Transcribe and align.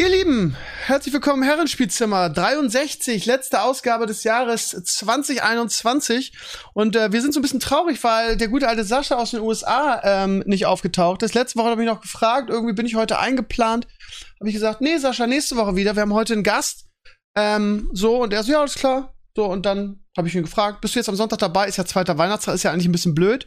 Ihr 0.00 0.10
Lieben, 0.10 0.56
herzlich 0.86 1.12
willkommen 1.12 1.42
im 1.42 1.48
Herrenspielzimmer 1.48 2.30
63, 2.30 3.26
letzte 3.26 3.62
Ausgabe 3.62 4.06
des 4.06 4.22
Jahres 4.22 4.70
2021. 4.70 6.34
Und 6.72 6.94
äh, 6.94 7.10
wir 7.10 7.20
sind 7.20 7.34
so 7.34 7.40
ein 7.40 7.42
bisschen 7.42 7.58
traurig, 7.58 8.04
weil 8.04 8.36
der 8.36 8.46
gute 8.46 8.68
alte 8.68 8.84
Sascha 8.84 9.16
aus 9.16 9.32
den 9.32 9.40
USA 9.40 10.00
ähm, 10.04 10.44
nicht 10.46 10.66
aufgetaucht 10.66 11.24
ist. 11.24 11.34
Letzte 11.34 11.58
Woche 11.58 11.70
habe 11.70 11.82
ich 11.82 11.88
noch 11.88 12.00
gefragt, 12.00 12.48
irgendwie 12.48 12.74
bin 12.74 12.86
ich 12.86 12.94
heute 12.94 13.18
eingeplant. 13.18 13.88
Habe 14.38 14.48
ich 14.48 14.54
gesagt, 14.54 14.80
nee, 14.80 14.98
Sascha, 14.98 15.26
nächste 15.26 15.56
Woche 15.56 15.74
wieder. 15.74 15.96
Wir 15.96 16.02
haben 16.02 16.14
heute 16.14 16.34
einen 16.34 16.44
Gast. 16.44 16.86
Ähm, 17.36 17.90
so, 17.92 18.22
und 18.22 18.32
er 18.32 18.44
so, 18.44 18.52
ja, 18.52 18.60
alles 18.60 18.76
klar. 18.76 19.16
So, 19.34 19.46
und 19.46 19.66
dann 19.66 20.04
habe 20.16 20.28
ich 20.28 20.34
ihn 20.36 20.44
gefragt, 20.44 20.80
bist 20.80 20.94
du 20.94 21.00
jetzt 21.00 21.08
am 21.08 21.16
Sonntag 21.16 21.40
dabei? 21.40 21.66
Ist 21.66 21.76
ja 21.76 21.84
zweiter 21.84 22.16
Weihnachtstag, 22.16 22.54
ist 22.54 22.62
ja 22.62 22.70
eigentlich 22.70 22.86
ein 22.86 22.92
bisschen 22.92 23.16
blöd. 23.16 23.46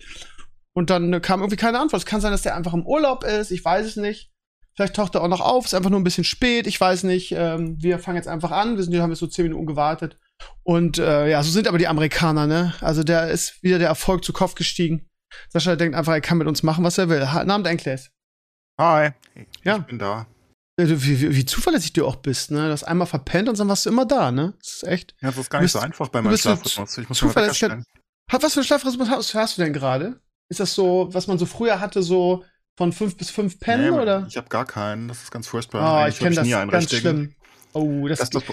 Und 0.73 0.89
dann 0.89 1.13
äh, 1.13 1.21
kam 1.21 1.39
irgendwie 1.39 1.55
keine 1.55 1.79
Antwort. 1.79 2.01
Es 2.01 2.05
kann 2.05 2.19
sein, 2.19 2.33
dass 2.33 2.41
der 2.41 2.57
einfach 2.57 2.73
im 2.73 2.85
Urlaub 2.85 3.23
ist, 3.23 3.51
ich 3.51 3.63
weiß 3.63 3.85
es 3.87 3.95
nicht. 3.95 4.31
Vielleicht 4.75 4.95
taucht 4.95 5.15
er 5.15 5.21
auch 5.23 5.27
noch 5.27 5.41
auf, 5.41 5.65
ist 5.65 5.73
einfach 5.73 5.89
nur 5.89 5.99
ein 5.99 6.03
bisschen 6.05 6.23
spät, 6.23 6.65
ich 6.65 6.79
weiß 6.79 7.03
nicht. 7.03 7.33
Ähm, 7.33 7.75
wir 7.81 7.99
fangen 7.99 8.15
jetzt 8.15 8.27
einfach 8.27 8.51
an, 8.51 8.77
wir 8.77 8.83
sind, 8.83 8.97
haben 8.99 9.09
jetzt 9.09 9.19
so 9.19 9.27
zehn 9.27 9.43
Minuten 9.43 9.65
gewartet. 9.65 10.17
Und 10.63 10.97
äh, 10.97 11.29
ja, 11.29 11.43
so 11.43 11.51
sind 11.51 11.67
aber 11.67 11.77
die 11.77 11.87
Amerikaner, 11.87 12.47
ne? 12.47 12.73
Also 12.81 13.03
der 13.03 13.29
ist 13.29 13.61
wieder 13.63 13.79
der 13.79 13.89
Erfolg 13.89 14.23
zu 14.23 14.33
Kopf 14.33 14.55
gestiegen. 14.55 15.07
Sascha 15.49 15.75
denkt 15.75 15.95
einfach, 15.95 16.13
er 16.13 16.21
kann 16.21 16.37
mit 16.37 16.47
uns 16.47 16.63
machen, 16.63 16.83
was 16.83 16.97
er 16.97 17.09
will. 17.09 17.31
Ha 17.31 17.43
Namen 17.43 17.65
Enkles. 17.65 18.11
Hi. 18.79 19.11
Ja. 19.63 19.77
Ich 19.77 19.83
bin 19.83 19.99
da. 19.99 20.25
Wie, 20.77 21.03
wie, 21.21 21.35
wie 21.35 21.45
zuverlässig 21.45 21.93
du 21.93 22.07
auch 22.07 22.15
bist, 22.15 22.49
ne? 22.49 22.65
Du 22.65 22.71
hast 22.71 22.83
einmal 22.85 23.05
verpennt 23.07 23.49
und 23.49 23.59
dann 23.59 23.67
warst 23.67 23.85
du 23.85 23.89
immer 23.89 24.05
da, 24.05 24.31
ne? 24.31 24.53
Das 24.59 24.73
ist 24.77 24.83
echt. 24.87 25.15
Ja, 25.21 25.29
das 25.29 25.37
ist 25.37 25.49
gar 25.49 25.59
nicht 25.59 25.65
bist- 25.65 25.73
so 25.73 25.79
einfach 25.79 26.07
bei 26.07 26.21
meinem 26.21 26.37
Schlafrhythmus. 26.37 26.97
Ich 26.97 27.09
muss 27.09 27.17
Zuverlässigkeit. 27.19 27.83
Hat, 28.31 28.43
was 28.43 28.53
für 28.53 28.61
einen 28.61 28.65
Schlafrhythmus 28.65 29.09
hast, 29.09 29.35
hast 29.35 29.57
du 29.57 29.61
denn 29.63 29.73
gerade? 29.73 30.21
Ist 30.49 30.59
das 30.59 30.73
so, 30.73 31.09
was 31.11 31.27
man 31.27 31.37
so 31.37 31.45
früher 31.45 31.79
hatte, 31.79 32.01
so 32.01 32.43
von 32.77 32.93
fünf 32.93 33.17
bis 33.17 33.29
fünf 33.29 33.59
pennen, 33.59 33.91
Nee, 33.95 33.99
oder? 33.99 34.25
Ich 34.27 34.37
habe 34.37 34.49
gar 34.49 34.65
keinen. 34.65 35.07
Das 35.07 35.23
ist 35.23 35.31
ganz 35.31 35.47
furchtbar. 35.47 36.03
Eigentlich 36.03 36.15
ich 36.15 36.19
kenne 36.19 36.35
das 36.35 36.45
nie 36.45 36.51
ganz 36.51 36.73
richtigen. 36.73 37.01
schlimm. 37.01 37.35
Oh, 37.73 38.07
das, 38.07 38.19
Das, 38.19 38.29
das, 38.29 38.43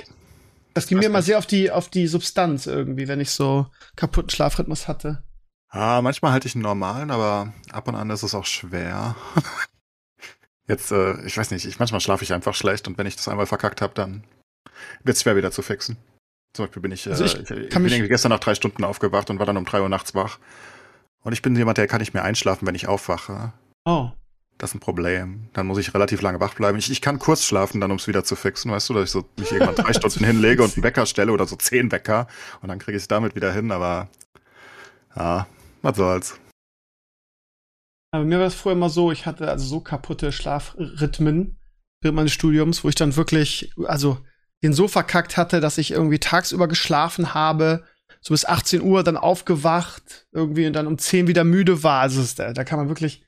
das 0.75 0.87
ging 0.87 0.99
mir 0.99 1.09
nicht. 1.09 1.25
sehr 1.25 1.39
auf 1.39 1.47
die, 1.47 1.71
auf 1.71 1.89
die 1.89 2.07
Substanz 2.07 2.67
irgendwie, 2.67 3.09
wenn 3.09 3.21
ich 3.21 3.31
so 3.31 3.67
kaputten 3.97 4.31
Schlafrhythmus 4.31 4.87
hatte. 4.89 5.23
ah, 5.71 6.01
manchmal 6.03 6.33
halte 6.33 6.47
ich 6.49 6.55
einen 6.55 6.63
normalen, 6.63 7.11
aber 7.11 7.53
ab 7.73 7.89
und 7.89 7.95
an 7.95 8.11
ist 8.11 8.23
es 8.23 8.35
auch 8.35 8.47
schwer. 8.47 9.17
Jetzt, 10.69 10.93
äh, 10.93 11.25
ich 11.27 11.37
weiß 11.39 11.51
nicht, 11.51 11.65
ich, 11.65 11.79
manchmal 11.79 12.01
schlafe 12.01 12.25
ich 12.25 12.33
einfach 12.33 12.55
schlecht 12.55 12.87
und 12.89 12.99
wenn 12.99 13.07
ich 13.07 13.17
das 13.17 13.29
einmal 13.29 13.47
verkackt 13.47 13.81
habe, 13.81 13.95
dann 13.95 14.25
wird 15.03 15.17
es 15.17 15.23
schwer 15.23 15.37
wieder 15.37 15.51
zu 15.51 15.63
fixen. 15.63 15.97
Zum 16.53 16.67
Beispiel 16.67 16.83
bin 16.83 16.93
ich, 16.93 17.07
äh, 17.07 17.11
Also 17.11 17.25
ich 17.25 17.35
ich, 17.37 17.51
ich 17.51 17.71
kann 17.71 17.83
bin 17.85 18.07
gestern 18.09 18.31
nach 18.31 18.39
drei 18.41 18.55
Stunden 18.55 18.85
aufgewacht 18.85 19.31
und 19.31 19.39
war 19.39 19.47
dann 19.47 19.57
um 19.57 19.65
drei 19.65 19.81
Uhr 19.81 19.89
nachts 19.89 20.15
wach. 20.15 20.39
Und 21.23 21.33
ich 21.33 21.43
bin 21.43 21.57
jemand, 21.57 21.79
der 21.79 21.87
kann 21.89 22.01
nicht 22.01 22.15
mehr 22.15 22.25
einschlafen, 22.25 22.67
wenn 22.67 22.75
ich 22.75 22.87
aufwache. 22.87 23.53
Oh. 23.89 24.11
Das 24.59 24.71
ist 24.71 24.75
ein 24.75 24.81
Problem. 24.81 25.49
Dann 25.55 25.67
muss 25.67 25.79
ich 25.79 25.95
relativ 25.95 26.21
lange 26.21 26.41
wach 26.41 26.55
bleiben. 26.55 26.77
Ich, 26.77 26.91
ich 26.91 27.01
kann 27.01 27.19
kurz 27.19 27.45
schlafen, 27.45 27.81
dann 27.81 27.91
um 27.91 27.97
es 27.97 28.07
wieder 28.07 28.23
zu 28.23 28.37
fixen, 28.37 28.71
weißt 28.71 28.91
du, 28.91 28.93
dass 28.93 29.05
ich 29.05 29.11
so 29.11 29.25
mich 29.39 29.51
irgendwann 29.51 29.77
drei 29.77 29.95
Stunden 29.95 30.25
hinlege 30.25 30.63
und 30.63 30.75
einen 30.75 30.83
Wecker 30.83 31.07
stelle 31.07 31.33
oder 31.33 31.47
so 31.47 31.57
zehn 31.57 31.91
Wecker 31.91 32.27
und 32.61 32.69
dann 32.69 32.79
kriege 32.79 32.99
ich 32.99 33.03
es 33.05 33.09
damit 33.09 33.35
wieder 33.35 33.51
hin, 33.51 33.73
aber 33.73 34.11
ja, 35.17 35.47
was 35.81 35.97
soll's. 35.97 36.39
Aber 38.11 38.25
mir 38.25 38.39
war 38.39 38.47
es 38.47 38.55
früher 38.55 38.73
immer 38.73 38.91
so, 38.91 39.11
ich 39.11 39.25
hatte 39.25 39.49
also 39.49 39.65
so 39.65 39.81
kaputte 39.81 40.33
Schlafrhythmen 40.33 41.59
während 42.03 42.17
meines 42.17 42.33
Studiums, 42.33 42.85
wo 42.85 42.91
ich 42.91 42.95
dann 42.95 43.17
wirklich, 43.17 43.73
also 43.87 44.19
den 44.63 44.75
so 44.75 44.87
verkackt 44.87 45.39
hatte, 45.39 45.61
dass 45.61 45.79
ich 45.79 45.93
irgendwie 45.93 46.19
tagsüber 46.19 46.69
geschlafen 46.69 47.33
habe, 47.33 47.85
so 48.21 48.35
bis 48.35 48.45
18 48.45 48.83
Uhr 48.83 49.03
dann 49.03 49.17
aufgewacht, 49.17 50.27
irgendwie 50.33 50.67
und 50.67 50.75
dann 50.75 50.87
um 50.87 50.99
10 50.99 51.27
wieder 51.27 51.45
müde 51.45 51.83
war. 51.83 52.03
Also 52.03 52.23
da, 52.37 52.53
da 52.53 52.65
kann 52.65 52.79
man 52.79 52.89
wirklich. 52.89 53.25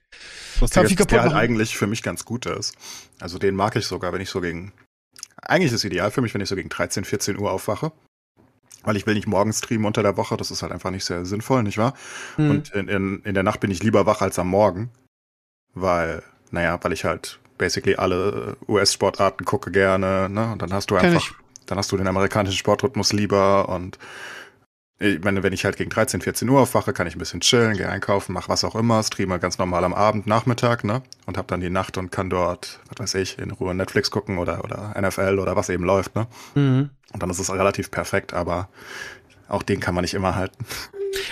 Was 0.60 0.70
Kann 0.70 0.86
viel 0.86 0.96
der 0.96 1.22
halt 1.22 1.32
eigentlich 1.32 1.76
für 1.76 1.86
mich 1.86 2.02
ganz 2.02 2.24
gut 2.24 2.46
ist. 2.46 2.74
Also 3.20 3.38
den 3.38 3.54
mag 3.54 3.76
ich 3.76 3.86
sogar, 3.86 4.12
wenn 4.12 4.20
ich 4.20 4.30
so 4.30 4.40
gegen. 4.40 4.72
Eigentlich 5.42 5.72
ist 5.72 5.78
es 5.78 5.84
ideal 5.84 6.10
für 6.10 6.20
mich, 6.20 6.34
wenn 6.34 6.40
ich 6.40 6.48
so 6.48 6.56
gegen 6.56 6.68
13, 6.68 7.04
14 7.04 7.38
Uhr 7.38 7.50
aufwache. 7.50 7.92
Weil 8.82 8.96
ich 8.96 9.06
will 9.06 9.14
nicht 9.14 9.26
morgens 9.26 9.58
streamen 9.58 9.86
unter 9.86 10.02
der 10.02 10.16
Woche, 10.16 10.36
das 10.36 10.50
ist 10.50 10.62
halt 10.62 10.72
einfach 10.72 10.90
nicht 10.90 11.04
sehr 11.04 11.26
sinnvoll, 11.26 11.62
nicht 11.62 11.76
wahr? 11.76 11.94
Hm. 12.36 12.50
Und 12.50 12.70
in, 12.70 12.88
in, 12.88 13.22
in 13.24 13.34
der 13.34 13.42
Nacht 13.42 13.60
bin 13.60 13.70
ich 13.70 13.82
lieber 13.82 14.06
wach 14.06 14.22
als 14.22 14.38
am 14.38 14.48
Morgen. 14.48 14.90
Weil, 15.74 16.22
naja, 16.50 16.78
weil 16.82 16.92
ich 16.92 17.04
halt 17.04 17.38
basically 17.58 17.96
alle 17.96 18.56
US-Sportarten 18.68 19.44
gucke 19.44 19.70
gerne, 19.70 20.28
ne? 20.30 20.52
Und 20.52 20.62
dann 20.62 20.72
hast 20.72 20.90
du 20.90 20.96
einfach, 20.96 21.34
dann 21.66 21.78
hast 21.78 21.92
du 21.92 21.96
den 21.96 22.06
amerikanischen 22.06 22.56
Sportrhythmus 22.56 23.12
lieber 23.12 23.68
und 23.68 23.98
ich 25.02 25.24
meine, 25.24 25.42
wenn 25.42 25.54
ich 25.54 25.64
halt 25.64 25.78
gegen 25.78 25.88
13, 25.88 26.20
14 26.20 26.48
Uhr 26.48 26.60
aufwache, 26.60 26.92
kann 26.92 27.06
ich 27.06 27.16
ein 27.16 27.18
bisschen 27.18 27.40
chillen, 27.40 27.74
gehe 27.74 27.88
einkaufen, 27.88 28.34
mach 28.34 28.50
was 28.50 28.64
auch 28.64 28.76
immer, 28.76 29.02
streame 29.02 29.38
ganz 29.38 29.56
normal 29.56 29.82
am 29.84 29.94
Abend, 29.94 30.26
Nachmittag, 30.26 30.84
ne? 30.84 31.02
Und 31.24 31.38
hab 31.38 31.48
dann 31.48 31.60
die 31.60 31.70
Nacht 31.70 31.96
und 31.96 32.12
kann 32.12 32.28
dort, 32.28 32.80
was 32.90 33.14
weiß 33.14 33.14
ich, 33.22 33.38
in 33.38 33.50
Ruhe 33.50 33.74
Netflix 33.74 34.10
gucken 34.10 34.36
oder, 34.36 34.62
oder 34.62 34.94
NFL 35.00 35.38
oder 35.38 35.56
was 35.56 35.70
eben 35.70 35.84
läuft, 35.84 36.14
ne? 36.16 36.26
Mhm. 36.54 36.90
Und 37.12 37.22
dann 37.22 37.30
ist 37.30 37.38
es 37.38 37.50
relativ 37.50 37.90
perfekt, 37.90 38.34
aber 38.34 38.68
auch 39.50 39.62
den 39.62 39.80
kann 39.80 39.94
man 39.94 40.02
nicht 40.02 40.14
immer 40.14 40.34
halten. 40.34 40.64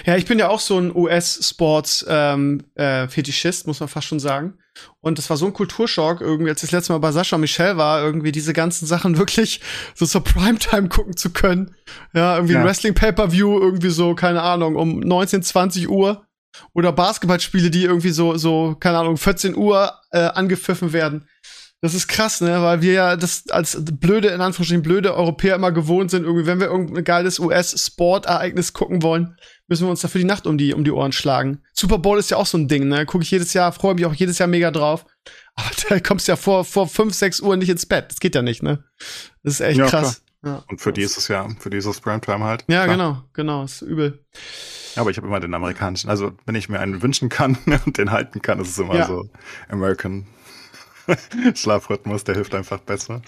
Ja, 0.04 0.16
ich 0.16 0.26
bin 0.26 0.38
ja 0.38 0.48
auch 0.48 0.60
so 0.60 0.78
ein 0.78 0.94
US-Sports 0.94 2.04
ähm, 2.08 2.64
äh, 2.74 3.06
muss 3.64 3.80
man 3.80 3.88
fast 3.88 4.06
schon 4.06 4.20
sagen. 4.20 4.58
Und 5.00 5.18
das 5.18 5.28
war 5.30 5.36
so 5.36 5.46
ein 5.46 5.52
Kulturschock, 5.52 6.20
irgendwie, 6.20 6.50
als 6.50 6.62
ich 6.62 6.70
das 6.70 6.78
letzte 6.78 6.92
Mal 6.92 6.98
bei 6.98 7.12
Sascha 7.12 7.36
und 7.36 7.42
Michelle 7.42 7.76
war, 7.76 8.02
irgendwie 8.02 8.32
diese 8.32 8.52
ganzen 8.52 8.86
Sachen 8.86 9.18
wirklich 9.18 9.60
so 9.94 10.06
zur 10.06 10.22
Primetime 10.24 10.88
gucken 10.88 11.16
zu 11.16 11.30
können. 11.30 11.74
Ja, 12.12 12.36
irgendwie 12.36 12.54
ein 12.54 12.62
Ja. 12.62 12.66
Wrestling-Pay-Per-View, 12.66 13.58
irgendwie 13.60 13.90
so, 13.90 14.14
keine 14.14 14.42
Ahnung, 14.42 14.76
um 14.76 15.00
19, 15.00 15.42
20 15.42 15.88
Uhr. 15.88 16.24
Oder 16.72 16.92
Basketballspiele, 16.92 17.70
die 17.70 17.84
irgendwie 17.84 18.10
so, 18.10 18.36
so, 18.36 18.76
keine 18.80 18.98
Ahnung, 18.98 19.16
14 19.16 19.54
Uhr 19.56 19.92
äh, 20.10 20.18
angepfiffen 20.18 20.92
werden. 20.92 21.28
Das 21.80 21.94
ist 21.94 22.08
krass, 22.08 22.40
ne, 22.40 22.60
weil 22.60 22.82
wir 22.82 22.92
ja 22.92 23.16
das 23.16 23.44
als 23.50 23.78
blöde, 23.84 24.28
in 24.28 24.40
Anführungsstrichen 24.40 24.82
blöde 24.82 25.14
Europäer 25.14 25.54
immer 25.54 25.70
gewohnt 25.70 26.10
sind, 26.10 26.24
irgendwie, 26.24 26.44
wenn 26.46 26.58
wir 26.58 26.66
irgendein 26.66 27.04
geiles 27.04 27.38
US-Sportereignis 27.38 28.72
gucken 28.72 29.02
wollen, 29.02 29.36
müssen 29.68 29.86
wir 29.86 29.90
uns 29.90 30.00
dafür 30.00 30.20
die 30.20 30.26
Nacht 30.26 30.46
um 30.46 30.58
die, 30.58 30.74
um 30.74 30.82
die 30.82 30.90
Ohren 30.90 31.12
schlagen. 31.12 31.62
Super 31.72 31.98
Bowl 31.98 32.18
ist 32.18 32.30
ja 32.30 32.36
auch 32.36 32.46
so 32.46 32.58
ein 32.58 32.66
Ding, 32.68 32.88
ne? 32.88 33.06
Gucke 33.06 33.22
ich 33.22 33.30
jedes 33.30 33.54
Jahr, 33.54 33.70
freue 33.72 33.94
mich 33.94 34.06
auch 34.06 34.14
jedes 34.14 34.38
Jahr 34.38 34.48
mega 34.48 34.70
drauf. 34.72 35.06
Aber 35.54 35.70
da 35.88 36.00
kommst 36.00 36.26
du 36.26 36.32
ja 36.32 36.36
vor, 36.36 36.64
vor 36.64 36.88
5, 36.88 37.14
6 37.14 37.40
Uhr 37.40 37.56
nicht 37.56 37.68
ins 37.68 37.86
Bett. 37.86 38.06
Das 38.10 38.18
geht 38.18 38.34
ja 38.34 38.42
nicht, 38.42 38.62
ne? 38.62 38.82
Das 39.44 39.54
ist 39.54 39.60
echt 39.60 39.78
Ja, 39.78 39.86
krass. 39.86 40.22
Ja. 40.44 40.64
Und 40.68 40.80
für 40.80 40.92
die 40.92 41.02
ist 41.02 41.16
es 41.16 41.28
ja, 41.28 41.48
für 41.58 41.70
die 41.70 41.78
ist 41.78 41.86
es 41.86 42.00
Primetime 42.00 42.44
halt. 42.44 42.64
Ja, 42.68 42.84
Klar. 42.84 42.96
genau, 42.96 43.22
genau, 43.34 43.64
ist 43.64 43.82
übel. 43.82 44.24
Ja, 44.94 45.02
aber 45.02 45.10
ich 45.10 45.16
habe 45.16 45.26
immer 45.26 45.40
den 45.40 45.52
amerikanischen. 45.54 46.10
Also, 46.10 46.32
wenn 46.46 46.54
ich 46.54 46.68
mir 46.68 46.78
einen 46.80 47.02
wünschen 47.02 47.28
kann 47.28 47.58
und 47.86 47.98
den 47.98 48.10
halten 48.12 48.40
kann, 48.42 48.60
ist 48.60 48.68
es 48.70 48.78
immer 48.78 48.96
Ja. 48.96 49.06
so 49.06 49.28
American 49.68 50.26
Schlafrhythmus, 51.54 52.24
der 52.24 52.34
hilft 52.34 52.54
einfach 52.54 52.80
besser. 52.80 53.22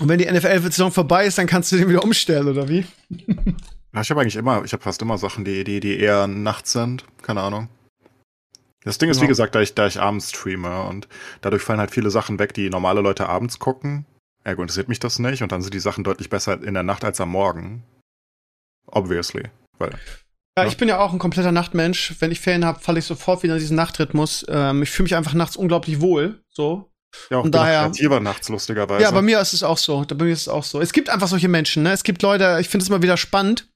Und 0.00 0.08
wenn 0.08 0.18
die 0.18 0.30
NFL-Saison 0.30 0.90
vorbei 0.90 1.26
ist, 1.26 1.38
dann 1.38 1.46
kannst 1.46 1.70
du 1.72 1.76
den 1.76 1.88
wieder 1.88 2.02
umstellen, 2.02 2.48
oder 2.48 2.68
wie? 2.68 2.84
Ja, 3.94 4.00
ich 4.00 4.10
habe 4.10 4.20
eigentlich 4.22 4.36
immer, 4.36 4.64
ich 4.64 4.72
habe 4.72 4.82
fast 4.82 5.02
immer 5.02 5.18
Sachen, 5.18 5.44
die, 5.44 5.64
die, 5.64 5.80
die 5.80 5.98
eher 5.98 6.26
nachts 6.26 6.72
sind. 6.72 7.04
Keine 7.22 7.42
Ahnung. 7.42 7.68
Das 8.84 8.98
Ding 8.98 9.10
ist, 9.10 9.18
Ja. 9.18 9.24
wie 9.24 9.28
gesagt, 9.28 9.54
da 9.54 9.60
ich, 9.60 9.74
da 9.74 9.86
ich 9.86 10.00
abends 10.00 10.30
streame 10.30 10.84
und 10.84 11.06
dadurch 11.42 11.62
fallen 11.62 11.78
halt 11.78 11.90
viele 11.92 12.10
Sachen 12.10 12.38
weg, 12.38 12.54
die 12.54 12.70
normale 12.70 13.00
Leute 13.00 13.28
abends 13.28 13.58
gucken. 13.58 14.06
Ergo 14.44 14.62
interessiert 14.62 14.88
mich 14.88 14.98
das 14.98 15.18
nicht 15.20 15.42
und 15.42 15.52
dann 15.52 15.62
sind 15.62 15.72
die 15.74 15.78
Sachen 15.78 16.02
deutlich 16.04 16.30
besser 16.30 16.60
in 16.62 16.74
der 16.74 16.82
Nacht 16.82 17.04
als 17.04 17.20
am 17.20 17.28
Morgen. 17.28 17.84
Obviously. 18.86 19.44
Weil, 19.78 19.90
Ja, 20.58 20.64
Ja. 20.64 20.68
ich 20.68 20.76
bin 20.78 20.88
ja 20.88 20.98
auch 20.98 21.12
ein 21.12 21.18
kompletter 21.18 21.52
Nachtmensch. 21.52 22.14
Wenn 22.18 22.32
ich 22.32 22.40
Ferien 22.40 22.64
habe, 22.64 22.80
falle 22.80 22.98
ich 22.98 23.04
sofort 23.04 23.42
wieder 23.42 23.54
in 23.54 23.60
diesen 23.60 23.76
Nachtrhythmus. 23.76 24.44
Ähm, 24.48 24.82
ich 24.82 24.90
fühle 24.90 25.04
mich 25.04 25.14
einfach 25.16 25.34
nachts 25.34 25.56
unglaublich 25.56 26.00
wohl. 26.00 26.42
So. 26.48 26.90
Ja, 27.30 27.38
auch 27.38 27.44
Und 27.44 27.54
daher- 27.54 27.82
kreativer 27.82 28.20
nachts, 28.20 28.48
lustigerweise. 28.48 29.02
Ja, 29.02 29.10
bei 29.10 29.22
mir 29.22 29.40
ist 29.40 29.52
es 29.52 29.62
auch 29.62 29.78
so. 29.78 30.04
Bei 30.06 30.24
mir 30.24 30.32
ist 30.32 30.42
es 30.42 30.48
auch 30.48 30.64
so. 30.64 30.80
Es 30.80 30.92
gibt 30.92 31.08
einfach 31.10 31.28
solche 31.28 31.48
Menschen, 31.48 31.82
ne? 31.82 31.92
Es 31.92 32.02
gibt 32.04 32.22
Leute, 32.22 32.58
ich 32.60 32.68
finde 32.68 32.82
es 32.84 32.88
immer 32.88 33.02
wieder 33.02 33.16
spannend. 33.16 33.68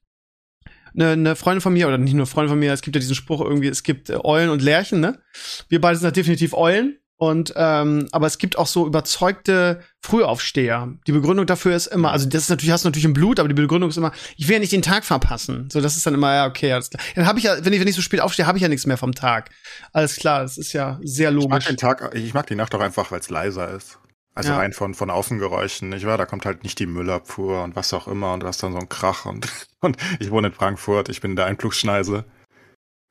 Eine, 0.93 1.11
eine 1.11 1.35
Freundin 1.35 1.61
von 1.61 1.73
mir, 1.73 1.87
oder 1.87 1.97
nicht 1.97 2.13
nur 2.13 2.25
Freundin 2.25 2.49
von 2.49 2.59
mir, 2.59 2.73
es 2.73 2.81
gibt 2.81 2.95
ja 2.95 2.99
diesen 2.99 3.15
Spruch 3.15 3.41
irgendwie, 3.41 3.67
es 3.67 3.83
gibt 3.83 4.09
äh, 4.09 4.17
Eulen 4.23 4.49
und 4.49 4.61
Lerchen, 4.61 4.99
ne? 4.99 5.21
Wir 5.69 5.79
beide 5.79 5.97
sind 5.97 6.05
ja 6.05 6.11
definitiv 6.11 6.53
Eulen. 6.53 6.97
Und 7.19 7.51
ähm, 7.55 8.07
aber 8.11 8.27
es 8.27 8.37
gibt 8.37 8.57
auch 8.59 8.67
so 8.67 8.85
überzeugte 8.85 9.81
Frühaufsteher. 10.03 10.93
Die 11.07 11.11
Begründung 11.11 11.47
dafür 11.47 11.75
ist 11.75 11.87
immer, 11.87 12.11
also 12.11 12.29
das 12.29 12.43
ist 12.43 12.49
natürlich 12.49 12.71
hast 12.71 12.85
du 12.85 12.89
natürlich 12.89 13.05
im 13.05 13.13
Blut, 13.13 13.39
aber 13.39 13.49
die 13.49 13.55
Begründung 13.55 13.89
ist 13.89 13.97
immer, 13.97 14.11
ich 14.37 14.47
will 14.47 14.53
ja 14.53 14.59
nicht 14.59 14.71
den 14.71 14.83
Tag 14.83 15.03
verpassen. 15.03 15.67
So, 15.71 15.81
das 15.81 15.97
ist 15.97 16.05
dann 16.05 16.13
immer 16.13 16.33
ja 16.33 16.45
okay, 16.47 16.71
alles 16.73 16.91
klar. 16.91 17.01
Dann 17.15 17.25
habe 17.25 17.39
ich 17.39 17.45
ja, 17.45 17.65
wenn 17.65 17.73
ich 17.73 17.79
wenn 17.79 17.87
ich 17.87 17.95
so 17.95 18.01
spät 18.03 18.21
aufstehe, 18.21 18.45
habe 18.45 18.57
ich 18.59 18.61
ja 18.61 18.67
nichts 18.67 18.85
mehr 18.85 18.97
vom 18.97 19.13
Tag. 19.15 19.49
Alles 19.93 20.15
klar, 20.17 20.43
das 20.43 20.57
ist 20.59 20.73
ja 20.73 20.99
sehr 21.03 21.31
ich 21.31 21.47
mag 21.47 21.63
logisch. 21.63 21.65
den 21.65 21.77
Tag, 21.77 22.11
ich 22.13 22.33
mag 22.35 22.45
die 22.47 22.55
Nacht 22.55 22.75
auch 22.75 22.81
einfach, 22.81 23.09
weil 23.11 23.19
es 23.19 23.29
leiser 23.29 23.71
ist. 23.71 23.97
Also 24.35 24.51
Ja. 24.51 24.57
rein 24.57 24.71
von, 24.73 24.93
von 24.93 25.09
Außengeräuschen, 25.09 25.89
nicht 25.89 26.05
wahr? 26.05 26.19
Da 26.19 26.27
kommt 26.27 26.45
halt 26.45 26.61
nicht 26.61 26.77
die 26.77 26.85
Müllabfuhr 26.85 27.63
und 27.63 27.75
was 27.75 27.91
auch 27.93 28.07
immer 28.07 28.33
und 28.33 28.41
du 28.41 28.47
hast 28.47 28.61
dann 28.61 28.73
so 28.73 28.77
einen 28.77 28.89
Krach 28.89 29.25
und, 29.25 29.47
und 29.79 29.97
ich 30.19 30.29
wohne 30.29 30.49
in 30.49 30.53
Frankfurt, 30.53 31.09
ich 31.09 31.21
bin 31.21 31.31
in 31.31 31.35
der 31.37 31.47
Einflugschneise. 31.47 32.25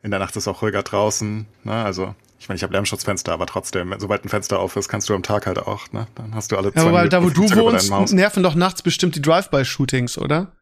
In 0.02 0.12
der 0.12 0.20
Nacht 0.20 0.36
ist 0.36 0.46
auch 0.46 0.62
ruhiger 0.62 0.84
draußen, 0.84 1.46
ne? 1.64 1.72
Also, 1.84 2.14
ich 2.46 2.48
meine, 2.48 2.58
ich 2.58 2.62
habe 2.62 2.74
Lärmschutzfenster, 2.74 3.32
aber 3.32 3.46
trotzdem, 3.46 3.92
sobald 3.98 4.24
ein 4.24 4.28
Fenster 4.28 4.60
auf 4.60 4.76
ist, 4.76 4.86
kannst 4.88 5.08
du 5.08 5.16
am 5.16 5.24
Tag 5.24 5.48
halt 5.48 5.58
auch, 5.58 5.90
ne? 5.90 6.06
Dann 6.14 6.32
hast 6.32 6.52
du 6.52 6.56
alle 6.56 6.70
Ja, 6.76 6.84
aber 6.86 7.08
da, 7.08 7.20
wo 7.24 7.28
du 7.28 7.42
wohnst, 7.42 8.14
nerven 8.14 8.44
doch 8.44 8.54
nachts 8.54 8.82
bestimmt 8.82 9.16
die 9.16 9.20
Drive-by-Shootings, 9.22 10.16
oder? 10.16 10.52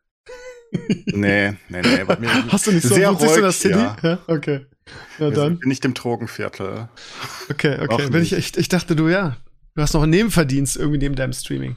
Nee, 1.07 1.53
nee, 1.69 1.83
nee. 1.83 2.05
bei 2.05 2.17
mir- 2.19 2.31
Hast 2.51 2.67
du 2.67 2.73
nicht 2.73 2.85
so, 2.89 2.95
Sehr 2.95 3.11
wohnst 3.11 3.21
nicht 3.23 3.29
so 3.31 3.37
in 3.37 3.43
der 3.43 3.51
ruhig, 3.51 3.57
City? 3.61 3.79
ja. 3.79 3.97
ja 4.03 4.19
okay. 4.27 4.67
Ja, 5.19 5.27
Wir 5.27 5.31
dann. 5.31 5.49
sind 5.59 5.67
nicht 5.67 5.85
im 5.85 5.93
Drogenviertel. 5.93 6.89
Okay, 7.51 7.79
okay. 7.87 8.07
Wenn 8.11 8.23
ich, 8.23 8.33
ich, 8.33 8.57
ich 8.57 8.69
dachte, 8.71 8.97
du 8.97 9.09
ja. 9.09 9.37
Du 9.75 9.83
hast 9.83 9.93
noch 9.93 10.03
einen 10.03 10.11
Nebenverdienst 10.11 10.77
irgendwie 10.77 10.99
neben 10.99 11.17
deinem 11.17 11.33
Streaming. 11.33 11.77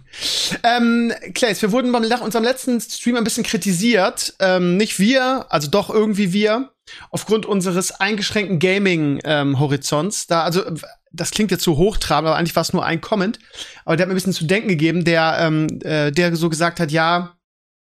Ähm, 0.64 1.12
Claes, 1.34 1.62
wir 1.64 1.72
wurden 1.72 1.92
beim 1.92 2.08
nach 2.08 2.22
unserem 2.22 2.46
letzten 2.46 2.80
Stream 2.80 3.16
ein 3.16 3.24
bisschen 3.24 3.44
kritisiert. 3.44 4.36
Ähm, 4.40 4.78
nicht 4.78 5.00
wir, 5.00 5.48
also 5.50 5.68
doch 5.68 5.90
irgendwie 5.90 6.32
wir, 6.32 6.72
aufgrund 7.10 7.48
unseres 7.48 7.92
eingeschränkten 7.92 8.60
Gaming-Horizonts. 8.60 10.28
da, 10.28 10.44
also, 10.44 10.64
das 11.12 11.32
klingt 11.32 11.50
jetzt 11.50 11.64
so 11.64 11.78
hochtrabend, 11.78 12.28
aber 12.28 12.38
eigentlich 12.38 12.56
war 12.56 12.62
es 12.62 12.74
nur 12.74 12.86
ein 12.86 13.02
Comment. 13.02 13.40
Aber 13.84 13.98
der 13.98 14.04
hat 14.04 14.10
mir 14.10 14.14
ein 14.14 14.16
bisschen 14.16 14.34
zu 14.34 14.46
denken 14.46 14.68
gegeben, 14.68 15.04
der, 15.04 15.38
ähm, 15.40 15.68
äh, 15.82 16.12
der 16.12 16.36
so 16.36 16.50
gesagt 16.50 16.80
hat, 16.80 16.92
ja, 16.92 17.36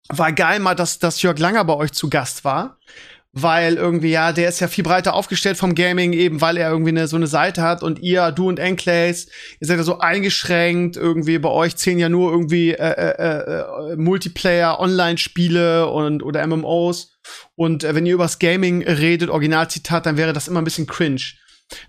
war 0.08 0.32
geil 0.32 0.60
mal, 0.60 0.74
dass, 0.74 0.98
dass 0.98 1.22
Jörg 1.22 1.38
Langer 1.38 1.64
bei 1.64 1.74
euch 1.74 1.92
zu 1.92 2.10
Gast 2.10 2.44
war. 2.44 2.78
Weil 3.36 3.74
irgendwie, 3.74 4.10
ja, 4.10 4.32
der 4.32 4.48
ist 4.48 4.60
ja 4.60 4.68
viel 4.68 4.84
breiter 4.84 5.14
aufgestellt 5.14 5.56
vom 5.56 5.74
Gaming, 5.74 6.12
eben 6.12 6.40
weil 6.40 6.56
er 6.56 6.70
irgendwie 6.70 6.90
eine, 6.90 7.08
so 7.08 7.16
eine 7.16 7.26
Seite 7.26 7.62
hat 7.62 7.82
und 7.82 7.98
ihr, 7.98 8.30
du 8.30 8.48
und 8.48 8.60
Enclays, 8.60 9.26
ihr 9.60 9.66
seid 9.66 9.76
ja 9.76 9.82
so 9.82 9.98
eingeschränkt, 9.98 10.96
irgendwie 10.96 11.38
bei 11.38 11.48
euch 11.48 11.74
zählen 11.76 11.98
ja 11.98 12.08
nur 12.08 12.30
irgendwie 12.30 12.70
äh, 12.70 12.76
äh, 12.76 13.92
äh, 13.92 13.96
Multiplayer, 13.96 14.78
Online-Spiele 14.78 15.88
und 15.88 16.22
oder 16.22 16.46
MMOs. 16.46 17.18
Und 17.56 17.82
äh, 17.82 17.96
wenn 17.96 18.06
ihr 18.06 18.14
übers 18.14 18.38
Gaming 18.38 18.84
redet, 18.84 19.30
Originalzitat, 19.30 20.06
dann 20.06 20.16
wäre 20.16 20.32
das 20.32 20.46
immer 20.46 20.60
ein 20.60 20.64
bisschen 20.64 20.86
cringe. 20.86 21.22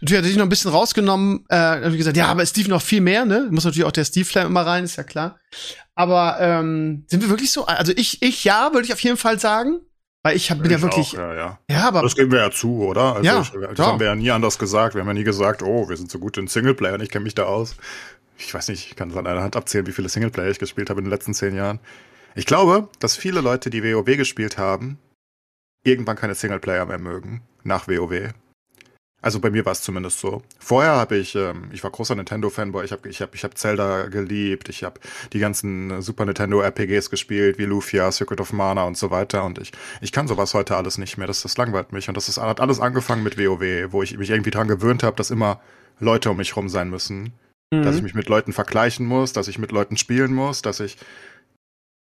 Natürlich 0.02 0.18
hat 0.18 0.26
er 0.26 0.30
sich 0.30 0.38
noch 0.38 0.46
ein 0.46 0.50
bisschen 0.50 0.72
rausgenommen, 0.72 1.46
äh, 1.50 1.56
hab 1.56 1.92
ich 1.92 1.98
gesagt, 1.98 2.18
ja, 2.18 2.28
aber 2.28 2.46
Steve 2.46 2.70
noch 2.70 2.82
viel 2.82 3.02
mehr, 3.02 3.26
ne? 3.26 3.50
Muss 3.52 3.66
natürlich 3.66 3.86
auch 3.86 3.92
der 3.92 4.06
Steve 4.06 4.26
Flam 4.26 4.48
immer 4.48 4.66
rein, 4.66 4.84
ist 4.84 4.96
ja 4.96 5.04
klar. 5.04 5.40
Aber 5.94 6.38
ähm, 6.40 7.06
sind 7.08 7.22
wir 7.22 7.30
wirklich 7.30 7.52
so? 7.52 7.66
Also 7.66 7.94
ich, 7.96 8.22
ich 8.22 8.44
ja, 8.44 8.72
würde 8.74 8.86
ich 8.86 8.94
auf 8.94 9.00
jeden 9.02 9.18
Fall 9.18 9.40
sagen. 9.40 9.80
Weil 10.25 10.38
ich 10.38 10.50
hab, 10.50 10.60
bin 10.60 10.72
ja 10.72 10.77
Ich 10.77 10.81
wirklich. 10.81 11.13
Auch, 11.13 11.22
ja, 11.22 11.36
ja. 11.36 11.60
Ja, 11.69 11.88
aber. 11.88 12.01
Das 12.01 12.16
geben 12.16 12.31
wir 12.31 12.39
ja 12.39 12.50
zu, 12.50 12.83
oder? 12.83 13.18
Also 13.18 13.24
Ja, 13.24 13.42
ich, 13.42 13.51
das 13.51 13.77
ja. 13.77 13.86
haben 13.86 14.00
wir 14.00 14.07
ja 14.07 14.16
nie 14.16 14.31
anders 14.31 14.57
gesagt. 14.57 14.95
Wir 14.95 15.01
haben 15.01 15.07
ja 15.10 15.13
nie 15.13 15.24
gesagt, 15.24 15.62
oh, 15.62 15.88
wir 15.88 15.95
sind 15.98 16.10
so 16.10 16.18
gut 16.18 16.38
in 16.38 16.48
Singleplayer 16.48 16.95
und 16.95 17.04
ich 17.04 17.12
kenne 17.12 17.25
mich 17.25 17.36
da 17.36 17.44
aus. 17.44 17.75
Ich 18.39 18.51
weiß 18.51 18.69
nicht, 18.69 18.89
ich 18.89 18.95
kann 18.95 19.12
es 19.12 19.16
an 19.16 19.27
einer 19.27 19.44
Hand 19.44 19.56
abzählen, 19.56 19.86
wie 19.86 19.92
viele 19.92 20.10
Singleplayer 20.10 20.50
ich 20.50 20.57
gespielt 20.57 20.89
habe 20.89 21.00
in 21.00 21.06
den 21.06 21.12
letzten 21.12 21.36
zehn 21.36 21.56
Jahren. 21.56 21.80
Ich 22.33 22.48
glaube, 22.48 22.89
dass 22.98 23.16
viele 23.16 23.39
Leute, 23.42 23.69
die 23.69 23.83
WoW 23.83 24.18
gespielt 24.18 24.57
haben, 24.57 24.98
irgendwann 25.83 26.16
keine 26.16 26.33
Singleplayer 26.33 26.88
mehr 26.88 26.98
mögen 26.98 27.44
nach 27.63 27.88
WoW. 27.88 28.33
Also 29.25 29.39
bei 29.39 29.50
mir 29.50 29.66
war 29.66 29.72
es 29.72 29.81
zumindest 29.81 30.19
so. 30.19 30.44
Vorher 30.60 30.92
habe 30.92 31.18
ich, 31.18 31.33
ähm, 31.33 31.69
ich 31.74 31.83
war 31.83 31.89
großer 31.89 32.13
Nintendo-Fanboy, 32.13 32.86
ich 32.86 32.92
habe 32.92 33.10
ich 33.10 33.24
hab, 33.24 33.33
ich 33.33 33.44
hab 33.44 33.57
Zelda 33.57 34.06
geliebt, 34.06 34.69
ich 34.69 34.83
habe 34.83 35.00
die 35.33 35.39
ganzen 35.39 36.00
Super 36.04 36.25
Nintendo-RPGs 36.25 37.10
gespielt, 37.10 37.57
wie 37.57 37.66
Lufia, 37.66 38.12
Secret 38.12 38.39
of 38.39 38.54
Mana 38.54 38.83
und 38.83 39.00
so 39.00 39.10
weiter. 39.10 39.44
Und 39.44 39.57
ich, 39.57 39.72
ich 40.00 40.12
kann 40.12 40.27
sowas 40.27 40.54
heute 40.54 40.75
alles 40.77 41.00
nicht 41.00 41.18
mehr. 41.18 41.25
Das, 41.25 41.42
das 41.42 41.57
langweilt 41.57 41.92
mich. 41.92 42.07
Und 42.07 42.16
das 42.16 42.30
ist, 42.30 42.38
hat 42.38 42.60
alles 42.62 42.80
angefangen 42.80 43.24
mit 43.24 43.36
WoW, 43.39 43.92
wo 43.92 44.04
ich 44.04 44.16
mich 44.16 44.30
irgendwie 44.30 44.51
dran 44.51 44.68
gewöhnt 44.68 45.01
habe, 45.01 45.16
dass 45.16 45.31
immer 45.31 45.60
Leute 46.00 46.30
um 46.30 46.38
mich 46.38 46.56
rum 46.56 46.69
sein 46.69 46.92
müssen. 46.92 47.33
Dass 47.72 47.95
ich 47.95 48.01
Mhm. 48.01 48.06
mich 48.06 48.13
mit 48.13 48.30
Leuten 48.30 48.54
vergleichen 48.54 49.07
muss, 49.07 49.33
dass 49.33 49.48
ich 49.48 49.57
mit 49.57 49.72
Leuten 49.72 49.98
spielen 49.98 50.36
muss, 50.36 50.62
dass 50.62 50.80
ich. 50.80 50.98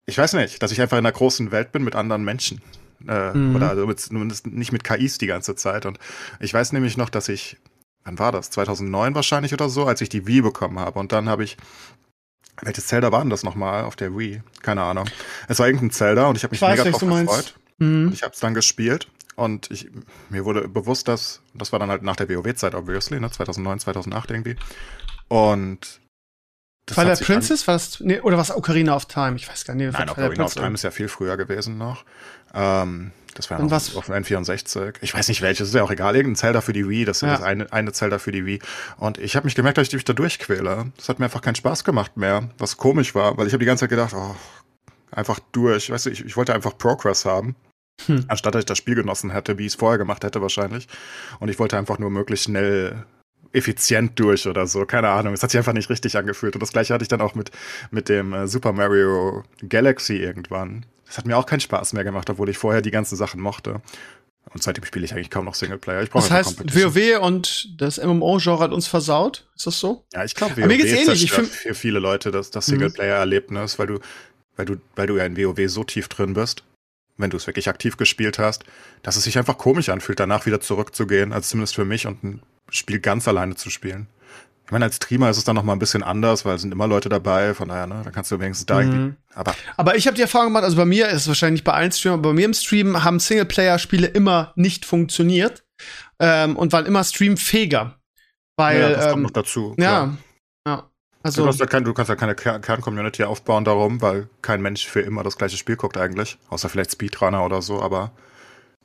Ich 0.08 0.18
weiß 0.18 0.34
nicht, 0.34 0.64
dass 0.64 0.72
ich 0.72 0.82
einfach 0.82 0.98
in 0.98 1.06
einer 1.06 1.14
großen 1.14 1.52
Welt 1.52 1.72
bin 1.72 1.84
mit 1.84 1.96
anderen 1.96 2.24
Menschen. 2.24 2.60
Äh, 3.08 3.34
Mhm. 3.34 3.56
Oder 3.56 3.70
also 3.70 3.86
mit, 3.88 4.00
zumindest 4.00 4.48
nicht 4.48 4.72
mit 4.72 4.84
KIs 4.84 5.18
die 5.18 5.28
ganze 5.28 5.56
Zeit. 5.56 5.86
Und 5.86 6.00
ich 6.40 6.54
weiß 6.54 6.72
nämlich 6.74 6.98
noch, 6.98 7.10
dass 7.10 7.30
ich, 7.30 7.58
wann 8.04 8.20
war 8.20 8.32
das? 8.32 8.50
2009 8.52 9.16
wahrscheinlich 9.16 9.54
oder 9.54 9.70
so, 9.70 9.86
als 9.86 10.02
ich 10.02 10.10
die 10.10 10.26
Wii 10.28 10.42
bekommen 10.42 10.80
habe. 10.80 11.00
Und 11.00 11.12
dann 11.12 11.28
habe 11.30 11.44
ich, 11.44 11.58
welches 12.62 12.88
Zelda 12.88 13.12
war 13.12 13.22
denn 13.22 13.30
das 13.30 13.44
nochmal 13.44 13.84
auf 13.84 13.96
der 13.96 14.18
Wii? 14.18 14.42
Keine 14.62 14.84
Ahnung. 14.84 15.06
Es 15.48 15.60
war 15.60 15.68
irgendein 15.68 15.92
Zelda 15.92 16.28
und 16.28 16.36
ich 16.38 16.44
habe 16.44 16.52
mich 16.52 16.60
Ich 16.62 16.68
weiß, 16.68 16.78
mega 16.86 16.90
drauf 16.92 17.00
gefreut. 17.02 17.56
Mhm. 17.80 18.12
Ich 18.14 18.24
habe 18.24 18.34
es 18.34 18.40
dann 18.40 18.54
gespielt. 18.54 19.08
Und 19.36 19.72
ich, 19.72 19.90
mir 20.30 20.46
wurde 20.46 20.68
bewusst, 20.68 21.08
dass, 21.08 21.42
das 21.56 21.72
war 21.72 21.80
dann 21.80 21.90
halt 21.90 22.04
nach 22.04 22.16
der 22.16 22.30
WoW-Zeit, 22.30 22.76
obviously, 22.76 23.20
ne? 23.20 23.32
2009, 23.32 23.80
2008 23.80 24.30
irgendwie. 24.30 24.56
Und 25.28 26.00
das 26.86 26.96
dann- 26.98 27.18
Princess? 27.18 27.68
War 27.68 27.74
das, 27.76 28.00
nee, 28.02 28.20
oder 28.20 28.38
was 28.38 28.52
Ocarina 28.56 28.96
of 28.96 29.06
Time? 29.06 29.36
Ich 29.38 29.50
weiß 29.50 29.66
gar 29.66 29.74
nicht. 29.74 29.92
Nein, 29.94 30.10
Ocarina 30.10 30.44
of 30.44 30.54
Time 30.54 30.74
ist 30.76 30.84
ja 30.84 30.92
viel 30.92 31.08
früher 31.08 31.36
gewesen 31.38 31.78
noch. 31.80 32.04
Ähm, 32.54 33.12
das 33.36 33.50
war 33.50 33.60
noch 33.60 33.72
was- 33.72 33.96
auf 33.96 34.06
dem 34.06 34.16
N64. 34.16 34.96
Ich 35.02 35.14
weiß 35.14 35.28
nicht 35.28 35.42
welches, 35.42 35.70
ist 35.70 35.74
ja 35.74 35.82
auch 35.84 35.90
egal. 35.92 36.16
Irgendein 36.16 36.36
Zelda 36.36 36.62
für 36.62 36.74
die 36.74 36.88
Wii, 36.88 37.06
das 37.06 37.18
ist 37.18 37.22
Ja. 37.24 37.30
das 37.30 37.42
eine, 37.42 37.72
eine 37.74 37.92
Zelda 37.92 38.20
für 38.20 38.32
die 38.32 38.46
Wii. 38.46 38.60
Und 38.98 39.18
ich 39.18 39.36
habe 39.36 39.46
mich 39.46 39.56
gemerkt, 39.56 39.78
dass 39.80 39.88
ich 39.88 39.94
mich 39.94 40.06
da 40.06 40.14
durchquäle. 40.14 40.92
Das 40.98 41.10
hat 41.10 41.18
mir 41.20 41.26
einfach 41.26 41.42
keinen 41.42 41.56
Spaß 41.56 41.84
gemacht 41.84 42.16
mehr, 42.16 42.50
was 42.60 42.78
komisch 42.78 43.16
war, 43.16 43.36
weil 43.38 43.48
ich 43.48 43.54
habe 43.54 43.62
die 43.62 43.66
ganze 43.66 43.82
Zeit 43.82 43.90
gedacht, 43.90 44.14
oh, 44.16 44.36
einfach 45.12 45.40
durch. 45.52 45.90
Weißt 45.90 46.06
du, 46.06 46.10
ich, 46.12 46.24
ich 46.26 46.38
wollte 46.38 46.54
einfach 46.54 46.78
Progress 46.78 47.26
haben. 47.26 47.56
Hm. 48.06 48.26
Anstatt 48.28 48.56
dass 48.56 48.60
ich 48.62 48.66
das 48.66 48.78
Spiel 48.80 48.96
genossen 48.96 49.30
hätte, 49.32 49.58
wie 49.58 49.64
ich 49.66 49.74
es 49.74 49.76
vorher 49.76 49.98
gemacht 49.98 50.24
hätte 50.24 50.42
wahrscheinlich. 50.42 50.88
Und 51.40 51.50
ich 51.50 51.58
wollte 51.60 51.78
einfach 51.78 52.00
nur 52.00 52.10
möglichst 52.12 52.46
schnell 52.46 53.04
effizient 53.52 54.20
durch 54.20 54.48
oder 54.48 54.66
so, 54.66 54.86
keine 54.86 55.10
Ahnung. 55.10 55.34
Es 55.34 55.44
hat 55.44 55.52
sich 55.52 55.60
einfach 55.60 55.74
nicht 55.74 55.90
richtig 55.92 56.18
angefühlt. 56.18 56.56
Und 56.56 56.62
das 56.64 56.72
gleiche 56.72 56.94
hatte 56.94 57.04
ich 57.04 57.08
dann 57.10 57.22
auch 57.22 57.36
mit, 57.36 57.52
mit 57.92 58.10
dem 58.10 58.34
äh, 58.34 58.48
Super 58.48 58.74
Mario 58.74 59.44
Galaxy 59.70 60.16
irgendwann. 60.18 60.86
Das 61.14 61.20
hat 61.20 61.28
mir 61.28 61.38
auch 61.38 61.46
keinen 61.46 61.60
Spaß 61.60 61.94
mehr 61.94 62.04
gemacht, 62.04 62.28
obwohl 62.32 62.50
ich 62.50 62.58
vorher 62.58 62.82
die 62.82 62.90
ganzen 62.90 63.16
Sachen 63.16 63.40
mochte. 63.40 63.82
Und 64.52 64.64
seitdem 64.64 64.84
spiele 64.84 65.06
ich 65.06 65.14
eigentlich 65.14 65.30
kaum 65.30 65.46
noch 65.46 65.54
Singleplayer. 65.54 66.02
Ich 66.02 66.10
brauche 66.10 66.24
Das 66.28 66.32
heißt. 66.32 66.76
WoW 66.76 67.20
und 67.22 67.80
das 67.80 67.98
MMO-Genre 68.04 68.64
hat 68.64 68.72
uns 68.72 68.88
versaut? 68.88 69.48
Ist 69.56 69.68
das 69.68 69.80
so? 69.80 70.04
Ja, 70.12 70.24
ich 70.26 70.34
glaube, 70.34 70.54
Aber 70.54 70.66
mir 70.66 70.78
geht's 70.78 70.92
ähnlich. 70.92 71.24
Ich 71.26 71.32
find- 71.32 71.48
für 71.50 71.76
viele 71.76 72.00
Leute 72.00 72.32
das, 72.32 72.50
das 72.50 72.68
Mhm. 72.68 72.72
Singleplayer-Erlebnis, 72.72 73.78
weil 73.78 73.86
du, 73.88 74.00
weil 74.56 74.66
du, 74.66 74.78
weil 74.96 75.06
du 75.06 75.18
ja 75.18 75.26
in 75.26 75.38
WoW 75.38 75.70
so 75.70 75.84
tief 75.84 76.08
drin 76.08 76.34
bist, 76.34 76.64
wenn 77.18 77.30
du 77.30 77.38
es 77.38 77.46
wirklich 77.46 77.70
aktiv 77.70 77.96
gespielt 77.98 78.40
hast, 78.40 78.64
dass 79.04 79.16
es 79.16 79.24
sich 79.24 79.38
einfach 79.38 79.60
komisch 79.60 79.90
anfühlt, 79.90 80.20
danach 80.20 80.48
wieder 80.48 80.62
zurückzugehen, 80.62 81.32
also 81.32 81.48
zumindest 81.52 81.76
für 81.76 81.86
mich 81.86 82.08
und 82.08 82.24
ein 82.24 82.42
Spiel 82.72 83.00
ganz 83.00 83.28
alleine 83.28 83.54
zu 83.56 83.70
spielen. 83.70 84.08
Ich 84.66 84.72
meine, 84.72 84.86
als 84.86 84.96
Streamer 84.96 85.30
ist 85.30 85.38
es 85.38 85.44
dann 85.44 85.56
noch 85.56 85.64
mal 85.64 85.74
ein 85.74 85.80
bisschen 85.80 86.04
anders, 86.04 86.46
weil 86.46 86.56
es 86.56 86.62
sind 86.62 86.72
immer 86.72 86.88
Leute 86.88 87.10
dabei, 87.10 87.54
von 87.54 87.68
daher, 87.68 87.86
ne, 87.86 88.02
da 88.04 88.12
kannst 88.12 88.32
du 88.32 88.40
wenigstens 88.40 88.66
da 88.66 88.76
Mhm. 88.76 88.82
irgendwie, 88.82 89.16
aber 89.36 89.56
Aber 89.78 89.96
ich 89.98 90.08
habe 90.08 90.16
die 90.16 90.22
Erfahrung 90.22 90.48
gemacht, 90.48 90.64
also 90.64 90.78
bei 90.78 90.86
mir 90.86 91.10
ist 91.10 91.24
es 91.24 91.28
wahrscheinlich 91.28 91.60
nicht 91.62 91.66
bei 91.66 91.74
allen 91.74 91.92
Streamern, 91.92 92.20
aber 92.20 92.30
bei 92.30 92.36
mir 92.36 92.46
im 92.46 92.54
Stream 92.54 93.04
haben 93.04 93.20
Singleplayer-Spiele 93.20 94.08
immer 94.08 94.54
nicht 94.56 94.86
funktioniert 94.86 95.64
ähm, 96.20 96.56
und 96.56 96.72
waren 96.72 96.86
immer 96.86 97.04
streamfähiger. 97.04 98.00
Weil, 98.58 98.80
ja, 98.82 98.90
das 98.92 99.06
kommt 99.06 99.16
ähm, 99.18 99.22
noch 99.24 99.32
dazu. 99.32 99.74
klar. 99.76 100.18
ja, 100.66 100.72
ja. 100.72 100.90
Also, 101.24 101.42
du, 101.44 101.48
hast 101.48 101.60
ja 101.60 101.66
kein, 101.66 101.84
du 101.84 101.94
kannst 101.94 102.10
ja 102.10 102.16
keine 102.16 102.34
Ker- 102.34 102.60
Kern-Community 102.60 103.24
aufbauen 103.24 103.64
darum, 103.66 104.02
weil 104.02 104.30
kein 104.42 104.62
Mensch 104.62 104.86
für 104.88 105.02
immer 105.02 105.24
das 105.24 105.38
gleiche 105.38 105.58
Spiel 105.58 105.76
guckt 105.78 105.98
eigentlich. 105.98 106.38
Außer 106.50 106.70
vielleicht 106.70 106.92
Speedrunner 106.92 107.46
oder 107.46 107.62
so, 107.62 107.82
aber 107.82 108.12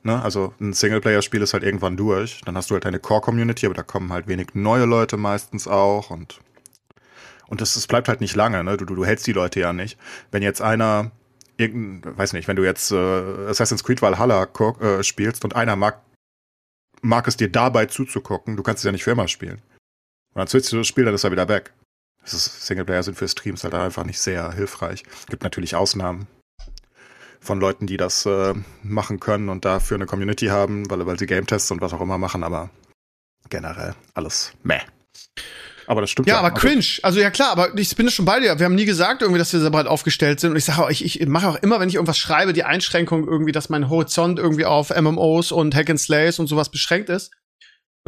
ne, 0.03 0.21
also 0.21 0.53
ein 0.59 0.73
Singleplayer-Spiel 0.73 1.41
ist 1.41 1.53
halt 1.53 1.63
irgendwann 1.63 1.97
durch. 1.97 2.41
Dann 2.45 2.55
hast 2.55 2.69
du 2.69 2.75
halt 2.75 2.85
deine 2.85 2.99
Core-Community, 2.99 3.65
aber 3.65 3.75
da 3.75 3.83
kommen 3.83 4.11
halt 4.11 4.27
wenig 4.27 4.53
neue 4.53 4.85
Leute 4.85 5.17
meistens 5.17 5.67
auch 5.67 6.09
und 6.09 6.39
und 7.47 7.61
das, 7.61 7.73
das 7.73 7.87
bleibt 7.87 8.07
halt 8.07 8.21
nicht 8.21 8.35
lange, 8.35 8.63
ne? 8.63 8.77
Du, 8.77 8.85
du, 8.85 8.93
du 8.93 9.05
hältst 9.05 9.25
die 9.25 9.33
Leute 9.33 9.59
ja 9.59 9.73
nicht. 9.73 9.97
Wenn 10.29 10.43
jetzt 10.43 10.61
einer 10.61 11.11
irgendein, 11.57 12.15
weiß 12.15 12.33
nicht, 12.33 12.47
wenn 12.47 12.55
du 12.55 12.63
jetzt 12.63 12.91
äh, 12.91 12.95
Assassin's 13.47 13.83
Creed 13.83 14.03
Valhalla 14.03 14.43
äh, 14.43 15.03
spielst 15.03 15.43
und 15.43 15.55
einer 15.55 15.75
mag, 15.75 15.99
mag 17.01 17.27
es 17.27 17.37
dir 17.37 17.51
dabei 17.51 17.87
zuzugucken, 17.87 18.55
du 18.55 18.61
kannst 18.61 18.81
es 18.81 18.85
ja 18.85 18.91
nicht 18.91 19.03
für 19.03 19.11
immer 19.11 19.27
spielen. 19.27 19.61
Und 20.33 20.35
dann 20.35 20.47
switchst 20.47 20.71
du 20.71 20.77
das 20.77 20.87
Spiel, 20.87 21.05
dann 21.05 21.15
ist 21.15 21.23
er 21.23 21.31
wieder 21.31 21.49
weg. 21.49 21.73
Das 22.21 22.33
ist, 22.33 22.67
Singleplayer 22.67 23.01
sind 23.01 23.17
für 23.17 23.27
Streams 23.27 23.63
halt 23.63 23.73
einfach 23.73 24.05
nicht 24.05 24.19
sehr 24.19 24.51
hilfreich. 24.51 25.03
Gibt 25.27 25.43
natürlich 25.43 25.75
Ausnahmen 25.75 26.27
von 27.39 27.59
Leuten, 27.59 27.87
die 27.87 27.97
das 27.97 28.25
äh, 28.25 28.53
machen 28.83 29.19
können 29.19 29.49
und 29.49 29.65
dafür 29.65 29.95
eine 29.95 30.05
Community 30.05 30.47
haben, 30.47 30.89
weil, 30.89 31.05
weil 31.05 31.17
sie 31.17 31.25
Game-Tests 31.25 31.71
und 31.71 31.81
was 31.81 31.93
auch 31.93 32.01
immer 32.01 32.17
machen, 32.17 32.43
aber 32.43 32.69
generell 33.49 33.95
alles 34.13 34.53
meh. 34.63 34.79
Aber 35.87 36.01
das 36.01 36.11
stimmt 36.11 36.27
ja, 36.27 36.35
ja. 36.35 36.39
aber 36.39 36.53
Also, 36.53 36.67
cringe. 36.67 36.85
Also 37.01 37.19
ja 37.19 37.31
klar, 37.31 37.49
aber 37.49 37.75
ich 37.75 37.95
bin 37.95 38.11
schon 38.11 38.25
bei 38.25 38.39
dir. 38.39 38.59
Wir 38.59 38.65
haben 38.65 38.75
nie 38.75 38.85
gesagt 38.85 39.23
irgendwie, 39.23 39.39
dass 39.39 39.51
wir 39.53 39.59
so 39.59 39.71
breit 39.71 39.87
aufgestellt 39.87 40.39
sind. 40.39 40.51
Und 40.51 40.57
ich 40.57 40.65
sage 40.65 40.83
auch, 40.83 40.89
ich, 40.91 41.19
ich 41.19 41.27
mache 41.27 41.47
auch 41.47 41.55
immer, 41.55 41.79
wenn 41.79 41.89
ich 41.89 41.95
irgendwas 41.95 42.19
schreibe, 42.19 42.53
die 42.53 42.63
Einschränkung 42.63 43.27
irgendwie, 43.27 43.51
dass 43.51 43.69
mein 43.69 43.89
Horizont 43.89 44.37
irgendwie 44.37 44.65
auf 44.65 44.95
MMOs 44.95 45.51
und 45.51 45.73
Hack 45.73 45.89
and 45.89 45.99
Slays 45.99 46.37
und 46.37 46.45
sowas 46.45 46.69
beschränkt 46.69 47.09
ist. 47.09 47.31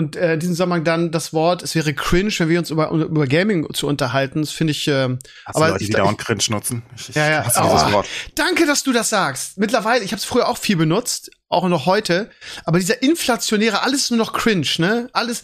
Und 0.01 0.15
äh, 0.15 0.33
in 0.33 0.39
diesem 0.39 0.53
Zusammenhang 0.55 0.83
dann 0.83 1.11
das 1.11 1.31
Wort, 1.31 1.61
es 1.61 1.75
wäre 1.75 1.93
cringe, 1.93 2.31
wenn 2.37 2.49
wir 2.49 2.57
uns 2.59 2.69
über, 2.71 2.89
über 2.89 3.27
Gaming 3.27 3.71
zu 3.73 3.87
unterhalten. 3.87 4.41
Das 4.41 4.51
finde 4.51 4.71
ich. 4.71 4.87
Äh, 4.87 5.09
hast 5.45 5.55
du 5.55 5.61
aber 5.61 5.69
Leute, 5.69 5.83
ich- 5.83 5.89
die 5.91 5.95
dauernd 5.95 6.17
cringe 6.17 6.43
nutzen. 6.49 6.81
Ich, 6.95 7.13
Ja, 7.15 7.29
ja. 7.29 7.51
Oh. 7.55 7.91
Wort. 7.91 8.07
Danke, 8.35 8.65
dass 8.65 8.83
du 8.83 8.91
das 8.91 9.09
sagst. 9.09 9.57
Mittlerweile, 9.57 10.03
ich 10.03 10.11
habe 10.11 10.19
es 10.19 10.25
früher 10.25 10.47
auch 10.49 10.57
viel 10.57 10.75
benutzt, 10.75 11.29
auch 11.49 11.67
noch 11.67 11.85
heute. 11.85 12.31
Aber 12.65 12.79
dieser 12.79 13.03
inflationäre, 13.03 13.83
alles 13.83 14.09
nur 14.09 14.17
noch 14.17 14.33
cringe, 14.33 14.67
ne? 14.79 15.09
Alles. 15.13 15.43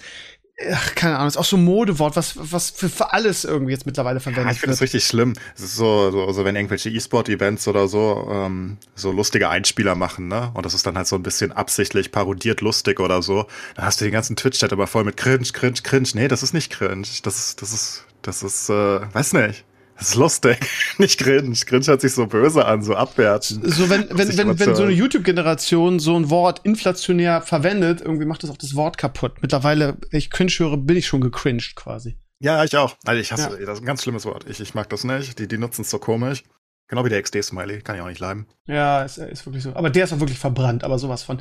Ach, 0.72 0.96
keine 0.96 1.16
Ahnung, 1.16 1.28
ist 1.28 1.38
auch 1.38 1.46
so 1.46 1.58
ein 1.58 1.64
Modewort, 1.64 2.16
was, 2.16 2.34
was 2.36 2.70
für, 2.72 2.90
für 2.90 3.14
alles 3.14 3.46
irgendwie 3.46 3.72
jetzt 3.74 3.86
mittlerweile 3.86 4.20
verwendet 4.20 4.46
Ja, 4.46 4.52
ich 4.52 4.60
finde 4.60 4.72
wird. 4.72 4.78
das 4.78 4.82
richtig 4.82 5.04
schlimm. 5.06 5.34
Es 5.56 5.64
ist 5.64 5.76
so, 5.76 6.10
so, 6.12 6.32
so 6.32 6.46
wenn 6.46 6.56
irgendwelche 6.56 6.90
E-Sport-Events 6.90 7.68
oder 7.68 7.88
so 7.88 8.28
ähm, 8.32 8.78
so 8.96 9.12
lustige 9.12 9.50
Einspieler 9.50 9.96
machen, 9.96 10.28
ne? 10.28 10.52
Und 10.54 10.66
das 10.66 10.74
ist 10.74 10.86
dann 10.88 10.98
halt 10.98 11.08
so 11.08 11.16
ein 11.16 11.24
bisschen 11.24 11.52
absichtlich 11.52 12.12
parodiert 12.12 12.62
lustig 12.62 13.00
oder 13.00 13.22
so. 13.22 13.46
Dann 13.76 13.86
hast 13.86 14.02
du 14.02 14.06
den 14.06 14.12
ganzen 14.14 14.36
Twitch-Chat 14.36 14.74
aber 14.74 14.88
voll 14.88 15.04
mit 15.04 15.18
Cringe, 15.18 15.46
Cringe, 15.54 15.80
Cringe. 15.84 16.08
Nee, 16.14 16.28
das 16.28 16.42
ist 16.44 16.54
nicht 16.54 16.72
Cringe. 16.72 17.08
Das 17.24 17.38
ist, 17.38 17.62
das 17.62 17.74
ist, 17.74 18.06
das 18.24 18.42
ist, 18.44 18.70
äh, 18.70 19.02
weiß 19.14 19.34
nicht. 19.34 19.64
Das 19.98 20.10
ist 20.10 20.16
lustig. 20.16 20.58
nicht 20.98 21.20
Cringe. 21.20 21.56
Cringe 21.66 21.86
hört 21.88 22.02
sich 22.02 22.14
so 22.14 22.28
böse 22.28 22.66
an, 22.66 22.84
so 22.84 22.96
abwertend. 22.96 23.62
So, 23.74 23.90
wenn, 23.90 24.08
wenn, 24.12 24.38
wenn, 24.38 24.60
wenn 24.60 24.76
so 24.76 24.84
eine. 24.84 24.92
YouTube-Generation 24.92 26.00
so 26.00 26.16
ein 26.16 26.30
Wort 26.30 26.62
inflationär 26.64 27.42
verwendet, 27.42 28.02
irgendwie 28.02 28.26
macht 28.26 28.44
das 28.44 28.50
auch 28.50 28.58
das 28.58 28.76
Wort 28.76 28.98
kaputt. 28.98 29.42
Mittlerweile, 29.42 29.98
wenn 30.12 30.18
ich 30.20 30.30
cringe 30.30 30.52
höre, 30.52 30.78
bin 30.78 30.98
ich 30.98 31.08
schon 31.08 31.22
gecringed 31.22 31.76
quasi. 31.76 32.18
Ja, 32.40 32.64
ich 32.64 32.78
auch. 32.78 32.96
Also 33.06 33.20
ich 33.20 33.32
hasse, 33.32 33.58
das 33.66 33.76
ist 33.78 33.82
ein 33.82 33.86
ganz 33.86 34.04
schlimmes 34.04 34.26
Wort. 34.26 34.46
Ich, 34.48 34.60
ich 34.60 34.76
mag 34.76 34.90
das 34.90 35.04
nicht. 35.04 35.40
Die, 35.40 35.48
die 35.48 35.58
nutzen 35.58 35.82
es 35.82 35.90
so 35.90 35.98
komisch. 35.98 36.44
Genau 36.88 37.04
wie 37.04 37.10
der 37.10 37.22
XD-Smiley. 37.22 37.82
Kann 37.82 37.96
ich 37.96 38.02
auch 38.02 38.08
nicht 38.08 38.20
leiden. 38.20 38.46
Ja, 38.68 39.04
ist, 39.04 39.18
ist 39.18 39.46
wirklich 39.46 39.64
so. 39.64 39.76
Aber 39.76 39.90
der 39.90 40.04
ist 40.06 40.14
auch 40.14 40.20
wirklich 40.20 40.38
verbrannt, 40.40 40.84
aber 40.84 41.00
sowas 41.00 41.24
von. 41.24 41.40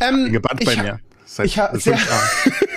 Ähm, 0.00 0.30
gebannt 0.30 0.64
bei 0.64 0.76
mir. 0.76 1.00
Seit 1.24 1.46
ich 1.46 1.58
ha- 1.58 1.70
fünf 1.70 1.82
sehr-. 1.82 1.98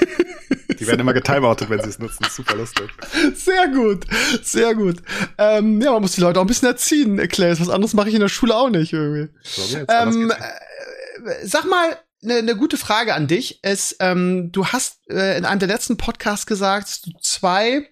Die 0.79 0.87
werden 0.87 0.99
immer 0.99 1.13
getimeoutet, 1.13 1.69
wenn 1.69 1.81
sie 1.81 1.89
es 1.89 1.99
nutzen. 1.99 2.25
Super 2.29 2.55
lustig. 2.55 2.89
Sehr 3.35 3.67
gut, 3.69 4.05
sehr 4.43 4.75
gut. 4.75 5.01
Ähm, 5.37 5.81
ja, 5.81 5.91
man 5.91 6.01
muss 6.01 6.13
die 6.13 6.21
Leute 6.21 6.39
auch 6.39 6.43
ein 6.43 6.47
bisschen 6.47 6.67
erziehen, 6.67 7.17
Claes. 7.27 7.59
Was 7.59 7.69
anderes 7.69 7.93
mache 7.93 8.09
ich 8.09 8.15
in 8.15 8.21
der 8.21 8.29
Schule 8.29 8.55
auch 8.55 8.69
nicht 8.69 8.93
irgendwie. 8.93 9.33
So, 9.43 9.77
Ähm, 9.89 10.31
äh, 10.31 11.45
sag 11.45 11.65
mal, 11.65 11.97
eine 12.23 12.43
ne 12.43 12.55
gute 12.55 12.77
Frage 12.77 13.13
an 13.13 13.27
dich 13.27 13.63
ist, 13.63 13.97
ähm, 13.99 14.51
du 14.51 14.67
hast 14.67 14.99
äh, 15.09 15.37
in 15.37 15.45
einem 15.45 15.59
der 15.59 15.67
letzten 15.67 15.97
Podcasts 15.97 16.45
gesagt, 16.45 16.87
dass 16.87 17.01
du 17.01 17.11
zwei 17.21 17.87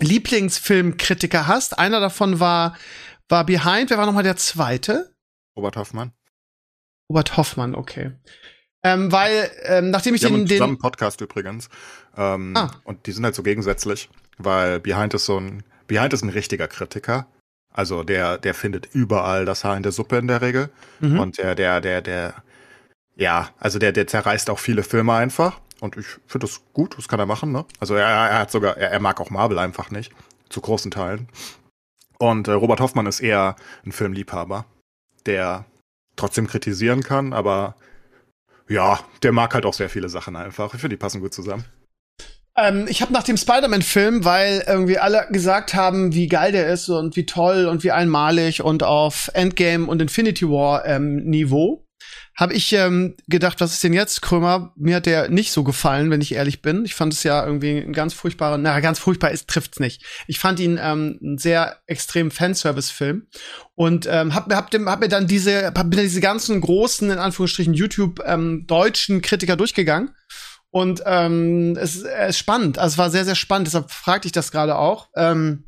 Lieblingsfilmkritiker 0.00 1.46
hast. 1.46 1.78
Einer 1.78 2.00
davon 2.00 2.40
war, 2.40 2.76
war 3.28 3.44
Behind. 3.44 3.90
Wer 3.90 3.98
war 3.98 4.06
nochmal 4.06 4.22
der 4.22 4.36
zweite? 4.36 5.14
Robert 5.56 5.76
Hoffmann. 5.76 6.12
Robert 7.08 7.36
Hoffmann, 7.36 7.74
okay. 7.74 8.12
Ähm, 8.82 9.10
weil, 9.10 9.50
ähm, 9.64 9.90
nachdem 9.90 10.14
ich 10.14 10.22
Wir 10.22 10.28
haben 10.28 10.36
den, 10.38 10.46
den 10.46 10.56
zusammen 10.56 10.72
einen 10.74 10.78
Podcast 10.78 11.20
übrigens. 11.20 11.68
Ähm, 12.16 12.54
Ah. 12.56 12.70
Und 12.84 13.06
die 13.06 13.12
sind 13.12 13.24
halt 13.24 13.34
so 13.34 13.42
gegensätzlich, 13.42 14.08
weil 14.38 14.80
Behind 14.80 15.14
ist 15.14 15.26
so 15.26 15.38
ein, 15.38 15.64
Behind 15.86 16.12
ist 16.12 16.22
ein 16.22 16.28
richtiger 16.28 16.68
Kritiker. 16.68 17.26
Also 17.72 18.02
der, 18.02 18.38
der 18.38 18.54
findet 18.54 18.94
überall 18.94 19.44
das 19.44 19.64
Haar 19.64 19.76
in 19.76 19.82
der 19.82 19.92
Suppe 19.92 20.18
in 20.18 20.28
der 20.28 20.40
Regel. 20.42 20.70
Mhm. 21.00 21.18
Und 21.18 21.38
der, 21.38 21.54
der, 21.54 21.80
der, 21.80 22.02
der, 22.02 22.34
ja, 23.16 23.50
also 23.58 23.78
der, 23.78 23.92
der 23.92 24.06
zerreißt 24.06 24.50
auch 24.50 24.58
viele 24.58 24.82
Filme 24.82 25.12
einfach. 25.14 25.60
Und 25.80 25.96
ich 25.96 26.06
finde 26.26 26.46
das 26.46 26.60
gut, 26.72 26.96
das 26.98 27.08
kann 27.08 27.20
er 27.20 27.26
machen, 27.26 27.52
ne? 27.52 27.64
Also 27.78 27.94
er, 27.94 28.06
er 28.06 28.38
hat 28.40 28.50
sogar, 28.50 28.76
er, 28.76 28.90
er 28.90 29.00
mag 29.00 29.20
auch 29.20 29.30
Marvel 29.30 29.58
einfach 29.58 29.90
nicht. 29.90 30.12
Zu 30.48 30.60
großen 30.60 30.90
Teilen. 30.90 31.28
Und 32.18 32.48
äh, 32.48 32.52
Robert 32.52 32.80
Hoffmann 32.80 33.06
ist 33.06 33.20
eher 33.20 33.54
ein 33.84 33.92
Filmliebhaber, 33.92 34.64
der 35.26 35.66
trotzdem 36.16 36.48
kritisieren 36.48 37.02
kann, 37.04 37.32
aber 37.32 37.76
ja, 38.68 39.00
der 39.22 39.32
mag 39.32 39.54
halt 39.54 39.66
auch 39.66 39.74
sehr 39.74 39.88
viele 39.88 40.08
Sachen 40.08 40.36
einfach. 40.36 40.74
Ich 40.74 40.80
finde, 40.80 40.96
die 40.96 41.00
passen 41.00 41.20
gut 41.20 41.34
zusammen. 41.34 41.64
Ähm, 42.56 42.86
ich 42.88 43.02
habe 43.02 43.12
nach 43.12 43.22
dem 43.22 43.36
Spider-Man-Film, 43.36 44.24
weil 44.24 44.64
irgendwie 44.66 44.98
alle 44.98 45.28
gesagt 45.30 45.74
haben, 45.74 46.14
wie 46.14 46.26
geil 46.26 46.52
der 46.52 46.68
ist 46.68 46.88
und 46.88 47.14
wie 47.16 47.24
toll 47.24 47.66
und 47.66 47.84
wie 47.84 47.92
einmalig 47.92 48.62
und 48.62 48.82
auf 48.82 49.30
Endgame 49.34 49.86
und 49.86 50.02
Infinity 50.02 50.48
War 50.48 50.84
ähm, 50.84 51.24
Niveau, 51.24 51.84
habe 52.34 52.54
ich 52.54 52.72
ähm, 52.72 53.16
gedacht, 53.26 53.60
was 53.60 53.72
ist 53.72 53.82
denn 53.82 53.92
jetzt, 53.92 54.22
Krömer? 54.22 54.72
Mir 54.76 54.96
hat 54.96 55.06
der 55.06 55.28
nicht 55.28 55.50
so 55.50 55.64
gefallen, 55.64 56.10
wenn 56.10 56.20
ich 56.20 56.34
ehrlich 56.34 56.62
bin. 56.62 56.84
Ich 56.84 56.94
fand 56.94 57.12
es 57.12 57.24
ja 57.24 57.44
irgendwie 57.44 57.78
ein 57.78 57.92
ganz 57.92 58.14
furchtbarer, 58.14 58.58
na, 58.58 58.78
ganz 58.80 58.98
furchtbar 58.98 59.32
ist, 59.32 59.48
trifft's 59.48 59.80
nicht. 59.80 60.04
Ich 60.26 60.38
fand 60.38 60.60
ihn 60.60 60.78
ähm, 60.80 61.18
einen 61.20 61.38
sehr 61.38 61.78
extremen 61.86 62.30
Fanservice-Film 62.30 63.26
und 63.74 64.06
ähm, 64.10 64.34
hab, 64.34 64.52
hab, 64.52 64.70
dem, 64.70 64.88
hab 64.88 65.00
mir 65.00 65.08
dann 65.08 65.26
diese, 65.26 65.66
hab 65.66 65.86
mir 65.86 66.02
diese 66.02 66.20
ganzen 66.20 66.60
großen, 66.60 67.10
in 67.10 67.18
Anführungsstrichen, 67.18 67.74
YouTube 67.74 68.20
ähm, 68.24 68.66
Kritiker 68.68 69.56
durchgegangen. 69.56 70.14
Und 70.70 71.02
ähm, 71.06 71.76
es 71.76 71.96
ist, 71.96 72.04
es 72.04 72.30
ist 72.30 72.38
spannend. 72.38 72.78
Also 72.78 72.94
es 72.94 72.98
war 72.98 73.10
sehr, 73.10 73.24
sehr 73.24 73.34
spannend. 73.34 73.68
Deshalb 73.68 73.90
fragte 73.90 74.26
ich 74.26 74.32
das 74.32 74.52
gerade 74.52 74.76
auch. 74.76 75.08
Ähm, 75.16 75.64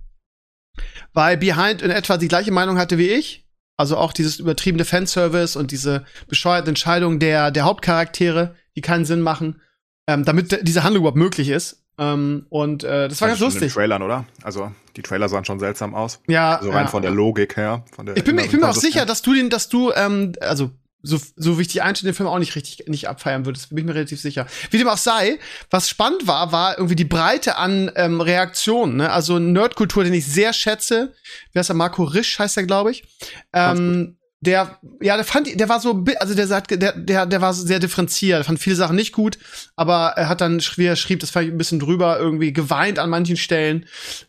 weil 1.13 1.37
Behind 1.37 1.83
in 1.83 1.91
etwa 1.91 2.17
die 2.17 2.29
gleiche 2.29 2.53
Meinung 2.53 2.79
hatte 2.79 2.99
wie 2.99 3.09
ich. 3.09 3.47
Also 3.81 3.97
auch 3.97 4.13
dieses 4.13 4.39
übertriebene 4.39 4.85
Fanservice 4.85 5.57
und 5.57 5.71
diese 5.71 6.05
bescheuerten 6.29 6.69
Entscheidungen 6.69 7.19
der, 7.19 7.51
der 7.51 7.65
Hauptcharaktere, 7.65 8.55
die 8.77 8.83
keinen 8.83 9.07
Sinn 9.07 9.23
machen, 9.23 9.63
ähm, 10.07 10.27
damit 10.27 10.69
diese 10.69 10.85
Handlung 10.85 11.05
überhaupt 11.05 11.17
möglich 11.17 11.49
ist. 11.49 11.83
Ähm, 11.99 12.45
und 12.51 12.85
äh, 12.85 13.09
das 13.09 13.23
war 13.23 13.29
ganz 13.29 13.39
schon 13.39 13.49
in 13.49 13.55
den 13.55 13.61
lustig. 13.61 13.73
Trailern, 13.73 14.03
oder? 14.03 14.27
Also, 14.43 14.71
die 14.97 15.03
Trailer 15.03 15.31
sahen 15.31 15.47
schon 15.47 15.59
seltsam 15.59 15.95
aus. 15.95 16.21
Ja, 16.29 16.57
Also 16.57 16.73
rein 16.73 16.85
ja. 16.85 16.91
von 16.91 17.01
der 17.01 17.11
Logik 17.11 17.57
her. 17.57 17.83
Von 17.91 18.05
der 18.05 18.19
Ich 18.19 18.25
bin 18.25 18.37
mir, 18.37 18.45
ich 18.45 18.51
bin 18.51 18.61
mir 18.61 18.69
auch 18.69 18.75
sicher, 18.75 19.07
dass 19.07 19.23
du 19.23 19.33
den, 19.33 19.49
dass 19.49 19.71
du, 19.71 19.93
ähm, 19.93 20.35
also 20.43 20.73
so, 21.03 21.19
so 21.37 21.59
wie 21.59 21.63
ich 21.63 21.69
die 21.69 21.83
einstelle, 21.83 22.13
den 22.13 22.17
Film 22.17 22.29
auch 22.29 22.39
nicht 22.39 22.55
richtig 22.57 22.87
nicht 22.89 23.09
abfeiern 23.09 23.47
würdest. 23.47 23.71
Bin 23.71 23.79
ich 23.79 23.85
mir 23.85 23.95
relativ 23.95 24.21
sicher. 24.21 24.47
Wie 24.71 24.79
dem 24.79 24.89
auch 24.89 24.99
sei, 24.99 25.39
was 25.71 25.89
spannend 25.89 26.27
war, 26.27 26.53
war 26.53 26.77
irgendwie 26.77 26.97
die 26.97 27.05
Breite 27.05 27.57
an 27.57 27.91
ähm, 27.97 28.21
Reaktionen. 28.21 28.97
Ne? 28.97 29.11
Also 29.11 29.39
Nerdkultur, 29.39 30.05
den 30.05 30.15
ich 30.15 30.27
sehr 30.27 30.53
schätze. 30.53 31.15
Wer 31.53 31.61
ist 31.61 31.69
der? 31.69 31.77
Marco 31.77 32.05
Risch 32.05 32.39
heißt 32.39 32.57
er, 32.57 32.65
glaube 32.65 32.91
ich. 32.91 33.05
Ähm, 33.53 34.17
der, 34.41 34.79
ja, 35.03 35.17
der 35.17 35.25
fand, 35.25 35.61
der 35.61 35.69
war 35.69 35.81
so, 35.81 36.05
also 36.19 36.35
der 36.35 36.47
sagt, 36.47 36.71
der, 36.71 36.93
der, 36.93 37.27
der 37.27 37.41
war 37.43 37.53
sehr 37.53 37.79
differenziert, 37.79 38.39
er 38.41 38.45
fand 38.45 38.59
viele 38.59 38.77
Sachen 38.77 38.97
nicht 38.97 39.13
gut, 39.13 39.39
aber 39.77 40.15
er 40.17 40.31
hat 40.31 40.41
dann, 40.41 40.61
wie 40.77 40.87
er 40.87 40.97
schrieb, 40.97 41.21
das 41.21 41.31
ich 41.31 41.37
ein 41.37 41.59
bisschen 41.59 41.79
drüber, 41.79 42.19
irgendwie 42.19 42.53
geweint 42.53 42.99
an 42.99 43.11
manchen 43.11 43.37
Stellen. 43.37 43.87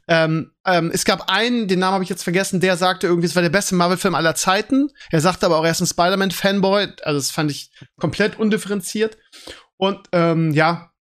Ähm, 0.09 0.51
ähm, 0.65 0.91
es 0.93 1.05
gab 1.05 1.29
einen, 1.29 1.69
den 1.69 1.79
Namen 1.79 1.93
habe 1.93 2.03
ich 2.03 2.09
jetzt 2.09 2.23
vergessen, 2.23 2.59
der 2.59 2.75
sagte 2.75 3.07
irgendwie, 3.07 3.27
es 3.27 3.35
war 3.35 3.41
der 3.41 3.49
beste 3.49 3.75
Marvel-Film 3.75 4.13
aller 4.13 4.35
Zeiten. 4.35 4.89
Er 5.11 5.21
sagte 5.21 5.45
aber 5.45 5.57
auch, 5.57 5.63
er 5.63 5.71
ist 5.71 5.81
ein 5.81 5.87
Spider-Man-Fanboy, 5.87 6.87
also 7.03 7.19
das 7.19 7.31
fand 7.31 7.49
ich 7.49 7.71
komplett 7.97 8.37
undifferenziert. 8.37 9.17
Und 9.77 9.99
ähm, 10.11 10.51
ja, 10.51 10.91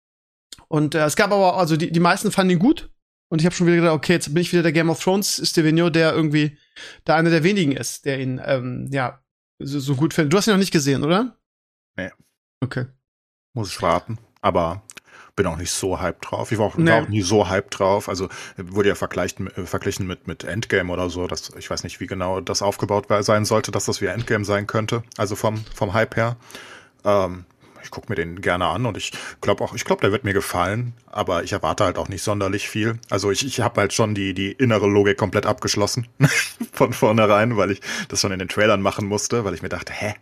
und 0.69 0.95
äh, 0.95 1.05
es 1.05 1.17
gab 1.17 1.33
aber, 1.33 1.59
also 1.59 1.77
die, 1.77 1.91
die 1.91 2.01
meisten 2.01 2.31
fanden 2.31 2.53
ihn 2.53 2.59
gut. 2.61 2.91
Und 3.31 3.41
ich 3.41 3.47
habe 3.47 3.55
schon 3.55 3.67
wieder 3.67 3.77
gedacht, 3.77 3.95
okay, 3.95 4.13
jetzt 4.15 4.35
bin 4.35 4.43
ich 4.43 4.53
wieder 4.53 4.63
der 4.65 4.73
Game 4.73 4.91
of 4.91 5.03
Thrones 5.03 5.41
Stevino, 5.49 5.89
der 5.89 6.13
irgendwie 6.13 6.59
da 7.05 7.15
einer 7.17 7.31
der 7.31 7.45
wenigen 7.45 7.73
ist, 7.73 8.05
der 8.05 8.19
ihn, 8.21 8.41
ähm, 8.45 8.89
ja, 8.93 9.23
so, 9.61 9.79
so 9.79 9.95
gut 9.95 10.13
findet. 10.13 10.33
Du 10.33 10.37
hast 10.37 10.49
ihn 10.49 10.53
noch 10.53 10.59
nicht 10.59 10.73
gesehen, 10.73 11.05
oder? 11.05 11.37
Nee. 11.97 12.11
Okay. 12.61 12.87
Muss 13.55 13.71
ich 13.71 13.81
warten. 13.81 14.19
Aber 14.41 14.83
bin 15.37 15.47
auch 15.47 15.57
nicht 15.57 15.71
so 15.71 16.01
hyped 16.01 16.31
drauf. 16.31 16.51
Ich 16.51 16.59
war 16.59 16.67
auch, 16.67 16.77
Nee. 16.77 16.91
war 16.91 17.03
auch 17.05 17.09
nie 17.09 17.23
so 17.23 17.49
hyped 17.49 17.79
drauf. 17.79 18.09
Also 18.09 18.29
wurde 18.57 18.89
ja 18.89 18.95
verglichen, 18.97 19.47
äh, 19.49 19.65
verglichen 19.65 20.07
mit, 20.07 20.27
mit 20.27 20.45
Endgame 20.45 20.93
oder 20.93 21.09
so. 21.09 21.27
Das, 21.29 21.53
ich 21.57 21.71
weiß 21.71 21.85
nicht, 21.85 22.01
wie 22.01 22.07
genau 22.07 22.41
das 22.41 22.63
aufgebaut 22.63 23.07
sein 23.21 23.45
sollte, 23.45 23.71
dass 23.71 23.85
das 23.85 24.01
wie 24.01 24.07
Endgame 24.07 24.45
sein 24.45 24.67
könnte. 24.67 25.03
Also 25.17 25.37
vom, 25.37 25.65
vom 25.75 25.95
Hype 25.95 26.17
her. 26.17 26.37
Ähm, 27.05 27.45
ich 27.83 27.91
gucke 27.91 28.07
mir 28.09 28.17
den 28.17 28.41
gerne 28.41 28.67
an 28.67 28.87
und 28.87 28.97
ich 28.97 29.13
glaube 29.41 29.65
auch, 29.65 29.75
ich 29.75 29.85
glaube, 29.85 30.01
der 30.01 30.13
wird 30.13 30.25
mir 30.25 30.33
gefallen, 30.33 30.95
aber 31.07 31.43
ich 31.43 31.53
erwarte 31.53 31.85
halt 31.85 31.99
auch 31.99 32.09
nicht 32.09 32.23
sonderlich 32.23 32.69
viel. 32.69 32.99
Also 33.09 33.31
ich, 33.31 33.45
ich 33.47 33.61
habe 33.61 33.81
halt 33.81 33.93
schon 33.93 34.15
die, 34.15 34.35
die 34.35 34.53
innere 34.53 34.87
Logik 34.87 35.17
komplett 35.17 35.47
abgeschlossen 35.47 36.07
von 36.73 36.93
vornherein, 36.93 37.57
weil 37.57 37.71
ich 37.73 37.81
das 38.09 38.21
schon 38.21 38.33
in 38.33 38.39
den 38.39 38.49
Trailern 38.49 38.83
machen 38.83 39.07
musste, 39.07 39.45
weil 39.45 39.55
ich 39.55 39.63
mir 39.63 39.69
dachte, 39.69 39.93
hä? 39.93 40.15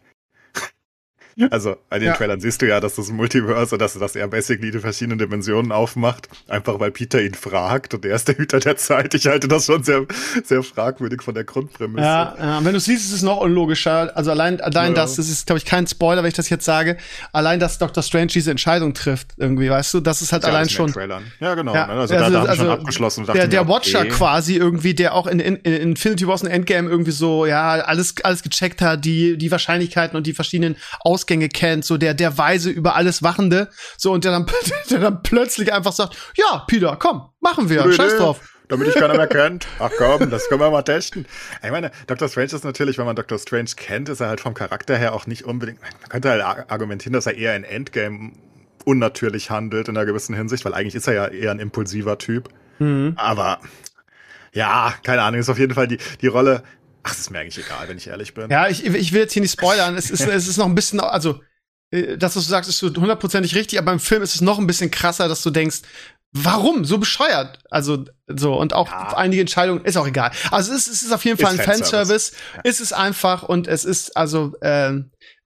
Also 1.51 1.77
bei 1.89 1.99
den 1.99 2.09
Ja. 2.09 2.15
Trailern 2.15 2.41
siehst 2.41 2.61
du 2.63 2.67
ja, 2.69 2.81
dass 2.81 2.97
das 2.97 3.11
Multiverse, 3.11 3.79
dass, 3.79 3.95
dass 3.95 4.17
er 4.17 4.27
basically 4.29 4.71
die 4.71 4.79
verschiedenen 4.81 5.19
Dimensionen 5.19 5.71
aufmacht, 5.73 6.29
einfach 6.49 6.81
weil 6.81 6.91
Peter 6.91 7.23
ihn 7.23 7.35
fragt 7.35 7.95
und 7.95 8.05
er 8.05 8.17
ist 8.17 8.29
der 8.29 8.37
Hüter 8.37 8.59
der 8.61 8.77
Zeit. 8.77 9.15
Ich 9.15 9.27
halte 9.27 9.47
das 9.49 9.67
schon 9.67 9.83
sehr, 9.85 10.05
sehr 10.45 10.63
fragwürdig 10.63 11.23
von 11.23 11.35
der 11.35 11.45
Grundprämisse. 11.45 12.05
Ja, 12.05 12.35
ja, 12.39 12.65
wenn 12.65 12.73
du 12.73 12.79
es 12.79 12.87
liest, 12.87 13.05
ist 13.07 13.13
es 13.13 13.23
noch 13.23 13.41
unlogischer. 13.41 14.17
Also 14.17 14.31
allein, 14.31 14.61
allein 14.61 14.91
Ja. 14.93 15.03
das, 15.03 15.17
das 15.17 15.29
ist, 15.29 15.47
glaube 15.47 15.59
ich, 15.59 15.65
kein 15.65 15.87
Spoiler, 15.87 16.23
wenn 16.23 16.29
ich 16.29 16.35
das 16.35 16.49
jetzt 16.49 16.65
sage. 16.65 16.97
Allein, 17.33 17.61
dass 17.61 17.79
Dr. 17.79 18.03
Strange 18.03 18.27
diese 18.29 18.51
Entscheidung 18.51 18.95
trifft, 18.95 19.29
irgendwie, 19.37 19.71
weißt 19.71 19.95
du, 19.95 20.01
das 20.01 20.23
ist 20.23 20.33
halt 20.33 20.43
Ja, 20.43 20.49
allein 20.51 20.67
den 20.67 20.71
schon. 20.71 20.93
Ja, 21.41 21.55
genau. 21.55 21.73
Ne? 21.73 21.87
Also, 21.87 22.15
da, 22.15 22.31
da 22.31 22.41
habe 22.41 22.53
ich 22.53 22.59
schon 22.59 22.69
abgeschlossen. 22.71 23.21
und 23.21 23.29
dachte 23.29 23.39
der, 23.39 23.47
mir, 23.47 23.51
der 23.51 23.69
Watcher 23.69 24.01
okay. 24.01 24.09
quasi 24.09 24.57
irgendwie, 24.57 24.95
der 24.95 25.15
auch 25.15 25.27
in, 25.27 25.39
in, 25.41 25.57
in 25.57 25.73
Infinity 25.75 26.27
Wars 26.27 26.43
und 26.43 26.49
Endgame 26.49 26.89
irgendwie 26.89 27.13
so, 27.13 27.47
ja, 27.47 27.71
alles, 27.75 28.15
alles 28.25 28.43
gecheckt 28.43 28.81
hat, 28.83 29.05
die, 29.05 29.37
die 29.39 29.51
Wahrscheinlichkeiten 29.51 30.17
und 30.17 30.27
die 30.27 30.33
verschiedenen 30.35 30.77
Ausgänge 31.29 31.49
kennt, 31.51 31.85
so 31.85 31.99
der, 31.99 32.15
der 32.15 32.39
Weise 32.39 32.71
über 32.71 32.95
alles 32.97 33.23
Wachende, 33.23 33.69
so, 33.99 34.13
und 34.13 34.25
der 34.25 34.33
dann, 34.33 34.47
der 34.91 34.99
dann 34.99 35.23
plötzlich 35.23 35.73
einfach 35.73 35.93
sagt, 35.93 36.17
ja, 36.37 36.65
Peter, 36.67 36.97
komm, 36.99 37.29
machen 37.41 37.69
wir, 37.69 37.83
Gute 37.83 37.95
scheiß 37.95 38.17
drauf. 38.17 38.41
Damit 38.69 38.87
dich 38.87 38.95
keiner 38.95 39.17
mehr 39.17 39.27
kennt. 39.29 39.67
Ach 39.79 39.91
komm, 39.99 40.31
das 40.31 40.49
können 40.49 40.61
wir 40.61 40.71
mal 40.71 40.83
testen. 40.83 41.27
Ich 41.63 41.71
meine, 41.71 41.91
Dr. 42.07 42.29
Strange 42.29 42.47
ist 42.53 42.65
natürlich, 42.65 42.99
wenn 42.99 43.07
man 43.07 43.17
Dr. 43.17 43.39
Strange 43.39 43.71
kennt, 43.77 44.09
ist 44.09 44.21
er 44.21 44.29
halt 44.29 44.41
vom 44.41 44.55
Charakter 44.55 44.97
her 44.97 45.15
auch 45.15 45.27
nicht 45.27 45.45
unbedingt. 45.45 45.81
Man 45.83 46.09
könnte 46.09 46.31
halt 46.31 46.43
ar- 46.43 46.65
argumentieren, 46.69 47.13
dass 47.15 47.27
er 47.27 47.35
eher 47.37 47.57
in 47.57 47.65
Endgame 47.65 48.33
unnatürlich 48.85 49.51
handelt 49.51 49.89
in 49.89 49.97
einer 49.97 50.07
gewissen 50.07 50.35
Hinsicht, 50.35 50.65
weil 50.65 50.75
eigentlich 50.75 50.95
ist 50.95 51.07
er 51.09 51.15
ja 51.15 51.27
eher 51.29 51.51
ein 51.51 51.61
impulsiver 51.61 52.17
Typ. 52.19 52.49
Mhm. 52.79 53.15
Aber 53.17 53.59
ja, 54.53 54.93
keine 55.03 55.23
Ahnung, 55.23 55.41
ist 55.41 55.49
auf 55.51 55.59
jeden 55.59 55.75
Fall 55.75 55.89
die, 55.89 55.99
die 56.21 56.27
Rolle. 56.27 56.63
Ach, 57.09 57.13
es 57.13 57.21
ist 57.21 57.31
mir 57.31 57.39
eigentlich 57.39 57.65
egal, 57.65 57.89
wenn 57.89 57.97
ich 57.97 58.07
ehrlich 58.07 58.35
bin. 58.35 58.51
Ja, 58.51 58.69
ich, 58.69 58.85
ich 58.85 59.13
will 59.13 59.21
jetzt 59.21 59.33
hier 59.33 59.41
nicht 59.41 59.53
spoilern. 59.53 59.97
Es 59.97 60.11
ist, 60.11 60.27
es 60.27 60.47
ist 60.47 60.59
noch 60.59 60.67
ein 60.67 60.75
bisschen, 60.75 61.01
also 61.01 61.41
äh, 61.91 62.19
das, 62.19 62.37
was 62.37 62.45
du 62.45 62.51
sagst, 62.51 62.69
ist 62.69 62.79
so 62.79 62.89
hundertprozentig 62.89 63.55
richtig, 63.55 63.79
aber 63.79 63.93
im 63.93 64.01
Film 64.01 64.23
ist 64.23 64.35
es 64.35 64.41
noch 64.43 64.59
ein 64.59 64.67
bisschen 64.67 64.91
krasser, 64.91 65.27
dass 65.27 65.43
du 65.43 65.51
denkst, 65.51 65.79
warum? 66.33 66.85
So 66.85 66.99
bescheuert. 66.99 67.61
Also, 67.71 68.05
so, 68.27 68.55
und 68.59 68.75
auch 68.75 68.89
ja. 68.89 69.17
einige 69.17 69.41
Entscheidungen, 69.41 69.85
ist 69.85 69.97
auch 69.97 70.07
egal. 70.07 70.33
Also, 70.51 70.73
es 70.73 70.87
ist, 70.87 70.95
es 70.95 71.03
ist 71.05 71.13
auf 71.13 71.25
jeden 71.25 71.39
Fall 71.39 71.53
ein 71.53 71.59
Fanservice. 71.59 71.89
Fanservice. 71.89 72.33
Ja. 72.57 72.61
Es 72.65 72.81
ist 72.81 72.93
einfach 72.93 73.43
und 73.43 73.67
es 73.67 73.85
ist, 73.85 74.17
also, 74.17 74.55
äh, 74.61 74.93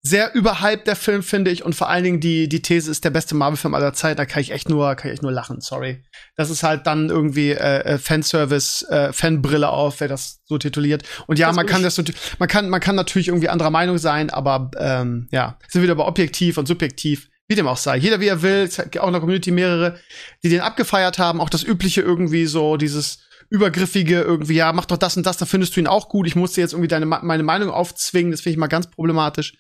sehr 0.04 0.35
überhyped, 0.35 0.88
der 0.88 0.97
Film, 0.97 1.23
finde 1.23 1.52
ich. 1.52 1.64
Und 1.64 1.75
vor 1.76 1.88
allen 1.88 2.02
Dingen 2.02 2.21
die, 2.21 2.49
die 2.49 2.61
These 2.61 2.90
ist 2.90 3.04
der 3.04 3.11
beste 3.11 3.37
Marvel-Film 3.37 3.75
aller 3.75 3.92
Zeit. 3.92 4.18
Da 4.18 4.26
kann 4.26 4.42
ich 4.42 4.50
echt 4.50 4.68
nur, 4.68 4.97
kann 4.97 5.09
ich 5.09 5.14
echt 5.14 5.23
nur 5.23 5.30
lachen, 5.30 5.61
sorry. 5.61 6.02
Das 6.35 6.50
ist 6.50 6.64
halt 6.64 6.88
dann 6.88 7.09
irgendwie 7.09 7.50
äh, 7.50 7.80
äh 7.85 7.99
Fanservice, 7.99 8.85
äh, 8.88 9.12
Fanbrille 9.12 9.68
auf, 9.68 10.00
wer 10.00 10.09
das 10.09 10.40
so 10.44 10.59
tituliert. 10.59 11.04
Und 11.28 11.38
ja, 11.38 11.47
das 11.47 11.56
man 11.56 11.66
kann 11.66 11.85
das 11.85 12.02
man 12.38 12.49
kann, 12.49 12.68
man 12.68 12.80
kann 12.80 12.97
natürlich 12.97 13.28
irgendwie 13.28 13.49
anderer 13.49 13.71
Meinung 13.71 13.99
sein, 13.99 14.30
aber 14.30 14.73
ähm, 14.76 15.28
ja, 15.30 15.59
sind 15.68 15.82
wieder 15.82 15.92
über 15.92 16.09
objektiv 16.09 16.59
und 16.59 16.66
subjektiv. 16.66 17.28
Wie 17.49 17.54
dem 17.54 17.66
auch 17.66 17.76
sei. 17.76 17.97
Jeder 17.97 18.21
wie 18.21 18.28
er 18.28 18.42
will, 18.42 18.68
auch 18.99 19.06
in 19.06 19.12
der 19.12 19.21
Community 19.21 19.50
mehrere, 19.50 19.99
die 20.42 20.49
den 20.49 20.61
abgefeiert 20.61 21.18
haben, 21.18 21.40
auch 21.40 21.50
das 21.50 21.64
übliche 21.64 22.00
irgendwie 22.00 22.47
so, 22.47 22.76
dieses 22.76 23.18
übergriffige 23.52 24.23
irgendwie, 24.23 24.54
ja, 24.54 24.73
mach 24.73 24.87
doch 24.87 24.97
das 24.97 25.14
und 25.18 25.26
das, 25.26 25.37
da 25.37 25.44
findest 25.44 25.76
du 25.76 25.80
ihn 25.80 25.87
auch 25.87 26.09
gut. 26.09 26.26
Ich 26.26 26.35
musste 26.35 26.62
jetzt 26.62 26.73
irgendwie 26.73 26.88
deine 26.88 27.04
meine 27.04 27.42
Meinung 27.42 27.68
aufzwingen, 27.71 28.32
das 28.32 28.40
finde 28.40 28.54
ich 28.54 28.56
mal 28.56 28.66
ganz 28.66 28.87
problematisch. 28.87 29.52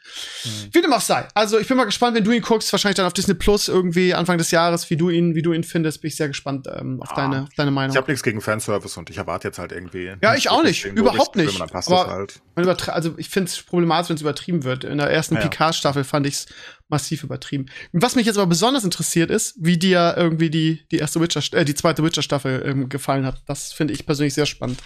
Mhm. 0.44 0.48
Wie 0.72 0.80
dem 0.80 0.92
auch 0.94 1.02
sei. 1.02 1.28
Also, 1.34 1.58
ich 1.58 1.68
bin 1.68 1.76
mal 1.76 1.84
gespannt, 1.84 2.16
wenn 2.16 2.24
du 2.24 2.30
ihn 2.30 2.40
guckst, 2.40 2.72
wahrscheinlich 2.72 2.96
dann 2.96 3.04
auf 3.04 3.12
Disney 3.12 3.34
Plus 3.34 3.68
irgendwie 3.68 4.14
Anfang 4.14 4.38
des 4.38 4.50
Jahres, 4.50 4.88
wie 4.88 4.96
du 4.96 5.10
ihn, 5.10 5.34
wie 5.34 5.42
du 5.42 5.52
ihn 5.52 5.62
findest, 5.62 6.00
bin 6.00 6.08
ich 6.08 6.16
sehr 6.16 6.28
gespannt 6.28 6.68
ähm, 6.74 7.02
auf, 7.02 7.10
ah, 7.12 7.16
deine, 7.16 7.42
auf 7.42 7.54
deine 7.54 7.70
Meinung. 7.70 7.90
Ich 7.90 7.98
habe 7.98 8.10
nichts 8.10 8.22
gegen 8.22 8.40
Fanservice 8.40 8.96
und 8.96 9.10
ich 9.10 9.18
erwarte 9.18 9.48
jetzt 9.48 9.58
halt 9.58 9.72
irgendwie. 9.72 10.14
Ja, 10.22 10.34
ich 10.34 10.48
auch 10.48 10.62
nicht, 10.62 10.86
überhaupt 10.86 11.36
nicht. 11.36 11.60
Dann 11.60 11.68
passt 11.68 11.88
Aber 11.88 12.30
das 12.56 12.86
halt. 12.86 12.88
Also, 12.88 13.14
ich 13.18 13.28
finde 13.28 13.50
es 13.50 13.62
problematisch, 13.62 14.08
wenn 14.08 14.16
es 14.16 14.22
übertrieben 14.22 14.64
wird. 14.64 14.84
In 14.84 14.96
der 14.96 15.10
ersten 15.10 15.34
ja. 15.34 15.42
Picard-Staffel 15.42 16.04
fand 16.04 16.26
ich 16.26 16.34
es 16.34 16.46
massiv 16.92 17.24
übertrieben. 17.24 17.66
Was 17.92 18.14
mich 18.14 18.26
jetzt 18.26 18.36
aber 18.36 18.46
besonders 18.46 18.84
interessiert 18.84 19.30
ist, 19.30 19.54
wie 19.58 19.78
dir 19.78 20.14
irgendwie 20.16 20.50
die, 20.50 20.86
die 20.92 20.98
erste 20.98 21.20
Witcher, 21.20 21.42
äh, 21.58 21.64
die 21.64 21.74
zweite 21.74 22.04
Witcher-Staffel 22.04 22.62
ähm, 22.64 22.88
gefallen 22.88 23.26
hat. 23.26 23.42
Das 23.46 23.72
finde 23.72 23.94
ich 23.94 24.06
persönlich 24.06 24.34
sehr 24.34 24.46
spannend. 24.46 24.78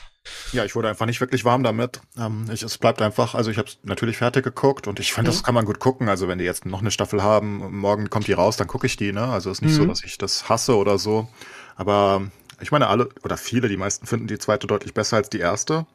Ja, 0.53 0.65
ich 0.65 0.75
wurde 0.75 0.89
einfach 0.89 1.07
nicht 1.07 1.21
wirklich 1.21 1.45
warm 1.45 1.63
damit. 1.63 2.01
Ähm, 2.17 2.47
ich, 2.53 2.63
es 2.63 2.79
bleibt 2.79 3.03
einfach, 3.03 3.35
also 3.35 3.51
ich 3.51 3.59
habe 3.59 3.69
es 3.69 3.79
natürlich 3.83 4.17
fertig 4.17 4.45
geguckt 4.45 4.87
und 4.87 5.01
ich 5.01 5.13
finde, 5.13 5.31
mhm. 5.31 5.35
das 5.35 5.45
kann 5.45 5.55
man 5.55 5.67
gut 5.67 5.79
gucken. 5.79 6.09
Also 6.09 6.29
wenn 6.29 6.39
die 6.39 6.45
jetzt 6.45 6.65
noch 6.65 6.81
eine 6.81 6.91
Staffel 6.91 7.23
haben, 7.23 7.79
morgen 7.79 8.09
kommt 8.09 8.27
die 8.27 8.33
raus, 8.33 8.57
dann 8.57 8.69
gucke 8.69 8.87
ich 8.87 8.97
die, 8.97 9.13
ne? 9.13 9.25
Also 9.25 9.51
ist 9.51 9.61
nicht 9.61 9.73
mhm. 9.73 9.77
so, 9.77 9.87
dass 9.87 10.05
ich 10.05 10.17
das 10.17 10.49
hasse 10.49 10.77
oder 10.77 10.99
so. 10.99 11.29
Aber 11.75 12.31
ich 12.61 12.73
meine, 12.73 12.87
alle 12.87 13.09
oder 13.23 13.37
viele, 13.37 13.69
die 13.69 13.77
meisten 13.77 14.07
finden 14.07 14.29
die 14.29 14.39
zweite 14.39 14.67
deutlich 14.67 14.95
besser 14.95 15.17
als 15.17 15.29
die 15.29 15.41
erste. 15.41 15.87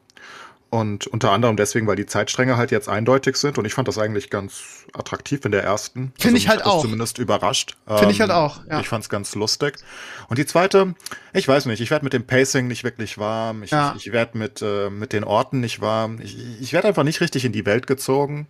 Und 0.72 1.06
unter 1.06 1.32
anderem 1.32 1.58
deswegen, 1.58 1.86
weil 1.86 1.96
die 1.96 2.06
Zeitstränge 2.06 2.56
halt 2.56 2.70
jetzt 2.70 2.88
eindeutig 2.88 3.36
sind. 3.36 3.58
Und 3.58 3.66
ich 3.66 3.74
fand 3.74 3.88
das 3.88 3.98
eigentlich 3.98 4.30
ganz 4.30 4.86
attraktiv 4.94 5.44
in 5.44 5.52
der 5.52 5.62
ersten. 5.62 6.14
Finde 6.18 6.28
also 6.28 6.36
ich 6.38 6.48
halt 6.48 6.64
auch. 6.64 6.80
Zumindest 6.80 7.18
überrascht. 7.18 7.76
Finde 7.86 8.04
ähm, 8.04 8.10
ich 8.10 8.22
halt 8.22 8.30
auch. 8.30 8.64
Ja. 8.64 8.80
Ich 8.80 8.88
fand 8.88 9.04
es 9.04 9.10
ganz 9.10 9.34
lustig. 9.34 9.74
Und 10.30 10.38
die 10.38 10.46
zweite, 10.46 10.94
ich 11.34 11.46
weiß 11.46 11.66
nicht, 11.66 11.82
ich 11.82 11.90
werde 11.90 12.06
mit 12.06 12.14
dem 12.14 12.26
Pacing 12.26 12.68
nicht 12.68 12.84
wirklich 12.84 13.18
warm. 13.18 13.64
Ich, 13.64 13.70
ja. 13.70 13.92
ich, 13.98 14.06
ich 14.06 14.12
werde 14.14 14.38
mit, 14.38 14.62
äh, 14.62 14.88
mit 14.88 15.12
den 15.12 15.24
Orten 15.24 15.60
nicht 15.60 15.82
warm. 15.82 16.22
Ich, 16.22 16.38
ich 16.62 16.72
werde 16.72 16.88
einfach 16.88 17.04
nicht 17.04 17.20
richtig 17.20 17.44
in 17.44 17.52
die 17.52 17.66
Welt 17.66 17.86
gezogen. 17.86 18.46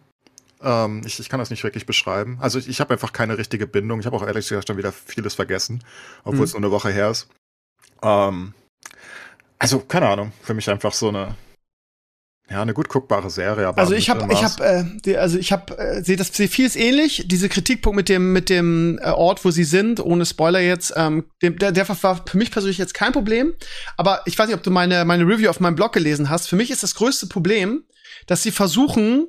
Ähm, 0.62 1.02
ich, 1.04 1.18
ich 1.18 1.28
kann 1.28 1.40
das 1.40 1.50
nicht 1.50 1.64
wirklich 1.64 1.86
beschreiben. 1.86 2.38
Also 2.40 2.56
ich, 2.60 2.68
ich 2.68 2.80
habe 2.80 2.94
einfach 2.94 3.12
keine 3.12 3.36
richtige 3.36 3.66
Bindung. 3.66 3.98
Ich 3.98 4.06
habe 4.06 4.14
auch 4.14 4.24
ehrlich 4.24 4.48
gesagt 4.48 4.68
schon 4.68 4.76
wieder 4.76 4.92
vieles 4.92 5.34
vergessen, 5.34 5.82
obwohl 6.22 6.36
mhm. 6.36 6.44
es 6.44 6.52
nur 6.52 6.60
eine 6.60 6.70
Woche 6.70 6.90
her 6.90 7.10
ist. 7.10 7.26
Ähm, 8.00 8.54
also 9.58 9.80
keine 9.80 10.08
Ahnung, 10.08 10.32
für 10.40 10.54
mich 10.54 10.70
einfach 10.70 10.92
so 10.92 11.08
eine 11.08 11.34
ja, 12.50 12.60
eine 12.60 12.74
gut 12.74 12.88
guckbare 12.88 13.30
Serie. 13.30 13.68
Aber 13.68 13.78
also 13.78 13.94
ich 13.94 14.10
habe, 14.10 14.30
ich 14.32 14.42
habe, 14.42 14.90
äh, 15.06 15.16
also 15.16 15.38
ich 15.38 15.52
habe, 15.52 15.78
äh, 15.78 16.02
sehe 16.02 16.16
das 16.16 16.28
sehe 16.28 16.48
vieles 16.48 16.76
ähnlich. 16.76 17.24
Diese 17.26 17.48
Kritikpunkt 17.48 17.96
mit 17.96 18.08
dem 18.08 18.32
mit 18.32 18.50
dem 18.50 18.98
äh, 19.02 19.10
Ort, 19.10 19.44
wo 19.44 19.50
sie 19.50 19.64
sind, 19.64 20.00
ohne 20.00 20.26
Spoiler 20.26 20.60
jetzt, 20.60 20.92
ähm, 20.96 21.24
der, 21.40 21.72
der 21.72 21.88
war 21.88 22.22
für 22.26 22.36
mich 22.36 22.50
persönlich 22.50 22.78
jetzt 22.78 22.94
kein 22.94 23.12
Problem. 23.12 23.54
Aber 23.96 24.20
ich 24.26 24.38
weiß 24.38 24.48
nicht, 24.48 24.56
ob 24.56 24.62
du 24.62 24.70
meine 24.70 25.04
meine 25.04 25.26
Review 25.26 25.48
auf 25.48 25.60
meinem 25.60 25.76
Blog 25.76 25.92
gelesen 25.92 26.28
hast. 26.28 26.48
Für 26.48 26.56
mich 26.56 26.70
ist 26.70 26.82
das 26.82 26.94
größte 26.94 27.26
Problem, 27.26 27.84
dass 28.26 28.42
sie 28.42 28.50
versuchen 28.50 29.28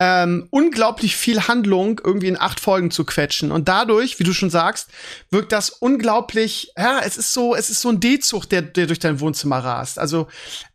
ähm, 0.00 0.48
unglaublich 0.50 1.14
viel 1.14 1.46
Handlung 1.46 2.00
irgendwie 2.02 2.28
in 2.28 2.40
acht 2.40 2.58
Folgen 2.58 2.90
zu 2.90 3.04
quetschen. 3.04 3.52
Und 3.52 3.68
dadurch, 3.68 4.18
wie 4.18 4.24
du 4.24 4.32
schon 4.32 4.50
sagst, 4.50 4.88
wirkt 5.30 5.52
das 5.52 5.68
unglaublich, 5.68 6.72
ja, 6.76 7.00
es 7.04 7.18
ist 7.18 7.34
so, 7.34 7.54
es 7.54 7.68
ist 7.68 7.82
so 7.82 7.90
ein 7.90 8.00
D-Zug, 8.00 8.48
der, 8.48 8.62
der 8.62 8.86
durch 8.86 8.98
dein 8.98 9.20
Wohnzimmer 9.20 9.58
rast. 9.58 9.98
Also 9.98 10.26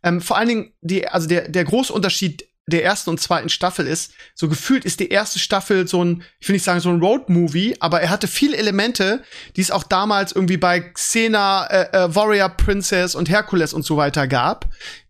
ähm, 0.04 0.20
vor 0.20 0.38
allen 0.38 0.48
Dingen, 0.48 0.72
die, 0.80 1.08
also 1.08 1.26
der, 1.26 1.48
der 1.48 1.64
große 1.64 1.92
Unterschied 1.92 2.46
der 2.68 2.84
ersten 2.84 3.10
und 3.10 3.20
zweiten 3.20 3.48
Staffel 3.48 3.86
ist, 3.86 4.12
so 4.34 4.48
gefühlt 4.48 4.84
ist 4.84 4.98
die 4.98 5.08
erste 5.08 5.38
Staffel 5.38 5.86
so 5.86 6.04
ein, 6.04 6.24
ich 6.40 6.48
will 6.48 6.54
nicht 6.54 6.64
sagen 6.64 6.80
so 6.80 6.90
ein 6.90 7.00
Road-Movie, 7.00 7.76
aber 7.80 8.00
er 8.00 8.10
hatte 8.10 8.26
viele 8.26 8.56
Elemente, 8.56 9.22
die 9.54 9.60
es 9.60 9.70
auch 9.70 9.84
damals 9.84 10.32
irgendwie 10.32 10.56
bei 10.56 10.80
Xena, 10.80 11.66
äh, 11.66 11.96
äh, 11.96 12.14
Warrior 12.14 12.48
Princess 12.48 13.14
und 13.14 13.28
Hercules 13.28 13.72
und 13.72 13.84
so 13.84 13.96
weiter 13.96 14.26
gab, 14.26 14.66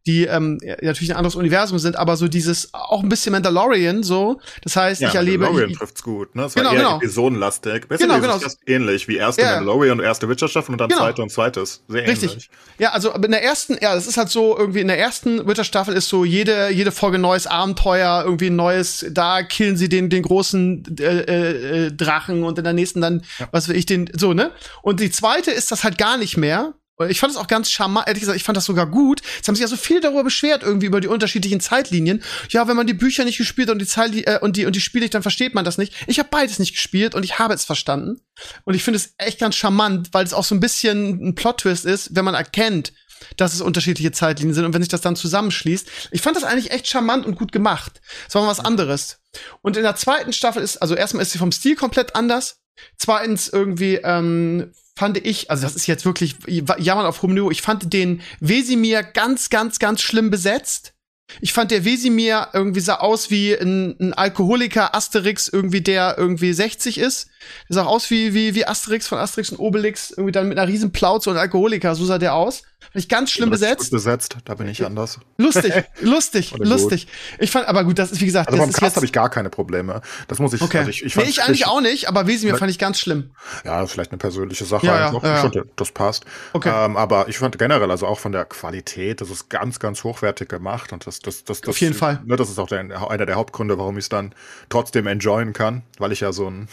die 0.07 0.25
ähm, 0.25 0.59
natürlich 0.83 1.11
ein 1.11 1.17
anderes 1.17 1.35
Universum 1.35 1.79
sind, 1.79 1.97
aber 1.97 2.17
so 2.17 2.29
dieses 2.29 2.73
auch 2.73 3.03
ein 3.03 3.09
bisschen 3.09 3.33
Mandalorian 3.33 4.03
so. 4.03 4.41
Das 4.63 4.77
heißt, 4.77 5.01
ja, 5.01 5.09
ich 5.09 5.15
erlebe 5.15 5.45
Mandalorian 5.45 5.73
trifft's 5.73 6.03
gut, 6.03 6.35
ne? 6.35 6.45
Es 6.45 6.55
genau, 6.55 6.69
war 6.69 6.75
eher 6.75 6.83
genau. 6.83 6.97
episodenlastig. 6.99 7.89
Besser 7.89 8.07
genau, 8.07 8.21
genau. 8.21 8.37
Ist 8.37 8.59
ähnlich 8.67 9.09
wie 9.09 9.17
erste 9.17 9.43
ja. 9.43 9.55
Mandalorian 9.57 9.99
und 9.99 10.05
erste 10.05 10.29
Witcher 10.29 10.49
Staffel 10.49 10.73
und 10.73 10.79
dann 10.79 10.89
genau. 10.89 11.01
zweite 11.01 11.23
und 11.23 11.31
zweites. 11.31 11.83
Sehr 11.89 12.07
Richtig. 12.07 12.31
ähnlich. 12.31 12.51
Ja, 12.79 12.91
also 12.91 13.13
in 13.13 13.31
der 13.31 13.43
ersten, 13.43 13.77
ja, 13.81 13.95
das 13.95 14.07
ist 14.07 14.17
halt 14.17 14.29
so 14.29 14.57
irgendwie 14.57 14.81
in 14.81 14.89
der 14.89 14.99
ersten 14.99 15.47
Witcher 15.47 15.65
Staffel 15.65 15.95
ist 15.95 16.09
so 16.09 16.25
jede 16.25 16.71
jede 16.71 16.93
Folge 16.93 17.19
neues 17.19 17.47
Abenteuer, 17.47 18.23
irgendwie 18.25 18.47
ein 18.47 18.57
neues, 18.57 19.07
da 19.11 19.43
killen 19.43 19.77
sie 19.77 19.89
den 19.89 20.09
den 20.09 20.23
großen 20.23 20.97
äh, 21.01 21.87
äh, 21.87 21.93
Drachen 21.93 22.45
und 22.45 22.59
in 22.59 22.65
der 22.65 22.73
nächsten 22.73 23.01
dann 23.01 23.23
ja. 23.39 23.49
was 23.51 23.69
will 23.69 23.77
ich 23.77 23.87
den 23.87 24.11
so, 24.17 24.33
ne? 24.33 24.53
Und 24.83 25.01
die 25.01 25.11
zweite 25.11 25.51
ist 25.51 25.73
das 25.73 25.85
halt 25.85 25.99
gar 25.99 26.17
nicht 26.17 26.37
mehr. 26.37 26.75
Ich 27.09 27.21
fand 27.21 27.33
es 27.33 27.37
auch 27.37 27.47
ganz 27.47 27.71
charmant, 27.71 28.07
ehrlich 28.07 28.21
gesagt, 28.21 28.37
ich 28.37 28.45
fand 28.45 28.57
das 28.57 28.65
sogar 28.65 28.87
gut. 28.87 29.21
Es 29.41 29.47
haben 29.47 29.55
sich 29.55 29.63
ja 29.63 29.69
so 29.69 29.77
viel 29.77 30.01
darüber 30.01 30.25
beschwert, 30.25 30.63
irgendwie 30.63 30.87
über 30.87 31.01
die 31.01 31.09
unterschiedlichen 31.09 31.61
Zeitlinien. 31.61 32.23
Ja, 32.49 32.69
wenn 32.69 32.77
man 32.77 32.87
die 32.87 32.95
Bücher 32.95 33.25
nicht 33.25 33.37
gespielt 33.37 33.69
und 33.69 33.79
die 33.79 33.87
Zeit, 33.87 34.15
äh, 34.15 34.39
und 34.41 34.57
die 34.57 34.65
und 34.65 34.75
die 34.75 34.81
spiele 34.81 35.05
ich, 35.05 35.11
dann 35.11 35.23
versteht 35.23 35.55
man 35.55 35.65
das 35.65 35.77
nicht. 35.77 35.93
Ich 36.07 36.19
habe 36.19 36.31
beides 36.31 36.59
nicht 36.59 36.73
gespielt 36.73 37.15
und 37.15 37.23
ich 37.23 37.39
habe 37.39 37.53
es 37.53 37.65
verstanden. 37.65 38.23
Und 38.65 38.75
ich 38.75 38.83
finde 38.83 38.97
es 38.97 39.15
echt 39.19 39.41
ganz 39.41 39.57
charmant, 39.57 40.09
weil 40.13 40.25
es 40.25 40.33
auch 40.33 40.45
so 40.45 40.55
ein 40.55 40.61
bisschen 40.61 41.29
ein 41.29 41.35
Plot-Twist 41.35 41.85
ist, 41.85 42.17
wenn 42.17 42.25
man 42.25 42.35
erkennt, 42.35 42.93
dass 43.37 43.55
es 43.55 43.61
unterschiedliche 43.61 44.13
Zeitlinien 44.13 44.55
sind 44.55 44.65
und 44.65 44.75
wenn 44.75 44.83
sich 44.83 44.89
das 44.89 45.01
dann 45.01 45.17
zusammenschließt. 45.17 45.89
Ich 46.11 46.23
fand 46.23 46.37
das 46.37 46.45
eigentlich 46.45 46.71
echt 46.71 46.87
charmant 46.87 47.27
und 47.27 47.37
gut 47.37 47.53
gemacht. 47.53 48.01
Es 48.29 48.35
war 48.35 48.43
mal 48.43 48.49
was 48.49 48.61
anderes. 48.61 49.19
Und 49.63 49.77
in 49.77 49.83
der 49.83 49.97
zweiten 49.97 50.33
Staffel 50.33 50.63
ist, 50.63 50.79
also 50.79 50.95
erstmal 50.95 51.23
ist 51.23 51.33
sie 51.33 51.39
vom 51.39 51.53
Stil 51.53 51.77
komplett 51.77 52.15
anders. 52.15 52.61
Zweitens 52.97 53.49
irgendwie 53.49 53.97
ähm, 53.97 54.73
fand 54.97 55.19
ich, 55.19 55.51
also 55.51 55.63
das 55.63 55.77
ist 55.77 55.87
jetzt 55.87 56.05
wirklich 56.05 56.37
jammern 56.79 57.07
auf 57.07 57.23
hohem 57.23 57.51
ich 57.51 57.63
fand 57.63 57.93
den 57.93 58.23
Wesimir 58.41 59.03
ganz, 59.03 59.51
ganz, 59.51 59.79
ganz 59.79 60.01
schlimm 60.01 60.31
besetzt. 60.31 60.95
Ich 61.41 61.53
fand 61.53 61.71
der 61.71 61.85
Wesimir 61.85 62.49
irgendwie 62.53 62.81
sah 62.81 62.97
aus 62.97 63.31
wie 63.31 63.53
ein, 63.53 63.97
ein 64.01 64.15
Alkoholiker 64.15 64.95
Asterix 64.95 65.49
irgendwie, 65.49 65.81
der 65.81 66.17
irgendwie 66.17 66.53
60 66.53 66.99
ist. 66.99 67.29
Der 67.69 67.75
sah 67.75 67.85
aus 67.85 68.11
wie, 68.11 68.35
wie, 68.35 68.55
wie 68.55 68.67
Asterix 68.67 69.07
von 69.07 69.19
Asterix 69.19 69.51
und 69.51 69.59
Obelix, 69.59 70.11
irgendwie 70.11 70.33
dann 70.33 70.49
mit 70.49 70.59
einer 70.59 70.69
riesen 70.69 70.93
Plauze 70.93 71.31
und 71.31 71.37
Alkoholiker, 71.37 71.95
so 71.95 72.05
sah 72.05 72.19
der 72.19 72.35
aus. 72.35 72.63
Fand 72.93 73.05
ich 73.05 73.09
ganz 73.09 73.31
schlimm 73.31 73.51
besetzt. 73.51 73.91
Besetzt, 73.91 74.37
da 74.45 74.55
bin 74.55 74.69
ich 74.69 74.85
anders. 74.85 75.19
Lustig, 75.39 75.73
lustig, 76.01 76.55
lustig. 76.57 77.09
Ich 77.39 77.51
fand, 77.51 77.69
aber 77.69 77.85
gut, 77.85 77.99
das 77.99 78.13
ist 78.13 78.21
wie 78.21 78.27
gesagt. 78.27 78.49
Also 78.49 78.59
beim 78.59 78.73
Cast 78.73 78.97
habe 78.97 79.05
ich 79.05 79.13
gar 79.13 79.29
keine 79.29 79.51
Probleme. 79.51 80.03
Das 80.29 80.39
muss 80.39 80.53
ich. 80.53 80.63
Okay. 80.63 80.79
Also 80.79 80.91
ich, 80.91 81.05
ich, 81.05 81.17
nee, 81.17 81.25
ich 81.25 81.43
eigentlich 81.43 81.67
auch 81.67 81.81
nicht, 81.81 82.09
aber 82.09 82.27
Wesimir 82.27 82.57
fand 82.57 82.71
ich 82.71 82.79
ganz 82.79 82.99
schlimm. 82.99 83.31
Ja, 83.65 83.87
vielleicht 83.87 84.13
eine 84.13 84.19
persönliche 84.19 84.65
Sache. 84.65 84.87
Ja, 84.87 85.13
ja, 85.13 85.21
ja, 85.23 85.45
ich 85.45 85.53
fand, 85.53 85.67
das 85.77 85.91
passt. 85.91 86.25
Okay. 86.53 86.71
Ähm, 86.73 86.97
aber 86.97 87.29
ich 87.29 87.39
fand 87.39 87.59
generell, 87.59 87.91
also 87.91 88.07
auch 88.07 88.19
von 88.19 88.33
der 88.33 88.45
Qualität, 88.45 89.21
das 89.21 89.31
ist 89.31 89.51
ganz, 89.51 89.79
ganz 89.79 90.05
hochwertig 90.05 90.49
gemacht 90.49 90.93
und 90.93 91.07
das, 91.07 91.19
das, 91.21 91.45
das, 91.45 91.61
das 91.61 91.69
auf 91.69 91.81
jeden 91.81 91.95
Fall. 91.95 92.21
Ne, 92.25 92.37
das 92.37 92.49
ist 92.49 92.59
auch 92.59 92.69
der, 92.69 92.81
einer 92.81 93.27
der 93.27 93.35
Hauptgründe, 93.35 93.79
warum 93.79 93.99
ich 93.99 94.05
es 94.05 94.09
dann 94.09 94.35
trotzdem 94.69 95.07
enjoyen 95.07 95.53
kann, 95.53 95.83
weil 95.99 96.13
ich 96.13 96.21
ja 96.21 96.33
so 96.33 96.49
ein 96.49 96.69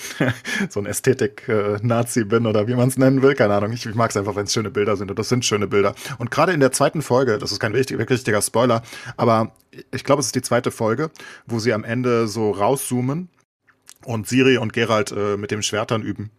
so 0.70 0.80
ein 0.80 0.86
Ästhetik-Nazi 0.86 2.26
bin 2.26 2.46
oder 2.46 2.68
wie 2.68 2.76
man 2.76 2.88
es 2.88 2.98
nennen 2.98 3.22
will, 3.22 3.36
keine 3.36 3.54
Ahnung. 3.56 3.72
Ich, 3.74 3.86
ich 3.86 3.96
mag 3.96 4.10
es 4.10 4.18
einfach, 4.18 4.36
wenn 4.36 4.46
es 4.46 4.54
schöne 4.54 4.70
Bilder 4.70 4.96
sind 4.96 5.10
und 5.10 5.20
das 5.20 5.30
sind 5.30 5.46
schöne 5.46 5.68
Bilder. 5.68 5.96
Und 6.18 6.32
gerade 6.32 6.54
in 6.54 6.60
der 6.60 6.72
zweiten 6.72 7.02
Folge, 7.02 7.38
das 7.38 7.52
ist 7.52 7.60
kein 7.60 7.74
richtig, 7.74 8.00
richtiger 8.10 8.42
Spoiler, 8.42 8.84
aber 9.18 9.52
ich 9.92 10.04
glaube, 10.04 10.20
es 10.20 10.28
ist 10.28 10.36
die 10.36 10.42
zweite 10.42 10.72
Folge, 10.72 11.10
wo 11.46 11.60
sie 11.60 11.74
am 11.74 11.84
Ende 11.84 12.28
so 12.28 12.52
rauszoomen 12.52 13.30
und 14.06 14.28
Siri 14.28 14.58
und 14.58 14.74
Geralt 14.74 15.12
äh, 15.12 15.38
mit 15.38 15.52
dem 15.52 15.62
Schwertern 15.62 16.02
üben. 16.04 16.32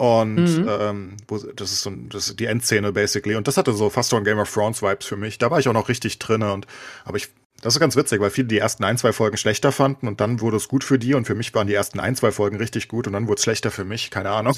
Und 0.00 0.36
mhm. 0.36 0.66
ähm, 0.66 1.16
wo, 1.28 1.36
das 1.36 1.72
ist 1.72 1.82
so 1.82 1.90
das 1.90 2.28
ist 2.28 2.40
die 2.40 2.46
Endszene 2.46 2.90
basically. 2.90 3.36
Und 3.36 3.46
das 3.46 3.58
hatte 3.58 3.74
so 3.74 3.90
fast 3.90 4.08
so 4.08 4.16
ein 4.16 4.24
Game 4.24 4.38
of 4.38 4.50
Thrones 4.50 4.80
Vibes 4.80 5.04
für 5.04 5.18
mich. 5.18 5.36
Da 5.36 5.50
war 5.50 5.58
ich 5.58 5.68
auch 5.68 5.74
noch 5.74 5.90
richtig 5.90 6.18
drinne. 6.18 6.54
Und 6.54 6.66
aber 7.04 7.18
ich 7.18 7.28
das 7.62 7.74
ist 7.74 7.80
ganz 7.80 7.96
witzig, 7.96 8.20
weil 8.20 8.30
viele 8.30 8.48
die 8.48 8.58
ersten 8.58 8.84
ein, 8.84 8.98
zwei 8.98 9.12
Folgen 9.12 9.36
schlechter 9.36 9.72
fanden 9.72 10.08
und 10.08 10.20
dann 10.20 10.40
wurde 10.40 10.56
es 10.56 10.68
gut 10.68 10.84
für 10.84 10.98
die 10.98 11.14
und 11.14 11.26
für 11.26 11.34
mich 11.34 11.54
waren 11.54 11.66
die 11.66 11.74
ersten 11.74 12.00
ein, 12.00 12.16
zwei 12.16 12.32
Folgen 12.32 12.56
richtig 12.56 12.88
gut 12.88 13.06
und 13.06 13.12
dann 13.12 13.26
wurde 13.26 13.38
es 13.38 13.44
schlechter 13.44 13.70
für 13.70 13.84
mich, 13.84 14.10
keine 14.10 14.30
Ahnung. 14.30 14.56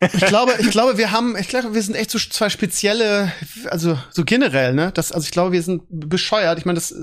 Ich 0.00 0.26
glaube, 0.26 0.52
ich 0.58 0.70
glaube, 0.70 0.98
wir 0.98 1.10
haben, 1.10 1.36
ich 1.36 1.48
glaube, 1.48 1.74
wir 1.74 1.82
sind 1.82 1.94
echt 1.94 2.10
so 2.10 2.18
zwei 2.18 2.50
spezielle, 2.50 3.32
also 3.66 3.98
so 4.10 4.24
generell, 4.24 4.74
ne? 4.74 4.92
Das, 4.92 5.12
also 5.12 5.24
ich 5.24 5.30
glaube, 5.30 5.52
wir 5.52 5.62
sind 5.62 5.82
bescheuert. 5.88 6.58
Ich 6.58 6.64
meine, 6.64 6.76
das 6.76 6.94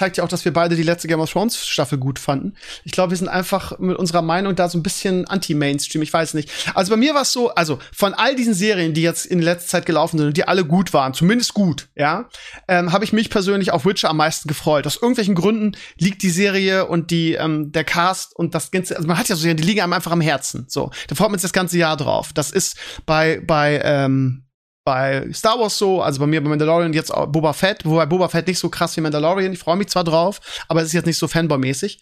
zeigt 0.00 0.16
ja 0.16 0.24
auch, 0.24 0.28
dass 0.28 0.46
wir 0.46 0.52
beide 0.54 0.76
die 0.76 0.82
letzte 0.82 1.08
Game 1.08 1.20
of 1.20 1.30
Thrones 1.30 1.66
Staffel 1.66 1.98
gut 1.98 2.18
fanden. 2.18 2.54
Ich 2.84 2.92
glaube, 2.92 3.10
wir 3.10 3.18
sind 3.18 3.28
einfach 3.28 3.78
mit 3.78 3.98
unserer 3.98 4.22
Meinung 4.22 4.56
da 4.56 4.66
so 4.66 4.78
ein 4.78 4.82
bisschen 4.82 5.26
anti-Mainstream. 5.26 6.00
Ich 6.00 6.10
weiß 6.10 6.32
nicht. 6.32 6.50
Also 6.74 6.90
bei 6.90 6.96
mir 6.96 7.12
war 7.12 7.20
es 7.20 7.32
so, 7.32 7.50
also 7.50 7.78
von 7.92 8.14
all 8.14 8.34
diesen 8.34 8.54
Serien, 8.54 8.94
die 8.94 9.02
jetzt 9.02 9.26
in 9.26 9.42
letzter 9.42 9.68
Zeit 9.68 9.84
gelaufen 9.84 10.16
sind 10.16 10.28
und 10.28 10.36
die 10.38 10.48
alle 10.48 10.64
gut 10.64 10.94
waren, 10.94 11.12
zumindest 11.12 11.52
gut, 11.52 11.88
ja, 11.96 12.30
ähm, 12.66 12.92
habe 12.92 13.04
ich 13.04 13.12
mich 13.12 13.28
persönlich 13.28 13.72
auf 13.72 13.84
Witcher 13.84 14.08
am 14.08 14.16
meisten 14.16 14.48
gefreut. 14.48 14.86
Aus 14.86 14.96
irgendwelchen 14.96 15.34
Gründen 15.34 15.76
liegt 15.98 16.22
die 16.22 16.30
Serie 16.30 16.86
und 16.86 17.10
die 17.10 17.34
ähm, 17.34 17.70
der 17.70 17.84
Cast 17.84 18.34
und 18.34 18.54
das 18.54 18.70
ganze, 18.70 18.96
also 18.96 19.06
man 19.06 19.18
hat 19.18 19.28
ja 19.28 19.36
so 19.36 19.42
Serien, 19.42 19.58
die 19.58 19.64
liegen 19.64 19.82
einem 19.82 19.92
einfach 19.92 20.12
am 20.12 20.22
Herzen. 20.22 20.64
So, 20.68 20.90
da 21.08 21.14
freut 21.14 21.28
man 21.28 21.38
sich 21.38 21.50
das 21.50 21.52
ganze 21.52 21.76
Jahr 21.76 21.98
drauf. 21.98 22.32
Das 22.32 22.50
ist 22.50 22.78
bei 23.04 23.42
bei 23.46 23.82
ähm, 23.84 24.44
bei 24.84 25.28
Star 25.32 25.58
Wars 25.58 25.76
so, 25.76 26.02
also 26.02 26.20
bei 26.20 26.26
mir 26.26 26.42
bei 26.42 26.48
Mandalorian 26.48 26.92
jetzt 26.92 27.12
auch 27.12 27.26
Boba 27.26 27.52
Fett, 27.52 27.84
wobei 27.84 28.06
Boba 28.06 28.28
Fett 28.28 28.46
nicht 28.46 28.58
so 28.58 28.68
krass 28.68 28.96
wie 28.96 29.00
Mandalorian. 29.00 29.52
Ich 29.52 29.58
freue 29.58 29.76
mich 29.76 29.88
zwar 29.88 30.04
drauf, 30.04 30.40
aber 30.68 30.80
es 30.80 30.88
ist 30.88 30.94
jetzt 30.94 31.06
nicht 31.06 31.18
so 31.18 31.26
Fanboy-mäßig. 31.26 32.00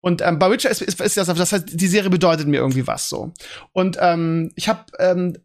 Und 0.00 0.22
ähm, 0.22 0.38
bei 0.38 0.50
Witcher 0.50 0.70
ist, 0.70 0.82
ist, 0.82 1.00
ist 1.00 1.16
das, 1.16 1.26
das 1.26 1.52
heißt, 1.52 1.64
die 1.68 1.86
Serie 1.86 2.10
bedeutet 2.10 2.46
mir 2.46 2.58
irgendwie 2.58 2.86
was 2.86 3.08
so. 3.08 3.32
Und 3.72 3.96
ähm, 4.00 4.52
ich 4.56 4.68
habe 4.68 4.84
ähm, 4.98 5.36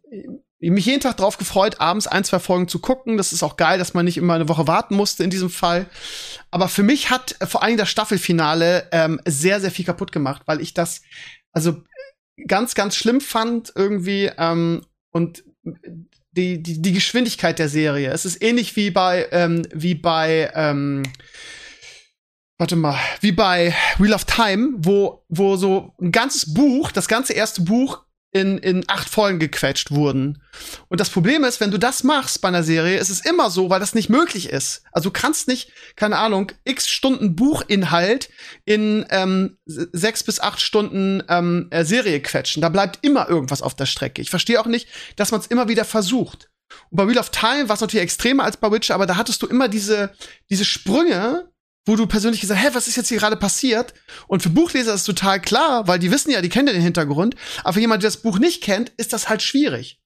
mich 0.60 0.86
jeden 0.86 1.00
Tag 1.00 1.16
drauf 1.16 1.38
gefreut, 1.38 1.80
abends 1.80 2.06
ein, 2.06 2.24
zwei 2.24 2.38
Folgen 2.38 2.68
zu 2.68 2.78
gucken. 2.78 3.16
Das 3.16 3.32
ist 3.32 3.42
auch 3.42 3.56
geil, 3.56 3.78
dass 3.78 3.94
man 3.94 4.04
nicht 4.04 4.16
immer 4.16 4.34
eine 4.34 4.48
Woche 4.48 4.66
warten 4.66 4.94
musste 4.94 5.24
in 5.24 5.30
diesem 5.30 5.50
Fall. 5.50 5.86
Aber 6.50 6.68
für 6.68 6.82
mich 6.82 7.10
hat 7.10 7.36
äh, 7.40 7.46
vor 7.46 7.62
allem 7.62 7.76
das 7.76 7.90
Staffelfinale 7.90 8.88
ähm, 8.92 9.20
sehr, 9.26 9.60
sehr 9.60 9.70
viel 9.70 9.84
kaputt 9.84 10.12
gemacht, 10.12 10.42
weil 10.46 10.60
ich 10.60 10.74
das 10.74 11.02
also 11.52 11.82
ganz, 12.46 12.74
ganz 12.74 12.96
schlimm 12.96 13.20
fand 13.20 13.72
irgendwie 13.74 14.30
ähm, 14.38 14.84
und 15.10 15.44
die, 16.36 16.62
die, 16.62 16.82
die 16.82 16.92
Geschwindigkeit 16.92 17.58
der 17.58 17.68
Serie. 17.68 18.10
Es 18.10 18.24
ist 18.24 18.42
ähnlich 18.42 18.74
wie 18.76 18.90
bei, 18.90 19.28
ähm, 19.30 19.66
wie 19.72 19.94
bei, 19.94 20.50
ähm, 20.54 21.02
warte 22.58 22.76
mal, 22.76 22.98
wie 23.20 23.32
bei 23.32 23.74
Wheel 23.98 24.14
of 24.14 24.24
Time, 24.24 24.70
wo, 24.78 25.24
wo 25.28 25.56
so 25.56 25.94
ein 26.00 26.12
ganzes 26.12 26.52
Buch, 26.52 26.90
das 26.90 27.08
ganze 27.08 27.32
erste 27.32 27.62
Buch 27.62 28.04
in, 28.34 28.58
in 28.58 28.84
acht 28.88 29.08
Folgen 29.08 29.38
gequetscht 29.38 29.92
wurden. 29.92 30.42
Und 30.88 31.00
das 31.00 31.08
Problem 31.08 31.44
ist, 31.44 31.60
wenn 31.60 31.70
du 31.70 31.78
das 31.78 32.02
machst 32.02 32.40
bei 32.40 32.48
einer 32.48 32.64
Serie, 32.64 32.98
ist 32.98 33.08
es 33.08 33.24
immer 33.24 33.48
so, 33.48 33.70
weil 33.70 33.78
das 33.78 33.94
nicht 33.94 34.10
möglich 34.10 34.50
ist. 34.50 34.82
Also 34.90 35.08
du 35.08 35.12
kannst 35.12 35.46
nicht, 35.46 35.70
keine 35.94 36.18
Ahnung, 36.18 36.50
x 36.64 36.88
Stunden 36.88 37.36
Buchinhalt 37.36 38.28
in 38.64 39.06
ähm, 39.10 39.56
sechs 39.64 40.24
bis 40.24 40.40
acht 40.40 40.60
Stunden 40.60 41.22
ähm, 41.28 41.68
äh, 41.70 41.84
Serie 41.84 42.20
quetschen. 42.20 42.60
Da 42.60 42.70
bleibt 42.70 42.98
immer 43.06 43.28
irgendwas 43.28 43.62
auf 43.62 43.74
der 43.74 43.86
Strecke. 43.86 44.20
Ich 44.20 44.30
verstehe 44.30 44.60
auch 44.60 44.66
nicht, 44.66 44.88
dass 45.14 45.30
man 45.30 45.40
es 45.40 45.46
immer 45.46 45.68
wieder 45.68 45.84
versucht. 45.84 46.50
Und 46.90 46.96
bei 46.96 47.06
Wheel 47.06 47.18
of 47.18 47.30
Time 47.30 47.68
war 47.68 47.76
es 47.76 47.80
natürlich 47.82 48.02
extremer 48.02 48.42
als 48.42 48.56
bei 48.56 48.70
Witcher, 48.72 48.96
aber 48.96 49.06
da 49.06 49.16
hattest 49.16 49.40
du 49.42 49.46
immer 49.46 49.68
diese, 49.68 50.12
diese 50.50 50.64
Sprünge, 50.64 51.48
wo 51.86 51.96
du 51.96 52.06
persönlich 52.06 52.40
gesagt, 52.40 52.60
hä, 52.62 52.68
was 52.72 52.88
ist 52.88 52.96
jetzt 52.96 53.08
hier 53.08 53.18
gerade 53.18 53.36
passiert? 53.36 53.94
Und 54.26 54.42
für 54.42 54.50
Buchleser 54.50 54.94
ist 54.94 55.04
total 55.04 55.40
klar, 55.40 55.86
weil 55.86 55.98
die 55.98 56.10
wissen 56.10 56.30
ja, 56.30 56.40
die 56.40 56.48
kennen 56.48 56.66
den 56.66 56.80
Hintergrund. 56.80 57.36
Aber 57.62 57.74
für 57.74 57.80
jemand, 57.80 58.02
der 58.02 58.10
das 58.10 58.22
Buch 58.22 58.38
nicht 58.38 58.62
kennt, 58.62 58.90
ist 58.96 59.12
das 59.12 59.28
halt 59.28 59.42
schwierig. 59.42 60.00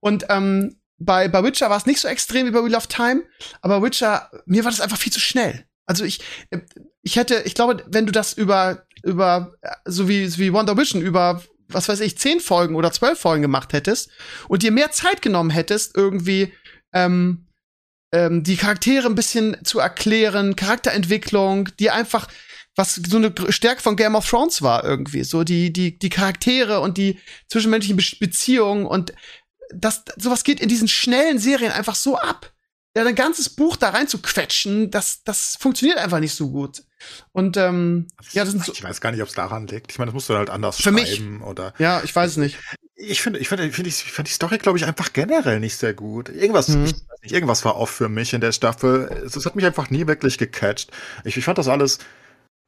Und 0.00 0.26
ähm, 0.28 0.80
bei, 0.98 1.28
bei 1.28 1.42
Witcher 1.42 1.70
war 1.70 1.76
es 1.76 1.86
nicht 1.86 2.00
so 2.00 2.08
extrem 2.08 2.46
wie 2.46 2.50
bei 2.50 2.62
Wheel 2.62 2.74
of 2.74 2.86
Time, 2.86 3.22
aber 3.62 3.82
Witcher, 3.82 4.30
mir 4.46 4.64
war 4.64 4.70
das 4.70 4.80
einfach 4.80 4.98
viel 4.98 5.12
zu 5.12 5.20
schnell. 5.20 5.64
Also 5.86 6.04
ich, 6.04 6.20
ich 7.02 7.16
hätte, 7.16 7.42
ich 7.46 7.54
glaube, 7.54 7.84
wenn 7.88 8.06
du 8.06 8.12
das 8.12 8.32
über, 8.34 8.86
über, 9.02 9.54
so 9.86 10.08
wie, 10.08 10.26
so 10.26 10.38
wie 10.38 10.52
Wonder 10.52 10.76
Vision, 10.76 11.02
über, 11.02 11.42
was 11.68 11.88
weiß 11.88 12.00
ich, 12.00 12.18
zehn 12.18 12.40
Folgen 12.40 12.74
oder 12.74 12.92
zwölf 12.92 13.18
Folgen 13.18 13.42
gemacht 13.42 13.72
hättest 13.72 14.10
und 14.48 14.62
dir 14.62 14.72
mehr 14.72 14.90
Zeit 14.90 15.22
genommen 15.22 15.50
hättest, 15.50 15.96
irgendwie, 15.96 16.52
ähm, 16.92 17.46
ähm, 18.12 18.42
die 18.42 18.56
Charaktere 18.56 19.06
ein 19.06 19.14
bisschen 19.14 19.56
zu 19.64 19.78
erklären, 19.78 20.56
Charakterentwicklung, 20.56 21.68
die 21.78 21.90
einfach 21.90 22.28
was 22.76 22.94
so 22.94 23.16
eine 23.16 23.32
Stärke 23.50 23.82
von 23.82 23.96
Game 23.96 24.14
of 24.14 24.28
Thrones 24.28 24.62
war 24.62 24.84
irgendwie, 24.84 25.24
so 25.24 25.44
die 25.44 25.72
die 25.72 25.98
die 25.98 26.08
Charaktere 26.08 26.80
und 26.80 26.98
die 26.98 27.18
zwischenmenschlichen 27.48 27.96
Be 27.96 28.26
Beziehungen 28.26 28.86
und 28.86 29.12
das 29.72 30.04
sowas 30.16 30.44
geht 30.44 30.60
in 30.60 30.68
diesen 30.68 30.88
schnellen 30.88 31.38
Serien 31.38 31.72
einfach 31.72 31.94
so 31.94 32.16
ab. 32.16 32.52
Ja, 32.96 33.04
ein 33.04 33.14
ganzes 33.14 33.48
Buch 33.48 33.76
da 33.76 33.90
rein 33.90 34.08
zu 34.08 34.20
quetschen, 34.20 34.90
das 34.90 35.22
das 35.22 35.56
funktioniert 35.60 35.98
einfach 35.98 36.20
nicht 36.20 36.34
so 36.34 36.50
gut. 36.50 36.82
Und 37.32 37.56
ähm, 37.56 38.08
ja, 38.32 38.44
das 38.44 38.52
sind 38.52 38.64
so 38.64 38.72
ich 38.72 38.82
weiß 38.82 39.00
gar 39.00 39.12
nicht, 39.12 39.22
ob 39.22 39.28
es 39.28 39.34
daran 39.34 39.66
liegt. 39.66 39.92
Ich 39.92 39.98
meine, 39.98 40.10
das 40.10 40.14
musst 40.14 40.28
du 40.28 40.34
halt 40.34 40.50
anders 40.50 40.76
für 40.76 40.82
schreiben 40.82 40.96
mich, 41.38 41.42
oder. 41.42 41.72
Ja, 41.78 42.02
ich 42.02 42.14
weiß 42.14 42.32
es 42.32 42.36
nicht. 42.36 42.58
Ich 43.02 43.22
finde, 43.22 43.38
ich 43.38 43.48
finde, 43.48 43.70
finde 43.72 43.88
ich, 43.88 44.04
fand 44.12 44.28
die 44.28 44.32
Story, 44.32 44.58
glaube 44.58 44.76
ich, 44.78 44.84
einfach 44.84 45.12
generell 45.12 45.58
nicht 45.58 45.76
sehr 45.76 45.94
gut. 45.94 46.28
Irgendwas, 46.28 46.68
Mhm. 46.68 46.84
ich 46.84 46.92
weiß 46.92 47.22
nicht, 47.22 47.32
irgendwas 47.32 47.64
war 47.64 47.76
off 47.76 47.90
für 47.90 48.08
mich 48.08 48.32
in 48.34 48.40
der 48.42 48.52
Staffel. 48.52 49.10
Es, 49.24 49.36
es 49.36 49.46
hat 49.46 49.56
mich 49.56 49.64
einfach 49.64 49.88
nie 49.90 50.06
wirklich 50.06 50.36
gecatcht. 50.38 50.90
Ich, 51.24 51.36
ich 51.36 51.44
fand 51.44 51.56
das 51.58 51.68
alles 51.68 51.98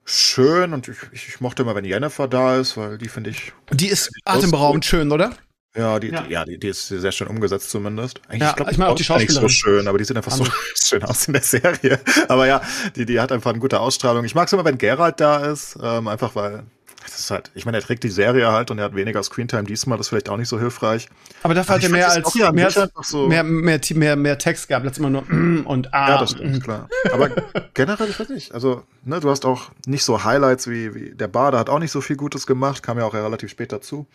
schön 0.04 0.72
und 0.72 0.88
ich, 0.88 0.96
ich, 1.12 1.28
ich 1.28 1.40
mochte 1.40 1.62
immer, 1.62 1.74
wenn 1.74 1.84
Jennifer 1.84 2.26
da 2.28 2.56
ist, 2.58 2.76
weil 2.76 2.98
die 2.98 3.08
finde 3.08 3.30
ich, 3.30 3.52
Die 3.72 3.88
ist 3.88 4.10
atemberaubend 4.24 4.84
schön, 4.84 5.12
oder? 5.12 5.32
ja, 5.76 5.98
die, 6.00 6.08
Ja. 6.08 6.22
Die, 6.22 6.32
ja, 6.32 6.44
die, 6.44 6.58
die 6.58 6.68
ist 6.68 6.88
sehr 6.88 7.12
schön 7.12 7.28
umgesetzt 7.28 7.70
zumindest. 7.70 8.20
Eigentlich, 8.28 8.40
Ja, 8.42 8.52
glaub, 8.52 8.70
ich 8.70 8.78
meine 8.78 8.90
auch 8.90 8.94
die 8.96 9.02
ist 9.02 9.08
gar 9.08 9.18
nicht 9.18 9.30
so 9.30 9.40
Schauspielerin. 9.40 9.78
schön, 9.80 9.88
aber 9.88 9.98
die 9.98 10.04
sieht 10.04 10.16
einfach 10.16 10.32
so 10.32 10.44
schön 10.74 11.02
aus 11.04 11.26
in 11.28 11.34
der 11.34 11.42
Serie. 11.42 12.00
Aber 12.28 12.46
ja, 12.46 12.60
die, 12.96 13.06
die 13.06 13.20
hat 13.20 13.30
einfach 13.32 13.50
eine 13.50 13.60
gute 13.60 13.78
Ausstrahlung. 13.80 14.24
Ich 14.24 14.34
mag 14.34 14.46
es 14.48 14.52
immer, 14.52 14.64
wenn 14.64 14.78
Geralt 14.78 15.20
da 15.20 15.46
ist, 15.52 15.78
ähm, 15.82 16.08
einfach 16.08 16.34
weil 16.34 16.64
das 17.12 17.20
ist 17.20 17.31
halt, 17.31 17.51
ich 17.55 17.64
meine, 17.64 17.79
er 17.79 17.83
trägt 17.83 18.05
die 18.05 18.09
Serie 18.09 18.51
halt 18.51 18.70
und 18.70 18.79
er 18.79 18.85
hat 18.85 18.94
weniger 18.94 19.22
Screentime 19.22 19.64
diesmal, 19.64 19.98
das 19.98 20.07
ist 20.07 20.09
vielleicht 20.11 20.29
auch 20.29 20.37
nicht 20.37 20.48
so 20.48 20.59
hilfreich. 20.59 21.09
Aber 21.42 21.55
dafür 21.55 21.77
hat 21.77 21.83
er 21.83 21.88
mehr 21.90 22.11
als 22.11 22.40
an 22.40 22.55
mehr, 22.55 22.70
so- 23.03 23.29
mehr, 23.29 23.44
mehr, 23.44 23.81
mehr, 23.94 24.16
mehr 24.16 24.38
Text 24.38 24.68
gehabt. 24.68 24.85
Letztes 24.85 25.03
Mal 25.03 25.11
nur 25.11 25.22
mm 25.22 25.66
und 25.66 25.92
ah. 25.92 26.09
Ja, 26.09 26.18
das 26.18 26.33
mm. 26.33 26.37
stimmt, 26.37 26.64
klar. 26.64 26.88
Aber 27.12 27.31
generell, 27.75 28.09
ich 28.09 28.18
weiß 28.18 28.31
nicht. 28.31 28.53
Also, 28.53 28.83
ne, 29.05 29.20
du 29.20 29.31
hast 29.31 29.44
auch 29.44 29.70
nicht 29.87 30.05
so 30.05 30.25
Highlights 30.25 30.68
wie, 30.68 30.94
wie 30.94 31.11
der 31.14 31.29
Bade 31.29 31.59
hat 31.59 31.68
auch 31.68 31.79
nicht 31.79 31.92
so 31.92 32.01
viel 32.01 32.16
Gutes 32.16 32.46
gemacht, 32.46 32.83
kam 32.83 32.98
ja 32.98 33.05
auch 33.05 33.14
relativ 33.14 33.51
spät 33.51 33.72
dazu. 33.72 34.07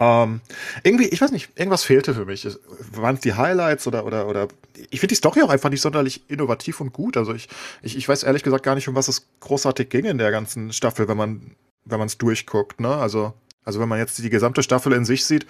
Ähm, 0.00 0.40
irgendwie, 0.82 1.08
ich 1.08 1.20
weiß 1.20 1.30
nicht, 1.30 1.50
irgendwas 1.56 1.84
fehlte 1.84 2.14
für 2.14 2.24
mich. 2.24 2.48
Waren 2.92 3.16
es 3.16 3.20
die 3.20 3.34
Highlights 3.34 3.86
oder, 3.86 4.06
oder, 4.06 4.26
oder, 4.26 4.48
ich 4.90 4.98
finde 4.98 5.12
die 5.12 5.16
Story 5.16 5.42
auch 5.42 5.50
einfach 5.50 5.68
nicht 5.68 5.82
sonderlich 5.82 6.22
innovativ 6.28 6.80
und 6.80 6.92
gut. 6.92 7.18
Also 7.18 7.34
ich, 7.34 7.48
ich, 7.82 7.96
ich 7.96 8.08
weiß 8.08 8.22
ehrlich 8.22 8.42
gesagt 8.42 8.64
gar 8.64 8.74
nicht, 8.74 8.88
um 8.88 8.94
was 8.94 9.08
es 9.08 9.28
großartig 9.40 9.90
ging 9.90 10.06
in 10.06 10.16
der 10.16 10.30
ganzen 10.30 10.72
Staffel, 10.72 11.06
wenn 11.06 11.18
man, 11.18 11.54
wenn 11.90 11.98
man 11.98 12.06
es 12.08 12.18
durchguckt, 12.18 12.80
ne? 12.80 12.88
Also, 12.94 13.34
also 13.64 13.80
wenn 13.80 13.88
man 13.88 13.98
jetzt 13.98 14.18
die 14.18 14.30
gesamte 14.30 14.62
Staffel 14.62 14.92
in 14.92 15.04
sich 15.04 15.24
sieht, 15.24 15.46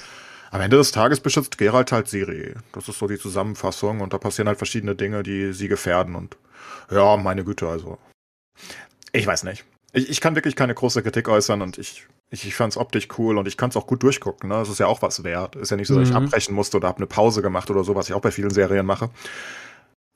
am 0.50 0.60
Ende 0.60 0.76
des 0.76 0.90
Tages 0.90 1.20
beschützt 1.20 1.58
Geralt 1.58 1.92
halt 1.92 2.08
Siri. 2.08 2.54
Das 2.72 2.88
ist 2.88 2.98
so 2.98 3.06
die 3.06 3.18
Zusammenfassung 3.18 4.00
und 4.00 4.12
da 4.12 4.18
passieren 4.18 4.48
halt 4.48 4.58
verschiedene 4.58 4.96
Dinge, 4.96 5.22
die 5.22 5.52
sie 5.52 5.68
gefährden 5.68 6.14
und 6.16 6.36
ja, 6.90 7.16
meine 7.16 7.44
Güte, 7.44 7.68
also. 7.68 7.98
Ich 9.12 9.26
weiß 9.26 9.44
nicht. 9.44 9.64
Ich, 9.92 10.08
ich 10.08 10.20
kann 10.20 10.34
wirklich 10.34 10.56
keine 10.56 10.74
große 10.74 11.02
Kritik 11.02 11.28
äußern 11.28 11.62
und 11.62 11.78
ich, 11.78 12.06
ich, 12.30 12.46
ich 12.46 12.54
fand 12.54 12.72
es 12.72 12.76
optisch 12.76 13.08
cool 13.18 13.38
und 13.38 13.46
ich 13.48 13.56
kann 13.56 13.70
es 13.70 13.76
auch 13.76 13.86
gut 13.86 14.02
durchgucken. 14.02 14.48
Ne? 14.48 14.56
Das 14.56 14.68
ist 14.68 14.78
ja 14.78 14.86
auch 14.86 15.02
was 15.02 15.24
wert. 15.24 15.56
Ist 15.56 15.70
ja 15.70 15.76
nicht 15.76 15.88
so, 15.88 15.98
dass 15.98 16.08
ich 16.08 16.14
Mhm. 16.14 16.24
abbrechen 16.26 16.54
musste 16.54 16.76
oder 16.76 16.88
habe 16.88 16.98
eine 16.98 17.06
Pause 17.06 17.42
gemacht 17.42 17.70
oder 17.70 17.82
so, 17.84 17.94
was 17.94 18.08
ich 18.08 18.14
auch 18.14 18.20
bei 18.20 18.30
vielen 18.30 18.50
Serien 18.50 18.86
mache. 18.86 19.10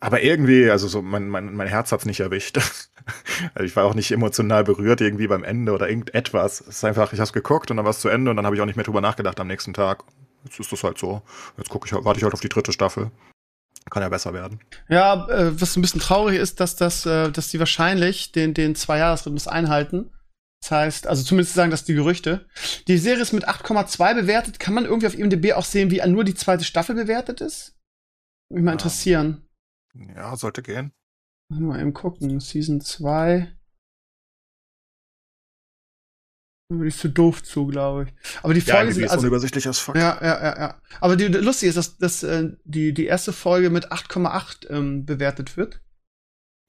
Aber 0.05 0.23
irgendwie, 0.23 0.71
also 0.71 0.87
so 0.87 1.01
mein, 1.01 1.31
mein, 1.31 1.55
mein 1.55 1.67
Herz 1.67 1.91
hat's 1.91 2.05
nicht 2.05 2.21
erwischt. 2.21 2.59
also 3.55 3.65
ich 3.65 3.75
war 3.75 3.85
auch 3.87 3.95
nicht 3.95 4.13
emotional 4.13 4.63
berührt 4.63 5.01
irgendwie 5.01 5.27
beim 5.29 5.45
Ende 5.45 5.73
oder 5.73 5.89
irgendetwas. 5.89 6.61
Es 6.61 6.69
ist 6.77 6.85
einfach, 6.85 7.15
ich 7.15 7.21
habe 7.21 7.33
geguckt 7.33 7.71
und 7.71 7.79
dann 7.79 7.87
war 7.87 7.91
es 7.91 8.01
zu 8.01 8.11
Ende 8.11 8.31
und 8.31 8.37
dann 8.37 8.45
habe 8.45 8.55
ich 8.55 8.61
auch 8.61 8.67
nicht 8.67 8.77
mehr 8.77 8.85
drüber 8.85 9.01
nachgedacht 9.01 9.41
am 9.41 9.47
nächsten 9.47 9.73
Tag. 9.73 10.05
Jetzt 10.45 10.61
ist 10.61 10.71
das 10.71 10.85
halt 10.85 10.99
so. 10.99 11.23
Jetzt 11.57 11.71
gucke 11.71 11.87
ich, 11.87 12.05
warte 12.05 12.19
ich 12.19 12.23
halt 12.23 12.35
auf 12.35 12.41
die 12.41 12.51
dritte 12.51 12.71
Staffel. 12.71 13.11
Kann 13.91 14.03
ja 14.03 14.11
besser 14.11 14.35
werden. 14.35 14.61
Ja, 14.91 15.27
äh, 15.29 15.59
was 15.59 15.75
ein 15.75 15.81
bisschen 15.81 16.01
traurig 16.01 16.39
ist, 16.39 16.61
dass 16.61 16.77
das, 16.77 17.07
äh, 17.07 17.31
dass 17.31 17.49
die 17.49 17.59
wahrscheinlich 17.59 18.31
den, 18.33 18.53
den 18.53 18.75
Zwei-Jahres-Rhythmus 18.75 19.49
einhalten. 19.49 20.11
Das 20.61 20.71
heißt, 20.71 21.07
also 21.07 21.23
zumindest 21.23 21.55
sagen 21.55 21.71
das 21.71 21.85
die 21.85 21.95
Gerüchte. 21.95 22.47
Die 22.89 22.99
Serie 22.99 23.23
ist 23.23 23.33
mit 23.33 23.49
8,2 23.49 24.15
bewertet. 24.15 24.59
Kann 24.59 24.75
man 24.75 24.85
irgendwie 24.85 25.07
auf 25.07 25.19
IMDb 25.19 25.53
auch 25.55 25.65
sehen, 25.65 25.91
wie 25.91 26.07
nur 26.07 26.25
die 26.25 26.35
zweite 26.35 26.65
Staffel 26.65 26.95
bewertet 26.95 27.41
ist? 27.41 27.75
Würde 28.51 28.61
mich 28.61 28.65
mal 28.65 28.71
Ja. 28.71 28.75
interessieren. 28.75 29.44
Ja, 29.95 30.37
sollte 30.37 30.63
gehen. 30.63 30.93
Mal 31.51 31.81
eben 31.81 31.93
gucken. 31.95 32.41
Season 32.41 32.81
2. 32.81 33.55
Da 36.71 36.77
bin 36.77 36.87
ich 36.89 36.97
zu 36.97 37.11
doof 37.11 37.43
zu, 37.43 37.67
glaube 37.67 38.05
ich. 38.05 38.15
Aber 38.43 38.55
die 38.55 38.61
Ja, 38.61 38.91
sind 38.91 39.05
ist 39.05 39.11
also, 39.11 39.23
unübersichtlich 39.23 39.67
als 39.67 39.79
fuck. 39.79 39.97
Ja, 39.97 40.19
ja, 40.23 40.43
ja, 40.43 40.59
ja. 40.59 40.83
Aber 41.01 41.17
die, 41.17 41.27
lustig 41.27 41.69
ist, 41.69 41.77
dass, 41.77 41.99
dass 41.99 42.23
äh, 42.23 42.51
die, 42.65 42.95
die 42.95 43.05
erste 43.05 43.33
Folge 43.33 43.69
mit 43.71 43.93
8,8 43.93 44.71
ähm, 44.71 45.05
bewertet 45.05 45.57
wird. 45.57 45.81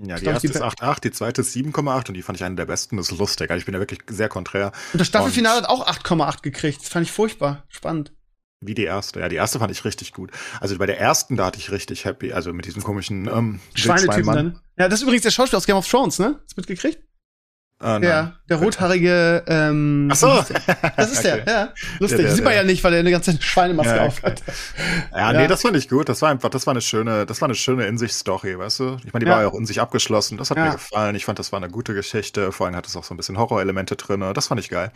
Ja, 0.03 0.15
Ich 0.15 0.19
die 0.19 0.23
glaub, 0.25 0.33
erste 0.33 0.47
die 0.49 0.53
ist 0.53 0.59
Be- 0.59 0.65
8,8, 0.65 0.99
die 1.01 1.11
zweite 1.11 1.41
ist 1.41 1.55
7,8 1.55 2.09
und 2.09 2.13
die 2.15 2.21
fand 2.21 2.37
ich 2.37 2.43
eine 2.43 2.55
der 2.55 2.65
besten. 2.65 2.97
Das 2.97 3.09
ist 3.09 3.17
lustig. 3.17 3.49
Also 3.49 3.59
ich 3.59 3.65
bin 3.65 3.73
ja 3.73 3.79
wirklich 3.79 4.01
sehr 4.09 4.27
konträr. 4.27 4.73
Und 4.91 4.99
das 4.99 5.07
Staffelfinale 5.07 5.59
Und- 5.59 5.63
hat 5.63 5.69
auch 5.69 5.87
8,8 5.87 6.41
gekriegt. 6.41 6.81
Das 6.81 6.89
fand 6.89 7.05
ich 7.05 7.11
furchtbar. 7.13 7.63
Spannend. 7.69 8.13
Wie 8.65 8.73
die 8.73 8.83
erste. 8.83 9.19
Ja, 9.19 9.29
die 9.29 9.35
erste 9.35 9.59
fand 9.59 9.71
ich 9.71 9.85
richtig 9.85 10.13
gut. 10.13 10.31
Also 10.59 10.77
bei 10.77 10.85
der 10.85 10.99
ersten, 10.99 11.35
da 11.35 11.45
hatte 11.45 11.59
ich 11.59 11.71
richtig 11.71 12.05
happy. 12.05 12.33
Also 12.33 12.53
mit 12.53 12.65
diesem 12.65 12.83
komischen 12.83 13.27
ähm, 13.27 13.59
Schweinetypen 13.73 14.25
dann. 14.25 14.59
Ja, 14.77 14.89
das 14.89 14.99
ist 14.99 15.03
übrigens 15.03 15.23
der 15.23 15.31
Schauspieler 15.31 15.57
aus 15.57 15.65
Game 15.65 15.77
of 15.77 15.87
Thrones, 15.87 16.19
ne? 16.19 16.39
Hast 16.43 16.57
du 16.57 16.61
mitgekriegt? 16.61 16.99
Äh, 17.83 18.05
ja, 18.05 18.33
der 18.49 18.57
rothaarige. 18.57 19.43
Ähm, 19.47 20.09
Ach 20.11 20.15
so. 20.15 20.45
Das 20.95 21.11
ist 21.11 21.23
der, 21.23 21.35
okay. 21.41 21.43
ja. 21.51 21.73
Lustig. 21.99 22.17
Der, 22.17 22.27
der, 22.27 22.35
Sieht 22.35 22.43
man 22.45 22.53
ja 22.53 22.63
nicht, 22.63 22.83
weil 22.83 22.93
er 22.93 22.99
eine 23.01 23.11
ganze 23.11 23.39
Schweinemaske 23.41 23.97
ja, 23.97 24.05
aufhat. 24.05 24.43
Ja, 25.11 25.31
ja, 25.31 25.41
nee, 25.41 25.47
das 25.47 25.61
fand 25.61 25.75
ich 25.75 25.89
gut. 25.89 26.07
Das 26.07 26.21
war 26.21 26.29
einfach, 26.29 26.49
das 26.49 26.65
war 26.67 26.71
eine 26.71 26.81
schöne, 26.81 27.25
das 27.25 27.41
war 27.41 27.47
eine 27.47 27.55
schöne 27.55 27.85
In-sich-Story, 27.85 28.57
weißt 28.57 28.79
du? 28.79 28.97
Ich 29.05 29.11
meine, 29.11 29.25
die 29.25 29.29
ja. 29.29 29.35
war 29.35 29.41
ja 29.43 29.49
auch 29.49 29.55
in 29.55 29.65
sich 29.65 29.81
abgeschlossen. 29.81 30.37
Das 30.37 30.51
hat 30.51 30.57
mir 30.57 30.71
gefallen. 30.71 31.15
Ich 31.15 31.25
fand, 31.25 31.37
das 31.37 31.51
war 31.51 31.57
eine 31.57 31.69
gute 31.69 31.93
Geschichte. 31.93 32.53
Vor 32.53 32.65
allem 32.65 32.75
hat 32.77 32.87
es 32.87 32.95
auch 32.95 33.03
so 33.03 33.13
ein 33.13 33.17
bisschen 33.17 33.37
Horrorelemente 33.37 33.97
drin. 33.97 34.21
Das 34.33 34.47
fand 34.47 34.61
ich 34.61 34.69
geil. 34.69 34.91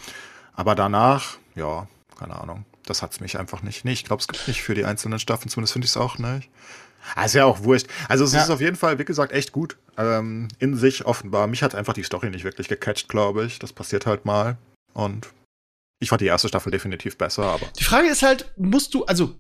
Aber 0.54 0.74
danach, 0.74 1.38
ja, 1.56 1.88
keine 2.18 2.40
Ahnung. 2.40 2.66
Das 2.90 3.02
hat's 3.02 3.20
mich 3.20 3.38
einfach 3.38 3.62
nicht. 3.62 3.86
Nee, 3.86 3.94
ich 3.94 4.04
glaube, 4.04 4.22
es 4.22 4.28
gibt 4.28 4.48
nicht 4.48 4.64
für 4.64 4.74
die 4.74 4.86
einzelnen 4.86 5.20
Staffeln, 5.20 5.50
zumindest 5.50 5.74
finde 5.74 5.86
ich 5.86 5.92
es 5.92 5.98
auch 5.98 6.18
nicht. 6.18 6.50
Ah, 7.16 7.26
ist 7.26 7.36
ja 7.36 7.46
auch 7.46 7.64
wurscht. 7.64 7.88
Also 8.08 8.24
es 8.26 8.34
ja. 8.34 8.44
ist 8.44 8.50
auf 8.50 8.62
jeden 8.62 8.76
Fall, 8.76 9.00
wie 9.00 9.06
gesagt, 9.06 9.32
echt 9.32 9.52
gut. 9.52 9.78
Ähm, 9.98 10.48
in 10.60 10.76
sich 10.76 11.06
offenbar. 11.06 11.48
Mich 11.48 11.64
hat 11.64 11.76
einfach 11.76 11.94
die 11.94 12.04
Story 12.04 12.30
nicht 12.30 12.44
wirklich 12.44 12.68
gecatcht, 12.68 13.10
glaube 13.10 13.46
ich. 13.46 13.60
Das 13.60 13.74
passiert 13.74 14.06
halt 14.06 14.26
mal. 14.26 14.58
Und 14.94 15.30
ich 16.00 16.10
fand 16.10 16.22
die 16.22 16.26
erste 16.26 16.48
Staffel 16.48 16.72
definitiv 16.72 17.18
besser, 17.18 17.44
aber. 17.44 17.68
Die 17.78 17.84
Frage 17.84 18.10
ist 18.10 18.24
halt, 18.24 18.52
musst 18.58 18.94
du, 18.94 19.06
also, 19.06 19.36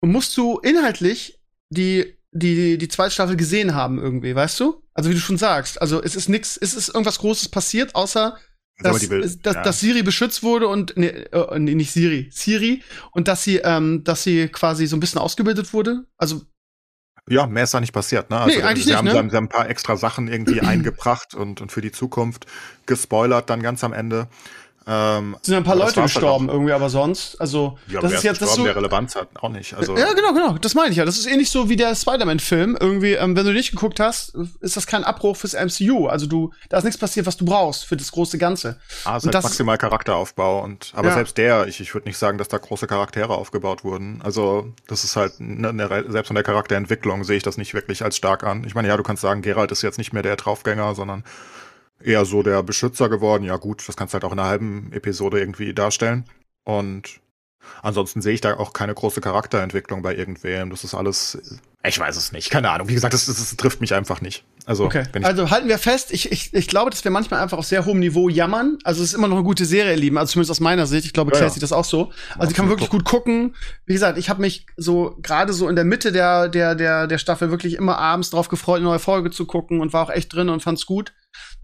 musst 0.00 0.36
du 0.36 0.58
inhaltlich 0.58 1.40
die, 1.70 2.16
die, 2.32 2.78
die 2.78 2.88
zweite 2.88 3.12
Staffel 3.12 3.36
gesehen 3.36 3.74
haben 3.74 3.98
irgendwie, 3.98 4.34
weißt 4.34 4.58
du? 4.60 4.82
Also 4.94 5.10
wie 5.10 5.14
du 5.14 5.20
schon 5.20 5.38
sagst. 5.38 5.80
Also 5.80 6.02
es 6.02 6.16
ist 6.16 6.28
nix, 6.28 6.56
es 6.56 6.74
ist 6.74 6.88
irgendwas 6.88 7.18
Großes 7.18 7.48
passiert, 7.50 7.94
außer 7.94 8.38
dass, 8.78 9.08
dass, 9.40 9.54
ja. 9.54 9.62
dass 9.62 9.80
Siri 9.80 10.02
beschützt 10.02 10.42
wurde 10.42 10.68
und 10.68 10.96
nee, 10.96 11.06
äh, 11.06 11.58
nee, 11.58 11.74
nicht 11.74 11.92
Siri, 11.92 12.28
Siri 12.30 12.82
und 13.12 13.28
dass 13.28 13.42
sie, 13.42 13.56
ähm, 13.58 14.04
dass 14.04 14.22
sie 14.22 14.48
quasi 14.48 14.86
so 14.86 14.96
ein 14.96 15.00
bisschen 15.00 15.20
ausgebildet 15.20 15.72
wurde. 15.72 16.04
Also 16.18 16.42
ja, 17.28 17.46
mehr 17.46 17.64
ist 17.64 17.74
da 17.74 17.80
nicht 17.80 17.92
passiert. 17.92 18.30
Ne? 18.30 18.38
Also, 18.38 18.56
nee, 18.56 18.62
eigentlich 18.62 18.84
sie, 18.84 18.90
nicht, 18.90 18.98
haben, 18.98 19.06
ne? 19.06 19.10
sie, 19.10 19.18
haben, 19.18 19.30
sie 19.30 19.36
haben 19.36 19.44
ein 19.46 19.48
paar 19.48 19.68
extra 19.68 19.96
Sachen 19.96 20.28
irgendwie 20.28 20.60
eingebracht 20.62 21.34
und, 21.34 21.60
und 21.60 21.72
für 21.72 21.80
die 21.80 21.90
Zukunft 21.90 22.46
gespoilert 22.86 23.50
dann 23.50 23.62
ganz 23.62 23.82
am 23.82 23.92
Ende. 23.92 24.28
Ähm, 24.88 25.36
sind 25.42 25.56
ein 25.56 25.64
paar 25.64 25.74
Leute 25.74 26.00
halt 26.00 26.12
gestorben 26.12 26.48
irgendwie, 26.48 26.70
aber 26.70 26.88
sonst, 26.88 27.40
also 27.40 27.76
ja, 27.88 28.00
das 28.00 28.12
ist 28.12 28.22
jetzt 28.22 28.40
das 28.40 28.54
so, 28.54 28.62
der 28.62 28.76
Relevanz 28.76 29.16
hat 29.16 29.28
auch 29.34 29.48
nicht. 29.48 29.74
Also 29.74 29.96
ja, 29.96 30.12
genau, 30.12 30.32
genau, 30.32 30.58
das 30.58 30.74
meine 30.74 30.90
ich 30.90 30.96
ja. 30.96 31.04
Das 31.04 31.18
ist 31.18 31.26
ähnlich 31.26 31.50
so 31.50 31.68
wie 31.68 31.74
der 31.74 31.96
Spider-Man-Film. 31.96 32.76
Irgendwie, 32.78 33.14
ähm, 33.14 33.34
wenn 33.34 33.44
du 33.44 33.52
nicht 33.52 33.72
geguckt 33.72 33.98
hast, 33.98 34.36
ist 34.60 34.76
das 34.76 34.86
kein 34.86 35.02
Abbruch 35.02 35.36
fürs 35.36 35.54
MCU. 35.54 36.06
Also 36.06 36.26
du, 36.26 36.52
da 36.68 36.78
ist 36.78 36.84
nichts 36.84 37.00
passiert, 37.00 37.26
was 37.26 37.36
du 37.36 37.44
brauchst 37.44 37.84
für 37.84 37.96
das 37.96 38.12
große 38.12 38.38
Ganze. 38.38 38.78
Ah, 39.04 39.16
es 39.16 39.24
ist 39.24 39.34
halt 39.34 39.42
maximal 39.42 39.76
Charakteraufbau 39.76 40.62
und 40.62 40.92
aber 40.94 41.08
ja. 41.08 41.14
selbst 41.14 41.36
der, 41.36 41.66
ich, 41.66 41.80
ich 41.80 41.92
würde 41.92 42.06
nicht 42.06 42.18
sagen, 42.18 42.38
dass 42.38 42.46
da 42.46 42.58
große 42.58 42.86
Charaktere 42.86 43.34
aufgebaut 43.34 43.82
wurden. 43.82 44.20
Also 44.22 44.72
das 44.86 45.02
ist 45.02 45.16
halt 45.16 45.40
ne, 45.40 45.72
ne, 45.72 46.04
selbst 46.06 46.30
in 46.30 46.36
der 46.36 46.44
Charakterentwicklung 46.44 47.24
sehe 47.24 47.38
ich 47.38 47.42
das 47.42 47.56
nicht 47.56 47.74
wirklich 47.74 48.04
als 48.04 48.16
stark 48.16 48.44
an. 48.44 48.62
Ich 48.64 48.76
meine, 48.76 48.86
ja, 48.86 48.96
du 48.96 49.02
kannst 49.02 49.22
sagen, 49.22 49.42
Geralt 49.42 49.72
ist 49.72 49.82
jetzt 49.82 49.98
nicht 49.98 50.12
mehr 50.12 50.22
der 50.22 50.36
Draufgänger, 50.36 50.94
sondern 50.94 51.24
eher 52.02 52.24
so 52.24 52.42
der 52.42 52.62
Beschützer 52.62 53.08
geworden. 53.08 53.44
Ja 53.44 53.56
gut, 53.56 53.86
das 53.86 53.96
kannst 53.96 54.12
du 54.12 54.16
halt 54.16 54.24
auch 54.24 54.32
in 54.32 54.38
einer 54.38 54.48
halben 54.48 54.92
Episode 54.92 55.40
irgendwie 55.40 55.74
darstellen. 55.74 56.24
Und 56.64 57.20
ansonsten 57.82 58.22
sehe 58.22 58.34
ich 58.34 58.40
da 58.40 58.56
auch 58.56 58.72
keine 58.72 58.94
große 58.94 59.20
Charakterentwicklung 59.20 60.02
bei 60.02 60.14
irgendwem. 60.14 60.70
Das 60.70 60.84
ist 60.84 60.94
alles, 60.94 61.38
ich 61.84 61.98
weiß 61.98 62.16
es 62.16 62.32
nicht, 62.32 62.50
keine 62.50 62.70
Ahnung. 62.70 62.88
Wie 62.88 62.94
gesagt, 62.94 63.14
das, 63.14 63.26
das, 63.26 63.36
das 63.36 63.56
trifft 63.56 63.80
mich 63.80 63.94
einfach 63.94 64.20
nicht. 64.20 64.44
Also, 64.66 64.84
okay. 64.84 65.04
also 65.22 65.50
halten 65.50 65.68
wir 65.68 65.78
fest, 65.78 66.12
ich, 66.12 66.32
ich, 66.32 66.52
ich 66.52 66.66
glaube, 66.66 66.90
dass 66.90 67.04
wir 67.04 67.12
manchmal 67.12 67.40
einfach 67.40 67.56
auf 67.56 67.66
sehr 67.66 67.84
hohem 67.84 68.00
Niveau 68.00 68.28
jammern. 68.28 68.78
Also 68.82 69.02
es 69.02 69.10
ist 69.10 69.14
immer 69.14 69.28
noch 69.28 69.36
eine 69.36 69.44
gute 69.44 69.64
Serie, 69.64 69.94
lieben. 69.94 70.18
Also 70.18 70.32
zumindest 70.32 70.50
aus 70.50 70.60
meiner 70.60 70.86
Sicht. 70.88 71.06
Ich 71.06 71.12
glaube, 71.12 71.30
Claire 71.30 71.44
ja, 71.44 71.48
ja. 71.48 71.54
sieht 71.54 71.62
das 71.62 71.72
auch 71.72 71.84
so. 71.84 72.10
Also 72.36 72.48
die 72.48 72.54
kann 72.54 72.64
man 72.64 72.72
wirklich 72.72 72.90
gut 72.90 73.04
gucken. 73.04 73.54
Wie 73.84 73.92
gesagt, 73.92 74.18
ich 74.18 74.28
habe 74.28 74.40
mich 74.40 74.66
so 74.76 75.16
gerade 75.22 75.52
so 75.52 75.68
in 75.68 75.76
der 75.76 75.84
Mitte 75.84 76.10
der, 76.10 76.48
der, 76.48 76.74
der, 76.74 77.06
der 77.06 77.18
Staffel 77.18 77.52
wirklich 77.52 77.74
immer 77.74 77.98
abends 77.98 78.30
drauf 78.30 78.48
gefreut, 78.48 78.78
eine 78.78 78.86
neue 78.86 78.98
Folge 78.98 79.30
zu 79.30 79.46
gucken 79.46 79.80
und 79.80 79.92
war 79.92 80.02
auch 80.02 80.10
echt 80.10 80.32
drin 80.32 80.48
und 80.48 80.64
fand's 80.64 80.84
gut. 80.84 81.12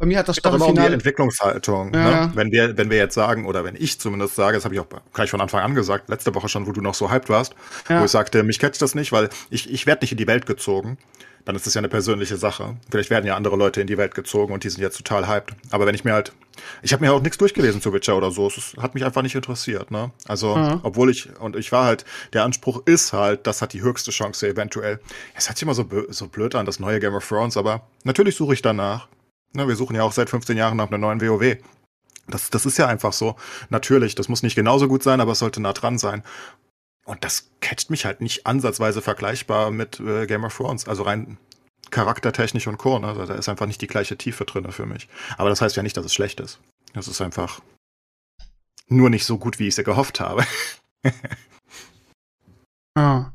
Bei 0.03 0.09
mir 0.09 0.19
hat 0.19 0.27
das 0.27 0.39
Staffelfinale... 0.39 0.73
Aber 0.73 0.83
um 0.83 0.89
die 0.89 0.95
Entwicklungshaltung. 0.95 1.95
Ja. 1.95 2.27
Ne? 2.27 2.33
Wenn, 2.35 2.51
wir, 2.51 2.77
wenn 2.77 2.91
wir 2.91 2.97
jetzt 2.97 3.15
sagen, 3.15 3.47
oder 3.47 3.63
wenn 3.63 3.77
ich 3.77 4.01
zumindest 4.01 4.35
sage, 4.35 4.57
das 4.57 4.65
habe 4.65 4.75
ich 4.75 4.81
auch 4.81 4.89
gleich 5.13 5.31
von 5.31 5.41
Anfang 5.41 5.61
an 5.61 5.77
gesagt, 5.77 6.09
letzte 6.09 6.35
Woche 6.35 6.49
schon, 6.49 6.67
wo 6.67 6.73
du 6.73 6.81
noch 6.81 6.95
so 6.95 7.09
hyped 7.09 7.29
warst, 7.29 7.55
ja. 7.89 8.01
wo 8.01 8.05
ich 8.05 8.11
sagte, 8.11 8.43
mich 8.43 8.59
catcht 8.59 8.83
das 8.83 8.97
nicht, 8.97 9.13
weil 9.13 9.29
ich, 9.49 9.71
ich 9.73 9.87
werde 9.87 10.03
nicht 10.03 10.11
in 10.11 10.19
die 10.19 10.27
Welt 10.27 10.45
gezogen 10.45 10.99
dann 11.45 11.57
ist 11.57 11.67
das 11.67 11.75
ja 11.75 11.81
eine 11.81 11.89
persönliche 11.89 12.37
Sache. 12.37 12.77
Vielleicht 12.89 13.11
werden 13.11 13.27
ja 13.27 13.35
andere 13.35 13.57
Leute 13.57 13.81
in 13.81 13.89
die 13.89 13.99
Welt 13.99 14.15
gezogen 14.15 14.53
und 14.53 14.63
die 14.63 14.71
sind 14.71 14.81
jetzt 14.81 14.97
total 14.97 15.27
hyped. 15.27 15.57
Aber 15.71 15.87
wenn 15.87 15.95
ich 15.95 16.05
mir 16.05 16.13
halt, 16.13 16.33
ich 16.83 16.93
habe 16.93 17.05
mir 17.05 17.13
auch 17.13 17.21
nichts 17.21 17.39
durchgelesen 17.39 17.81
zu 17.81 17.93
Witcher 17.93 18.17
oder 18.17 18.31
so, 18.31 18.47
es 18.47 18.77
hat 18.81 18.95
mich 18.95 19.05
einfach 19.05 19.23
nicht 19.23 19.35
interessiert. 19.35 19.91
Ne? 19.91 20.13
Also, 20.29 20.55
mhm. 20.55 20.81
obwohl 20.85 21.11
ich, 21.11 21.37
und 21.41 21.57
ich 21.57 21.73
war 21.73 21.85
halt, 21.85 22.05
der 22.33 22.45
Anspruch 22.45 22.83
ist 22.85 23.13
halt, 23.13 23.47
das 23.49 23.61
hat 23.61 23.73
die 23.73 23.83
höchste 23.83 24.13
Chance 24.13 24.49
eventuell. 24.49 25.01
Es 25.35 25.49
hört 25.49 25.59
sich 25.59 25.65
immer 25.65 25.75
so, 25.75 25.85
so 26.11 26.29
blöd 26.29 26.55
an, 26.55 26.65
das 26.65 26.79
neue 26.79 27.01
Game 27.01 27.15
of 27.15 27.27
Thrones, 27.27 27.57
aber 27.57 27.83
natürlich 28.05 28.37
suche 28.37 28.55
ich 28.55 28.63
danach. 28.63 29.09
Ne, 29.53 29.69
wir 29.69 29.77
suchen 29.77 29.97
ja 29.97 30.03
auch 30.03 30.13
seit 30.13 30.31
15 30.31 30.57
Jahren 30.57 30.77
nach 30.77 30.89
einer 30.89 30.99
neuen 30.99 31.21
WoW. 31.21 31.59
Das, 32.29 32.51
das 32.51 32.67
ist 32.67 32.79
ja 32.79 32.87
einfach 32.87 33.13
so. 33.13 33.37
Natürlich, 33.69 34.15
das 34.15 34.29
muss 34.29 34.43
nicht 34.43 34.55
genauso 34.55 34.89
gut 34.89 35.03
sein, 35.03 35.21
aber 35.21 35.33
es 35.33 35.41
sollte 35.41 35.61
nah 35.61 35.73
dran 35.73 35.99
sein. 35.99 36.23
Und 37.05 37.25
das 37.25 37.51
catcht 37.61 37.91
mich 37.91 38.05
halt 38.05 38.21
nicht 38.21 38.47
ansatzweise 38.47 39.03
vergleichbar 39.03 39.71
mit 39.71 40.01
äh, 40.01 40.27
Game 40.27 40.45
of 40.45 40.57
Thrones. 40.57 40.87
Also 40.87 41.03
rein 41.03 41.37
charaktertechnisch 41.91 42.67
und 42.67 42.79
Co. 42.79 42.99
Ne? 42.99 43.09
Also 43.09 43.27
da 43.27 43.35
ist 43.35 43.49
einfach 43.49 43.67
nicht 43.67 43.83
die 43.83 43.87
gleiche 43.87 44.17
Tiefe 44.17 44.45
drin 44.45 44.71
für 44.73 44.87
mich. 44.87 45.09
Aber 45.37 45.49
das 45.49 45.61
heißt 45.61 45.77
ja 45.77 45.83
nicht, 45.83 45.97
dass 45.97 46.07
es 46.07 46.15
schlecht 46.15 46.41
ist. 46.41 46.61
Das 46.95 47.09
ist 47.09 47.21
einfach 47.21 47.61
nur 48.89 49.11
nicht 49.11 49.25
so 49.25 49.39
gut, 49.39 49.59
wie 49.59 49.69
ich 49.69 49.77
es 49.77 49.85
gehofft 49.85 50.21
habe. 50.21 50.45
ah. 52.95 53.33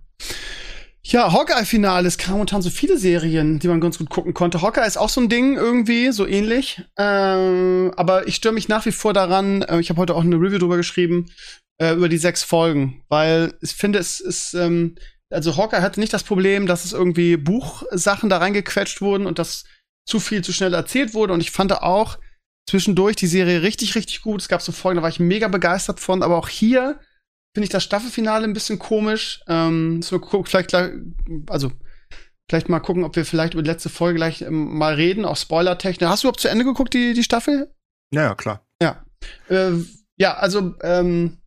Ja, 1.09 1.31
Hawkeye-Finale. 1.31 2.05
Es 2.05 2.17
kamen 2.17 2.33
momentan 2.33 2.61
so 2.61 2.69
viele 2.69 2.97
Serien, 2.97 3.59
die 3.59 3.69
man 3.69 3.79
ganz 3.79 3.97
gut 3.97 4.09
gucken 4.09 4.33
konnte. 4.33 4.61
Hawkeye 4.61 4.85
ist 4.85 4.97
auch 4.97 5.07
so 5.07 5.21
ein 5.21 5.29
Ding 5.29 5.55
irgendwie, 5.55 6.11
so 6.11 6.27
ähnlich. 6.27 6.81
Ähm, 6.97 7.93
aber 7.95 8.27
ich 8.27 8.35
störe 8.35 8.53
mich 8.53 8.67
nach 8.67 8.85
wie 8.85 8.91
vor 8.91 9.13
daran. 9.13 9.61
Äh, 9.61 9.79
ich 9.79 9.89
habe 9.89 10.01
heute 10.01 10.15
auch 10.15 10.23
eine 10.25 10.35
Review 10.35 10.57
drüber 10.57 10.75
geschrieben, 10.75 11.31
äh, 11.77 11.93
über 11.93 12.09
die 12.09 12.17
sechs 12.17 12.43
Folgen. 12.43 13.05
Weil 13.07 13.53
ich 13.61 13.71
finde, 13.71 13.99
es 13.99 14.19
ist, 14.19 14.53
ähm, 14.53 14.97
also 15.29 15.55
Hawkeye 15.55 15.81
hatte 15.81 16.01
nicht 16.01 16.11
das 16.11 16.23
Problem, 16.23 16.67
dass 16.67 16.83
es 16.83 16.91
irgendwie 16.91 17.37
Buchsachen 17.37 18.29
da 18.29 18.39
reingequetscht 18.39 18.99
wurden 18.99 19.27
und 19.27 19.39
dass 19.39 19.63
zu 20.05 20.19
viel 20.19 20.43
zu 20.43 20.51
schnell 20.51 20.73
erzählt 20.73 21.13
wurde. 21.13 21.31
Und 21.31 21.39
ich 21.39 21.51
fand 21.51 21.71
auch 21.71 22.17
zwischendurch 22.69 23.15
die 23.15 23.27
Serie 23.27 23.61
richtig, 23.61 23.95
richtig 23.95 24.23
gut. 24.23 24.41
Es 24.41 24.49
gab 24.49 24.61
so 24.61 24.73
Folgen, 24.73 24.97
da 24.97 25.03
war 25.03 25.09
ich 25.09 25.21
mega 25.21 25.47
begeistert 25.47 26.01
von. 26.01 26.21
Aber 26.21 26.35
auch 26.35 26.49
hier 26.49 26.99
finde 27.53 27.65
ich 27.65 27.71
das 27.71 27.83
Staffelfinale 27.83 28.43
ein 28.43 28.53
bisschen 28.53 28.79
komisch. 28.79 29.41
Ähm, 29.47 30.01
so, 30.01 30.21
vielleicht 30.43 30.73
also 31.49 31.71
vielleicht 32.49 32.69
mal 32.69 32.79
gucken, 32.79 33.03
ob 33.03 33.15
wir 33.15 33.25
vielleicht 33.25 33.53
über 33.53 33.63
die 33.63 33.69
letzte 33.69 33.89
Folge 33.89 34.17
gleich 34.17 34.41
ähm, 34.41 34.77
mal 34.77 34.93
reden, 34.93 35.25
auch 35.25 35.37
Spoiler-technisch. 35.37 36.09
Hast 36.09 36.23
du 36.23 36.27
überhaupt 36.27 36.39
zu 36.39 36.49
Ende 36.49 36.63
geguckt, 36.63 36.93
die, 36.93 37.13
die 37.13 37.23
Staffel? 37.23 37.73
Ja, 38.13 38.23
ja, 38.23 38.35
klar. 38.35 38.61
Ja. 38.81 39.03
Äh, 39.49 39.71
ja, 40.17 40.35
also 40.35 40.75
ähm, 40.81 41.37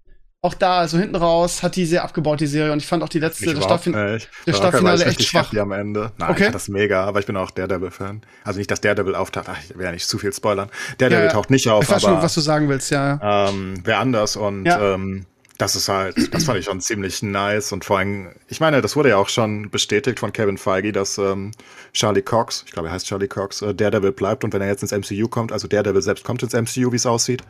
auch 0.43 0.55
da, 0.55 0.79
also 0.79 0.99
hinten 0.99 1.17
raus, 1.17 1.63
hat 1.63 1.77
die 1.77 1.85
sehr 1.85 2.03
abgebaut, 2.03 2.41
die 2.41 2.47
Serie. 2.47 2.73
Und 2.73 2.79
ich 2.79 2.87
fand 2.87 3.03
auch 3.03 3.09
die 3.09 3.19
letzte, 3.19 3.55
das, 3.55 3.65
Staffin 3.65 3.93
das 3.93 4.57
Staffelfinale 4.57 5.05
echt 5.05 5.23
schwach. 5.23 5.53
am 5.55 5.73
Ende. 5.73 6.13
Nein, 6.19 6.31
okay. 6.31 6.39
ich 6.39 6.45
fand 6.45 6.55
das 6.55 6.69
mega, 6.69 7.05
aber 7.05 7.21
ich 7.21 7.27
bin 7.27 7.37
auch 7.37 7.51
Daredevil-Fan. 7.51 8.23
Also 8.45 8.59
nicht, 8.59 8.71
dass 8.71 8.81
Daredevil 8.81 9.15
auftaucht. 9.15 9.47
Ach, 9.49 9.59
ich 9.63 9.77
will 9.77 9.85
ja 9.85 9.93
nicht 9.93 10.09
zu 10.09 10.19
viel 10.19 10.33
spoilern. 10.33 10.71
Daredevil 10.99 11.27
ja, 11.27 11.33
taucht 11.33 11.51
nicht 11.51 11.69
auf, 11.69 11.85
ich 11.85 11.91
weiß 11.91 12.05
aber, 12.05 12.15
schon, 12.15 12.23
was 12.23 12.35
du 12.35 12.41
sagen 12.41 12.69
willst, 12.69 12.91
ja. 12.91 13.49
Ähm, 13.51 13.81
Wer 13.85 13.99
anders 13.99 14.37
und 14.37 14.65
ja. 14.65 14.95
ähm, 14.95 15.27
das 15.61 15.77
ist 15.77 15.89
halt, 15.89 16.33
das 16.35 16.45
fand 16.45 16.59
ich 16.59 16.65
schon 16.65 16.81
ziemlich 16.81 17.23
nice 17.23 17.73
und 17.73 17.85
vor 17.85 17.99
allem, 17.99 18.31
ich 18.49 18.61
meine, 18.61 18.81
das 18.81 18.97
wurde 18.97 19.11
ja 19.11 19.17
auch 19.19 19.29
schon 19.29 19.71
bestätigt 19.71 20.19
von 20.19 20.33
Kevin 20.33 20.57
Feige, 20.57 20.93
dass 20.93 21.19
ähm, 21.19 21.53
Charlie 21.93 22.23
Cox, 22.23 22.65
ich 22.67 22.73
glaube, 22.73 22.89
er 22.89 22.95
heißt 22.95 23.07
Charlie 23.07 23.29
Cox, 23.29 23.61
äh, 23.61 23.75
Daredevil 23.75 24.13
bleibt 24.13 24.43
und 24.43 24.53
wenn 24.55 24.63
er 24.63 24.69
jetzt 24.69 24.83
ins 24.83 24.93
MCU 24.93 25.29
kommt, 25.29 25.53
also 25.53 25.69
Daredevil 25.69 26.01
selbst 26.01 26.25
kommt 26.25 26.43
ins 26.43 26.55
MCU, 26.55 26.93
wie 26.93 26.97
es 26.97 27.05
aussieht, 27.05 27.43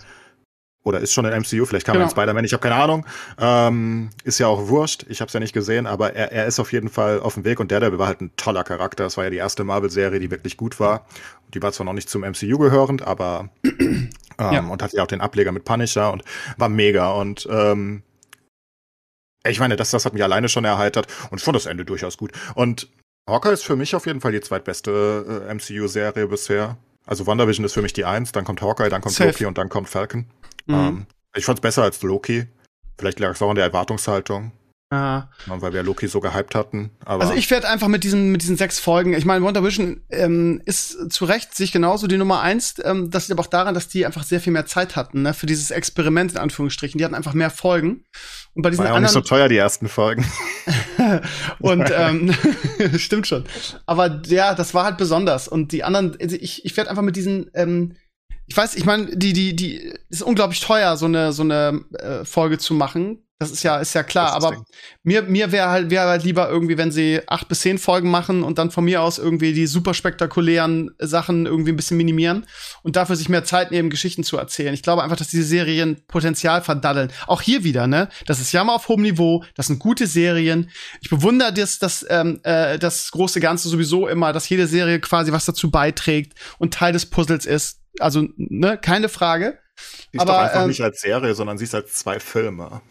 oder 0.82 0.98
ist 1.00 1.12
schon 1.12 1.24
in 1.26 1.32
MCU, 1.32 1.66
vielleicht 1.66 1.86
kam 1.86 1.92
genau. 1.92 2.06
er 2.06 2.08
in 2.08 2.10
Spider-Man, 2.10 2.44
ich 2.44 2.52
habe 2.52 2.62
keine 2.62 2.76
Ahnung. 2.76 3.06
Ähm, 3.38 4.10
ist 4.24 4.38
ja 4.38 4.46
auch 4.46 4.68
wurscht, 4.68 5.04
ich 5.08 5.20
habe 5.20 5.26
es 5.28 5.34
ja 5.34 5.38
nicht 5.38 5.52
gesehen, 5.52 5.86
aber 5.86 6.14
er, 6.14 6.32
er 6.32 6.46
ist 6.46 6.58
auf 6.58 6.72
jeden 6.72 6.88
Fall 6.88 7.20
auf 7.20 7.34
dem 7.34 7.44
Weg 7.44 7.60
und 7.60 7.70
Daredevil 7.70 7.98
war 7.98 8.06
halt 8.06 8.22
ein 8.22 8.32
toller 8.36 8.64
Charakter. 8.64 9.04
Das 9.04 9.18
war 9.18 9.24
ja 9.24 9.30
die 9.30 9.36
erste 9.36 9.62
Marvel-Serie, 9.62 10.18
die 10.18 10.30
wirklich 10.30 10.56
gut 10.56 10.80
war. 10.80 11.06
Die 11.52 11.62
war 11.62 11.72
zwar 11.72 11.84
noch 11.84 11.92
nicht 11.92 12.08
zum 12.08 12.22
MCU 12.22 12.56
gehörend, 12.58 13.02
aber 13.02 13.50
ähm, 14.40 14.52
ja. 14.52 14.60
und 14.60 14.82
hatte 14.82 14.96
ja 14.96 15.02
auch 15.02 15.08
den 15.08 15.20
Ableger 15.20 15.52
mit 15.52 15.64
Punisher 15.64 16.12
und 16.12 16.24
war 16.56 16.68
mega 16.68 17.12
und 17.12 17.46
ähm, 17.50 18.02
ich 19.46 19.58
meine, 19.58 19.76
das, 19.76 19.90
das 19.90 20.04
hat 20.04 20.12
mich 20.12 20.22
alleine 20.22 20.48
schon 20.48 20.64
erheitert 20.64 21.06
und 21.30 21.40
fand 21.40 21.56
das 21.56 21.66
Ende 21.66 21.84
durchaus 21.84 22.18
gut. 22.18 22.32
Und 22.54 22.88
Hawker 23.26 23.52
ist 23.52 23.64
für 23.64 23.76
mich 23.76 23.94
auf 23.94 24.06
jeden 24.06 24.20
Fall 24.20 24.32
die 24.32 24.40
zweitbeste 24.40 25.46
äh, 25.48 25.54
MCU-Serie 25.54 26.26
bisher. 26.26 26.76
Also 27.06 27.26
WandaVision 27.26 27.64
ist 27.64 27.72
für 27.72 27.82
mich 27.82 27.92
die 27.92 28.04
Eins, 28.04 28.32
dann 28.32 28.44
kommt 28.44 28.60
Hawkeye, 28.60 28.90
dann 28.90 29.00
kommt 29.00 29.14
Safe. 29.14 29.30
Loki 29.30 29.46
und 29.46 29.56
dann 29.56 29.68
kommt 29.68 29.88
Falcon. 29.88 30.26
Mhm. 30.66 30.74
Ähm, 30.74 31.06
ich 31.34 31.44
fand's 31.44 31.60
besser 31.60 31.82
als 31.82 32.02
Loki. 32.02 32.46
Vielleicht 32.98 33.18
lag 33.18 33.30
es 33.30 33.40
auch 33.40 33.50
an 33.50 33.56
der 33.56 33.64
Erwartungshaltung. 33.64 34.52
Ja. 34.92 35.28
Weil 35.46 35.72
wir 35.72 35.84
Loki 35.84 36.08
so 36.08 36.18
gehypt 36.18 36.56
hatten. 36.56 36.90
Aber 37.04 37.22
also 37.22 37.34
ich 37.34 37.48
werde 37.50 37.68
einfach 37.68 37.86
mit 37.86 38.02
diesen, 38.02 38.32
mit 38.32 38.42
diesen 38.42 38.56
sechs 38.56 38.80
Folgen, 38.80 39.14
ich 39.14 39.24
meine, 39.24 39.44
Wonder 39.44 39.62
Vision 39.62 40.02
ähm, 40.10 40.60
ist 40.64 41.12
zu 41.12 41.26
Recht 41.26 41.54
sich 41.54 41.70
genauso 41.70 42.08
die 42.08 42.16
Nummer 42.16 42.40
eins. 42.40 42.74
Ähm, 42.82 43.08
das 43.08 43.28
liegt 43.28 43.38
aber 43.38 43.46
auch 43.46 43.50
daran, 43.50 43.74
dass 43.74 43.86
die 43.86 44.04
einfach 44.04 44.24
sehr 44.24 44.40
viel 44.40 44.52
mehr 44.52 44.66
Zeit 44.66 44.96
hatten, 44.96 45.22
ne, 45.22 45.32
für 45.32 45.46
dieses 45.46 45.70
Experiment 45.70 46.32
in 46.32 46.38
Anführungsstrichen. 46.38 46.98
Die 46.98 47.04
hatten 47.04 47.14
einfach 47.14 47.34
mehr 47.34 47.50
Folgen. 47.50 48.04
Und 48.54 48.62
bei 48.62 48.70
diesen 48.70 48.80
War 48.80 48.86
ja 48.86 48.92
auch 48.92 48.96
anderen, 48.96 49.14
nicht 49.14 49.28
so 49.28 49.28
teuer, 49.28 49.48
die 49.48 49.56
ersten 49.56 49.88
Folgen. 49.88 50.26
und 51.60 51.88
ähm, 51.94 52.34
stimmt 52.96 53.28
schon. 53.28 53.44
Aber 53.86 54.20
ja, 54.26 54.54
das 54.54 54.74
war 54.74 54.84
halt 54.84 54.96
besonders. 54.96 55.46
Und 55.46 55.70
die 55.70 55.84
anderen, 55.84 56.16
also 56.20 56.34
ich, 56.34 56.64
ich 56.64 56.76
werde 56.76 56.90
einfach 56.90 57.02
mit 57.02 57.14
diesen 57.14 57.48
ähm, 57.54 57.94
ich 58.50 58.56
weiß, 58.56 58.74
ich 58.74 58.84
meine, 58.84 59.16
die, 59.16 59.32
die, 59.32 59.54
die 59.54 59.94
ist 60.08 60.22
unglaublich 60.22 60.58
teuer, 60.58 60.96
so 60.96 61.06
eine, 61.06 61.32
so 61.32 61.44
eine 61.44 61.84
äh, 62.00 62.24
Folge 62.24 62.58
zu 62.58 62.74
machen. 62.74 63.22
Das 63.40 63.50
ist 63.50 63.62
ja, 63.62 63.78
ist 63.78 63.94
ja 63.94 64.02
klar. 64.02 64.34
Aber 64.34 64.50
Ding. 64.50 64.64
mir, 65.02 65.22
mir 65.22 65.50
wäre 65.50 65.70
halt, 65.70 65.88
wäre 65.88 66.06
halt 66.06 66.24
lieber 66.24 66.50
irgendwie, 66.50 66.76
wenn 66.76 66.92
sie 66.92 67.22
acht 67.26 67.48
bis 67.48 67.60
zehn 67.60 67.78
Folgen 67.78 68.10
machen 68.10 68.42
und 68.42 68.58
dann 68.58 68.70
von 68.70 68.84
mir 68.84 69.00
aus 69.00 69.16
irgendwie 69.16 69.54
die 69.54 69.66
super 69.66 69.94
spektakulären 69.94 70.90
Sachen 70.98 71.46
irgendwie 71.46 71.72
ein 71.72 71.76
bisschen 71.76 71.96
minimieren 71.96 72.46
und 72.82 72.96
dafür 72.96 73.16
sich 73.16 73.30
mehr 73.30 73.42
Zeit 73.42 73.70
nehmen, 73.70 73.88
Geschichten 73.88 74.24
zu 74.24 74.36
erzählen. 74.36 74.74
Ich 74.74 74.82
glaube 74.82 75.02
einfach, 75.02 75.16
dass 75.16 75.28
diese 75.28 75.44
Serien 75.44 76.02
Potenzial 76.06 76.60
verdaddeln. 76.60 77.10
Auch 77.26 77.40
hier 77.40 77.64
wieder, 77.64 77.86
ne? 77.86 78.10
Das 78.26 78.40
ist 78.40 78.52
ja 78.52 78.62
mal 78.62 78.74
auf 78.74 78.88
hohem 78.88 79.00
Niveau. 79.00 79.42
Das 79.54 79.68
sind 79.68 79.78
gute 79.78 80.06
Serien. 80.06 80.70
Ich 81.00 81.08
bewundere 81.08 81.54
das, 81.54 81.78
das, 81.78 82.04
ähm, 82.10 82.40
äh, 82.42 82.78
das 82.78 83.10
große 83.10 83.40
Ganze 83.40 83.70
sowieso 83.70 84.06
immer, 84.06 84.34
dass 84.34 84.50
jede 84.50 84.66
Serie 84.66 85.00
quasi 85.00 85.32
was 85.32 85.46
dazu 85.46 85.70
beiträgt 85.70 86.34
und 86.58 86.74
Teil 86.74 86.92
des 86.92 87.06
Puzzles 87.06 87.46
ist. 87.46 87.80
Also, 88.00 88.28
ne, 88.36 88.76
keine 88.76 89.08
Frage. 89.08 89.58
Siehst 90.12 90.20
aber, 90.20 90.32
doch 90.32 90.40
einfach 90.40 90.60
ähm, 90.60 90.68
nicht 90.68 90.82
als 90.82 91.00
Serie, 91.00 91.34
sondern 91.34 91.56
siehst 91.56 91.74
als 91.74 91.94
zwei 91.94 92.20
Filme. 92.20 92.82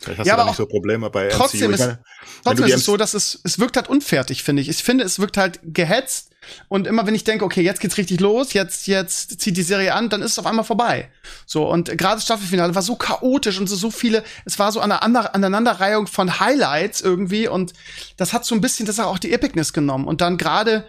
Vielleicht 0.00 0.20
hast 0.20 0.26
ja, 0.26 0.36
du 0.36 0.42
da 0.42 0.46
nicht 0.46 0.56
so 0.56 0.66
Probleme 0.66 1.10
bei 1.10 1.28
trotzdem 1.28 1.70
MCU. 1.70 1.74
Ist, 1.74 1.80
meine, 1.80 1.98
trotzdem 2.44 2.66
ist 2.66 2.74
es 2.74 2.84
so, 2.84 2.96
dass 2.96 3.14
es, 3.14 3.40
es 3.42 3.58
wirkt 3.58 3.76
halt 3.76 3.88
unfertig, 3.88 4.42
finde 4.44 4.62
ich. 4.62 4.68
Ich 4.68 4.82
finde, 4.82 5.04
es 5.04 5.18
wirkt 5.18 5.36
halt 5.36 5.58
gehetzt. 5.62 6.30
Und 6.68 6.86
immer 6.86 7.04
wenn 7.04 7.16
ich 7.16 7.24
denke, 7.24 7.44
okay, 7.44 7.62
jetzt 7.62 7.80
geht's 7.80 7.98
richtig 7.98 8.20
los, 8.20 8.52
jetzt, 8.52 8.86
jetzt 8.86 9.40
zieht 9.40 9.56
die 9.56 9.62
Serie 9.62 9.94
an, 9.94 10.08
dann 10.08 10.22
ist 10.22 10.32
es 10.32 10.38
auf 10.38 10.46
einmal 10.46 10.64
vorbei. 10.64 11.10
So, 11.46 11.68
und 11.68 11.86
gerade 11.98 12.14
das 12.14 12.24
Staffelfinale 12.24 12.74
war 12.74 12.82
so 12.82 12.94
chaotisch 12.94 13.58
und 13.58 13.66
so, 13.66 13.74
so 13.74 13.90
viele, 13.90 14.22
es 14.44 14.58
war 14.58 14.70
so 14.70 14.80
eine 14.80 15.02
Aneinanderreihung 15.02 16.06
von 16.06 16.38
Highlights 16.38 17.00
irgendwie 17.00 17.48
und 17.48 17.72
das 18.16 18.32
hat 18.32 18.44
so 18.44 18.54
ein 18.54 18.60
bisschen, 18.60 18.86
das 18.86 18.98
hat 18.98 19.06
auch 19.06 19.18
die 19.18 19.32
Epicness 19.32 19.72
genommen. 19.72 20.06
Und 20.06 20.20
dann 20.20 20.38
gerade 20.38 20.86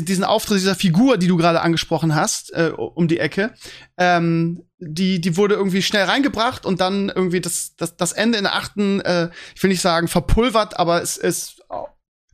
diesen 0.00 0.24
Auftritt 0.24 0.58
dieser 0.58 0.74
Figur, 0.74 1.18
die 1.18 1.26
du 1.26 1.36
gerade 1.36 1.60
angesprochen 1.60 2.14
hast, 2.14 2.52
äh, 2.52 2.72
um 2.74 3.08
die 3.08 3.18
Ecke, 3.18 3.54
ähm, 3.98 4.64
die, 4.78 5.20
die 5.20 5.36
wurde 5.36 5.54
irgendwie 5.54 5.82
schnell 5.82 6.04
reingebracht 6.04 6.66
und 6.66 6.80
dann 6.80 7.08
irgendwie 7.08 7.40
das, 7.40 7.76
das, 7.76 7.96
das 7.96 8.12
Ende 8.12 8.38
in 8.38 8.44
der 8.44 8.54
achten, 8.54 9.00
äh, 9.00 9.30
ich 9.54 9.62
will 9.62 9.70
nicht 9.70 9.80
sagen 9.80 10.08
verpulvert, 10.08 10.78
aber 10.78 11.02
es 11.02 11.16
ist 11.16 11.62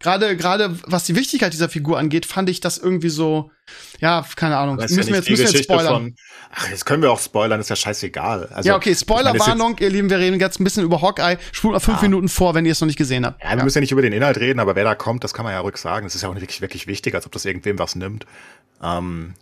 gerade 0.01 0.37
gerade 0.37 0.77
was 0.87 1.05
die 1.05 1.17
Wichtigkeit 1.17 1.53
dieser 1.53 1.69
Figur 1.69 1.99
angeht, 1.99 2.27
fand 2.27 2.49
ich 2.49 2.61
das 2.61 2.79
irgendwie 2.79 3.09
so, 3.09 3.51
ja, 4.01 4.25
keine 4.37 4.57
Ahnung. 4.57 4.77
Müssen 4.77 4.99
ja 4.99 5.07
wir 5.07 5.15
jetzt, 5.17 5.31
müssen 5.31 5.45
wir 5.47 5.53
jetzt 5.53 5.65
spoilern. 5.65 5.95
Von, 5.95 6.17
ach, 6.55 6.71
jetzt 6.71 6.87
können 6.87 7.03
wir 7.03 7.11
auch 7.11 7.21
spoilern, 7.21 7.61
ist 7.61 7.71
ja 7.71 7.77
scheißegal. 7.77 8.47
Also, 8.53 8.69
ja, 8.69 8.77
okay, 8.77 8.95
Spoilerwarnung, 8.95 9.77
ihr 9.79 9.91
Lieben, 9.91 10.11
wir 10.11 10.19
reden 10.19 10.39
jetzt 10.41 10.61
ein 10.61 10.65
bisschen 10.65 10.85
über 10.85 11.03
Hawkeye. 11.03 11.39
Spult 11.53 11.73
mal 11.73 11.81
fünf 11.81 11.99
ja. 11.99 12.03
Minuten 12.03 12.29
vor, 12.29 12.55
wenn 12.55 12.65
ihr 12.65 12.73
es 12.73 12.81
noch 12.81 12.87
nicht 12.87 12.99
gesehen 12.99 13.27
habt. 13.27 13.43
Ja, 13.43 13.51
wir 13.51 13.59
ja. 13.59 13.65
müssen 13.65 13.79
ja 13.79 13.81
nicht 13.81 13.93
über 13.93 14.03
den 14.03 14.13
Inhalt 14.13 14.39
reden, 14.39 14.61
aber 14.61 14.77
wer 14.77 14.85
da 14.85 14.95
kommt, 14.95 15.25
das 15.25 15.35
kann 15.35 15.45
man 15.45 15.53
ja 15.53 15.61
ruhig 15.61 15.77
sagen. 15.77 16.07
Das 16.07 16.15
ist 16.15 16.23
ja 16.23 16.29
auch 16.29 16.35
nicht 16.35 16.43
wirklich, 16.43 16.61
wirklich 16.61 16.87
wichtig, 16.87 17.15
als 17.15 17.27
ob 17.27 17.33
das 17.33 17.45
irgendwem 17.45 17.79
was 17.79 17.97
nimmt. 17.97 18.27
Ähm, 18.83 19.35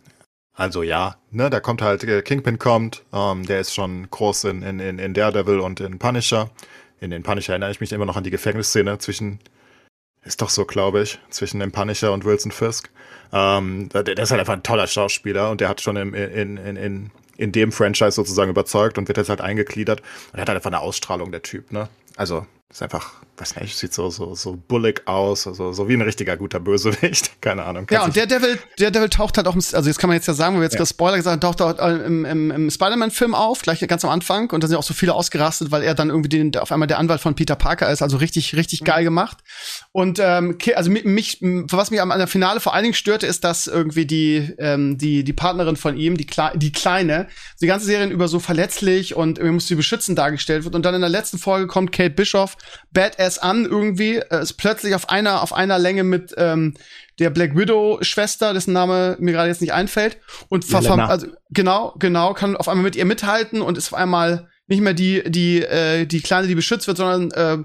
also 0.56 0.82
ja, 0.82 1.16
ne, 1.30 1.50
da 1.50 1.60
kommt 1.60 1.82
halt, 1.82 2.02
äh, 2.04 2.22
Kingpin 2.22 2.58
kommt, 2.58 3.04
ähm, 3.12 3.44
der 3.44 3.60
ist 3.60 3.74
schon 3.74 4.10
groß 4.10 4.44
in, 4.44 4.62
in, 4.62 4.98
in 4.98 5.12
Daredevil 5.12 5.60
und 5.60 5.80
in 5.80 5.98
Punisher. 5.98 6.50
In 6.98 7.10
den 7.10 7.22
Punisher 7.22 7.52
erinnere 7.52 7.70
ich 7.70 7.80
mich 7.80 7.92
immer 7.92 8.06
noch 8.06 8.16
an 8.16 8.24
die 8.24 8.30
Gefängnisszene 8.30 8.96
zwischen, 8.98 9.38
ist 10.26 10.42
doch 10.42 10.50
so, 10.50 10.64
glaube 10.64 11.02
ich, 11.02 11.18
zwischen 11.30 11.60
dem 11.60 11.72
Punisher 11.72 12.12
und 12.12 12.24
Wilson 12.24 12.50
Fisk. 12.50 12.90
Ähm, 13.32 13.88
der, 13.90 14.02
der, 14.02 14.18
ist 14.18 14.30
halt 14.30 14.40
einfach 14.40 14.52
ein 14.52 14.62
toller 14.62 14.86
Schauspieler 14.86 15.50
und 15.50 15.60
der 15.60 15.68
hat 15.68 15.80
schon 15.80 15.96
im, 15.96 16.14
in, 16.14 16.56
in, 16.56 16.76
in, 16.76 17.10
in 17.36 17.52
dem 17.52 17.72
Franchise 17.72 18.12
sozusagen 18.12 18.50
überzeugt 18.50 18.98
und 18.98 19.08
wird 19.08 19.18
jetzt 19.18 19.28
halt 19.28 19.40
eingegliedert. 19.40 20.00
Und 20.00 20.38
er 20.38 20.42
hat 20.42 20.48
halt 20.48 20.56
einfach 20.56 20.70
eine 20.70 20.80
Ausstrahlung, 20.80 21.30
der 21.30 21.42
Typ, 21.42 21.72
ne? 21.72 21.88
Also, 22.16 22.46
ist 22.68 22.82
einfach, 22.82 23.12
weiß 23.36 23.56
nicht, 23.56 23.76
sieht 23.76 23.94
so, 23.94 24.10
so, 24.10 24.34
so 24.34 24.56
bullig 24.56 25.06
aus, 25.06 25.46
also 25.46 25.72
so 25.72 25.88
wie 25.88 25.94
ein 25.94 26.02
richtiger 26.02 26.36
guter 26.36 26.58
Bösewicht. 26.58 27.30
Keine 27.40 27.62
Ahnung. 27.64 27.86
Ja, 27.90 28.04
und 28.04 28.16
der 28.16 28.26
Devil, 28.26 28.58
der 28.80 28.90
Devil 28.90 29.08
taucht 29.08 29.36
halt 29.36 29.46
auch, 29.46 29.54
also 29.54 29.82
jetzt 29.88 29.98
kann 29.98 30.08
man 30.08 30.16
jetzt 30.16 30.26
ja 30.26 30.34
sagen, 30.34 30.56
wo 30.56 30.60
wir 30.60 30.64
jetzt 30.64 30.76
ja. 30.76 30.84
Spoiler 30.84 31.16
gesagt 31.16 31.44
haben, 31.44 31.56
taucht 31.58 31.80
auch 31.80 31.88
im, 31.88 32.24
im, 32.24 32.50
im 32.50 32.70
Spider-Man-Film 32.70 33.36
auf, 33.36 33.62
gleich 33.62 33.86
ganz 33.86 34.04
am 34.04 34.10
Anfang. 34.10 34.50
Und 34.50 34.64
da 34.64 34.68
sind 34.68 34.76
auch 34.76 34.82
so 34.82 34.94
viele 34.94 35.14
ausgerastet, 35.14 35.70
weil 35.70 35.84
er 35.84 35.94
dann 35.94 36.10
irgendwie 36.10 36.28
den, 36.28 36.56
auf 36.56 36.72
einmal 36.72 36.88
der 36.88 36.98
Anwalt 36.98 37.20
von 37.20 37.36
Peter 37.36 37.54
Parker 37.54 37.90
ist, 37.90 38.02
also 38.02 38.16
richtig, 38.16 38.56
richtig 38.56 38.80
mhm. 38.80 38.86
geil 38.86 39.04
gemacht. 39.04 39.38
Und 39.92 40.18
ähm, 40.20 40.58
also 40.74 40.90
mich, 40.90 41.38
was 41.40 41.92
mich 41.92 42.00
an 42.00 42.18
der 42.18 42.26
Finale 42.26 42.58
vor 42.58 42.74
allen 42.74 42.82
Dingen 42.82 42.94
störte, 42.94 43.28
ist, 43.28 43.44
dass 43.44 43.68
irgendwie 43.68 44.06
die, 44.06 44.54
ähm, 44.58 44.98
die, 44.98 45.22
die 45.22 45.32
Partnerin 45.32 45.76
von 45.76 45.96
ihm, 45.96 46.16
die, 46.16 46.26
Kle 46.26 46.50
die 46.56 46.72
Kleine, 46.72 47.28
die 47.60 47.68
ganze 47.68 47.86
Serie 47.86 48.08
über 48.08 48.26
so 48.26 48.40
verletzlich 48.40 49.14
und 49.14 49.38
irgendwie 49.38 49.54
muss 49.54 49.68
sie 49.68 49.76
beschützen 49.76 50.16
dargestellt 50.16 50.64
wird. 50.64 50.74
Und 50.74 50.82
dann 50.84 50.94
in 50.96 51.00
der 51.00 51.10
letzten 51.10 51.38
Folge 51.38 51.68
kommt 51.68 51.92
Kate 51.92 52.10
Bischoff 52.10 52.55
Badass 52.92 53.38
an 53.38 53.64
irgendwie, 53.64 54.16
äh, 54.16 54.42
ist 54.42 54.54
plötzlich 54.54 54.94
auf 54.94 55.08
einer, 55.08 55.42
auf 55.42 55.52
einer 55.52 55.78
Länge 55.78 56.04
mit 56.04 56.34
ähm, 56.36 56.74
der 57.18 57.30
Black 57.30 57.56
Widow 57.56 57.98
Schwester, 58.02 58.52
dessen 58.52 58.72
Name 58.72 59.16
mir 59.18 59.32
gerade 59.32 59.48
jetzt 59.48 59.60
nicht 59.60 59.72
einfällt. 59.72 60.18
Und 60.48 60.64
also, 61.08 61.28
genau, 61.50 61.94
genau, 61.98 62.34
kann 62.34 62.56
auf 62.56 62.68
einmal 62.68 62.84
mit 62.84 62.96
ihr 62.96 63.04
mithalten 63.04 63.62
und 63.62 63.78
ist 63.78 63.92
auf 63.92 63.98
einmal 63.98 64.48
nicht 64.68 64.80
mehr 64.80 64.94
die, 64.94 65.22
die, 65.26 65.62
äh, 65.62 66.06
die 66.06 66.20
Kleine, 66.20 66.48
die 66.48 66.54
beschützt 66.54 66.86
wird, 66.86 66.96
sondern 66.96 67.30
äh, 67.30 67.64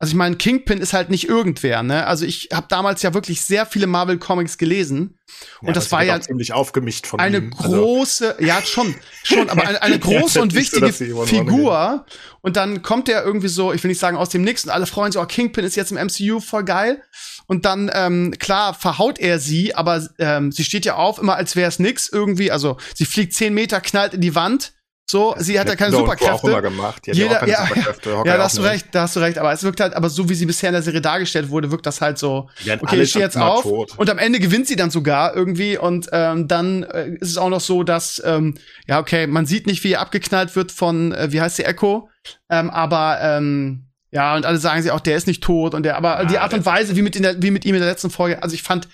also 0.00 0.12
ich 0.12 0.16
meine, 0.16 0.36
Kingpin 0.36 0.78
ist 0.78 0.94
halt 0.94 1.10
nicht 1.10 1.28
irgendwer, 1.28 1.82
ne? 1.82 2.06
Also 2.06 2.24
ich 2.24 2.48
habe 2.54 2.66
damals 2.70 3.02
ja 3.02 3.12
wirklich 3.12 3.42
sehr 3.42 3.66
viele 3.66 3.86
Marvel 3.86 4.18
Comics 4.18 4.56
gelesen 4.56 5.18
und 5.60 5.68
ja, 5.68 5.72
das, 5.74 5.84
das 5.84 5.92
war 5.92 6.02
ja 6.02 6.18
ziemlich 6.18 6.54
aufgemischt 6.54 7.06
von 7.06 7.20
eine 7.20 7.38
ihm. 7.38 7.52
Also 7.56 7.70
große, 7.70 8.34
also. 8.36 8.44
ja 8.44 8.62
schon, 8.62 8.94
schon, 9.22 9.50
aber 9.50 9.68
eine, 9.68 9.82
eine 9.82 9.98
große 10.00 10.40
und 10.40 10.54
wichtige 10.54 10.90
so, 10.90 11.26
Figur 11.26 12.06
und 12.40 12.56
dann 12.56 12.80
kommt 12.80 13.08
der 13.08 13.22
irgendwie 13.24 13.48
so, 13.48 13.74
ich 13.74 13.84
will 13.84 13.90
nicht 13.90 14.00
sagen 14.00 14.16
aus 14.16 14.30
dem 14.30 14.40
Nix 14.40 14.64
und 14.64 14.70
alle 14.70 14.86
freuen 14.86 15.12
sich, 15.12 15.20
oh 15.20 15.26
Kingpin 15.26 15.66
ist 15.66 15.76
jetzt 15.76 15.92
im 15.92 15.98
MCU 15.98 16.40
voll 16.40 16.64
geil 16.64 17.02
und 17.46 17.66
dann 17.66 17.90
ähm, 17.92 18.34
klar 18.38 18.72
verhaut 18.72 19.18
er 19.18 19.38
sie, 19.38 19.74
aber 19.74 20.08
ähm, 20.18 20.50
sie 20.50 20.64
steht 20.64 20.86
ja 20.86 20.94
auf 20.94 21.18
immer 21.18 21.36
als 21.36 21.56
wäre 21.56 21.68
es 21.68 21.78
nix 21.78 22.08
irgendwie, 22.08 22.50
also 22.50 22.78
sie 22.94 23.04
fliegt 23.04 23.34
zehn 23.34 23.52
Meter, 23.52 23.82
knallt 23.82 24.14
in 24.14 24.22
die 24.22 24.34
Wand 24.34 24.72
so, 25.10 25.34
sie 25.38 25.58
hat 25.58 25.68
ja 25.68 25.76
keine 25.76 25.92
Superkräfte. 25.92 26.32
Auch 26.32 26.44
immer 26.44 26.62
gemacht. 26.62 27.02
Die 27.06 27.12
Jeder, 27.12 27.46
ja, 27.46 27.66
Superkräfte. 27.66 28.10
ja, 28.24 28.36
da 28.36 28.44
hast 28.44 28.58
du 28.58 28.62
recht, 28.62 28.86
da 28.92 29.02
hast 29.02 29.16
du 29.16 29.20
recht. 29.20 29.38
Aber 29.38 29.52
es 29.52 29.62
wirkt 29.62 29.80
halt, 29.80 29.94
aber 29.94 30.08
so 30.08 30.28
wie 30.28 30.34
sie 30.34 30.46
bisher 30.46 30.70
in 30.70 30.74
der 30.74 30.82
Serie 30.82 31.00
dargestellt 31.00 31.50
wurde, 31.50 31.70
wirkt 31.70 31.86
das 31.86 32.00
halt 32.00 32.18
so. 32.18 32.48
Okay, 32.80 33.02
ich 33.02 33.10
stehe 33.10 33.24
jetzt 33.24 33.36
auf. 33.36 33.62
Tot. 33.62 33.98
Und 33.98 34.08
am 34.08 34.18
Ende 34.18 34.38
gewinnt 34.38 34.66
sie 34.66 34.76
dann 34.76 34.90
sogar 34.90 35.34
irgendwie. 35.34 35.76
Und 35.76 36.08
ähm, 36.12 36.48
dann 36.48 36.84
äh, 36.84 37.10
ist 37.20 37.30
es 37.30 37.38
auch 37.38 37.50
noch 37.50 37.60
so, 37.60 37.82
dass 37.82 38.22
ähm, 38.24 38.54
ja 38.86 38.98
okay, 38.98 39.26
man 39.26 39.46
sieht 39.46 39.66
nicht, 39.66 39.84
wie 39.84 39.92
er 39.92 40.00
abgeknallt 40.00 40.54
wird 40.56 40.72
von, 40.72 41.12
äh, 41.12 41.32
wie 41.32 41.40
heißt 41.40 41.56
sie, 41.56 41.64
Echo. 41.64 42.08
Ähm, 42.48 42.70
aber 42.70 43.18
ähm, 43.20 43.89
ja, 44.12 44.34
und 44.34 44.44
alle 44.44 44.58
sagen 44.58 44.82
sie 44.82 44.90
auch, 44.90 44.98
der 44.98 45.16
ist 45.16 45.28
nicht 45.28 45.42
tot 45.42 45.72
und 45.72 45.84
der, 45.84 45.96
aber 45.96 46.22
ja, 46.22 46.24
die 46.24 46.38
Art 46.38 46.52
und 46.52 46.66
Weise, 46.66 46.96
wie 46.96 47.02
mit, 47.02 47.14
in 47.14 47.22
der, 47.22 47.40
wie 47.40 47.52
mit 47.52 47.64
ihm 47.64 47.76
in 47.76 47.80
der 47.80 47.90
letzten 47.90 48.10
Folge, 48.10 48.42
also 48.42 48.54
ich 48.54 48.62
fand, 48.64 48.88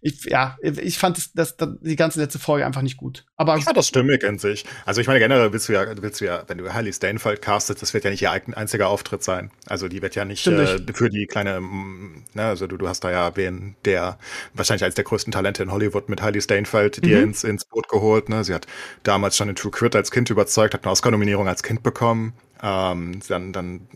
ich, 0.00 0.24
ja, 0.26 0.56
ich 0.62 0.96
fand 0.96 1.16
das, 1.16 1.32
das, 1.32 1.56
das, 1.56 1.70
die 1.80 1.96
ganze 1.96 2.20
letzte 2.20 2.38
Folge 2.38 2.64
einfach 2.64 2.82
nicht 2.82 2.96
gut. 2.96 3.24
Aber 3.36 3.56
ich 3.56 3.64
fand 3.64 3.76
das 3.76 3.88
stimmig 3.88 4.22
in 4.22 4.38
sich. 4.38 4.64
Also 4.86 5.00
ich 5.00 5.08
meine, 5.08 5.18
generell 5.18 5.52
willst 5.52 5.68
du 5.68 5.72
ja, 5.72 5.86
willst 6.00 6.20
du 6.20 6.24
ja, 6.24 6.44
wenn 6.46 6.58
du 6.58 6.72
Hailey 6.72 6.92
Steinfeld 6.92 7.42
castest, 7.42 7.82
das 7.82 7.94
wird 7.94 8.04
ja 8.04 8.10
nicht 8.10 8.22
ihr 8.22 8.30
einziger 8.30 8.88
Auftritt 8.88 9.24
sein. 9.24 9.50
Also 9.66 9.88
die 9.88 10.02
wird 10.02 10.14
ja 10.14 10.24
nicht, 10.24 10.46
äh, 10.46 10.78
für 10.94 11.10
die 11.10 11.26
kleine, 11.26 11.60
ne, 11.60 12.44
also 12.44 12.68
du, 12.68 12.76
du 12.76 12.86
hast 12.86 13.02
da 13.02 13.10
ja 13.10 13.34
wen, 13.36 13.74
der 13.84 14.18
wahrscheinlich 14.54 14.84
als 14.84 14.94
der 14.94 15.04
größten 15.04 15.32
Talente 15.32 15.64
in 15.64 15.72
Hollywood 15.72 16.08
mit 16.08 16.22
Hailey 16.22 16.40
Steinfeld 16.40 17.04
dir 17.04 17.18
mhm. 17.18 17.24
ins, 17.24 17.42
ins 17.42 17.64
Boot 17.64 17.88
geholt. 17.88 18.28
Ne? 18.28 18.44
Sie 18.44 18.54
hat 18.54 18.68
damals 19.02 19.36
schon 19.36 19.48
in 19.48 19.56
True 19.56 19.72
Crit 19.72 19.96
als 19.96 20.12
Kind 20.12 20.30
überzeugt, 20.30 20.74
hat 20.74 20.84
eine 20.84 20.92
Oscar-Nominierung 20.92 21.48
als 21.48 21.64
Kind 21.64 21.82
bekommen. 21.82 22.34
Ähm, 22.62 23.20
dann, 23.26 23.52
dann 23.52 23.88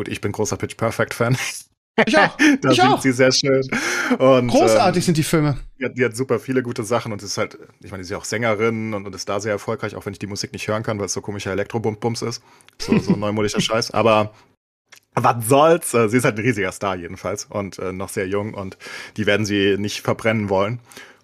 Gut, 0.00 0.08
ich 0.08 0.22
bin 0.22 0.32
großer 0.32 0.56
Pitch 0.56 0.78
Perfect 0.78 1.12
Fan. 1.12 1.36
Ich 2.06 2.16
auch. 2.16 2.34
da 2.62 2.70
ich 2.70 2.80
sind 2.80 2.88
auch. 2.88 3.02
sie 3.02 3.12
sehr 3.12 3.30
schön. 3.32 3.60
Und, 4.18 4.48
Großartig 4.48 5.02
ähm, 5.02 5.04
sind 5.04 5.18
die 5.18 5.22
Filme. 5.22 5.58
Die 5.78 5.84
hat, 5.84 5.98
die 5.98 6.02
hat, 6.06 6.16
super 6.16 6.40
viele 6.40 6.62
gute 6.62 6.84
Sachen 6.84 7.12
und 7.12 7.22
ist 7.22 7.36
halt, 7.36 7.58
ich 7.84 7.90
meine, 7.90 8.02
sie 8.02 8.06
ist 8.06 8.12
ja 8.12 8.16
auch 8.16 8.24
Sängerin 8.24 8.94
und, 8.94 9.04
und, 9.04 9.14
ist 9.14 9.28
da 9.28 9.40
sehr 9.40 9.52
erfolgreich, 9.52 9.96
auch 9.96 10.06
wenn 10.06 10.14
ich 10.14 10.18
die 10.18 10.26
Musik 10.26 10.54
nicht 10.54 10.66
hören 10.68 10.82
kann, 10.82 10.98
weil 10.98 11.04
es 11.04 11.12
so 11.12 11.20
komischer 11.20 11.52
Elektrobums 11.52 12.22
ist. 12.22 12.42
So, 12.78 12.98
so 12.98 13.12
neumodischer 13.12 13.60
Scheiß. 13.60 13.90
Aber 13.90 14.32
was 15.12 15.46
soll's? 15.46 15.92
Äh, 15.92 16.08
sie 16.08 16.16
ist 16.16 16.24
halt 16.24 16.38
ein 16.38 16.44
riesiger 16.44 16.72
Star 16.72 16.96
jedenfalls 16.96 17.44
und 17.44 17.78
äh, 17.78 17.92
noch 17.92 18.08
sehr 18.08 18.26
jung 18.26 18.54
und 18.54 18.78
die 19.18 19.26
werden 19.26 19.44
sie 19.44 19.76
nicht 19.76 20.00
verbrennen 20.00 20.48
wollen. 20.48 20.80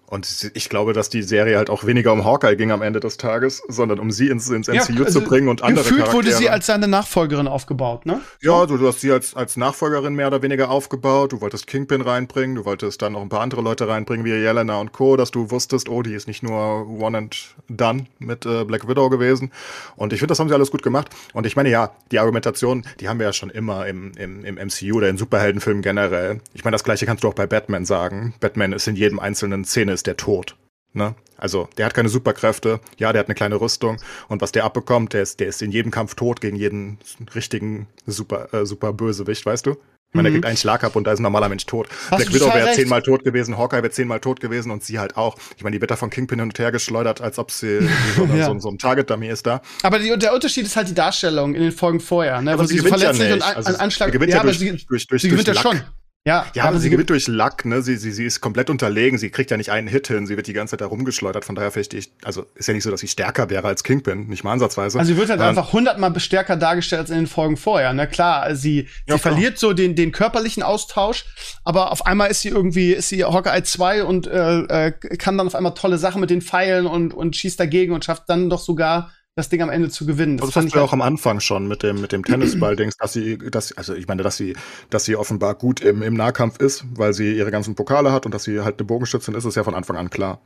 Und 0.09 0.51
ich 0.53 0.69
glaube, 0.69 0.93
dass 0.93 1.09
die 1.09 1.21
Serie 1.21 1.57
halt 1.57 1.69
auch 1.69 1.85
weniger 1.85 2.13
um 2.13 2.23
Hawkeye 2.23 2.55
ging 2.55 2.71
am 2.71 2.81
Ende 2.81 3.01
des 3.01 3.17
Tages, 3.17 3.61
sondern 3.67 3.99
um 3.99 4.09
sie 4.09 4.29
ins, 4.29 4.49
ins 4.49 4.69
MCU 4.69 4.73
ja, 4.73 5.05
also 5.05 5.19
zu 5.19 5.25
bringen 5.25 5.49
und 5.49 5.63
andere 5.63 5.83
gefühlt 5.83 6.05
Charaktere. 6.05 6.25
wurde 6.25 6.37
sie 6.37 6.49
als 6.49 6.65
seine 6.65 6.87
Nachfolgerin 6.87 7.47
aufgebaut, 7.47 8.05
ne? 8.05 8.21
Ja, 8.41 8.65
du, 8.65 8.77
du 8.77 8.87
hast 8.87 9.01
sie 9.01 9.11
als, 9.11 9.35
als 9.35 9.57
Nachfolgerin 9.57 10.15
mehr 10.15 10.27
oder 10.27 10.41
weniger 10.41 10.71
aufgebaut. 10.71 11.33
Du 11.33 11.41
wolltest 11.41 11.67
Kingpin 11.67 11.99
reinbringen, 11.99 12.55
du 12.55 12.63
wolltest 12.63 13.01
dann 13.01 13.13
noch 13.13 13.21
ein 13.21 13.27
paar 13.27 13.41
andere 13.41 13.61
Leute 13.61 13.89
reinbringen, 13.89 14.25
wie 14.25 14.29
Jelena 14.29 14.79
und 14.79 14.93
Co., 14.93 15.17
dass 15.17 15.31
du 15.31 15.51
wusstest, 15.51 15.89
oh, 15.89 16.01
die 16.01 16.13
ist 16.13 16.25
nicht 16.25 16.41
nur 16.41 16.87
one 16.87 17.17
and 17.17 17.55
done 17.67 18.05
mit 18.19 18.45
äh, 18.45 18.63
Black 18.63 18.87
Widow 18.87 19.09
gewesen. 19.09 19.51
Und 19.97 20.13
ich 20.13 20.19
finde, 20.19 20.31
das 20.31 20.39
haben 20.39 20.47
sie 20.47 20.55
alles 20.55 20.71
gut 20.71 20.83
gemacht. 20.83 21.09
Und 21.33 21.45
ich 21.45 21.57
meine, 21.57 21.69
ja, 21.69 21.91
die 22.11 22.19
Argumentation, 22.19 22.85
die 23.01 23.09
haben 23.09 23.19
wir 23.19 23.25
ja 23.25 23.33
schon 23.33 23.49
immer 23.49 23.85
im, 23.87 24.13
im, 24.17 24.45
im 24.45 24.55
MCU 24.55 24.95
oder 24.95 25.09
in 25.09 25.17
Superheldenfilmen 25.17 25.81
generell. 25.83 26.39
Ich 26.53 26.63
meine, 26.63 26.75
das 26.75 26.85
gleiche 26.85 27.05
kannst 27.05 27.25
du 27.25 27.27
auch 27.27 27.33
bei 27.33 27.45
Batman 27.45 27.83
sagen. 27.83 28.33
Batman 28.39 28.71
ist 28.71 28.87
in 28.87 28.95
jedem 28.95 29.19
einzelnen 29.19 29.65
Szene 29.65 29.96
ist 29.97 30.07
der 30.07 30.17
tot. 30.17 30.55
Ne? 30.93 31.15
Also, 31.37 31.69
der 31.77 31.85
hat 31.85 31.93
keine 31.93 32.09
Superkräfte. 32.09 32.79
Ja, 32.97 33.13
der 33.13 33.19
hat 33.19 33.27
eine 33.27 33.35
kleine 33.35 33.61
Rüstung. 33.61 33.97
Und 34.27 34.41
was 34.41 34.51
der 34.51 34.63
abbekommt, 34.63 35.13
der 35.13 35.21
ist, 35.21 35.39
der 35.39 35.47
ist 35.47 35.61
in 35.61 35.71
jedem 35.71 35.91
Kampf 35.91 36.15
tot 36.15 36.41
gegen 36.41 36.57
jeden 36.57 36.97
richtigen 37.35 37.87
super, 38.05 38.53
äh, 38.53 38.65
super 38.65 38.93
Bösewicht, 38.93 39.45
weißt 39.45 39.65
du? 39.65 39.71
Ich 39.71 40.15
meine, 40.15 40.29
mhm. 40.29 40.33
der 40.33 40.39
kriegt 40.39 40.45
einen 40.45 40.57
Schlag 40.57 40.83
ab 40.85 40.95
und 40.95 41.03
da 41.05 41.11
ist 41.11 41.19
ein 41.19 41.23
normaler 41.23 41.49
Mensch 41.49 41.65
tot. 41.65 41.89
Hast 42.09 42.17
Black 42.17 42.33
Widow 42.33 42.53
wäre 42.53 42.71
zehnmal 42.71 43.01
tot 43.01 43.25
gewesen, 43.25 43.57
Hawkeye 43.57 43.83
wäre 43.83 43.91
zehnmal 43.91 44.21
tot 44.21 44.39
gewesen 44.39 44.71
und 44.71 44.81
sie 44.81 44.99
halt 44.99 45.17
auch. 45.17 45.35
Ich 45.57 45.63
meine, 45.63 45.75
die 45.75 45.81
wird 45.81 45.91
da 45.91 45.97
von 45.97 46.09
Kingpin 46.09 46.39
hin 46.39 46.47
und 46.47 46.57
her 46.57 46.71
geschleudert, 46.71 47.19
als 47.19 47.37
ob 47.37 47.51
sie 47.51 47.79
so, 48.15 48.23
ja. 48.25 48.45
so, 48.45 48.57
so, 48.57 48.69
ein 48.69 48.77
Target-Dummy 48.77 49.27
ist 49.27 49.45
da. 49.45 49.61
Aber 49.83 49.99
die, 49.99 50.17
der 50.17 50.33
Unterschied 50.33 50.65
ist 50.65 50.77
halt 50.77 50.87
die 50.87 50.93
Darstellung 50.93 51.53
in 51.55 51.61
den 51.61 51.71
Folgen 51.73 51.99
vorher, 51.99 52.41
ne? 52.41 52.53
Aber 52.53 52.63
wo 52.63 52.67
sie, 52.67 52.79
sie 52.79 52.87
verletzt 52.87 53.19
ja 53.19 53.33
und 53.33 53.41
an, 53.41 53.55
also 53.57 53.77
Anschlag. 53.77 54.07
Sie 54.07 54.13
gewinnt 54.13 54.31
ja, 54.31 54.37
ja 54.37 54.43
durch, 54.43 54.59
durch, 54.59 54.87
durch, 54.87 55.07
durch, 55.07 55.21
sie 55.21 55.29
gewinnt 55.29 55.47
ja 55.47 55.55
schon. 55.55 55.81
Ja, 56.27 56.45
ja 56.53 56.65
aber 56.65 56.79
sie 56.79 56.89
gewinnt 56.89 57.09
durch 57.09 57.27
Lack, 57.29 57.63
ne? 57.63 57.81
Sie, 57.81 57.95
sie, 57.95 58.11
sie 58.11 58.25
ist 58.25 58.41
komplett 58.41 58.69
unterlegen, 58.69 59.17
sie 59.17 59.29
kriegt 59.29 59.49
ja 59.49 59.55
nicht 59.55 59.71
einen 59.71 59.87
Hit 59.87 60.07
hin, 60.07 60.27
sie 60.27 60.35
wird 60.35 60.47
die 60.47 60.53
ganze 60.53 60.71
Zeit 60.71 60.81
da 60.81 60.87
rumgeschleudert, 60.87 61.45
von 61.45 61.55
daher 61.55 61.71
vielleicht 61.71 61.93
ich, 61.93 62.11
also 62.25 62.45
ist 62.55 62.67
ja 62.67 62.73
nicht 62.73 62.83
so, 62.83 62.91
dass 62.91 62.99
sie 62.99 63.07
stärker 63.07 63.49
wäre 63.49 63.65
als 63.65 63.81
Kingpin, 63.81 64.27
nicht 64.27 64.43
mal 64.43 64.51
ansatzweise. 64.51 64.99
Also 64.99 65.13
sie 65.13 65.17
wird 65.17 65.29
halt 65.29 65.39
ähm, 65.39 65.47
einfach 65.47 65.71
hundertmal 65.71 66.19
stärker 66.19 66.57
dargestellt 66.57 66.99
als 66.99 67.11
in 67.11 67.15
den 67.15 67.27
Folgen 67.27 67.55
vorher, 67.55 67.93
ne? 67.93 68.07
Klar, 68.07 68.53
sie, 68.55 68.89
ja, 69.07 69.15
sie 69.15 69.19
verliert 69.19 69.57
so 69.57 69.71
den, 69.71 69.95
den 69.95 70.11
körperlichen 70.11 70.63
Austausch, 70.63 71.23
aber 71.63 71.93
auf 71.93 72.05
einmal 72.05 72.29
ist 72.29 72.41
sie 72.41 72.49
irgendwie, 72.49 72.91
ist 72.91 73.07
sie 73.07 73.23
Hawkeye 73.23 73.63
2 73.63 74.03
und 74.03 74.27
äh, 74.27 74.87
äh, 74.87 74.91
kann 74.91 75.37
dann 75.37 75.47
auf 75.47 75.55
einmal 75.55 75.75
tolle 75.75 75.97
Sachen 75.97 76.19
mit 76.19 76.29
den 76.29 76.41
Pfeilen 76.41 76.87
und, 76.87 77.13
und 77.13 77.37
schießt 77.37 77.57
dagegen 77.57 77.93
und 77.93 78.03
schafft 78.03 78.23
dann 78.27 78.49
doch 78.49 78.59
sogar 78.59 79.13
das 79.37 79.49
Ding 79.49 79.61
am 79.61 79.69
Ende 79.69 79.89
zu 79.89 80.05
gewinnen. 80.05 80.37
Das, 80.37 80.47
das 80.47 80.53
fand 80.55 80.67
ich 80.67 80.77
auch 80.77 80.93
am 80.93 81.01
Anfang 81.01 81.39
schon 81.39 81.67
mit 81.67 81.83
dem 81.83 82.01
mit 82.01 82.11
dem 82.11 82.25
Tennisball-Dings, 82.25 82.97
dass 82.97 83.13
sie, 83.13 83.37
dass 83.37 83.71
also 83.77 83.93
ich 83.93 84.07
meine, 84.07 84.23
dass 84.23 84.35
sie, 84.35 84.55
dass 84.89 85.05
sie 85.05 85.15
offenbar 85.15 85.53
gut 85.53 85.79
im, 85.79 86.01
im 86.01 86.15
Nahkampf 86.15 86.59
ist, 86.59 86.85
weil 86.95 87.13
sie 87.13 87.37
ihre 87.37 87.51
ganzen 87.51 87.75
Pokale 87.75 88.11
hat 88.11 88.25
und 88.25 88.33
dass 88.33 88.43
sie 88.43 88.61
halt 88.61 88.79
eine 88.79 88.87
Bogenschützin 88.87 89.35
ist, 89.35 89.45
ist 89.45 89.55
ja 89.55 89.63
von 89.63 89.75
Anfang 89.75 89.95
an 89.95 90.09
klar. 90.09 90.41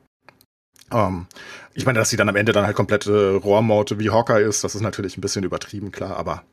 Um, 0.92 1.00
ähm, 1.00 1.28
ich 1.74 1.86
meine, 1.86 2.00
dass 2.00 2.10
sie 2.10 2.18
dann 2.18 2.28
am 2.28 2.36
Ende 2.36 2.52
dann 2.52 2.66
halt 2.66 2.76
komplette 2.76 3.36
Rohrmaute 3.36 3.98
wie 3.98 4.10
Hawkeye 4.10 4.44
ist, 4.44 4.66
das 4.66 4.76
ist 4.76 4.82
natürlich 4.82 5.18
ein 5.18 5.22
bisschen 5.22 5.46
übertrieben, 5.46 5.94
klar, 5.94 6.18
aber 6.18 6.44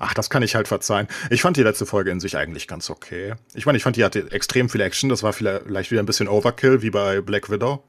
ach, 0.00 0.12
das 0.12 0.28
kann 0.28 0.42
ich 0.42 0.56
halt 0.56 0.66
verzeihen. 0.66 1.06
Ich 1.30 1.42
fand 1.42 1.56
die 1.56 1.62
letzte 1.62 1.86
Folge 1.86 2.10
in 2.10 2.18
sich 2.18 2.36
eigentlich 2.36 2.66
ganz 2.66 2.90
okay. 2.90 3.34
Ich 3.54 3.64
meine, 3.64 3.78
ich 3.78 3.84
fand, 3.84 3.94
die 3.94 4.02
hatte 4.02 4.32
extrem 4.32 4.68
viel 4.68 4.80
Action, 4.80 5.08
das 5.08 5.22
war 5.22 5.32
vielleicht 5.32 5.92
wieder 5.92 6.02
ein 6.02 6.06
bisschen 6.06 6.26
Overkill, 6.26 6.82
wie 6.82 6.90
bei 6.90 7.20
Black 7.20 7.48
Widow. 7.48 7.84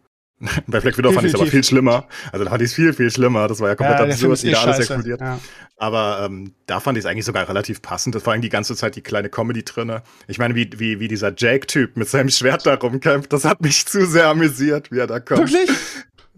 Bei 0.67 0.79
Black 0.79 0.97
Widow 0.97 1.11
fand 1.11 1.25
ich 1.25 1.33
es 1.33 1.39
aber 1.39 1.49
viel 1.49 1.63
schlimmer. 1.63 2.07
Also 2.31 2.45
da 2.45 2.51
fand 2.51 2.61
ich 2.61 2.69
es 2.69 2.73
viel, 2.75 2.93
viel 2.93 3.09
schlimmer. 3.09 3.47
Das 3.47 3.59
war 3.59 3.69
ja 3.69 3.75
komplett 3.75 3.99
ja, 3.99 4.05
absurd, 4.05 4.43
wie 4.43 4.51
da 4.51 4.61
alles 4.61 4.79
explodiert. 4.79 5.19
Ja. 5.19 5.39
Aber 5.77 6.23
ähm, 6.25 6.53
da 6.67 6.79
fand 6.79 6.97
ich 6.97 7.05
es 7.05 7.09
eigentlich 7.09 7.25
sogar 7.25 7.49
relativ 7.49 7.81
passend. 7.81 8.13
Das 8.13 8.25
war 8.25 8.33
eigentlich 8.33 8.49
die 8.49 8.49
ganze 8.49 8.75
Zeit 8.75 8.95
die 8.95 9.01
kleine 9.01 9.29
Comedy 9.29 9.63
drinne. 9.63 10.03
Ich 10.27 10.37
meine, 10.37 10.53
wie, 10.53 10.69
wie, 10.77 10.99
wie 10.99 11.07
dieser 11.07 11.33
Jake-Typ 11.35 11.97
mit 11.97 12.07
seinem 12.07 12.29
Schwert 12.29 12.65
da 12.65 12.75
rumkämpft, 12.75 13.33
das 13.33 13.45
hat 13.45 13.61
mich 13.61 13.85
zu 13.87 14.05
sehr 14.05 14.27
amüsiert, 14.27 14.91
wie 14.91 14.99
er 14.99 15.07
da 15.07 15.19
kommt. 15.19 15.51
Wirklich? 15.51 15.69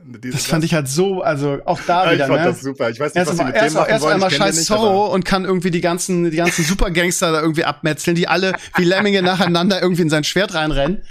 Das 0.01 0.45
fand 0.45 0.63
ich 0.63 0.73
halt 0.73 0.87
so, 0.87 1.21
also 1.21 1.59
auch 1.65 1.79
da 1.85 2.05
ja, 2.05 2.13
wieder. 2.13 2.23
Ich 2.25 2.29
fand 2.29 2.41
ne? 2.41 2.47
das 2.47 2.61
super. 2.61 2.89
Ich 2.89 2.99
weiß 2.99 3.13
nicht, 3.13 3.17
erst 3.17 3.31
was 3.31 3.37
sie 3.37 3.43
mit 3.43 3.55
erst, 3.55 3.67
dem 3.67 3.73
machen 3.79 3.89
erst 3.89 4.05
einmal 4.05 4.31
scheiß 4.31 4.65
Zorro 4.65 5.13
und 5.13 5.25
kann 5.25 5.45
irgendwie 5.45 5.71
die 5.71 5.81
ganzen, 5.81 6.31
die 6.31 6.37
ganzen 6.37 6.63
Supergangster 6.63 7.31
da 7.31 7.41
irgendwie 7.41 7.65
abmetzeln, 7.65 8.15
die 8.15 8.27
alle 8.27 8.53
wie 8.77 8.85
Lemminge 8.85 9.21
nacheinander 9.21 9.81
irgendwie 9.81 10.03
in 10.03 10.09
sein 10.09 10.23
Schwert 10.23 10.53
reinrennen. 10.53 11.01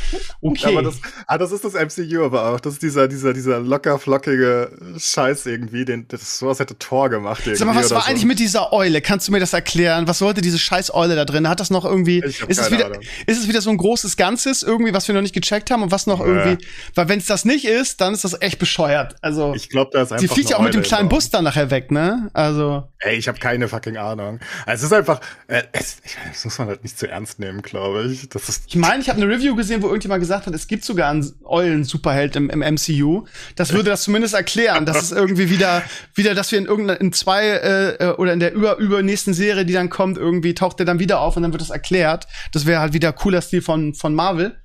Okay. 0.41 0.67
Aber 0.69 0.83
das, 0.83 0.97
ah, 1.27 1.39
das 1.39 1.53
ist 1.53 1.65
das 1.65 1.75
MCU 1.75 2.25
aber 2.25 2.51
auch. 2.51 2.61
Das 2.61 2.75
ist 2.75 2.83
dieser, 2.83 3.09
dieser, 3.09 3.33
dieser 3.35 3.61
locker 3.61 3.99
flockige 3.99 4.71
Scheiß 4.99 5.47
irgendwie, 5.47 5.85
den, 5.85 6.09
das 6.09 6.39
sowas 6.39 6.59
hätte 6.59 6.79
Tor 6.79 7.11
gemacht. 7.11 7.43
Sag 7.45 7.67
mal, 7.67 7.77
was 7.77 7.91
war 7.91 8.03
so. 8.03 8.09
eigentlich 8.09 8.25
mit 8.25 8.39
dieser 8.39 8.73
Eule? 8.73 9.01
Kannst 9.01 9.29
du 9.29 9.33
mir 9.33 9.41
das 9.41 9.53
erklären? 9.53 10.09
Was 10.09 10.19
sollte 10.19 10.41
diese 10.41 10.59
scheiß 10.59 10.95
Eule 10.95 11.15
da 11.15 11.25
drin? 11.25 11.49
Hat 11.49 11.61
das 11.61 11.71
noch 11.71 11.85
irgendwie, 11.85 12.21
ist 12.21 12.43
es 12.49 12.71
wieder, 12.71 12.87
Ahnung. 12.87 13.03
ist 13.27 13.39
es 13.39 13.49
wieder 13.49 13.61
so 13.61 13.71
ein 13.71 13.77
großes 13.77 14.17
Ganzes 14.17 14.63
irgendwie, 14.63 14.95
was 14.95 15.07
wir 15.09 15.15
noch 15.15 15.23
nicht 15.23 15.35
gecheckt 15.35 15.71
haben 15.71 15.83
und 15.83 15.91
was 15.91 16.07
noch 16.07 16.21
ja. 16.21 16.27
irgendwie, 16.27 16.67
weil 16.95 17.09
wenn 17.09 17.19
es 17.19 17.27
das 17.27 17.45
nicht 17.45 17.65
ist, 17.65 18.01
dann 18.01 18.15
ist 18.15 18.25
das 18.25 18.41
echt 18.41 18.59
bescheuert. 18.59 18.78
Also, 19.23 19.55
ich 19.55 19.69
glaube, 19.69 19.91
da 19.93 20.03
ist 20.03 20.13
einfach. 20.13 20.21
Sie 20.21 20.29
fliegt 20.29 20.51
ja 20.51 20.57
auch 20.57 20.63
mit 20.63 20.75
dem 20.75 20.83
kleinen 20.83 21.09
Bus 21.09 21.31
dann 21.31 21.45
nachher 21.45 21.71
weg, 21.71 21.91
ne? 21.91 22.31
Also. 22.33 22.85
Ey, 23.01 23.17
ich 23.17 23.29
habe 23.29 23.39
keine 23.39 23.69
fucking 23.69 23.97
Ahnung. 23.97 24.41
Also, 24.67 24.87
es 24.87 24.93
ist 24.93 24.97
einfach, 24.97 25.21
äh, 25.47 25.63
es, 25.73 25.99
das 26.29 26.45
muss 26.45 26.59
man 26.59 26.69
halt 26.69 26.83
nicht 26.83 26.99
zu 26.99 27.09
ernst 27.09 27.39
nehmen, 27.39 27.63
glaube 27.63 28.05
ich. 28.05 28.29
Das 28.29 28.49
ist 28.49 28.65
ich 28.69 28.77
meine, 28.77 29.03
ich 29.03 29.09
habe 29.09 29.21
eine 29.21 29.33
Review 29.33 29.55
gesehen, 29.57 29.83
wo 29.83 29.87
irgendjemand 29.87 30.21
gesagt 30.21 30.47
hat, 30.47 30.55
es 30.55 30.67
gibt 30.67 30.85
sogar 30.85 31.11
einen 31.11 31.31
Eulen-Superheld 31.45 32.37
im, 32.37 32.51
im 32.51 32.61
MCU. 32.61 33.27
Das 33.57 33.73
würde 33.73 33.91
das 33.91 34.03
zumindest 34.03 34.35
erklären, 34.35 34.87
dass 34.87 35.03
es 35.03 35.13
irgendwie 35.13 35.51
wieder, 35.51 35.83
wieder, 36.15 36.35
dass 36.35 36.53
wir 36.53 36.59
in 36.59 36.67
irgendeiner, 36.67 37.01
in 37.01 37.13
zwei 37.13 37.47
äh, 37.47 37.89
äh, 37.97 38.13
oder 38.15 38.33
in 38.33 38.41
der 38.41 38.53
über, 38.53 38.77
übernächsten 38.79 39.35
Serie, 39.35 39.65
die 39.65 39.73
dann 39.73 39.91
kommt, 39.91 40.19
irgendwie 40.19 40.55
taucht 40.55 40.79
der 40.79 40.87
dann 40.87 40.99
wieder 40.99 41.21
auf 41.21 41.37
und 41.37 41.43
dann 41.43 41.53
wird 41.53 41.63
das 41.63 41.71
erklärt. 41.71 42.27
Das 42.53 42.67
wäre 42.67 42.81
halt 42.81 42.93
wieder 42.93 43.13
cooler 43.13 43.41
Stil 43.41 43.63
von, 43.63 43.95
von 43.95 44.15
Marvel. 44.15 44.57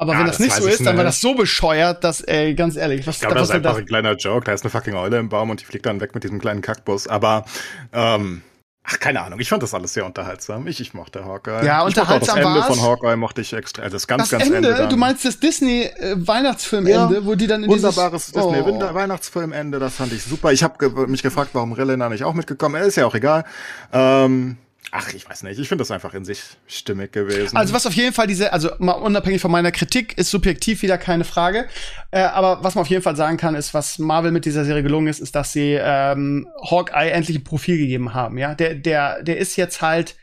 Aber 0.00 0.12
ja, 0.12 0.20
wenn 0.20 0.26
das, 0.26 0.38
das 0.38 0.46
nicht 0.46 0.56
so 0.56 0.66
ist, 0.68 0.86
dann 0.86 0.96
war 0.96 1.04
das 1.04 1.20
so 1.20 1.34
bescheuert, 1.34 2.04
dass, 2.04 2.20
ey, 2.20 2.54
ganz 2.54 2.76
ehrlich, 2.76 3.04
was 3.06 3.16
Ich 3.16 3.20
glaube, 3.20 3.34
das 3.34 3.48
ist 3.48 3.54
einfach 3.54 3.72
das? 3.72 3.80
ein 3.80 3.86
kleiner 3.86 4.14
Joke. 4.14 4.44
Da 4.44 4.52
ist 4.52 4.62
eine 4.62 4.70
fucking 4.70 4.94
Eule 4.94 5.18
im 5.18 5.28
Baum 5.28 5.50
und 5.50 5.60
die 5.60 5.64
fliegt 5.64 5.86
dann 5.86 6.00
weg 6.00 6.14
mit 6.14 6.22
diesem 6.22 6.40
kleinen 6.40 6.62
Kackbus. 6.62 7.08
Aber, 7.08 7.44
ähm, 7.92 8.42
Ach, 8.90 8.98
keine 8.98 9.20
Ahnung. 9.20 9.38
Ich 9.38 9.50
fand 9.50 9.62
das 9.62 9.74
alles 9.74 9.92
sehr 9.92 10.06
unterhaltsam. 10.06 10.66
Ich, 10.66 10.80
ich 10.80 10.94
mochte 10.94 11.22
Hawkeye. 11.22 11.62
Ja, 11.62 11.82
unterhaltsam 11.82 12.42
war 12.42 12.54
Das 12.54 12.68
Ende 12.68 12.80
von 12.80 12.90
Hawkeye 12.90 13.16
mochte 13.16 13.42
ich 13.42 13.52
extra. 13.52 13.82
Also 13.82 13.96
das 13.96 14.06
ganz, 14.06 14.22
das 14.22 14.30
ganz 14.30 14.44
Ende. 14.50 14.70
Ende 14.70 14.88
du 14.88 14.96
meinst 14.96 15.26
das 15.26 15.38
Disney-Weihnachtsfilmende, 15.38 17.16
äh, 17.16 17.18
ja, 17.18 17.26
wo 17.26 17.34
die 17.34 17.46
dann 17.46 17.64
in 17.64 17.70
Wunderbares 17.70 18.32
dieses, 18.32 18.50
Disney 18.50 18.62
oh. 18.62 18.94
Weihnachtsfilmende. 18.94 19.78
Das 19.78 19.96
fand 19.96 20.14
ich 20.14 20.22
super. 20.22 20.52
Ich 20.52 20.62
habe 20.62 20.78
ge 20.78 21.06
mich 21.06 21.22
gefragt, 21.22 21.50
warum 21.52 21.72
Relena 21.72 22.08
nicht 22.08 22.24
auch 22.24 22.32
mitgekommen 22.32 22.82
ist. 22.82 22.96
Ja 22.96 23.04
auch 23.04 23.14
egal. 23.14 23.44
Ähm, 23.92 24.56
Ach, 24.90 25.12
ich 25.12 25.28
weiß 25.28 25.42
nicht. 25.42 25.58
Ich 25.58 25.68
finde 25.68 25.82
das 25.82 25.90
einfach 25.90 26.14
in 26.14 26.24
sich 26.24 26.40
stimmig 26.66 27.12
gewesen. 27.12 27.56
Also 27.56 27.74
was 27.74 27.86
auf 27.86 27.92
jeden 27.92 28.14
Fall 28.14 28.26
diese, 28.26 28.52
also 28.52 28.70
mal 28.78 28.92
unabhängig 28.92 29.40
von 29.40 29.50
meiner 29.50 29.70
Kritik, 29.70 30.16
ist 30.16 30.30
subjektiv 30.30 30.82
wieder 30.82 30.96
keine 30.96 31.24
Frage. 31.24 31.66
Äh, 32.10 32.20
aber 32.20 32.64
was 32.64 32.74
man 32.74 32.82
auf 32.82 32.88
jeden 32.88 33.02
Fall 33.02 33.16
sagen 33.16 33.36
kann, 33.36 33.54
ist, 33.54 33.74
was 33.74 33.98
Marvel 33.98 34.30
mit 34.30 34.46
dieser 34.46 34.64
Serie 34.64 34.82
gelungen 34.82 35.08
ist, 35.08 35.20
ist, 35.20 35.34
dass 35.34 35.52
sie 35.52 35.78
ähm, 35.80 36.48
Hawkeye 36.70 37.10
endlich 37.10 37.36
ein 37.38 37.44
Profil 37.44 37.76
gegeben 37.76 38.14
haben. 38.14 38.38
Ja, 38.38 38.54
der, 38.54 38.74
der, 38.74 39.22
der 39.22 39.36
ist 39.36 39.56
jetzt 39.56 39.82
halt, 39.82 40.16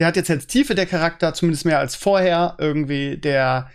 der 0.00 0.06
hat 0.06 0.16
jetzt 0.16 0.28
jetzt 0.28 0.48
Tiefe 0.48 0.74
der 0.74 0.86
Charakter, 0.86 1.34
zumindest 1.34 1.64
mehr 1.64 1.80
als 1.80 1.96
vorher. 1.96 2.56
Irgendwie 2.58 3.16
der 3.16 3.70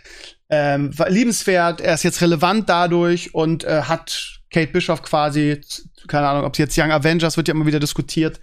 ähm, 0.49 0.91
liebenswert. 1.09 1.81
Er 1.81 1.93
ist 1.93 2.03
jetzt 2.03 2.21
relevant 2.21 2.69
dadurch 2.69 3.33
und 3.35 3.65
äh, 3.65 3.81
hat 3.81 4.39
Kate 4.49 4.71
Bishop 4.71 5.03
quasi, 5.03 5.59
keine 6.07 6.29
Ahnung, 6.29 6.45
ob 6.45 6.55
sie 6.55 6.61
jetzt 6.61 6.77
Young 6.77 6.91
Avengers 6.91 7.35
wird 7.35 7.49
ja 7.49 7.53
immer 7.53 7.65
wieder 7.65 7.81
diskutiert 7.81 8.39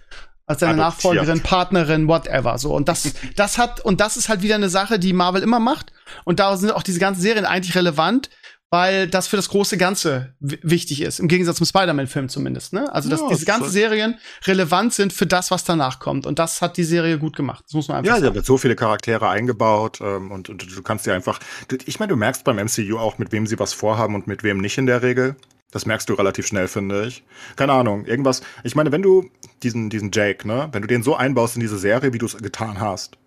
als 0.47 0.59
seine 0.59 0.73
Adoptiert. 0.73 1.15
Nachfolgerin, 1.15 1.43
Partnerin, 1.43 2.07
whatever. 2.07 2.57
So 2.57 2.73
und 2.73 2.87
das, 2.87 3.13
das 3.35 3.57
hat 3.57 3.81
und 3.81 3.99
das 4.01 4.17
ist 4.17 4.29
halt 4.29 4.41
wieder 4.41 4.55
eine 4.55 4.69
Sache, 4.69 4.99
die 4.99 5.13
Marvel 5.13 5.41
immer 5.43 5.59
macht. 5.59 5.91
Und 6.23 6.39
da 6.39 6.55
sind 6.57 6.71
auch 6.71 6.83
diese 6.83 6.99
ganzen 6.99 7.21
Serien 7.21 7.45
eigentlich 7.45 7.75
relevant, 7.75 8.29
weil 8.69 9.07
das 9.07 9.27
für 9.27 9.37
das 9.37 9.49
große 9.49 9.77
Ganze 9.77 10.35
wichtig 10.39 11.01
ist. 11.01 11.19
Im 11.19 11.27
Gegensatz 11.27 11.57
zum 11.57 11.65
Spider-Man-Film 11.65 12.29
zumindest. 12.29 12.73
Ne? 12.73 12.91
Also 12.93 13.09
dass 13.09 13.21
ja, 13.21 13.29
diese 13.29 13.45
ganzen 13.45 13.69
Serien 13.69 14.15
relevant 14.45 14.93
sind 14.93 15.13
für 15.13 15.25
das, 15.25 15.49
was 15.51 15.63
danach 15.63 15.99
kommt. 15.99 16.25
Und 16.25 16.39
das 16.39 16.61
hat 16.61 16.77
die 16.77 16.83
Serie 16.83 17.17
gut 17.17 17.35
gemacht. 17.35 17.63
Das 17.65 17.73
muss 17.73 17.87
man 17.87 17.97
einfach 17.97 18.07
ja, 18.07 18.13
sagen. 18.15 18.25
Ja, 18.25 18.29
da 18.31 18.35
wird 18.35 18.45
so 18.45 18.57
viele 18.57 18.75
Charaktere 18.75 19.29
eingebaut 19.29 19.99
ähm, 20.01 20.31
und, 20.31 20.49
und 20.49 20.75
du 20.75 20.81
kannst 20.83 21.05
dir 21.05 21.13
einfach. 21.13 21.39
Ich 21.85 21.99
meine, 21.99 22.09
du 22.09 22.17
merkst 22.17 22.43
beim 22.43 22.57
MCU 22.57 22.97
auch, 22.97 23.17
mit 23.17 23.31
wem 23.31 23.47
sie 23.47 23.59
was 23.59 23.73
vorhaben 23.73 24.15
und 24.15 24.27
mit 24.27 24.43
wem 24.43 24.57
nicht 24.57 24.77
in 24.77 24.87
der 24.87 25.01
Regel. 25.01 25.35
Das 25.71 25.85
merkst 25.85 26.09
du 26.09 26.13
relativ 26.13 26.47
schnell, 26.47 26.67
finde 26.67 27.05
ich. 27.05 27.23
Keine 27.55 27.73
Ahnung, 27.73 28.05
irgendwas. 28.05 28.41
Ich 28.63 28.75
meine, 28.75 28.91
wenn 28.91 29.01
du 29.01 29.29
diesen, 29.63 29.89
diesen 29.89 30.11
Jake, 30.11 30.47
ne, 30.47 30.69
wenn 30.71 30.81
du 30.81 30.87
den 30.87 31.03
so 31.03 31.15
einbaust 31.15 31.55
in 31.55 31.61
diese 31.61 31.77
Serie, 31.77 32.13
wie 32.13 32.17
du 32.17 32.25
es 32.25 32.37
getan 32.37 32.79
hast, 32.79 33.17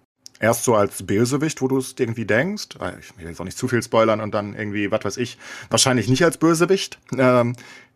erst 0.41 0.65
so 0.65 0.75
als 0.75 1.05
Bösewicht, 1.05 1.61
wo 1.61 1.69
du 1.69 1.79
es 1.79 1.95
irgendwie 1.99 2.25
denkst, 2.25 2.69
ah, 2.79 2.93
ich 2.99 3.17
will 3.17 3.27
jetzt 3.27 3.41
auch 3.41 3.45
nicht 3.45 3.59
zu 3.59 3.69
viel 3.69 3.83
spoilern 3.83 4.21
und 4.21 4.33
dann 4.33 4.55
irgendwie, 4.55 4.91
was 4.91 5.05
weiß 5.05 5.17
ich, 5.17 5.39
wahrscheinlich 5.71 6.09
nicht 6.09 6.25
als 6.25 6.39
Bösewicht, 6.39 6.99
ähm, 7.17 7.55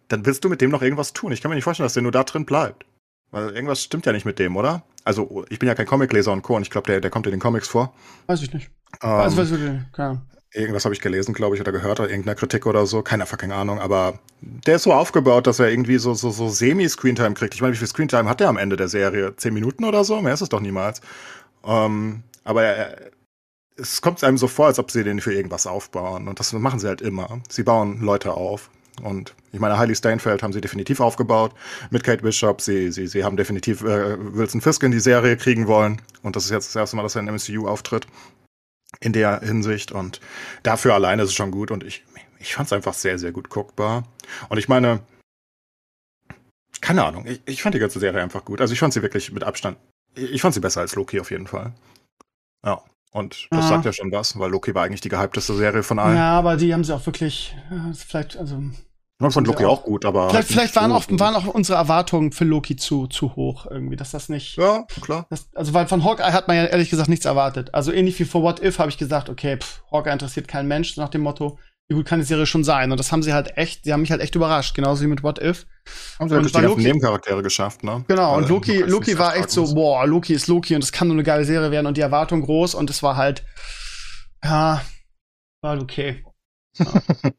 dann 0.09 0.27
willst 0.27 0.45
du 0.45 0.49
mit 0.49 0.61
dem 0.61 0.71
noch 0.71 0.83
irgendwas 0.83 1.13
tun. 1.13 1.33
Ich 1.33 1.41
kann 1.41 1.49
mir 1.49 1.55
nicht 1.55 1.65
vorstellen, 1.65 1.87
dass 1.87 1.95
der 1.95 2.03
nur 2.03 2.13
da 2.13 2.25
drin 2.25 2.45
bleibt. 2.45 2.85
Weil 3.31 3.51
irgendwas 3.51 3.83
stimmt 3.83 4.05
ja 4.05 4.13
nicht 4.13 4.27
mit 4.27 4.39
dem, 4.39 4.57
oder? 4.57 4.83
Also, 5.05 5.47
ich 5.49 5.59
bin 5.59 5.67
ja 5.67 5.75
kein 5.75 5.87
Comicleser 5.87 6.33
und 6.33 6.43
Co. 6.43 6.57
und 6.57 6.63
ich 6.63 6.71
glaube, 6.71 6.87
der, 6.87 7.01
der 7.01 7.11
kommt 7.11 7.27
in 7.27 7.31
den 7.31 7.41
Comics 7.41 7.67
vor. 7.67 7.95
Weiß 8.27 8.43
ich 8.43 8.53
nicht. 8.53 8.71
Ähm, 9.03 9.09
also, 9.09 9.39
weiß 9.39 9.53
ich 9.53 9.59
nicht. 9.59 9.93
Keine 9.95 10.21
irgendwas 10.53 10.85
habe 10.85 10.95
ich 10.95 11.01
gelesen, 11.01 11.35
glaube 11.35 11.57
ich, 11.57 11.61
oder 11.61 11.73
gehört, 11.73 12.01
oder 12.01 12.11
irgendeiner 12.11 12.35
Kritik 12.35 12.67
oder 12.67 12.87
so, 12.87 13.03
keine 13.03 13.27
fucking 13.27 13.53
Ahnung, 13.53 13.79
aber 13.79 14.19
der 14.41 14.77
ist 14.77 14.83
so 14.83 14.93
aufgebaut, 14.93 15.47
dass 15.47 15.59
er 15.59 15.71
irgendwie 15.71 15.99
so, 15.99 16.15
so, 16.15 16.31
so 16.31 16.49
semi-Screentime 16.49 17.35
kriegt. 17.35 17.55
Ich 17.55 17.63
meine, 17.63 17.73
wie 17.73 17.79
viel 17.79 17.87
Screentime 17.87 18.29
hat 18.29 18.41
er 18.41 18.49
am 18.49 18.59
Ende 18.59 18.77
der 18.77 18.89
Serie? 18.89 19.35
Zehn 19.37 19.55
Minuten 19.55 19.85
oder 19.85 20.05
so? 20.05 20.21
Mehr 20.21 20.35
ist 20.35 20.41
es 20.41 20.49
doch 20.49 20.61
niemals. 20.61 21.01
Ähm, 21.65 22.23
aber 22.45 22.63
er, 22.65 23.11
es 23.77 24.03
kommt 24.03 24.23
einem 24.23 24.39
so 24.39 24.49
vor, 24.49 24.67
als 24.67 24.79
ob 24.79 24.91
sie 24.91 25.05
den 25.05 25.21
für 25.21 25.33
irgendwas 25.33 25.67
aufbauen. 25.67 26.29
Und 26.29 26.39
das 26.39 26.53
machen 26.53 26.79
sie 26.79 26.89
halt 26.89 27.01
immer. 27.01 27.41
Sie 27.49 27.63
bauen 27.63 28.01
Leute 28.01 28.35
auf. 28.35 28.71
Und 29.03 29.35
ich 29.53 29.61
meine, 29.61 29.79
Hailey 29.79 29.95
Steinfeld 29.95 30.43
haben 30.43 30.53
sie 30.53 30.61
definitiv 30.61 31.01
aufgebaut 31.01 31.53
mit 31.91 32.05
Kate 32.05 32.23
Bishop. 32.23 32.61
Sie, 32.61 32.93
sie, 32.93 33.07
sie 33.07 33.25
haben 33.25 33.37
definitiv 33.37 33.83
äh, 33.83 34.17
Wilson 34.19 34.61
Fisk 34.61 34.83
in 34.83 34.91
die 34.91 35.01
Serie 35.01 35.37
kriegen 35.37 35.67
wollen. 35.67 36.03
Und 36.23 36.37
das 36.37 36.45
ist 36.45 36.51
jetzt 36.51 36.69
das 36.69 36.77
erste 36.77 36.97
Mal, 36.97 37.03
dass 37.03 37.17
er 37.17 37.23
in 37.23 37.35
MCU 37.35 37.67
auftritt 37.67 38.07
in 39.01 39.13
der 39.13 39.41
Hinsicht 39.41 39.93
und 39.93 40.21
dafür 40.63 40.95
alleine 40.95 41.23
ist 41.23 41.31
es 41.31 41.35
schon 41.35 41.51
gut 41.51 41.71
und 41.71 41.85
ich, 41.85 42.05
ich 42.39 42.55
fand 42.55 42.67
es 42.67 42.73
einfach 42.73 42.95
sehr, 42.95 43.19
sehr 43.19 43.33
gut 43.33 43.49
guckbar. 43.49 44.05
Und 44.49 44.59
ich 44.59 44.69
meine, 44.69 45.01
keine 46.81 47.05
Ahnung, 47.05 47.27
ich, 47.27 47.41
ich 47.47 47.63
fand 47.63 47.75
die 47.75 47.79
ganze 47.79 48.01
Serie 48.01 48.23
einfach 48.23 48.45
gut. 48.45 48.61
Also 48.61 48.73
ich 48.73 48.81
fand 48.81 48.93
sie 48.93 49.03
wirklich 49.03 49.33
mit 49.33 49.45
Abstand, 49.45 49.79
ich 50.15 50.41
fand 50.41 50.55
sie 50.55 50.61
besser 50.61 50.81
als 50.81 50.95
Loki 50.95 51.21
auf 51.21 51.31
jeden 51.31 51.47
Fall. 51.47 51.73
Ja. 52.65 52.83
Und 53.13 53.49
das 53.51 53.65
ja. 53.65 53.69
sagt 53.69 53.85
ja 53.85 53.93
schon 53.93 54.11
was, 54.11 54.39
weil 54.39 54.51
Loki 54.51 54.75
war 54.75 54.85
eigentlich 54.85 55.03
die 55.03 55.11
gehypteste 55.11 55.55
Serie 55.55 55.83
von 55.83 55.99
allen. 55.99 56.17
Ja, 56.17 56.31
aber 56.31 56.57
die 56.57 56.73
haben 56.73 56.83
sie 56.83 56.95
auch 56.95 57.05
wirklich, 57.05 57.55
äh, 57.71 57.93
vielleicht, 57.93 58.39
also 58.39 58.63
Ich 59.29 59.35
fand 59.35 59.47
Loki 59.47 59.65
auch, 59.65 59.81
auch 59.81 59.85
gut, 59.85 60.05
aber. 60.05 60.31
Vielleicht, 60.31 60.49
vielleicht 60.49 60.77
waren, 60.77 60.93
auch, 60.93 61.05
waren 61.11 61.35
auch 61.35 61.47
unsere 61.47 61.79
Erwartungen 61.79 62.33
für 62.33 62.45
Loki 62.45 62.77
zu, 62.77 63.07
zu 63.07 63.37
hoch 63.37 63.67
irgendwie, 63.71 63.97
dass 63.97 64.11
das 64.11 64.29
nicht. 64.29 64.57
Ja, 64.57 64.85
klar. 65.01 65.27
Das, 65.31 65.49
also, 65.55 65.75
weil 65.75 65.87
von 65.87 66.05
Hawkeye 66.05 66.33
hat 66.33 66.49
man 66.49 66.57
ja 66.57 66.65
ehrlich 66.65 66.91
gesagt 66.91 67.09
nichts 67.09 67.25
erwartet. 67.25 67.75
Also, 67.75 67.93
ähnlich 67.93 68.19
wie 68.19 68.25
vor 68.25 68.43
What 68.43 68.63
If 68.63 68.79
habe 68.79 68.91
ich 68.91 68.99
gesagt, 68.99 69.29
okay, 69.29 69.59
pff, 69.59 69.83
Hawkeye 69.91 70.13
interessiert 70.13 70.49
kein 70.49 70.67
Mensch, 70.69 70.97
nach 70.97 71.09
dem 71.09 71.23
Motto, 71.23 71.59
wie 71.89 71.95
gut 71.95 72.07
kann 72.07 72.21
die 72.21 72.25
Serie 72.25 72.47
schon 72.47 72.65
sein? 72.65 72.91
Und 72.91 72.99
das 72.99 73.13
haben 73.13 73.23
sie 73.23 73.33
halt 73.33 73.57
echt, 73.57 73.85
sie 73.85 73.93
haben 73.93 74.01
mich 74.01 74.11
halt 74.11 74.21
echt 74.21 74.35
überrascht, 74.35 74.75
genauso 74.75 75.03
wie 75.03 75.09
mit 75.09 75.23
What 75.23 75.41
If. 75.41 75.67
Haben 76.19 76.29
sie 76.29 76.37
halt 76.37 76.55
die 76.55 76.61
Loki, 76.61 76.83
Nebencharaktere 76.83 77.43
geschafft, 77.43 77.85
ne? 77.85 78.05
Genau, 78.09 78.37
und 78.37 78.49
Loki, 78.49 78.79
Loki 78.79 79.19
war 79.19 79.37
echt 79.37 79.51
so, 79.51 79.75
boah, 79.75 80.07
Loki 80.07 80.33
ist 80.33 80.47
Loki 80.47 80.75
und 80.75 80.83
es 80.83 80.93
kann 80.93 81.09
nur 81.09 81.17
eine 81.17 81.25
geile 81.25 81.45
Serie 81.45 81.71
werden 81.71 81.87
und 81.87 81.97
die 81.97 82.01
Erwartung 82.01 82.43
groß 82.43 82.75
und 82.75 82.89
es 82.89 83.03
war 83.03 83.17
halt, 83.17 83.45
ja, 84.43 84.83
war 85.63 85.81
okay. 85.81 86.25
Ja. 86.79 87.31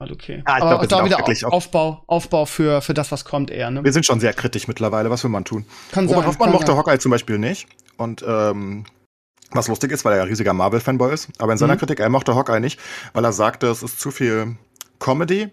War 0.00 0.10
okay. 0.10 0.42
Ja, 0.46 0.62
Aber 0.62 0.86
glaub, 0.86 0.88
da 0.88 1.04
wieder 1.04 1.52
Aufbau, 1.52 2.02
Aufbau 2.06 2.46
für, 2.46 2.80
für 2.80 2.94
das, 2.94 3.12
was 3.12 3.26
kommt 3.26 3.50
eher. 3.50 3.70
Ne? 3.70 3.84
Wir 3.84 3.92
sind 3.92 4.06
schon 4.06 4.18
sehr 4.18 4.32
kritisch 4.32 4.66
mittlerweile, 4.66 5.10
was 5.10 5.22
will 5.24 5.30
man 5.30 5.44
tun? 5.44 5.66
Kann 5.92 6.06
Robert 6.06 6.22
sein, 6.22 6.28
Hoffmann 6.28 6.52
mochte 6.52 6.68
sein. 6.68 6.76
Hawkeye 6.78 6.98
zum 6.98 7.10
Beispiel 7.10 7.38
nicht. 7.38 7.68
Und 7.98 8.24
ähm, 8.26 8.86
was 9.50 9.68
lustig 9.68 9.92
ist, 9.92 10.06
weil 10.06 10.14
er 10.14 10.20
ja 10.20 10.24
riesiger 10.24 10.54
Marvel-Fanboy 10.54 11.12
ist. 11.12 11.28
Aber 11.38 11.52
in 11.52 11.58
seiner 11.58 11.74
mhm. 11.74 11.80
Kritik, 11.80 12.00
er 12.00 12.08
mochte 12.08 12.34
Hawkeye 12.34 12.60
nicht, 12.60 12.80
weil 13.12 13.24
er 13.24 13.32
sagte, 13.32 13.66
es 13.66 13.82
ist 13.82 14.00
zu 14.00 14.10
viel 14.10 14.56
Comedy 15.00 15.50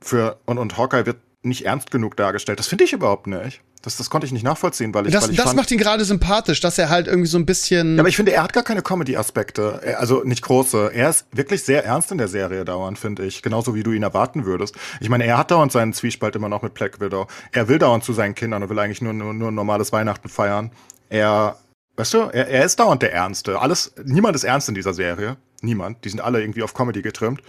für 0.00 0.40
und, 0.46 0.58
und 0.58 0.76
Hawkeye 0.76 1.06
wird 1.06 1.18
nicht 1.42 1.64
ernst 1.64 1.92
genug 1.92 2.16
dargestellt. 2.16 2.58
Das 2.58 2.66
finde 2.66 2.82
ich 2.82 2.92
überhaupt 2.92 3.28
nicht. 3.28 3.62
Das, 3.82 3.96
das 3.96 4.10
konnte 4.10 4.26
ich 4.26 4.32
nicht 4.32 4.42
nachvollziehen, 4.42 4.92
weil 4.92 5.06
ich. 5.06 5.12
Das, 5.12 5.24
weil 5.24 5.30
ich 5.30 5.36
das 5.36 5.46
fand, 5.46 5.56
macht 5.56 5.70
ihn 5.70 5.78
gerade 5.78 6.04
sympathisch, 6.04 6.60
dass 6.60 6.76
er 6.76 6.90
halt 6.90 7.06
irgendwie 7.06 7.28
so 7.28 7.38
ein 7.38 7.46
bisschen. 7.46 7.96
Ja, 7.96 8.00
aber 8.00 8.10
ich 8.10 8.16
finde, 8.16 8.32
er 8.32 8.42
hat 8.42 8.52
gar 8.52 8.62
keine 8.62 8.82
Comedy-Aspekte. 8.82 9.96
Also 9.98 10.22
nicht 10.22 10.42
große. 10.42 10.90
Er 10.92 11.08
ist 11.08 11.24
wirklich 11.32 11.64
sehr 11.64 11.84
ernst 11.84 12.12
in 12.12 12.18
der 12.18 12.28
Serie 12.28 12.66
dauernd, 12.66 12.98
finde 12.98 13.24
ich. 13.24 13.40
Genauso 13.40 13.74
wie 13.74 13.82
du 13.82 13.92
ihn 13.92 14.02
erwarten 14.02 14.44
würdest. 14.44 14.74
Ich 15.00 15.08
meine, 15.08 15.24
er 15.24 15.38
hat 15.38 15.50
dauernd 15.50 15.72
seinen 15.72 15.94
Zwiespalt 15.94 16.36
immer 16.36 16.50
noch 16.50 16.60
mit 16.60 16.74
Black 16.74 17.00
Widow. 17.00 17.26
Er 17.52 17.68
will 17.68 17.78
dauernd 17.78 18.04
zu 18.04 18.12
seinen 18.12 18.34
Kindern 18.34 18.62
und 18.62 18.68
will 18.68 18.78
eigentlich 18.78 19.00
nur, 19.00 19.14
nur, 19.14 19.32
nur 19.32 19.50
ein 19.50 19.54
normales 19.54 19.92
Weihnachten 19.92 20.28
feiern. 20.28 20.72
Er, 21.08 21.56
weißt 21.96 22.12
du, 22.12 22.18
er, 22.18 22.48
er 22.48 22.64
ist 22.66 22.78
dauernd 22.78 23.00
der 23.00 23.14
Ernste. 23.14 23.60
Alles, 23.60 23.94
niemand 24.04 24.36
ist 24.36 24.44
ernst 24.44 24.68
in 24.68 24.74
dieser 24.74 24.92
Serie. 24.92 25.38
Niemand. 25.62 26.04
Die 26.04 26.10
sind 26.10 26.20
alle 26.20 26.42
irgendwie 26.42 26.62
auf 26.62 26.74
Comedy 26.74 27.00
getrimmt 27.00 27.40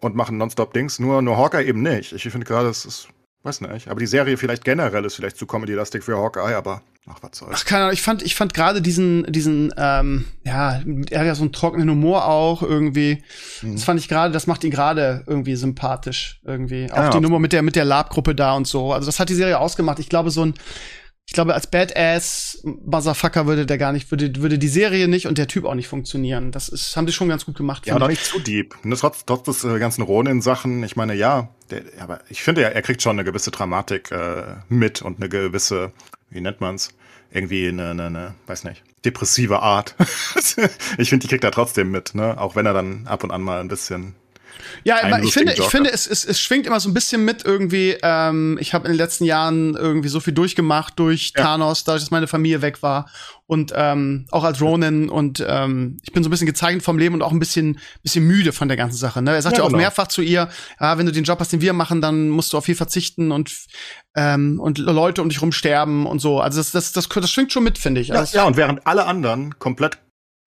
und 0.00 0.14
machen 0.14 0.36
nonstop 0.36 0.74
Dings. 0.74 0.98
Nur, 0.98 1.22
nur 1.22 1.38
Hawkeye 1.38 1.64
eben 1.64 1.80
nicht. 1.80 2.12
Ich 2.12 2.22
finde 2.22 2.44
gerade, 2.44 2.68
es 2.68 2.84
ist 2.84 3.08
Weiß 3.42 3.62
nicht. 3.62 3.88
Aber 3.88 4.00
die 4.00 4.06
Serie 4.06 4.36
vielleicht 4.36 4.64
generell 4.64 5.04
ist 5.06 5.14
vielleicht 5.14 5.38
zu 5.38 5.46
comedy-lastig 5.46 6.04
für 6.04 6.18
Hawkeye, 6.18 6.54
aber 6.54 6.82
ach, 7.06 7.16
was 7.22 7.38
soll's. 7.38 7.52
Ach, 7.54 7.64
keine 7.64 7.84
Ahnung. 7.84 7.94
Ich 7.94 8.02
fand, 8.02 8.22
ich 8.22 8.34
fand 8.34 8.52
gerade 8.52 8.82
diesen, 8.82 9.24
diesen, 9.32 9.72
ähm, 9.78 10.26
ja, 10.44 10.82
er 11.10 11.26
hat 11.26 11.36
so 11.36 11.42
einen 11.42 11.52
trockenen 11.52 11.88
Humor 11.88 12.26
auch 12.26 12.62
irgendwie. 12.62 13.22
Mhm. 13.62 13.76
Das 13.76 13.84
fand 13.84 13.98
ich 13.98 14.08
gerade, 14.08 14.32
das 14.32 14.46
macht 14.46 14.62
ihn 14.62 14.70
gerade 14.70 15.24
irgendwie 15.26 15.56
sympathisch 15.56 16.40
irgendwie. 16.44 16.92
Auch 16.92 16.96
ja, 16.96 17.10
die 17.10 17.20
Nummer 17.20 17.38
mit 17.38 17.54
der, 17.54 17.62
mit 17.62 17.76
der 17.76 17.86
Lab-Gruppe 17.86 18.34
da 18.34 18.54
und 18.54 18.66
so. 18.66 18.92
Also 18.92 19.06
das 19.06 19.18
hat 19.18 19.30
die 19.30 19.34
Serie 19.34 19.58
ausgemacht. 19.58 19.98
Ich 20.00 20.10
glaube, 20.10 20.30
so 20.30 20.44
ein, 20.44 20.54
ich 21.30 21.34
glaube, 21.34 21.54
als 21.54 21.68
Badass 21.68 22.58
Motherfucker 22.64 23.46
würde 23.46 23.64
der 23.64 23.78
gar 23.78 23.92
nicht, 23.92 24.10
würde, 24.10 24.34
würde 24.42 24.58
die 24.58 24.66
Serie 24.66 25.06
nicht 25.06 25.28
und 25.28 25.38
der 25.38 25.46
Typ 25.46 25.64
auch 25.64 25.76
nicht 25.76 25.86
funktionieren. 25.86 26.50
Das 26.50 26.68
ist, 26.68 26.96
haben 26.96 27.06
die 27.06 27.12
schon 27.12 27.28
ganz 27.28 27.46
gut 27.46 27.56
gemacht. 27.56 27.86
Ja, 27.86 27.96
noch 28.00 28.08
nicht 28.08 28.24
zu 28.24 28.40
deep. 28.40 28.74
Und 28.82 28.98
trotz, 28.98 29.24
trotz 29.26 29.44
des 29.44 29.62
äh, 29.62 29.78
ganzen 29.78 30.02
Ronin-Sachen, 30.02 30.82
ich 30.82 30.96
meine, 30.96 31.14
ja, 31.14 31.48
der, 31.70 31.82
aber 32.00 32.18
ich 32.30 32.42
finde, 32.42 32.64
er, 32.64 32.74
er 32.74 32.82
kriegt 32.82 33.00
schon 33.00 33.12
eine 33.12 33.22
gewisse 33.22 33.52
Dramatik 33.52 34.10
äh, 34.10 34.56
mit 34.68 35.02
und 35.02 35.18
eine 35.18 35.28
gewisse, 35.28 35.92
wie 36.30 36.40
nennt 36.40 36.60
man's? 36.60 36.88
Irgendwie 37.30 37.68
eine, 37.68 37.90
eine, 37.90 38.06
eine 38.06 38.34
weiß 38.48 38.64
nicht, 38.64 38.82
depressive 39.04 39.60
Art. 39.60 39.94
ich 40.98 41.10
finde, 41.10 41.22
die 41.22 41.28
kriegt 41.28 41.44
er 41.44 41.52
trotzdem 41.52 41.92
mit, 41.92 42.12
ne? 42.16 42.40
Auch 42.40 42.56
wenn 42.56 42.66
er 42.66 42.74
dann 42.74 43.06
ab 43.06 43.22
und 43.22 43.30
an 43.30 43.42
mal 43.42 43.60
ein 43.60 43.68
bisschen 43.68 44.16
ja, 44.84 45.18
ich 45.18 45.32
finde, 45.32 45.52
ich 45.52 45.64
finde, 45.64 45.92
es, 45.92 46.06
es, 46.06 46.24
es 46.24 46.40
schwingt 46.40 46.66
immer 46.66 46.80
so 46.80 46.88
ein 46.88 46.94
bisschen 46.94 47.24
mit 47.24 47.44
irgendwie. 47.44 47.96
Ähm, 48.02 48.58
ich 48.60 48.74
habe 48.74 48.86
in 48.86 48.92
den 48.92 48.98
letzten 48.98 49.24
Jahren 49.24 49.74
irgendwie 49.74 50.08
so 50.08 50.20
viel 50.20 50.32
durchgemacht 50.32 50.98
durch 50.98 51.32
ja. 51.36 51.42
Thanos, 51.42 51.84
dadurch, 51.84 52.02
dass 52.02 52.10
meine 52.10 52.26
Familie 52.26 52.62
weg 52.62 52.82
war 52.82 53.10
und 53.50 53.72
ähm, 53.74 54.26
auch 54.30 54.44
als 54.44 54.60
Ronin 54.60 55.08
und 55.08 55.44
ähm, 55.44 55.98
ich 56.04 56.12
bin 56.12 56.22
so 56.22 56.28
ein 56.28 56.30
bisschen 56.30 56.46
gezeichnet 56.46 56.84
vom 56.84 56.98
Leben 56.98 57.16
und 57.16 57.22
auch 57.22 57.32
ein 57.32 57.40
bisschen, 57.40 57.80
bisschen 58.00 58.24
müde 58.24 58.52
von 58.52 58.68
der 58.68 58.76
ganzen 58.76 58.96
Sache. 58.96 59.22
Ne? 59.22 59.34
Er 59.34 59.42
sagt 59.42 59.56
ja, 59.56 59.58
ja 59.58 59.64
auch 59.64 59.70
genau. 59.70 59.78
mehrfach 59.78 60.06
zu 60.06 60.22
ihr, 60.22 60.48
ja, 60.80 60.98
wenn 60.98 61.06
du 61.06 61.10
den 61.10 61.24
Job 61.24 61.40
hast, 61.40 61.52
den 61.52 61.60
wir 61.60 61.72
machen, 61.72 62.00
dann 62.00 62.28
musst 62.28 62.52
du 62.52 62.58
auf 62.58 62.64
viel 62.64 62.76
verzichten 62.76 63.32
und 63.32 63.52
ähm, 64.14 64.60
und 64.60 64.78
Leute 64.78 65.20
um 65.20 65.28
dich 65.28 65.42
rum 65.42 65.50
sterben 65.50 66.06
und 66.06 66.20
so. 66.20 66.40
Also 66.40 66.60
das, 66.60 66.70
das, 66.70 66.92
das, 66.92 67.08
das 67.08 67.28
schwingt 67.28 67.52
schon 67.52 67.64
mit, 67.64 67.76
finde 67.76 68.00
ich. 68.00 68.08
Ja, 68.08 68.20
also, 68.20 68.36
ja, 68.36 68.44
und 68.44 68.56
während 68.56 68.86
alle 68.86 69.04
anderen 69.06 69.58
komplett 69.58 69.98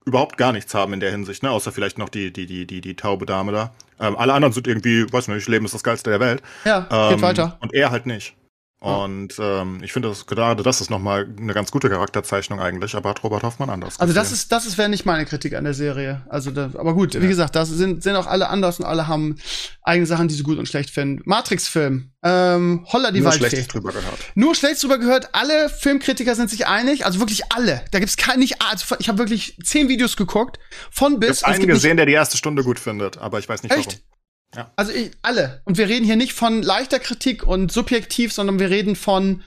überhaupt 0.06 0.38
gar 0.38 0.52
nichts 0.52 0.74
haben 0.74 0.94
in 0.94 1.00
der 1.00 1.12
Hinsicht, 1.12 1.44
ne? 1.44 1.52
Außer 1.52 1.72
vielleicht 1.72 1.98
noch 1.98 2.10
die, 2.10 2.32
die, 2.32 2.46
die, 2.46 2.66
die, 2.66 2.82
die 2.82 2.96
taube 2.96 3.26
Dame 3.26 3.52
da. 3.52 3.72
Ähm, 4.00 4.16
alle 4.18 4.34
anderen 4.34 4.54
sind 4.54 4.68
irgendwie, 4.68 5.12
weiß 5.12 5.28
nicht, 5.28 5.48
Leben 5.48 5.66
ist 5.66 5.74
das 5.74 5.84
Geilste 5.84 6.10
der 6.10 6.20
Welt. 6.20 6.42
Ja, 6.66 6.88
ähm, 6.92 7.16
geht 7.16 7.22
weiter. 7.22 7.58
Und 7.62 7.74
er 7.74 7.92
halt 7.92 8.06
nicht. 8.06 8.36
Und 8.84 9.36
ähm, 9.40 9.80
ich 9.82 9.94
finde, 9.94 10.10
das, 10.10 10.26
gerade 10.26 10.62
das 10.62 10.82
ist 10.82 10.90
nochmal 10.90 11.26
eine 11.40 11.54
ganz 11.54 11.72
gute 11.72 11.90
Charakterzeichnung 11.90 12.60
eigentlich, 12.60 12.96
aber 12.96 13.12
hat 13.12 13.24
Robert 13.24 13.44
Hoffmann 13.44 13.70
anders. 13.70 13.98
Also 13.98 14.14
das 14.14 14.34
ist, 14.34 14.52
das 14.52 14.66
ist 14.66 14.78
wäre 14.78 14.90
nicht 14.90 15.06
meine 15.06 15.26
Kritik 15.26 15.56
an 15.56 15.64
der 15.64 15.74
Serie. 15.74 16.24
Also, 16.28 16.52
da, 16.52 16.70
aber 16.78 16.94
gut, 16.94 17.14
ja. 17.14 17.22
wie 17.22 17.30
gesagt, 17.30 17.56
das 17.56 17.70
sind, 17.70 18.04
sind 18.04 18.18
auch 18.18 18.28
alle 18.28 18.50
anders 18.50 18.82
und 18.82 18.86
alle 18.86 19.08
haben 19.08 19.38
eigene 19.84 20.06
Sachen, 20.06 20.28
die 20.28 20.36
sie 20.36 20.44
gut 20.44 20.58
und 20.58 20.68
schlecht 20.68 20.90
finden. 20.90 21.22
Matrix-Film, 21.24 22.12
ähm, 22.24 22.86
Holla 22.92 23.12
die 23.12 23.22
Nur 23.22 23.32
Waldfee. 23.32 23.44
Nur 23.44 23.50
schlecht 23.52 23.74
drüber 23.74 23.92
gehört. 23.94 24.20
Nur 24.36 24.54
schlecht 24.54 24.84
drüber 24.84 24.98
gehört. 24.98 25.30
Alle 25.32 25.70
Filmkritiker 25.70 26.36
sind 26.36 26.50
sich 26.50 26.68
einig, 26.68 27.06
also 27.06 27.20
wirklich 27.20 27.54
alle. 27.54 27.86
Da 27.92 28.00
gibt's 28.00 28.18
kein, 28.18 28.40
nicht, 28.40 28.62
also 28.62 28.98
ich 29.00 29.08
habe 29.08 29.18
wirklich 29.18 29.58
zehn 29.64 29.88
Videos 29.88 30.18
geguckt, 30.18 30.60
von 30.92 31.22
bis. 31.22 31.38
Ich 31.38 31.44
habe 31.44 31.56
einen 31.56 31.68
gesehen, 31.68 31.96
der 31.96 32.06
die 32.06 32.12
erste 32.12 32.36
Stunde 32.36 32.66
gut 32.66 32.80
findet, 32.80 33.18
aber 33.18 33.40
ich 33.40 33.48
weiß 33.48 33.64
nicht 33.64 33.74
Echt? 33.74 33.88
warum. 33.88 34.13
Ja. 34.56 34.72
Also 34.76 34.92
ich, 34.92 35.12
alle. 35.22 35.62
Und 35.66 35.78
wir 35.78 35.88
reden 35.90 36.06
hier 36.06 36.16
nicht 36.16 36.34
von 36.34 36.62
leichter 36.62 37.00
Kritik 37.00 37.44
und 37.46 37.72
subjektiv, 37.72 38.34
sondern 38.34 38.60
wir 38.60 38.70
reden 38.70 38.96
von 38.96 39.44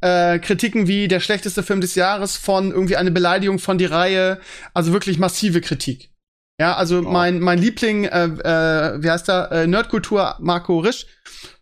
äh, 0.00 0.38
Kritiken 0.38 0.86
wie 0.86 1.08
der 1.08 1.20
schlechteste 1.20 1.62
Film 1.62 1.80
des 1.80 1.94
Jahres, 1.94 2.36
von 2.36 2.70
irgendwie 2.70 2.96
eine 2.96 3.10
Beleidigung 3.10 3.58
von 3.58 3.78
die 3.78 3.84
Reihe, 3.84 4.40
also 4.74 4.92
wirklich 4.92 5.18
massive 5.18 5.60
Kritik. 5.60 6.10
Ja, 6.60 6.74
also 6.74 6.98
oh. 6.98 7.02
mein, 7.02 7.40
mein 7.40 7.58
Liebling, 7.58 8.04
äh, 8.04 8.24
äh, 8.24 9.02
wie 9.02 9.10
heißt 9.10 9.28
er, 9.28 9.52
äh, 9.52 9.66
Nerdkultur, 9.66 10.36
Marco 10.40 10.78
Risch, 10.80 11.06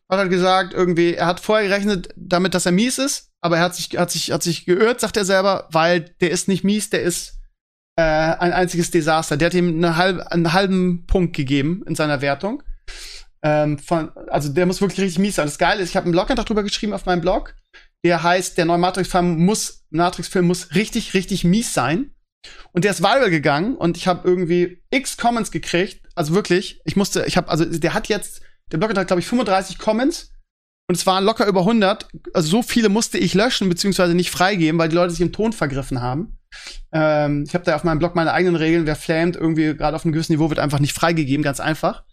hat 0.08 0.18
halt 0.18 0.30
gesagt, 0.30 0.72
irgendwie, 0.72 1.14
er 1.14 1.26
hat 1.26 1.40
vorher 1.40 1.68
gerechnet 1.68 2.08
damit, 2.16 2.54
dass 2.54 2.66
er 2.66 2.72
mies 2.72 2.98
ist, 2.98 3.30
aber 3.40 3.58
er 3.58 3.64
hat 3.64 3.74
sich, 3.74 3.96
hat 3.98 4.10
sich, 4.10 4.30
hat 4.30 4.42
sich 4.42 4.64
geirrt, 4.64 5.00
sagt 5.00 5.16
er 5.16 5.24
selber, 5.24 5.68
weil 5.70 6.14
der 6.20 6.30
ist 6.30 6.48
nicht 6.48 6.64
mies, 6.64 6.90
der 6.90 7.02
ist 7.02 7.34
äh, 7.96 8.02
ein 8.02 8.52
einziges 8.52 8.90
Desaster. 8.90 9.36
Der 9.36 9.46
hat 9.46 9.54
ihm 9.54 9.76
eine 9.76 9.96
halb, 9.96 10.20
einen 10.28 10.52
halben 10.52 11.06
Punkt 11.06 11.34
gegeben 11.34 11.82
in 11.86 11.94
seiner 11.94 12.20
Wertung. 12.20 12.62
Ähm, 13.46 13.78
von, 13.78 14.10
also 14.26 14.48
der 14.48 14.66
muss 14.66 14.80
wirklich 14.80 15.00
richtig 15.00 15.20
mies 15.20 15.36
sein. 15.36 15.46
Das 15.46 15.56
Geile 15.58 15.80
ist, 15.80 15.90
ich 15.90 15.96
habe 15.96 16.06
einen 16.06 16.12
Blogantrag 16.12 16.46
drüber 16.46 16.64
geschrieben 16.64 16.92
auf 16.92 17.06
meinem 17.06 17.20
Blog. 17.20 17.54
Der 18.04 18.24
heißt, 18.24 18.58
der 18.58 18.64
neue 18.64 18.78
Matrix-Film 18.78 19.38
muss, 19.44 19.84
Matrix-Film 19.90 20.48
muss 20.48 20.74
richtig, 20.74 21.14
richtig 21.14 21.44
mies 21.44 21.72
sein. 21.72 22.10
Und 22.72 22.82
der 22.82 22.90
ist 22.90 23.02
viral 23.02 23.30
gegangen 23.30 23.76
und 23.76 23.96
ich 23.96 24.08
habe 24.08 24.28
irgendwie 24.28 24.82
x 24.90 25.16
Comments 25.16 25.52
gekriegt. 25.52 26.04
Also 26.16 26.34
wirklich, 26.34 26.80
ich 26.84 26.96
musste, 26.96 27.24
ich 27.26 27.36
habe, 27.36 27.48
also 27.48 27.64
der 27.64 27.94
hat 27.94 28.08
jetzt, 28.08 28.40
der 28.72 28.78
Blog 28.78 28.96
hat, 28.96 29.06
glaube 29.06 29.20
ich, 29.20 29.28
35 29.28 29.78
Comments 29.78 30.32
und 30.88 30.96
es 30.96 31.06
waren 31.06 31.24
locker 31.24 31.46
über 31.46 31.60
100. 31.60 32.06
Also 32.32 32.48
so 32.48 32.62
viele 32.62 32.88
musste 32.88 33.18
ich 33.18 33.34
löschen 33.34 33.68
beziehungsweise 33.68 34.14
nicht 34.14 34.30
freigeben, 34.30 34.78
weil 34.78 34.88
die 34.88 34.94
Leute 34.94 35.10
sich 35.10 35.20
im 35.20 35.32
Ton 35.32 35.52
vergriffen 35.52 36.00
haben. 36.00 36.38
Ähm, 36.92 37.44
ich 37.46 37.54
habe 37.54 37.64
da 37.64 37.74
auf 37.74 37.84
meinem 37.84 37.98
Blog 37.98 38.14
meine 38.14 38.32
eigenen 38.32 38.56
Regeln. 38.56 38.86
Wer 38.86 38.96
flamet 38.96 39.36
irgendwie 39.36 39.74
gerade 39.74 39.96
auf 39.96 40.04
einem 40.04 40.12
gewissen 40.12 40.32
Niveau 40.32 40.48
wird 40.48 40.60
einfach 40.60 40.78
nicht 40.78 40.92
freigegeben, 40.92 41.42
ganz 41.42 41.60
einfach. 41.60 42.04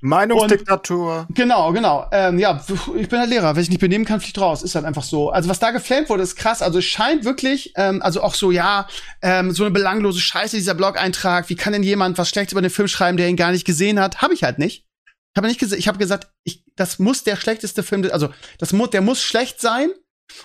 Meinungsdiktatur. 0.00 1.26
Und, 1.28 1.36
genau, 1.36 1.72
genau. 1.72 2.06
Ähm, 2.12 2.38
ja, 2.38 2.64
ich 2.96 3.08
bin 3.08 3.18
halt 3.18 3.30
Lehrer. 3.30 3.56
Wenn 3.56 3.62
ich 3.62 3.68
nicht 3.68 3.80
benehmen 3.80 4.04
kann, 4.04 4.20
fliegt 4.20 4.40
raus. 4.40 4.62
Ist 4.62 4.74
halt 4.74 4.84
einfach 4.84 5.02
so. 5.02 5.30
Also 5.30 5.48
was 5.48 5.58
da 5.58 5.70
geflamed 5.70 6.08
wurde, 6.08 6.22
ist 6.22 6.36
krass. 6.36 6.62
Also 6.62 6.78
es 6.78 6.84
scheint 6.84 7.24
wirklich, 7.24 7.72
ähm, 7.76 8.00
also 8.00 8.22
auch 8.22 8.34
so, 8.34 8.50
ja, 8.50 8.88
ähm, 9.22 9.50
so 9.50 9.64
eine 9.64 9.72
belanglose 9.72 10.20
Scheiße, 10.20 10.56
dieser 10.56 10.74
Blog-Eintrag. 10.74 11.48
Wie 11.48 11.56
kann 11.56 11.72
denn 11.72 11.82
jemand 11.82 12.16
was 12.16 12.28
Schlechtes 12.28 12.52
über 12.52 12.62
den 12.62 12.70
Film 12.70 12.88
schreiben, 12.88 13.16
der 13.16 13.28
ihn 13.28 13.36
gar 13.36 13.50
nicht 13.50 13.64
gesehen 13.64 14.00
hat? 14.00 14.22
Habe 14.22 14.34
ich 14.34 14.44
halt 14.44 14.58
nicht. 14.58 14.86
Ich 15.34 15.36
habe 15.36 15.48
nicht 15.48 15.60
ich 15.62 15.88
habe 15.88 15.98
gesagt, 15.98 16.28
ich, 16.44 16.64
das 16.78 16.98
muss 16.98 17.24
der 17.24 17.36
schlechteste 17.36 17.82
Film, 17.82 18.08
also 18.10 18.30
das 18.58 18.72
muss, 18.72 18.90
der 18.90 19.02
muss 19.02 19.22
schlecht 19.22 19.60
sein. 19.60 19.90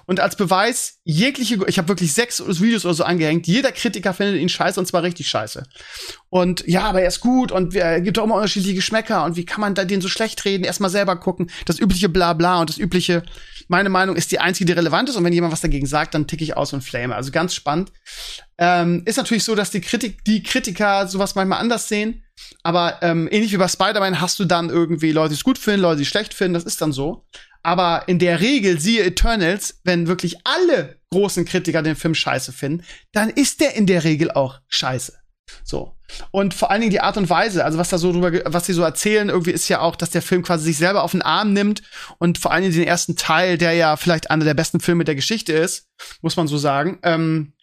Und 0.05 0.21
als 0.21 0.37
Beweis, 0.37 0.99
jegliche, 1.03 1.59
ich 1.67 1.77
habe 1.77 1.89
wirklich 1.89 2.13
sechs 2.13 2.41
Videos 2.61 2.85
oder 2.85 2.93
so 2.93 3.03
angehängt, 3.03 3.47
jeder 3.47 3.71
Kritiker 3.73 4.13
findet 4.13 4.41
ihn 4.41 4.47
scheiße 4.47 4.79
und 4.79 4.85
zwar 4.85 5.03
richtig 5.03 5.27
scheiße. 5.27 5.63
Und 6.29 6.65
ja, 6.65 6.83
aber 6.83 7.01
er 7.01 7.09
ist 7.09 7.19
gut 7.19 7.51
und 7.51 7.75
er 7.75 7.99
gibt 7.99 8.17
auch 8.17 8.23
immer 8.23 8.35
unterschiedliche 8.35 8.75
Geschmäcker 8.75 9.25
und 9.25 9.35
wie 9.35 9.45
kann 9.45 9.59
man 9.59 9.75
da 9.75 9.83
den 9.83 9.99
so 9.99 10.07
schlecht 10.07 10.45
reden? 10.45 10.63
Erstmal 10.63 10.89
selber 10.89 11.17
gucken, 11.17 11.51
das 11.65 11.79
übliche 11.79 12.07
Blabla 12.07 12.61
und 12.61 12.69
das 12.69 12.77
übliche, 12.77 13.23
meine 13.73 13.89
Meinung 13.89 14.15
ist 14.15 14.31
die 14.31 14.39
einzige, 14.39 14.65
die 14.67 14.73
relevant 14.73 15.09
ist 15.09 15.15
und 15.15 15.23
wenn 15.23 15.33
jemand 15.33 15.51
was 15.51 15.61
dagegen 15.61 15.87
sagt, 15.87 16.13
dann 16.13 16.27
ticke 16.27 16.43
ich 16.43 16.55
aus 16.55 16.73
und 16.73 16.83
flame. 16.83 17.15
Also 17.15 17.31
ganz 17.31 17.55
spannend. 17.55 17.91
Ähm, 18.59 19.01
ist 19.05 19.17
natürlich 19.17 19.43
so, 19.43 19.55
dass 19.55 19.71
die 19.71 19.81
Kritik, 19.81 20.23
die 20.25 20.43
Kritiker 20.43 21.07
sowas 21.07 21.33
manchmal 21.33 21.59
anders 21.59 21.87
sehen, 21.87 22.23
aber 22.61 22.99
ähm, 23.01 23.27
ähnlich 23.31 23.51
wie 23.51 23.57
bei 23.57 23.67
Spider-Man 23.67 24.21
hast 24.21 24.39
du 24.39 24.45
dann 24.45 24.69
irgendwie 24.69 25.11
Leute, 25.11 25.29
die 25.29 25.37
es 25.37 25.43
gut 25.43 25.57
finden, 25.57 25.81
Leute, 25.81 25.97
die 25.97 26.03
es 26.03 26.09
schlecht 26.09 26.35
finden, 26.35 26.53
das 26.53 26.65
ist 26.65 26.83
dann 26.83 26.91
so. 26.91 27.25
Aber 27.63 28.03
in 28.07 28.19
der 28.19 28.41
Regel, 28.41 28.79
siehe 28.79 29.05
Eternals, 29.05 29.79
wenn 29.83 30.05
wirklich 30.05 30.37
alle 30.43 30.99
großen 31.09 31.43
Kritiker 31.43 31.81
den 31.81 31.95
Film 31.95 32.13
scheiße 32.13 32.53
finden, 32.53 32.85
dann 33.11 33.31
ist 33.31 33.59
der 33.59 33.75
in 33.75 33.87
der 33.87 34.03
Regel 34.03 34.29
auch 34.29 34.59
scheiße. 34.67 35.13
So. 35.63 35.92
Und 36.31 36.53
vor 36.53 36.71
allen 36.71 36.81
Dingen 36.81 36.91
die 36.91 37.01
Art 37.01 37.17
und 37.17 37.29
Weise, 37.29 37.63
also 37.63 37.77
was 37.77 37.89
da 37.89 37.97
so 37.97 38.11
drüber, 38.11 38.31
was 38.45 38.65
sie 38.65 38.73
so 38.73 38.83
erzählen, 38.83 39.29
irgendwie 39.29 39.51
ist 39.51 39.69
ja 39.69 39.81
auch, 39.81 39.95
dass 39.95 40.09
der 40.09 40.21
Film 40.21 40.43
quasi 40.43 40.65
sich 40.65 40.77
selber 40.77 41.03
auf 41.03 41.11
den 41.11 41.21
Arm 41.21 41.53
nimmt 41.53 41.81
und 42.17 42.37
vor 42.37 42.51
allen 42.51 42.63
Dingen 42.63 42.75
den 42.75 42.87
ersten 42.87 43.15
Teil, 43.15 43.57
der 43.57 43.73
ja 43.73 43.95
vielleicht 43.97 44.31
einer 44.31 44.45
der 44.45 44.53
besten 44.53 44.79
Filme 44.79 45.03
der 45.03 45.15
Geschichte 45.15 45.53
ist, 45.53 45.87
muss 46.21 46.35
man 46.35 46.47
so 46.47 46.57
sagen, 46.57 46.99
ähm, 47.03 47.53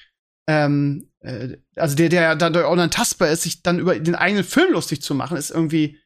ähm, 0.47 1.09
äh, 1.21 1.57
also 1.77 1.95
der, 1.97 2.09
der 2.09 2.37
dann 2.37 2.57
unantastbar 2.57 3.29
ist, 3.29 3.43
sich 3.43 3.63
dann 3.63 3.79
über 3.79 3.99
den 3.99 4.15
eigenen 4.15 4.45
Film 4.45 4.73
lustig 4.73 5.03
zu 5.03 5.15
machen, 5.15 5.37
ist 5.37 5.51
irgendwie 5.51 5.99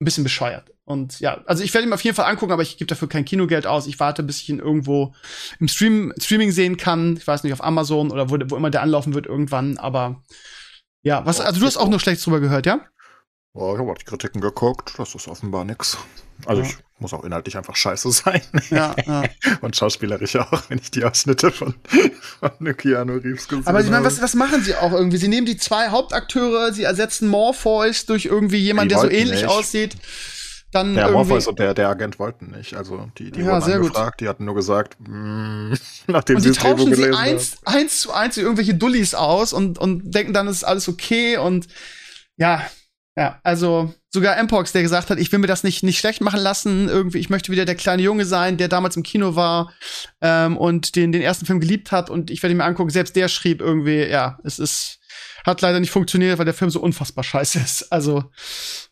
ein 0.00 0.04
bisschen 0.04 0.24
bescheuert. 0.24 0.72
Und 0.84 1.20
ja, 1.20 1.42
also 1.46 1.62
ich 1.62 1.72
werde 1.72 1.86
ihn 1.86 1.92
auf 1.92 2.02
jeden 2.02 2.16
Fall 2.16 2.30
angucken, 2.30 2.52
aber 2.52 2.62
ich 2.62 2.76
gebe 2.76 2.88
dafür 2.88 3.08
kein 3.08 3.24
Kinogeld 3.24 3.66
aus. 3.66 3.86
Ich 3.86 4.00
warte, 4.00 4.22
bis 4.22 4.40
ich 4.40 4.48
ihn 4.48 4.58
irgendwo 4.58 5.14
im 5.60 5.68
Stream, 5.68 6.12
Streaming 6.18 6.50
sehen 6.50 6.76
kann. 6.76 7.16
Ich 7.16 7.26
weiß 7.26 7.44
nicht, 7.44 7.52
auf 7.52 7.62
Amazon 7.62 8.10
oder 8.10 8.30
wo, 8.30 8.38
wo 8.46 8.56
immer 8.56 8.70
der 8.70 8.82
anlaufen 8.82 9.14
wird 9.14 9.26
irgendwann. 9.26 9.78
Aber 9.78 10.22
ja, 11.02 11.24
was, 11.24 11.40
also 11.40 11.60
du 11.60 11.66
hast 11.66 11.76
auch 11.76 11.88
nur 11.88 12.00
schlecht 12.00 12.24
drüber 12.24 12.40
gehört, 12.40 12.66
ja? 12.66 12.80
Oh, 13.52 13.72
ich 13.74 13.80
habe 13.80 13.94
die 13.98 14.04
Kritiken 14.04 14.40
geguckt, 14.40 14.94
das 14.96 15.14
ist 15.14 15.26
offenbar 15.26 15.64
nix. 15.64 15.98
Also 16.46 16.62
ja. 16.62 16.68
ich 16.68 16.76
muss 16.98 17.12
auch 17.12 17.24
inhaltlich 17.24 17.56
einfach 17.56 17.74
scheiße 17.74 18.10
sein. 18.12 18.40
Ja, 18.70 18.94
ja. 19.06 19.24
Und 19.60 19.76
schauspielerisch 19.76 20.36
auch, 20.36 20.62
wenn 20.68 20.78
ich 20.78 20.90
die 20.90 21.04
Ausschnitte 21.04 21.50
von, 21.50 21.74
von 22.40 22.76
Keanu 22.76 23.14
Reeves 23.14 23.48
gesehen 23.48 23.66
Aber 23.66 23.80
ich 23.80 23.90
meine, 23.90 24.04
was, 24.04 24.22
was 24.22 24.34
machen 24.34 24.62
sie 24.62 24.74
auch 24.74 24.92
irgendwie? 24.92 25.16
Sie 25.16 25.28
nehmen 25.28 25.46
die 25.46 25.56
zwei 25.56 25.88
Hauptakteure, 25.88 26.72
sie 26.72 26.84
ersetzen 26.84 27.28
Morpheus 27.28 28.06
durch 28.06 28.26
irgendwie 28.26 28.58
jemanden, 28.58 28.90
der 28.90 28.98
so 28.98 29.10
ähnlich 29.10 29.42
nicht. 29.42 29.48
aussieht. 29.48 29.96
Dann 30.72 30.94
der 30.94 31.10
Morpheus 31.10 31.48
und 31.48 31.58
der, 31.58 31.74
der 31.74 31.88
Agent 31.88 32.18
wollten 32.18 32.52
nicht. 32.52 32.74
Also 32.74 33.10
die, 33.18 33.30
die 33.32 33.40
ja, 33.40 33.46
wurden 33.46 33.62
sehr 33.62 33.76
angefragt, 33.76 34.18
gut. 34.18 34.20
die 34.20 34.28
hatten 34.28 34.44
nur 34.44 34.54
gesagt, 34.54 34.96
mh, 35.00 35.76
nachdem 36.06 36.36
und 36.36 36.42
sie 36.42 36.50
das 36.50 36.58
Drehbuch 36.58 36.84
gelesen 36.84 37.14
eins, 37.14 37.58
eins 37.64 38.00
zu 38.00 38.12
eins 38.12 38.36
irgendwelche 38.36 38.74
Dullis 38.74 39.14
aus 39.14 39.52
und, 39.52 39.78
und 39.78 40.14
denken 40.14 40.32
dann, 40.32 40.46
ist 40.46 40.64
alles 40.64 40.88
okay 40.88 41.38
und 41.38 41.66
ja, 42.36 42.62
ja, 43.16 43.40
also 43.42 43.92
sogar 44.10 44.40
Mpox, 44.42 44.72
der 44.72 44.82
gesagt 44.82 45.10
hat, 45.10 45.18
ich 45.18 45.30
will 45.32 45.40
mir 45.40 45.48
das 45.48 45.64
nicht, 45.64 45.82
nicht 45.82 45.98
schlecht 45.98 46.20
machen 46.20 46.40
lassen, 46.40 46.88
irgendwie, 46.88 47.18
ich 47.18 47.30
möchte 47.30 47.50
wieder 47.50 47.64
der 47.64 47.74
kleine 47.74 48.02
Junge 48.02 48.24
sein, 48.24 48.56
der 48.56 48.68
damals 48.68 48.96
im 48.96 49.02
Kino 49.02 49.34
war 49.34 49.72
ähm, 50.20 50.56
und 50.56 50.94
den, 50.96 51.10
den 51.12 51.20
ersten 51.20 51.46
Film 51.46 51.60
geliebt 51.60 51.90
hat 51.90 52.10
und 52.10 52.30
ich 52.30 52.42
werde 52.42 52.54
ihn 52.54 52.58
mir 52.58 52.64
angucken, 52.64 52.90
selbst 52.90 53.16
der 53.16 53.28
schrieb 53.28 53.60
irgendwie, 53.60 54.04
ja, 54.04 54.38
es 54.44 54.58
ist, 54.58 55.00
hat 55.44 55.60
leider 55.60 55.80
nicht 55.80 55.90
funktioniert, 55.90 56.38
weil 56.38 56.44
der 56.44 56.54
Film 56.54 56.70
so 56.70 56.80
unfassbar 56.80 57.24
scheiße 57.24 57.58
ist. 57.58 57.92
Also, 57.92 58.30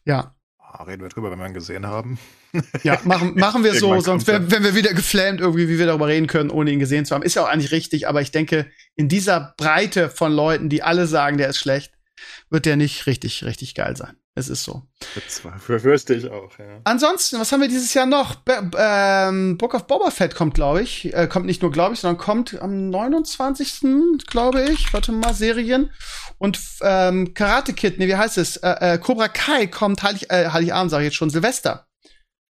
ja. 0.04 0.34
Ah, 0.70 0.82
reden 0.82 1.00
wir 1.02 1.08
drüber, 1.08 1.30
wenn 1.30 1.38
wir 1.38 1.46
ihn 1.46 1.54
gesehen 1.54 1.86
haben. 1.86 2.18
Ja, 2.82 2.98
machen, 3.04 3.34
machen 3.34 3.64
wir 3.64 3.74
so, 3.78 4.00
sonst 4.00 4.26
kommt 4.26 4.50
werden 4.50 4.64
wir 4.64 4.74
wieder 4.74 4.94
geflammt 4.94 5.40
irgendwie, 5.40 5.68
wie 5.68 5.78
wir 5.78 5.86
darüber 5.86 6.08
reden 6.08 6.26
können, 6.26 6.50
ohne 6.50 6.70
ihn 6.70 6.78
gesehen 6.78 7.04
zu 7.04 7.14
haben. 7.14 7.22
Ist 7.22 7.34
ja 7.34 7.42
auch 7.42 7.48
eigentlich 7.48 7.72
richtig, 7.72 8.08
aber 8.08 8.22
ich 8.22 8.30
denke, 8.30 8.70
in 8.96 9.08
dieser 9.08 9.54
Breite 9.58 10.08
von 10.08 10.32
Leuten, 10.32 10.68
die 10.68 10.82
alle 10.82 11.06
sagen, 11.06 11.36
der 11.36 11.48
ist 11.48 11.58
schlecht, 11.58 11.92
wird 12.50 12.64
der 12.64 12.76
nicht 12.76 13.06
richtig, 13.06 13.44
richtig 13.44 13.74
geil 13.74 13.96
sein. 13.96 14.16
Es 14.38 14.48
ist 14.48 14.62
so. 14.64 14.82
Das 15.14 15.40
befürchte 15.40 16.14
ich 16.14 16.30
auch, 16.30 16.56
ja. 16.58 16.80
Ansonsten, 16.84 17.40
was 17.40 17.50
haben 17.50 17.60
wir 17.60 17.68
dieses 17.68 17.92
Jahr 17.94 18.06
noch? 18.06 18.36
Be 18.36 18.70
ähm, 18.78 19.58
Book 19.58 19.74
of 19.74 19.86
Boba 19.86 20.10
Fett 20.10 20.34
kommt, 20.34 20.54
glaube 20.54 20.82
ich. 20.82 21.12
Äh, 21.12 21.26
kommt 21.26 21.46
nicht 21.46 21.60
nur, 21.62 21.72
glaube 21.72 21.94
ich, 21.94 22.00
sondern 22.00 22.18
kommt 22.18 22.60
am 22.60 22.88
29. 22.90 23.80
glaube 24.28 24.62
ich. 24.70 24.92
Warte 24.92 25.12
mal, 25.12 25.34
Serien. 25.34 25.90
Und 26.38 26.60
ähm, 26.82 27.34
Karate 27.34 27.72
Kid, 27.72 27.98
nee, 27.98 28.06
wie 28.06 28.16
heißt 28.16 28.38
es? 28.38 28.56
Äh, 28.58 28.94
äh, 28.94 28.98
Cobra 28.98 29.28
Kai 29.28 29.66
kommt 29.66 30.02
Heilig, 30.02 30.30
äh, 30.30 30.48
Heiligabend, 30.50 30.90
sage 30.90 31.04
ich 31.04 31.08
jetzt 31.08 31.16
schon, 31.16 31.30
Silvester. 31.30 31.86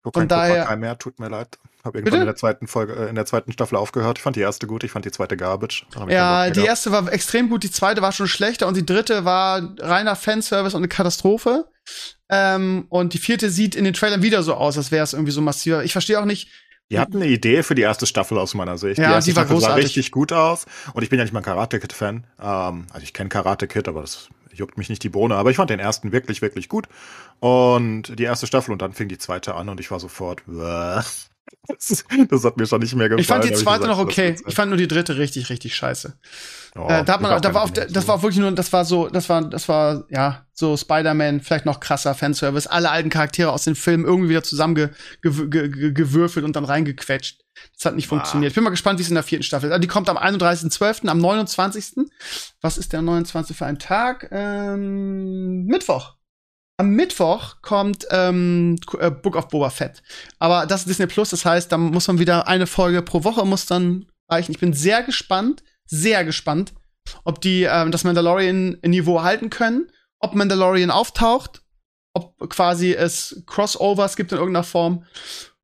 Von 0.03 0.13
kein 0.13 0.29
Cobra 0.29 0.49
daher- 0.49 0.65
Kai 0.67 0.77
mehr, 0.77 0.99
tut 0.99 1.19
mir 1.19 1.29
leid. 1.29 1.59
Hab 1.85 1.93
Bitte? 1.93 1.99
irgendwann 2.07 2.21
in 2.23 2.27
der 2.27 2.37
zweiten 2.37 2.67
Folge, 2.67 2.95
äh, 2.95 3.09
in 3.09 3.15
der 3.15 3.25
zweiten 3.27 3.53
Staffel 3.53 3.77
aufgehört. 3.77 4.19
Ich 4.19 4.23
fand 4.23 4.37
die 4.37 4.41
erste 4.41 4.67
gut, 4.67 4.83
ich 4.85 4.91
fand 4.91 5.05
die 5.05 5.11
zweite 5.13 5.37
Garbage. 5.37 5.87
Ja, 6.09 6.51
die 6.51 6.65
erste 6.65 6.91
war 6.93 7.11
extrem 7.13 7.49
gut, 7.49 7.63
die 7.63 7.71
zweite 7.71 8.03
war 8.03 8.13
schon 8.13 8.27
schlechter 8.29 8.67
und 8.67 8.77
die 8.77 8.85
dritte 8.85 9.25
war 9.25 9.75
reiner 9.79 10.17
Fanservice 10.17 10.75
und 10.75 10.81
eine 10.81 10.89
Katastrophe. 10.89 11.67
Ähm, 12.29 12.87
und 12.91 13.15
die 13.15 13.19
vierte 13.19 13.49
sieht 13.51 13.75
in 13.75 13.85
den 13.85 13.95
Trailern 13.95 14.23
wieder 14.23 14.43
so 14.43 14.55
aus, 14.55 14.77
als 14.77 14.91
wäre 14.91 15.05
es 15.05 15.13
irgendwie 15.15 15.33
so 15.33 15.41
massiver. 15.41 15.85
Ich 15.85 15.93
verstehe 15.93 16.21
auch 16.21 16.25
nicht, 16.27 16.49
Die 16.91 16.99
hatten 16.99 17.17
eine 17.17 17.27
Idee 17.27 17.63
für 17.63 17.75
die 17.75 17.83
erste 17.83 18.07
Staffel 18.07 18.39
aus 18.39 18.55
meiner 18.55 18.77
Sicht. 18.77 18.99
Ja, 18.99 19.09
die 19.09 19.13
erste 19.15 19.31
die 19.31 19.37
war 19.37 19.45
Staffel 19.45 19.61
sah 19.61 19.67
großartig. 19.69 19.85
richtig 19.87 20.11
gut 20.11 20.33
aus. 20.33 20.67
Und 20.95 21.03
ich 21.03 21.11
bin 21.11 21.19
ja 21.19 21.25
nicht 21.25 21.33
mal 21.33 21.41
ein 21.41 21.45
Karate 21.45 21.79
Kid 21.81 21.93
Fan. 21.93 22.25
Ähm, 22.41 22.87
also 22.93 23.03
ich 23.05 23.13
kenne 23.15 23.29
Karate 23.29 23.67
Kid, 23.69 23.89
aber 23.89 24.01
das 24.03 24.29
juckt 24.53 24.77
mich 24.79 24.89
nicht 24.89 25.03
die 25.03 25.09
Bohne. 25.11 25.37
Aber 25.37 25.51
ich 25.51 25.57
fand 25.57 25.71
den 25.71 25.81
ersten 25.81 26.13
wirklich, 26.13 26.43
wirklich 26.43 26.69
gut. 26.69 26.89
Und 27.41 28.19
die 28.19 28.25
erste 28.25 28.47
Staffel 28.47 28.73
und 28.73 28.83
dann 28.83 28.93
fing 28.95 29.09
die 29.09 29.19
zweite 29.19 29.55
an 29.55 29.69
und 29.69 29.81
ich 29.81 29.91
war 29.91 30.01
sofort. 30.01 30.43
"Bäh." 30.47 31.03
Das, 31.69 32.05
das 32.31 32.45
hat 32.45 32.57
mir 32.57 32.67
schon 32.67 32.81
nicht 32.81 32.95
mehr 32.95 33.09
gefallen. 33.09 33.21
ich 33.21 33.27
fand 33.27 33.45
die 33.45 33.53
zweite 33.53 33.81
gesagt, 33.83 33.87
noch 33.87 33.99
okay. 33.99 34.37
Ich 34.47 34.55
fand 34.55 34.71
nur 34.71 34.79
die 34.79 34.89
dritte 34.89 35.19
richtig, 35.19 35.51
richtig 35.51 35.77
scheiße. 35.77 36.19
Oh, 36.77 36.87
äh, 36.89 37.05
da 37.05 37.15
hat 37.15 37.21
man, 37.21 37.43
da 37.43 37.51
auch 37.51 37.55
war 37.55 37.63
auf, 37.63 37.73
das 37.73 38.09
war 38.09 38.23
wirklich 38.23 38.39
nur, 38.39 38.51
das 38.53 38.73
war 38.73 38.85
so, 38.85 39.09
das 39.09 39.29
war, 39.29 39.43
das 39.49 39.69
war, 39.69 40.05
ja, 40.09 40.47
so 40.53 40.77
Spider-Man, 40.77 41.41
vielleicht 41.41 41.67
noch 41.67 41.81
krasser 41.81 42.15
Fanservice, 42.15 42.67
alle 42.67 42.91
alten 42.91 43.11
Charaktere 43.11 43.53
aus 43.53 43.65
den 43.65 43.75
Filmen 43.75 44.05
irgendwie 44.05 44.31
wieder 44.31 44.43
zusammengewürfelt 44.43 46.45
und 46.45 46.57
dann 46.57 46.65
reingequetscht. 46.65 47.41
Das 47.77 47.87
hat 47.87 47.97
nicht 47.97 48.07
Ah. 48.07 48.11
funktioniert. 48.11 48.51
Ich 48.51 48.55
bin 48.55 48.65
mal 48.65 48.71
gespannt, 48.71 48.99
wie 48.99 49.03
es 49.03 49.09
in 49.09 49.15
der 49.15 49.25
vierten 49.25 49.43
Staffel 49.43 49.67
ist. 49.67 49.73
Also 49.73 49.81
Die 49.81 49.89
kommt 49.89 50.09
am 50.09 50.17
31.12., 50.17 51.09
am 51.09 51.19
29. 51.19 52.07
Was 52.61 52.79
ist 52.79 52.93
der 52.93 53.03
29. 53.03 53.57
für 53.57 53.67
ein 53.67 53.79
Tag? 53.79 54.29
Ähm, 54.31 55.65
Mittwoch. 55.67 56.15
Am 56.81 56.91
Mittwoch 56.91 57.57
kommt 57.61 58.07
ähm, 58.13 58.77
äh, 59.01 59.11
Book 59.11 59.35
of 59.37 59.49
Boba 59.49 59.69
Fett. 59.71 60.03
Aber 60.39 60.65
das 60.65 60.83
ist 60.83 60.89
Disney 60.89 61.07
Plus, 61.09 61.31
das 61.31 61.45
heißt, 61.45 61.73
da 61.73 61.77
muss 61.77 62.07
man 62.07 62.19
wieder 62.21 62.47
eine 62.47 62.67
Folge 62.69 63.03
pro 63.03 63.25
Woche 63.25 63.45
muss 63.45 63.67
dann 63.67 64.07
reichen. 64.31 64.53
Ich 64.53 64.61
bin 64.61 64.73
sehr 64.73 65.03
gespannt, 65.03 65.65
sehr 65.87 66.25
gespannt, 66.25 66.73
ob 67.25 67.41
die 67.41 67.65
ähm, 67.65 67.91
das 67.91 68.05
Mandalorian-Niveau 68.05 69.23
halten 69.23 69.51
können, 69.51 69.91
ob 70.21 70.35
Mandalorian 70.37 70.91
auftaucht, 70.93 71.63
ob 72.15 72.49
quasi 72.49 72.93
es 72.95 73.43
Crossovers 73.47 74.15
gibt 74.15 74.31
in 74.31 74.39
irgendeiner 74.39 74.65
Form. 74.65 75.05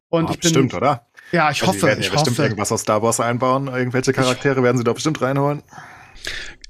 Und 0.09 0.25
Oh, 0.25 0.31
ich 0.33 0.41
bin, 0.41 0.41
bestimmt, 0.41 0.75
oder? 0.75 1.07
ja, 1.31 1.51
ich 1.53 1.63
Also 1.63 1.73
die 1.73 1.79
hoffe, 1.79 1.87
werden 1.87 2.01
ja 2.01 2.07
ich 2.07 2.13
bestimmt 2.13 2.39
hoffe. 2.39 2.43
irgendwas 2.43 2.73
aus 2.73 2.81
Star 2.81 3.03
Wars 3.03 3.21
einbauen. 3.21 3.69
Irgendwelche 3.69 4.13
Charaktere 4.13 4.65
werden 4.65 4.79
sie 4.79 4.85
da 4.85 4.93
bestimmt 4.93 5.21
reinholen, 5.23 5.63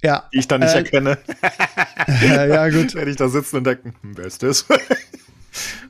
Ja, 0.05 0.29
die 0.33 0.39
ich 0.41 0.49
dann 0.49 0.61
nicht 0.61 0.75
Äh, 0.75 0.79
erkenne. 0.79 1.19
ja, 2.23 2.45
ja, 2.45 2.69
gut. 2.69 2.95
Werde 2.95 3.11
ich 3.11 3.17
da 3.17 3.29
sitzen 3.29 3.57
und 3.57 3.65
denken, 3.65 3.95
hm, 4.03 4.17
wer 4.17 4.27
ist 4.27 4.43
das? 4.43 4.67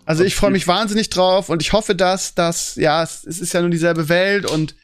Also 0.04 0.24
ich 0.24 0.34
freue 0.34 0.50
mich 0.50 0.68
wahnsinnig 0.68 1.08
drauf 1.08 1.48
und 1.48 1.62
ich 1.62 1.72
hoffe, 1.72 1.94
dass 1.94 2.34
das, 2.34 2.74
ja, 2.74 3.02
es, 3.02 3.24
es 3.24 3.40
ist 3.40 3.54
ja 3.54 3.62
nur 3.62 3.70
dieselbe 3.70 4.10
Welt 4.10 4.44
und 4.44 4.74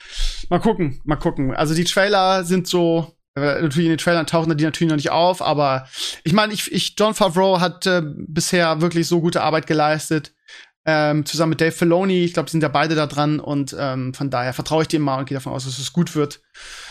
mal 0.49 0.59
gucken, 0.59 1.03
mal 1.05 1.17
gucken. 1.17 1.55
Also 1.55 1.75
die 1.75 1.85
Trailer 1.85 2.45
sind 2.45 2.67
so, 2.67 3.15
äh, 3.35 3.61
natürlich 3.61 3.85
in 3.85 3.91
den 3.93 3.99
Trailern 3.99 4.27
tauchen 4.27 4.57
die 4.57 4.65
natürlich 4.65 4.89
noch 4.89 4.97
nicht 4.97 5.11
auf, 5.11 5.43
aber 5.43 5.87
ich 6.25 6.33
meine, 6.33 6.55
ich, 6.55 6.73
ich, 6.73 6.95
John 6.99 7.13
Favreau 7.15 7.61
hat 7.61 7.87
äh, 7.87 8.01
bisher 8.03 8.81
wirklich 8.81 9.07
so 9.07 9.21
gute 9.21 9.43
Arbeit 9.43 9.67
geleistet. 9.67 10.33
Ähm, 10.93 11.25
zusammen 11.25 11.51
mit 11.51 11.61
Dave 11.61 11.71
Filoni, 11.71 12.25
ich 12.25 12.33
glaube, 12.33 12.47
die 12.47 12.51
sind 12.53 12.63
ja 12.63 12.69
beide 12.69 12.97
da 12.97 13.07
dran 13.07 13.39
und 13.39 13.77
ähm, 13.79 14.13
von 14.13 14.29
daher 14.29 14.53
vertraue 14.53 14.83
ich 14.83 14.89
dem 14.89 15.03
mal 15.03 15.19
und 15.21 15.27
gehe 15.27 15.37
davon 15.37 15.53
aus, 15.53 15.65
dass 15.65 15.79
es 15.79 15.93
gut 15.93 16.17
wird. 16.17 16.41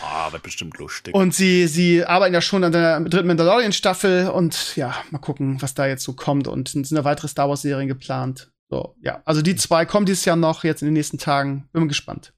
Ah, 0.02 0.32
wird 0.32 0.42
bestimmt 0.42 0.78
lustig. 0.78 1.14
Und 1.14 1.34
sie, 1.34 1.66
sie 1.66 2.02
arbeiten 2.04 2.32
ja 2.32 2.40
schon 2.40 2.64
an 2.64 2.72
der 2.72 3.00
dritten 3.00 3.26
Mandalorian-Staffel 3.26 4.28
und 4.30 4.74
ja, 4.76 4.94
mal 5.10 5.18
gucken, 5.18 5.60
was 5.60 5.74
da 5.74 5.86
jetzt 5.86 6.02
so 6.04 6.14
kommt. 6.14 6.48
Und 6.48 6.68
es 6.68 6.88
sind 6.88 6.96
da 6.96 7.04
weitere 7.04 7.28
Star 7.28 7.48
Wars-Serien 7.50 7.88
geplant. 7.88 8.50
So, 8.70 8.96
ja. 9.02 9.20
Also 9.26 9.42
die 9.42 9.56
zwei 9.56 9.84
kommen 9.84 10.06
dieses 10.06 10.24
Jahr 10.24 10.36
noch, 10.36 10.64
jetzt 10.64 10.80
in 10.80 10.86
den 10.86 10.94
nächsten 10.94 11.18
Tagen. 11.18 11.68
Bin 11.72 11.82
mal 11.82 11.88
gespannt. 11.88 12.32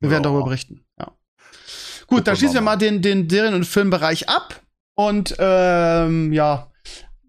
Wir 0.00 0.08
werden 0.10 0.22
Ja. 0.24 0.30
darüber 0.30 0.44
berichten. 0.44 0.84
Ja. 0.98 1.12
Gut, 2.06 2.26
dann 2.26 2.36
schließen 2.36 2.54
wir 2.54 2.60
wir 2.60 2.64
mal 2.64 2.76
den, 2.76 3.02
den 3.02 3.28
Serien- 3.28 3.54
und 3.54 3.64
Filmbereich 3.66 4.28
ab. 4.28 4.60
Und 4.94 5.34
ähm, 5.38 6.32
ja, 6.32 6.71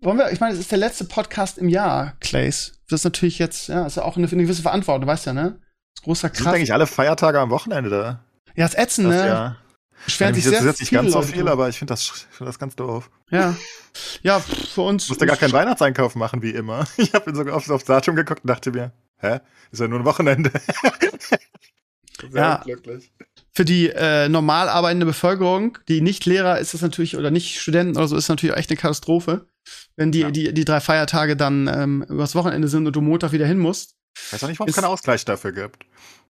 wollen 0.03 0.17
wir, 0.17 0.31
ich 0.31 0.39
meine, 0.39 0.53
es 0.53 0.59
ist 0.59 0.71
der 0.71 0.77
letzte 0.79 1.05
Podcast 1.05 1.57
im 1.57 1.69
Jahr, 1.69 2.13
Clays. 2.19 2.73
Das 2.89 3.01
ist 3.01 3.03
natürlich 3.05 3.39
jetzt, 3.39 3.67
ja, 3.69 3.85
ist 3.85 3.97
ja 3.97 4.03
auch 4.03 4.17
eine, 4.17 4.27
eine 4.27 4.43
gewisse 4.43 4.61
Verantwortung, 4.61 5.01
du 5.01 5.07
weißt 5.07 5.25
ja, 5.27 5.33
ne? 5.33 5.59
Das 5.95 6.01
ist 6.01 6.03
großer 6.03 6.27
Sind 6.29 6.37
Kraft. 6.43 6.55
eigentlich 6.55 6.73
alle 6.73 6.87
Feiertage 6.87 7.39
am 7.39 7.49
Wochenende 7.49 7.89
da? 7.89 8.23
Ja, 8.55 8.67
Das 8.67 8.97
ne? 8.97 9.27
ja. 9.27 9.55
Beschweren 10.05 10.35
sich 10.35 10.43
sehr 10.43 10.61
jetzt 10.63 10.81
nicht 10.81 10.91
ganz 10.91 11.11
so 11.11 11.19
Leute 11.19 11.29
viel, 11.29 11.37
drüber. 11.39 11.51
aber 11.53 11.69
ich 11.69 11.77
finde 11.77 11.93
das, 11.93 12.01
ich 12.03 12.35
find 12.35 12.47
das 12.47 12.59
ganz 12.59 12.75
doof. 12.75 13.09
Ja. 13.29 13.55
Ja, 14.21 14.39
für 14.39 14.81
uns. 14.81 15.03
Ich 15.03 15.09
musste 15.09 15.25
gar 15.25 15.37
keinen 15.37 15.53
Weihnachtseinkauf 15.53 16.15
machen, 16.15 16.41
wie 16.41 16.49
immer. 16.51 16.85
Ich 16.97 17.13
habe 17.13 17.33
sogar 17.33 17.55
aufs, 17.55 17.69
aufs 17.69 17.85
Datum 17.85 18.15
geguckt 18.15 18.41
und 18.43 18.49
dachte 18.49 18.71
mir, 18.71 18.91
hä? 19.19 19.39
Ist 19.71 19.79
ja 19.79 19.87
nur 19.87 19.99
ein 19.99 20.05
Wochenende. 20.05 20.51
Sehr 22.29 22.41
Ja. 22.41 22.55
unglücklich. 22.57 23.11
Für 23.55 23.65
die 23.65 23.89
äh, 23.89 24.29
normal 24.29 24.67
arbeitende 24.67 25.05
Bevölkerung, 25.05 25.77
die 25.87 26.01
nicht 26.01 26.25
Lehrer 26.25 26.57
ist 26.59 26.73
das 26.73 26.81
natürlich, 26.81 27.17
oder 27.17 27.29
nicht 27.29 27.59
Studenten 27.61 27.97
oder 27.97 28.07
so, 28.07 28.17
ist 28.17 28.27
natürlich 28.29 28.55
echt 28.57 28.69
eine 28.71 28.77
Katastrophe. 28.77 29.47
Wenn 29.95 30.11
die, 30.11 30.21
Ja. 30.21 30.31
die, 30.31 30.53
die 30.53 30.65
drei 30.65 30.79
Feiertage 30.81 31.35
dann 31.37 31.67
ähm, 31.67 32.03
übers 32.09 32.33
Wochenende 32.35 32.67
sind 32.67 32.87
und 32.87 32.95
du 32.95 33.01
Montag 33.01 33.31
wieder 33.31 33.45
hin 33.45 33.59
musst. 33.59 33.95
Weiß 34.31 34.43
auch 34.43 34.47
nicht, 34.47 34.59
warum 34.59 34.69
es 34.69 34.75
keinen 34.75 34.85
Ausgleich 34.85 35.23
dafür 35.25 35.51
gibt. 35.51 35.85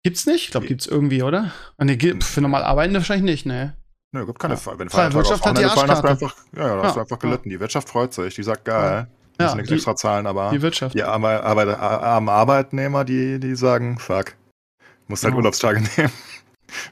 Gibt's 0.02 0.26
nicht? 0.26 0.46
Ich 0.46 0.50
glaube, 0.50 0.66
gibt's 0.66 0.86
irgendwie, 0.86 1.22
oder? 1.22 1.52
Ah, 1.78 1.84
nee, 1.84 1.96
gibt- 1.96 2.24
für 2.24 2.40
normal 2.40 2.62
Arbeitende 2.64 2.98
wahrscheinlich 3.00 3.24
nicht, 3.24 3.46
ne? 3.46 3.76
Nö, 4.12 4.26
gibt 4.26 4.38
keine 4.38 4.54
Ja. 4.54 4.60
Wenn 4.78 4.88
Feiertage 4.90 5.14
Wirtschaft 5.14 5.46
hat 5.46 5.56
die 5.58 5.64
Wochenende 5.64 5.74
fallen, 5.74 5.90
hast 5.90 6.02
du 6.02 6.08
einfach, 6.08 6.36
ja, 6.56 6.76
ja, 6.76 6.82
hast 6.82 6.96
Ja. 6.96 7.02
einfach 7.02 7.18
gelitten. 7.18 7.48
Die 7.48 7.58
Wirtschaft 7.60 7.88
freut 7.88 8.12
sich. 8.12 8.34
Die 8.34 8.42
sagt, 8.42 8.64
geil. 8.64 9.06
Ja, 9.40 9.46
müssen 9.46 9.56
nichts 9.56 9.68
die- 9.70 9.74
extra 9.76 9.96
zahlen, 9.96 10.26
aber 10.26 10.50
Die 10.50 10.62
Wirtschaft. 10.62 10.94
die 10.94 11.02
armen, 11.02 11.24
Arbeit, 11.26 11.68
Arbeitnehmer, 11.78 13.04
die, 13.04 13.40
die 13.40 13.54
sagen, 13.56 13.98
fuck. 13.98 14.34
Muss 15.08 15.22
halt 15.24 15.32
Ja. 15.32 15.38
Urlaubstage 15.38 15.80
nehmen. 15.96 16.12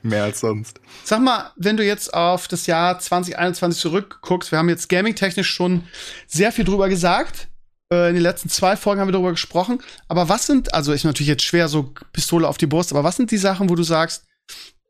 Mehr 0.02 0.24
als 0.24 0.40
sonst. 0.40 0.80
Sag 1.04 1.20
mal, 1.20 1.52
wenn 1.56 1.76
du 1.76 1.84
jetzt 1.84 2.12
auf 2.14 2.48
das 2.48 2.66
Jahr 2.66 2.98
2021 2.98 3.80
zurückguckst, 3.80 4.52
wir 4.52 4.58
haben 4.58 4.68
jetzt 4.68 4.88
gaming-technisch 4.88 5.50
schon 5.50 5.84
sehr 6.26 6.52
viel 6.52 6.64
drüber 6.64 6.88
gesagt. 6.88 7.48
Äh, 7.92 8.08
in 8.08 8.14
den 8.14 8.22
letzten 8.22 8.48
zwei 8.48 8.76
Folgen 8.76 9.00
haben 9.00 9.08
wir 9.08 9.12
darüber 9.12 9.32
gesprochen. 9.32 9.80
Aber 10.08 10.28
was 10.28 10.46
sind, 10.46 10.74
also 10.74 10.92
ist 10.92 11.04
natürlich 11.04 11.28
jetzt 11.28 11.44
schwer, 11.44 11.68
so 11.68 11.92
Pistole 12.12 12.48
auf 12.48 12.58
die 12.58 12.66
Brust, 12.66 12.92
aber 12.92 13.04
was 13.04 13.16
sind 13.16 13.30
die 13.30 13.38
Sachen, 13.38 13.68
wo 13.70 13.74
du 13.74 13.82
sagst, 13.82 14.24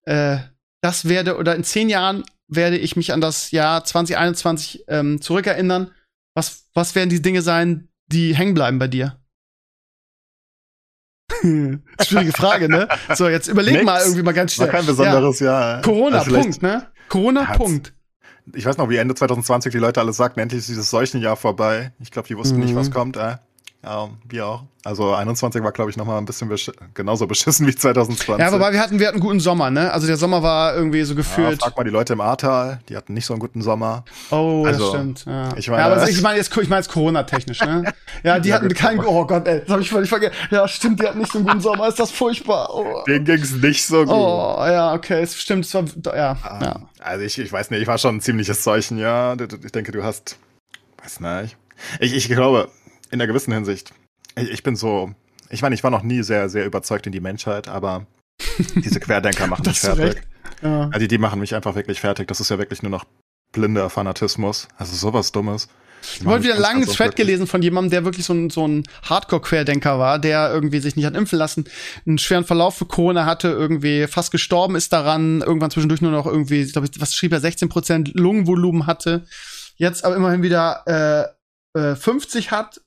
äh, 0.05 0.39
das 0.81 1.09
werde, 1.09 1.37
oder 1.37 1.55
in 1.55 1.65
zehn 1.65 1.89
Jahren 1.89 2.25
werde 2.49 2.77
ich 2.77 2.97
mich 2.97 3.13
an 3.13 3.21
das 3.21 3.51
Jahr 3.51 3.85
2021 3.85 4.85
ähm, 4.89 5.21
zurückerinnern? 5.21 5.91
Was, 6.35 6.67
was 6.75 6.95
werden 6.95 7.11
die 7.11 7.23
Dinge 7.23 7.43
sein, 7.43 7.89
die 8.07 8.35
hängen 8.35 8.55
bleiben 8.55 8.79
bei 8.79 8.89
dir? 8.89 9.22
Schwierige 12.03 12.33
Frage, 12.33 12.69
ne? 12.69 12.89
So, 13.15 13.29
jetzt 13.29 13.49
überleg 13.49 13.75
Nix. 13.75 13.85
mal 13.85 14.01
irgendwie 14.03 14.23
mal 14.23 14.33
ganz 14.33 14.55
schnell. 14.55 14.69
War 14.69 14.75
kein 14.75 14.87
besonderes 14.87 15.41
Jahr. 15.41 15.83
Corona, 15.83 16.19
Also 16.19 16.33
Punkt, 16.33 16.63
ne? 16.63 16.87
Corona, 17.09 17.47
Hat's- 17.49 17.59
Punkt. 17.59 17.93
Ich 18.55 18.67
weiß 18.67 18.77
noch, 18.77 18.89
wie 18.89 18.97
Ende 18.97 19.15
2020 19.15 19.71
die 19.73 19.79
Leute 19.79 20.01
alle 20.01 20.13
sagten, 20.13 20.41
endlich 20.41 20.59
ist 20.61 20.69
dieses 20.69 20.91
Seuchenjahr 20.91 21.37
vorbei. 21.37 21.93
Ich 22.01 22.11
glaube, 22.11 22.27
die 22.29 22.37
wussten 22.37 22.59
nicht, 22.59 22.73
Mhm. 22.73 22.77
was 22.77 22.91
kommt. 22.91 23.17
Äh. 23.17 23.37
Ja, 23.85 24.11
wir 24.29 24.47
auch. 24.47 24.63
Also 24.85 25.13
21 25.13 25.61
war, 25.63 25.73
glaube 25.73 25.91
ich, 25.91 25.97
noch 25.97 26.05
mal 26.07 26.19
ein 26.19 26.25
bisschen 26.25 26.49
besch 26.49 26.71
genauso 26.95 27.27
beschissen 27.27 27.67
wie 27.67 27.75
2020. 27.75 28.39
Ja, 28.45 28.53
wobei 28.53 28.73
wir 28.73 28.81
hatten, 28.81 28.99
wir 29.01 29.07
hatten 29.09 29.17
einen 29.17 29.27
guten 29.27 29.41
Sommer, 29.41 29.71
ne? 29.71 29.93
Also 29.93 30.07
der 30.07 30.17
Sommer 30.17 30.43
war 30.43 30.75
irgendwie 30.77 31.03
so 31.03 31.15
ja, 31.15 31.17
gefühlt. 31.17 31.61
frag 31.61 31.77
mal 31.77 31.83
die 31.83 31.91
Leute 31.91 32.13
im 32.13 32.21
Ahrtal, 32.21 32.81
die 32.89 32.97
hatten 32.97 33.13
nicht 33.15 33.27
so 33.27 33.33
einen 33.35 33.41
guten 33.41 33.61
Sommer. 33.63 34.05
oh, 34.31 34.63
das 34.65 34.75
also, 34.77 34.89
stimmt. 34.91 35.25
Ja, 35.27 35.49
ich 35.57 35.67
ja 35.67 35.73
meine- 35.73 35.85
aber 35.85 36.09
ich 36.09 36.23
meine 36.23 36.37
jetzt, 36.39 36.57
ich 36.57 36.69
meine 36.69 36.81
jetzt 36.81 36.91
Corona-technisch, 36.93 37.61
ne? 37.61 37.93
Ja, 38.23 38.39
die 38.39 38.51
Ja, 38.51 38.57
hatten 38.57 38.69
gut, 38.69 38.77
keinen. 38.77 39.01
Oh 39.05 39.27
Gott, 39.27 39.47
ey, 39.49 39.61
das 39.61 39.69
habe 39.69 39.83
ich 39.83 39.89
völlig 39.91 40.09
vergessen. 40.09 40.35
Ja, 40.53 40.69
stimmt, 40.69 41.01
die 41.01 41.07
hatten 41.07 41.19
nicht 41.19 41.33
so 41.33 41.39
einen 41.39 41.47
guten 41.49 41.61
Sommer. 41.61 41.89
Ist 41.89 41.99
das 41.99 42.13
furchtbar? 42.13 42.71
Oh, 42.73 43.03
Denen 43.09 43.25
ging's 43.25 43.53
nicht 43.53 43.85
so 43.85 44.05
gut. 44.05 44.15
oh 44.15 44.59
ja, 44.65 44.95
okay, 44.95 45.23
es 45.23 45.35
stimmt. 45.41 45.65
Es 45.65 45.75
war, 45.75 45.85
ja, 46.07 46.37
ja. 46.43 46.61
Ähm, 46.77 46.87
Also 47.01 47.25
ich, 47.25 47.37
ich 47.39 47.53
weiß 47.53 47.71
nicht, 47.71 47.81
ich 47.83 47.89
war 47.89 47.99
schon 47.99 48.17
ein 48.17 48.21
ziemliches. 48.21 48.63
Du- 48.63 49.37
du- 49.37 49.59
Ich 49.65 49.73
denke, 49.73 49.91
du 49.91 50.05
hast, 50.05 50.39
weiß 51.03 51.19
nicht. 51.21 51.57
Ich, 51.99 52.15
ich 52.15 52.29
glaube, 52.29 52.69
in 53.13 53.21
einer 53.21 53.29
gewissen 53.29 53.53
Hinsicht, 53.53 53.93
ich, 54.37 54.51
ich 54.51 54.63
bin 54.63 54.75
so, 54.75 55.15
ich 55.51 55.63
meine, 55.63 55.75
ich 55.75 55.85
war 55.85 55.91
noch 55.91 56.03
nie 56.03 56.23
sehr, 56.23 56.49
sehr 56.49 56.65
überzeugt 56.65 57.07
in 57.07 57.13
die 57.13 57.21
Menschheit, 57.21 57.69
aber 57.69 58.07
diese 58.75 58.99
Querdenker 58.99 59.47
machen 59.47 59.63
mich 59.67 59.81
fertig. 59.81 60.23
ja. 60.63 60.89
Also 60.93 61.07
die 61.07 61.19
machen 61.19 61.39
mich 61.39 61.55
einfach 61.55 61.75
wirklich 61.75 62.01
fertig. 62.01 62.27
Das 62.29 62.41
ist 62.41 62.51
ja 62.51 62.59
wirklich 62.59 62.83
nur 62.83 62.91
noch 62.91 63.05
blinder 63.53 63.89
Fanatismus. 63.91 64.67
Also 64.79 64.97
sowas 64.97 65.31
Dummes. 65.31 65.69
Ich 66.15 66.23
mich 66.23 66.43
wieder 66.43 66.59
langen 66.59 66.81
ganz 66.81 66.95
Thread 66.95 67.15
gelesen 67.15 67.47
von 67.47 67.63
jemandem, 67.63 67.91
der 67.91 68.05
wirklich 68.05 68.27
so 68.27 68.33
ein, 68.33 68.51
so 68.51 68.67
ein 68.67 68.83
Hardcore-Querdenker 69.05 70.01
war, 70.01 70.19
der 70.19 70.51
irgendwie 70.53 70.81
sich 70.81 70.97
nicht 70.97 71.05
hat 71.05 71.15
impfen 71.15 71.39
lassen, 71.39 71.67
einen 72.05 72.19
schweren 72.19 72.45
Verlauf 72.45 72.77
für 72.77 72.87
Corona 72.87 73.25
hatte, 73.25 73.49
irgendwie 73.49 74.09
fast 74.09 74.33
gestorben 74.33 74.75
ist 74.75 74.93
daran, 74.93 75.43
irgendwann 75.43 75.71
zwischendurch 75.71 76.01
nur 76.01 76.11
noch 76.11 76.27
irgendwie, 76.27 76.63
ich 76.63 76.73
glaube, 76.73 76.89
was 76.99 77.15
schrieb 77.15 77.33
er, 77.33 77.41
16% 77.41 78.19
Lungenvolumen 78.19 78.87
hatte, 78.87 79.27
jetzt 79.77 80.05
aber 80.05 80.17
immerhin 80.17 80.43
wieder 80.43 80.83
äh, 81.77 81.79
äh, 81.79 81.95
50 81.95 82.51
hat 82.51 82.81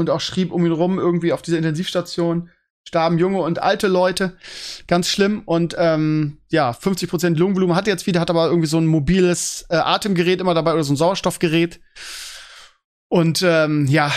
und 0.00 0.10
auch 0.10 0.20
schrieb 0.20 0.52
um 0.52 0.66
ihn 0.66 0.72
rum 0.72 0.98
irgendwie 0.98 1.32
auf 1.32 1.42
dieser 1.42 1.58
Intensivstation 1.58 2.50
starben 2.82 3.18
junge 3.18 3.40
und 3.40 3.62
alte 3.62 3.86
Leute, 3.86 4.36
ganz 4.86 5.08
schlimm 5.08 5.42
und 5.44 5.76
ähm, 5.78 6.38
ja 6.48 6.70
50% 6.70 7.36
Lungenvolumen 7.36 7.76
hat 7.76 7.86
er 7.86 7.92
jetzt 7.92 8.06
wieder, 8.06 8.20
hat 8.20 8.30
aber 8.30 8.46
irgendwie 8.46 8.66
so 8.66 8.78
ein 8.78 8.86
mobiles 8.86 9.66
äh, 9.68 9.76
Atemgerät 9.76 10.40
immer 10.40 10.54
dabei 10.54 10.72
oder 10.72 10.82
so 10.82 10.94
ein 10.94 10.96
Sauerstoffgerät 10.96 11.78
und 13.12 13.42
ähm, 13.44 13.86
ja, 13.88 14.12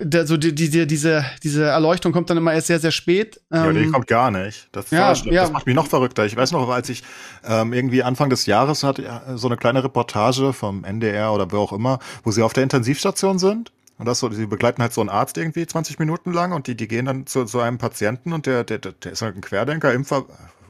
der, 0.00 0.26
so 0.26 0.38
die, 0.38 0.54
die, 0.54 0.70
die, 0.70 0.86
diese, 0.86 1.26
diese 1.42 1.64
Erleuchtung 1.64 2.10
kommt 2.10 2.30
dann 2.30 2.38
immer 2.38 2.54
erst 2.54 2.68
sehr, 2.68 2.80
sehr 2.80 2.90
spät. 2.90 3.38
Ja, 3.52 3.66
Ähm, 3.66 3.74
die 3.74 3.90
kommt 3.90 4.06
gar 4.06 4.30
nicht. 4.30 4.68
Das, 4.72 4.90
ja, 4.90 5.12
ja. 5.12 5.42
das 5.42 5.52
macht 5.52 5.66
mich 5.66 5.74
noch 5.74 5.86
verrückter. 5.86 6.24
Ich 6.24 6.36
weiß 6.36 6.52
noch, 6.52 6.66
als 6.70 6.88
ich 6.88 7.02
ähm, 7.44 7.74
irgendwie 7.74 8.02
Anfang 8.02 8.30
des 8.30 8.46
Jahres 8.46 8.82
hatte 8.82 9.02
ja, 9.02 9.36
so 9.36 9.46
eine 9.46 9.58
kleine 9.58 9.84
Reportage 9.84 10.54
vom 10.54 10.84
NDR 10.84 11.34
oder 11.34 11.52
wo 11.52 11.58
auch 11.58 11.74
immer, 11.74 11.98
wo 12.24 12.30
sie 12.30 12.42
auf 12.42 12.54
der 12.54 12.62
Intensivstation 12.62 13.38
sind. 13.38 13.72
Und 14.00 14.06
das 14.06 14.18
so, 14.18 14.30
sie 14.30 14.46
begleiten 14.46 14.80
halt 14.80 14.94
so 14.94 15.02
einen 15.02 15.10
Arzt 15.10 15.36
irgendwie 15.36 15.66
20 15.66 15.98
Minuten 15.98 16.32
lang 16.32 16.52
und 16.52 16.66
die, 16.66 16.74
die 16.74 16.88
gehen 16.88 17.04
dann 17.04 17.26
zu, 17.26 17.44
zu 17.44 17.60
einem 17.60 17.76
Patienten 17.76 18.32
und 18.32 18.46
der, 18.46 18.64
der, 18.64 18.78
der 18.78 19.12
ist 19.12 19.20
halt 19.20 19.36
ein 19.36 19.42
Querdenker, 19.42 19.92
Impfer, 19.92 20.24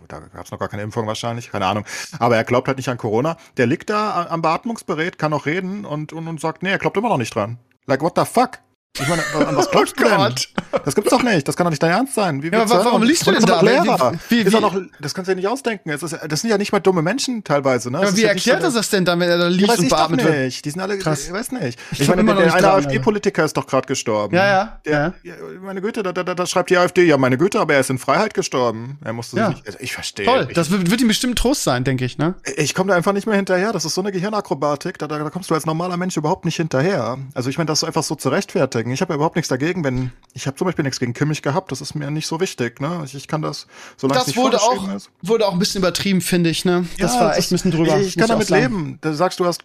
da 0.08 0.18
gab 0.18 0.46
es 0.46 0.50
noch 0.50 0.58
gar 0.58 0.66
keine 0.66 0.82
Impfung 0.82 1.06
wahrscheinlich, 1.06 1.52
keine 1.52 1.66
Ahnung. 1.66 1.84
Aber 2.18 2.34
er 2.36 2.42
glaubt 2.42 2.66
halt 2.66 2.76
nicht 2.76 2.88
an 2.88 2.98
Corona. 2.98 3.36
Der 3.56 3.68
liegt 3.68 3.88
da 3.88 4.26
am 4.28 4.42
Beatmungsgerät, 4.42 5.16
kann 5.16 5.32
auch 5.32 5.46
reden 5.46 5.84
und, 5.84 6.12
und, 6.12 6.26
und 6.26 6.40
sagt, 6.40 6.64
nee, 6.64 6.70
er 6.70 6.78
glaubt 6.78 6.96
immer 6.96 7.08
noch 7.08 7.18
nicht 7.18 7.32
dran. 7.32 7.58
Like, 7.86 8.02
what 8.02 8.14
the 8.16 8.24
fuck? 8.24 8.58
Ich 8.98 9.06
meine, 9.08 9.22
an 9.46 9.56
was 9.56 9.70
glaubst 9.70 9.98
du 9.98 10.04
denn? 10.04 10.16
Gott. 10.16 10.48
Das 10.84 10.94
gibt's 10.94 11.10
doch 11.10 11.22
nicht. 11.22 11.46
Das 11.46 11.56
kann 11.56 11.64
doch 11.64 11.70
nicht 11.70 11.82
dein 11.82 11.92
Ernst 11.92 12.14
sein. 12.14 12.42
Wie 12.42 12.48
Ja, 12.50 12.62
aber 12.62 12.78
du 12.78 12.84
warum 12.84 13.02
liest 13.04 13.24
du 13.26 13.30
denn 13.30 13.38
ist 13.38 13.48
da? 13.48 13.60
Lehrer. 13.60 14.12
Wie- 14.28 14.38
wie- 14.44 14.48
ist 14.48 14.60
noch, 14.60 14.76
das 15.00 15.14
kannst 15.14 15.28
du 15.28 15.32
dir 15.32 15.36
nicht 15.36 15.48
ausdenken. 15.48 15.90
Ist, 15.90 16.02
das 16.02 16.40
sind 16.40 16.50
ja 16.50 16.58
nicht 16.58 16.72
mal 16.72 16.80
dumme 16.80 17.00
Menschen 17.00 17.44
teilweise. 17.44 17.90
Ne? 17.90 18.00
Ja, 18.02 18.08
ist 18.08 18.16
wie 18.16 18.22
ja 18.22 18.28
erklärt 18.30 18.62
er 18.64 18.70
das 18.72 18.90
denn 18.90 19.04
dann, 19.04 19.20
wenn 19.20 19.28
er 19.28 19.38
da 19.38 19.48
Ja, 19.48 19.68
weiß 19.68 19.78
und 19.78 19.88
beatmet 19.90 20.24
wird? 20.24 20.38
nicht. 20.40 20.64
Die 20.64 20.70
sind 20.70 20.80
alle, 20.80 20.98
Krass. 20.98 21.24
ich 21.26 21.32
weiß 21.32 21.52
nicht. 21.52 21.78
Ich 21.92 22.00
Ich, 22.00 22.08
meine, 22.08 22.24
der, 22.24 22.34
der 22.34 22.54
eine 22.54 22.70
AfD-Politiker 22.72 23.44
ist 23.44 23.56
doch 23.56 23.66
gerade 23.66 23.86
gestorben. 23.86 24.34
Ja, 24.34 24.46
ja, 24.46 24.80
Der, 24.84 25.14
ja. 25.22 25.34
Meine 25.62 25.80
Güte, 25.80 26.02
da, 26.02 26.12
da, 26.12 26.22
da, 26.24 26.46
schreibt 26.46 26.70
die 26.70 26.76
AfD, 26.76 27.04
ja, 27.04 27.16
meine 27.16 27.38
Güte, 27.38 27.60
aber 27.60 27.74
er 27.74 27.80
ist 27.80 27.90
in 27.90 27.98
Freiheit 27.98 28.34
gestorben. 28.34 28.98
Er 29.04 29.12
musste 29.12 29.36
Ja. 29.36 29.46
sich 29.46 29.56
nicht, 29.56 29.66
also 29.66 29.78
ich 29.80 29.92
verstehe. 29.92 30.26
Toll, 30.26 30.46
Ich, 30.48 30.54
das 30.54 30.70
wird, 30.70 30.90
wird 30.90 31.00
ihm 31.00 31.08
bestimmt 31.08 31.38
Trost 31.38 31.62
sein, 31.62 31.84
denke 31.84 32.04
ich, 32.04 32.18
ne? 32.18 32.34
ich 32.56 32.74
komme 32.74 32.88
da 32.90 32.96
einfach 32.96 33.12
nicht 33.12 33.26
mehr 33.26 33.36
hinterher. 33.36 33.72
Das 33.72 33.84
ist 33.84 33.94
so 33.94 34.00
eine 34.00 34.10
Gehirnakrobatik. 34.12 34.98
Da, 34.98 35.06
da, 35.06 35.18
da 35.18 35.30
kommst 35.30 35.48
du 35.48 35.54
als 35.54 35.64
normaler 35.64 35.96
Mensch 35.96 36.16
überhaupt 36.16 36.44
nicht 36.44 36.56
hinterher. 36.56 37.18
Also 37.34 37.50
ich 37.50 37.56
meine, 37.56 37.66
das 37.68 37.84
einfach 37.84 38.02
so 38.02 38.14
zu 38.16 38.28
rechtfertigen. 38.30 38.79
Ich 38.88 39.00
habe 39.00 39.12
ja 39.12 39.16
überhaupt 39.16 39.36
nichts 39.36 39.48
dagegen, 39.48 39.84
wenn 39.84 40.12
ich 40.32 40.46
habe 40.46 40.56
zum 40.56 40.66
Beispiel 40.66 40.84
nichts 40.84 41.00
gegen 41.00 41.12
Kimmich 41.12 41.42
gehabt. 41.42 41.72
Das 41.72 41.80
ist 41.80 41.94
mir 41.94 42.10
nicht 42.10 42.26
so 42.26 42.40
wichtig. 42.40 42.80
Ne? 42.80 43.02
Ich, 43.04 43.14
ich 43.14 43.28
kann 43.28 43.42
das, 43.42 43.66
solange 43.96 44.20
es 44.20 44.26
Das 44.26 44.34
nicht 44.34 44.42
wurde 44.42 44.60
auch, 44.62 44.94
ist. 44.94 45.10
wurde 45.22 45.46
auch 45.46 45.52
ein 45.52 45.58
bisschen 45.58 45.80
übertrieben, 45.80 46.20
finde 46.20 46.50
ich, 46.50 46.64
ne? 46.64 46.86
Das 46.98 47.14
Ja, 47.14 47.20
war 47.20 47.36
echt 47.36 47.50
ein 47.50 47.54
bisschen 47.56 47.70
drüber. 47.72 47.98
Ich, 47.98 48.08
ich 48.08 48.16
kann 48.16 48.28
damit 48.28 48.48
leben. 48.48 48.98
Da 49.00 49.12
sagst 49.12 49.40
du, 49.40 49.44
hast, 49.46 49.62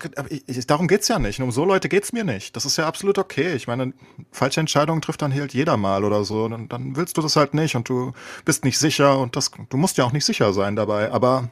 ich, 0.47 0.67
darum 0.67 0.87
geht's 0.87 1.07
ja 1.07 1.19
nicht. 1.19 1.39
Und 1.39 1.45
um 1.45 1.51
so 1.51 1.63
Leute 1.65 1.87
geht's 1.87 2.11
mir 2.13 2.23
nicht. 2.23 2.55
Das 2.55 2.65
ist 2.65 2.77
ja 2.77 2.87
absolut 2.87 3.17
okay. 3.17 3.53
Ich 3.53 3.67
meine, 3.67 3.93
falsche 4.31 4.59
Entscheidungen 4.59 5.01
trifft 5.01 5.21
dann 5.21 5.33
halt 5.33 5.53
jeder 5.53 5.77
mal 5.77 6.03
oder 6.03 6.23
so. 6.25 6.45
Und 6.45 6.73
dann 6.73 6.95
willst 6.95 7.17
du 7.17 7.21
das 7.21 7.35
halt 7.35 7.53
nicht 7.53 7.75
und 7.75 7.87
du 7.87 8.11
bist 8.43 8.65
nicht 8.65 8.79
sicher 8.79 9.19
und 9.19 9.35
das, 9.35 9.51
du 9.69 9.77
musst 9.77 9.97
ja 9.97 10.03
auch 10.05 10.11
nicht 10.11 10.25
sicher 10.25 10.51
sein 10.53 10.75
dabei. 10.75 11.11
Aber, 11.11 11.49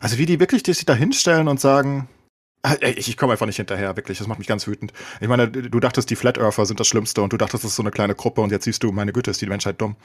also 0.00 0.18
wie 0.18 0.26
die 0.26 0.40
wirklich 0.40 0.62
die 0.62 0.74
sich 0.74 0.84
da 0.86 0.94
hinstellen 0.94 1.48
und 1.48 1.60
sagen, 1.60 2.08
Ich, 2.82 3.08
ich 3.08 3.16
komme 3.16 3.32
einfach 3.32 3.46
nicht 3.46 3.56
hinterher, 3.56 3.96
wirklich. 3.96 4.18
Das 4.18 4.26
macht 4.26 4.38
mich 4.40 4.48
ganz 4.48 4.66
wütend. 4.66 4.92
Ich 5.20 5.28
meine, 5.28 5.48
du 5.48 5.80
dachtest, 5.80 6.10
die 6.10 6.16
Flat 6.16 6.38
Earther 6.38 6.66
sind 6.66 6.80
das 6.80 6.88
Schlimmste 6.88 7.22
und 7.22 7.32
du 7.32 7.36
dachtest, 7.36 7.62
das 7.64 7.70
ist 7.70 7.76
so 7.76 7.82
eine 7.82 7.90
kleine 7.92 8.14
Gruppe 8.14 8.40
und 8.40 8.50
jetzt 8.50 8.64
siehst 8.64 8.82
du, 8.82 8.90
meine 8.92 9.12
Güte, 9.12 9.30
ist 9.30 9.40
die 9.40 9.46
Menschheit 9.46 9.80
dumm. 9.80 9.96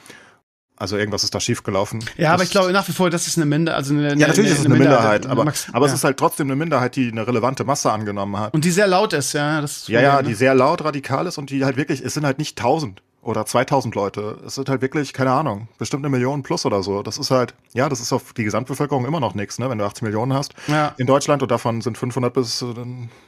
Also 0.76 0.96
irgendwas 0.96 1.22
ist 1.22 1.32
da 1.34 1.38
schiefgelaufen. 1.40 2.04
Ja, 2.16 2.30
aber 2.30 2.38
Das- 2.38 2.46
ich 2.46 2.50
glaube 2.50 2.72
nach 2.72 2.88
wie 2.88 2.92
vor, 2.92 3.08
das 3.08 3.28
ist 3.28 3.36
eine 3.36 3.46
Minderheit. 3.46 3.78
Also 3.78 3.94
eine, 3.94 4.08
ja, 4.16 4.26
natürlich 4.26 4.50
ist 4.52 4.58
es 4.60 4.66
eine 4.66 4.74
Minderheit, 4.74 5.24
aber, 5.26 5.44
Max- 5.44 5.68
aber 5.72 5.86
ja. 5.86 5.92
es 5.92 5.98
ist 5.98 6.04
halt 6.04 6.16
trotzdem 6.16 6.48
eine 6.48 6.56
Minderheit, 6.56 6.96
die 6.96 7.10
eine 7.12 7.26
relevante 7.26 7.64
Masse 7.64 7.92
angenommen 7.92 8.36
hat. 8.38 8.54
Und 8.54 8.64
die 8.64 8.70
sehr 8.72 8.88
laut 8.88 9.12
ist, 9.12 9.34
ja. 9.34 9.60
Das 9.60 9.76
ist 9.78 9.88
Ja, 9.88 10.00
ja, 10.00 10.22
ne? 10.22 10.28
die 10.28 10.34
sehr 10.34 10.54
laut 10.54 10.82
radikal 10.84 11.26
ist 11.28 11.38
und 11.38 11.50
die 11.50 11.64
halt 11.64 11.76
wirklich, 11.76 12.00
es 12.04 12.14
sind 12.14 12.26
halt 12.26 12.38
nicht 12.38 12.58
1000 12.58 13.02
oder 13.24 13.46
2000 13.46 13.94
Leute. 13.94 14.38
Es 14.46 14.54
sind 14.54 14.68
halt 14.68 14.82
wirklich, 14.82 15.12
keine 15.12 15.32
Ahnung, 15.32 15.68
bestimmt 15.78 16.04
eine 16.04 16.10
Million 16.10 16.42
plus 16.42 16.64
oder 16.66 16.82
so. 16.82 17.02
Das 17.02 17.18
ist 17.18 17.30
halt, 17.30 17.54
ja, 17.72 17.88
das 17.88 18.00
ist 18.00 18.12
auf 18.12 18.32
die 18.32 18.44
Gesamtbevölkerung 18.44 19.04
immer 19.06 19.20
noch 19.20 19.34
nichts, 19.34 19.58
ne, 19.58 19.68
wenn 19.70 19.78
du 19.78 19.84
80 19.84 20.02
Millionen 20.02 20.32
hast 20.32 20.54
Ja. 20.68 20.94
in 20.98 21.06
Deutschland 21.06 21.42
und 21.42 21.50
davon 21.50 21.80
sind 21.80 21.98
500 21.98 22.32
bis 22.32 22.62
äh, 22.62 22.66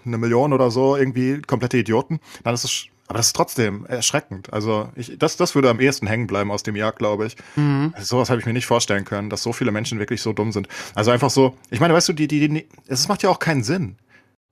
eine 0.04 0.18
Million 0.18 0.52
oder 0.52 0.70
so 0.70 0.96
irgendwie 0.96 1.40
komplette 1.42 1.78
Idioten. 1.78 2.20
Dann 2.44 2.54
ist 2.54 2.64
es, 2.64 2.84
aber 3.08 3.18
das 3.18 3.26
ist 3.28 3.36
trotzdem 3.36 3.86
erschreckend. 3.86 4.52
Also 4.52 4.88
ich, 4.96 5.16
das, 5.18 5.36
das 5.36 5.54
würde 5.54 5.70
am 5.70 5.80
ehesten 5.80 6.06
hängen 6.06 6.26
bleiben 6.26 6.50
aus 6.50 6.62
dem 6.62 6.76
Jahr, 6.76 6.92
glaube 6.92 7.26
ich. 7.26 7.36
Mhm. 7.56 7.92
Also 7.94 8.16
sowas 8.16 8.30
habe 8.30 8.40
ich 8.40 8.46
mir 8.46 8.52
nicht 8.52 8.66
vorstellen 8.66 9.04
können, 9.04 9.30
dass 9.30 9.42
so 9.42 9.52
viele 9.52 9.70
Menschen 9.72 9.98
wirklich 9.98 10.22
so 10.22 10.32
dumm 10.32 10.52
sind. 10.52 10.68
Also 10.94 11.10
einfach 11.10 11.30
so, 11.30 11.54
ich 11.70 11.80
meine, 11.80 11.94
weißt 11.94 12.08
du, 12.08 12.12
die, 12.12 12.26
die, 12.28 12.48
die, 12.48 12.66
es 12.86 13.08
macht 13.08 13.22
ja 13.22 13.30
auch 13.30 13.38
keinen 13.38 13.62
Sinn. 13.62 13.96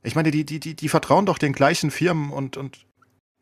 Ich 0.02 0.14
meine, 0.14 0.30
die, 0.30 0.44
die, 0.44 0.60
die, 0.60 0.74
die 0.76 0.88
vertrauen 0.88 1.26
doch 1.26 1.38
den 1.38 1.52
gleichen 1.54 1.90
Firmen 1.90 2.30
und, 2.30 2.56
und 2.56 2.84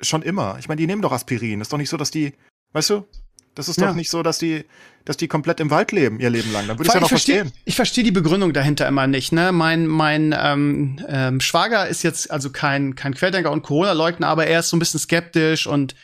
schon 0.00 0.22
immer. 0.22 0.56
Ich 0.58 0.68
meine, 0.68 0.80
die 0.80 0.86
nehmen 0.86 1.02
doch 1.02 1.12
Aspirin. 1.12 1.60
Ist 1.60 1.72
doch 1.72 1.78
nicht 1.78 1.90
so, 1.90 1.96
dass 1.96 2.10
die, 2.10 2.32
weißt 2.72 2.90
du, 2.90 3.06
das 3.54 3.68
ist 3.68 3.78
Ja. 3.78 3.88
doch 3.88 3.94
nicht 3.94 4.10
so, 4.10 4.22
dass 4.22 4.38
die, 4.38 4.64
dass 5.04 5.18
die 5.18 5.28
komplett 5.28 5.60
im 5.60 5.70
Wald 5.70 5.92
leben, 5.92 6.20
ihr 6.20 6.30
Leben 6.30 6.50
lang. 6.52 6.66
Dann 6.66 6.78
würde 6.78 6.88
ich 6.88 6.94
ja 6.94 7.00
noch 7.00 7.08
ich 7.08 7.10
verstehe 7.10 7.40
verstehen. 7.40 7.60
ich 7.66 7.76
versteh 7.76 8.02
die 8.02 8.10
Begründung 8.10 8.54
dahinter 8.54 8.88
immer 8.88 9.06
nicht. 9.06 9.32
Ne? 9.32 9.52
Mein, 9.52 9.86
mein 9.86 10.34
ähm, 10.38 10.98
ähm, 11.06 11.40
Schwager 11.40 11.86
ist 11.86 12.02
jetzt 12.02 12.30
also 12.30 12.50
kein, 12.50 12.94
kein 12.94 13.12
Querdenker 13.12 13.50
und 13.50 13.62
Corona-Leugner, 13.62 14.26
aber 14.26 14.46
er 14.46 14.60
ist 14.60 14.70
so 14.70 14.76
ein 14.76 14.78
bisschen 14.78 15.00
skeptisch 15.00 15.66
und 15.66 15.94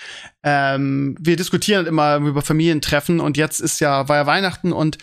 ähm, 0.43 1.17
wir 1.19 1.37
diskutieren 1.37 1.87
immer 1.87 2.17
über 2.17 2.43
Familientreffen 2.43 3.19
und 3.19 3.39
jetzt 3.39 3.61
ist 3.61 3.81
ja, 3.81 4.09
war 4.09 4.17
ja 4.17 4.27
Weihnachten 4.27 4.73
und 4.73 4.99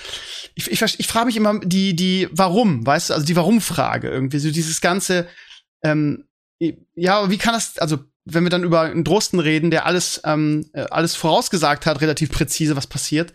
ich, 0.53 0.69
ich, 0.71 0.81
ich 0.99 1.07
frage 1.07 1.25
mich 1.25 1.37
immer 1.37 1.59
die, 1.61 1.95
die 1.95 2.27
Warum, 2.31 2.85
weißt 2.85 3.09
du, 3.09 3.13
also 3.15 3.25
die 3.25 3.35
Warum-Frage 3.35 4.07
irgendwie, 4.09 4.39
so 4.39 4.51
dieses 4.51 4.81
ganze, 4.81 5.27
ähm, 5.83 6.25
ja, 6.59 7.29
wie 7.31 7.37
kann 7.37 7.53
das, 7.55 7.79
also 7.79 7.99
wenn 8.25 8.43
wir 8.43 8.49
dann 8.49 8.63
über 8.63 8.81
einen 8.81 9.03
Drosten 9.03 9.39
reden, 9.39 9.71
der 9.71 9.85
alles, 9.85 10.21
ähm, 10.25 10.69
äh, 10.73 10.85
alles 10.89 11.15
vorausgesagt 11.15 11.85
hat, 11.85 12.01
relativ 12.01 12.31
präzise, 12.31 12.75
was 12.75 12.87
passiert, 12.87 13.33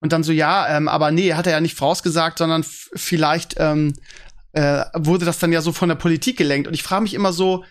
und 0.00 0.12
dann 0.12 0.22
so, 0.22 0.32
ja, 0.32 0.76
ähm, 0.76 0.88
aber 0.88 1.10
nee, 1.10 1.34
hat 1.34 1.46
er 1.46 1.52
ja 1.52 1.60
nicht 1.60 1.76
vorausgesagt, 1.76 2.38
sondern 2.38 2.64
vielleicht 2.64 3.54
ähm, 3.58 3.94
äh, 4.52 4.84
wurde 4.94 5.24
das 5.24 5.38
dann 5.38 5.52
ja 5.52 5.62
so 5.62 5.72
von 5.72 5.88
der 5.88 5.96
Politik 5.96 6.36
gelenkt. 6.36 6.68
Und 6.68 6.74
ich 6.74 6.82
frage 6.82 7.02
mich 7.02 7.14
immer 7.14 7.32
so, 7.32 7.64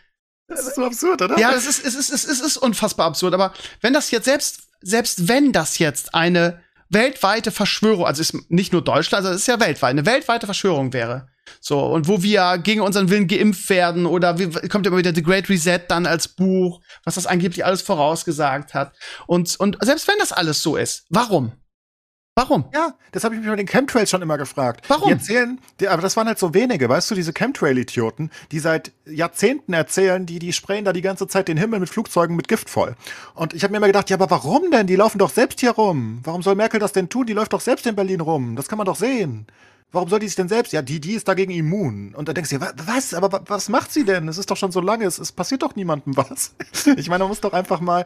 Das 0.47 0.66
ist 0.66 0.76
so 0.76 0.86
absurd, 0.86 1.22
oder? 1.22 1.38
ja, 1.38 1.53
es 1.53 1.68
ist, 1.68 1.86
es 1.86 1.93
ist, 1.93 2.11
es 2.11 2.26
ist, 2.26 2.41
es 2.41 2.45
ist 2.45 2.57
unfassbar 2.57 3.05
absurd, 3.05 3.34
aber 3.34 3.53
wenn 3.82 3.93
das 3.93 4.09
jetzt 4.09 4.26
selbst, 4.26 4.68
selbst 4.82 5.28
wenn 5.28 5.51
das 5.51 5.78
jetzt 5.78 6.16
eine 6.16 6.61
weltweite 6.89 7.51
Verschwörung, 7.51 8.05
also 8.05 8.22
ist 8.22 8.49
nicht 8.49 8.74
nur 8.74 8.84
Deutschland, 8.84 9.26
also 9.26 9.36
es 9.36 9.41
ist 9.41 9.47
ja 9.47 9.59
weltweit, 9.59 9.91
eine 9.91 10.05
weltweite 10.05 10.47
Verschwörung 10.47 10.93
wäre. 10.93 11.28
So, 11.60 11.80
und 11.80 12.08
wo 12.08 12.22
wir 12.22 12.58
gegen 12.58 12.82
unseren 12.82 13.10
Willen 13.10 13.28
geimpft 13.28 13.70
werden 13.70 14.06
oder 14.06 14.39
wie, 14.39 14.50
kommt 14.70 14.86
immer 14.88 14.98
wieder 14.98 15.14
The 15.14 15.24
Great 15.24 15.50
Reset 15.50 15.82
dann 15.88 16.06
als 16.06 16.28
Buch, 16.28 16.82
was 17.04 17.16
das 17.16 17.28
angeblich 17.28 17.66
alles 17.66 17.82
vorausgesagt 17.82 18.74
hat. 18.74 18.96
Und, 19.28 19.60
und 19.60 19.78
selbst 19.82 20.08
wenn 20.08 20.18
das 20.20 20.32
alles 20.32 20.62
so 20.62 20.76
ist, 20.76 21.06
warum? 21.10 21.54
Warum? 22.38 22.66
Ja, 22.74 22.96
das 23.14 23.24
habe 23.24 23.34
ich 23.34 23.39
mich 23.39 23.50
bei 23.50 23.56
den 23.56 23.66
Chemtrails 23.66 24.10
schon 24.10 24.22
immer 24.22 24.38
gefragt. 24.38 24.84
Warum? 24.89 25.08
Die 25.08 25.14
erzählen, 25.14 25.58
die, 25.80 25.88
aber 25.88 26.02
das 26.02 26.18
waren 26.18 26.28
halt 26.28 26.38
so 26.38 26.54
wenige, 26.54 26.89
weißt 26.89 27.10
du, 27.10 27.16
diese 27.16 27.32
Chemtrail-Idioten, 27.32 28.30
die 28.52 28.60
seit 28.60 28.91
Jahrzehnten 29.06 29.72
erzählen, 29.72 30.26
die, 30.26 30.39
die 30.39 30.52
sprayen 30.52 30.84
da 30.84 30.91
die 30.91 31.02
ganze 31.02 31.30
Zeit 31.30 31.48
den 31.48 31.56
Himmel 31.56 31.80
mit 31.80 31.88
Flugzeugen 31.88 32.36
mit 32.36 32.50
Gift 32.50 32.70
voll. 32.70 32.98
Und 33.36 33.54
ich 33.54 33.64
habe 33.64 33.72
mir 33.72 33.78
immer 33.78 33.88
gedacht, 33.88 34.10
ja, 34.10 34.18
aber 34.18 34.30
warum 34.30 34.70
denn? 34.70 34.86
Die 34.86 34.98
laufen 34.98 35.18
doch 35.18 35.30
selbst 35.30 35.62
hier 35.62 35.72
rum. 35.72 36.20
Warum 36.26 36.43
soll 36.43 36.56
Merkel 36.56 36.82
das 36.82 36.91
denn 36.91 37.08
tun? 37.08 37.26
Die 37.26 37.32
läuft 37.32 37.54
doch 37.54 37.62
selbst 37.62 37.88
in 37.88 37.96
Berlin 37.96 38.20
rum. 38.20 38.58
Das 38.58 38.68
kann 38.68 38.78
man 38.78 38.86
doch 38.86 38.98
sehen. 38.98 39.48
Warum 39.92 40.10
soll 40.10 40.20
die 40.20 40.28
sich 40.28 40.36
denn 40.36 40.50
selbst? 40.50 40.74
Ja, 40.74 40.82
die, 40.82 41.00
die 41.00 41.14
ist 41.14 41.28
dagegen 41.28 41.52
immun. 41.52 42.14
Und 42.16 42.28
da 42.28 42.34
denkst 42.34 42.50
du 42.50 42.60
dir, 42.60 42.74
was? 42.86 43.14
Aber 43.14 43.44
was 43.48 43.70
macht 43.70 43.94
sie 43.94 44.04
denn? 44.04 44.28
Es 44.28 44.38
ist 44.38 44.52
doch 44.52 44.58
schon 44.58 44.72
so 44.72 44.82
lange, 44.82 45.06
es, 45.06 45.20
es 45.20 45.32
passiert 45.32 45.62
doch 45.64 45.76
niemandem 45.76 46.18
was. 46.18 46.54
Ich 46.98 47.08
meine, 47.08 47.24
man 47.24 47.30
muss 47.30 47.40
doch 47.40 47.54
einfach 47.54 47.80
mal, 47.80 48.06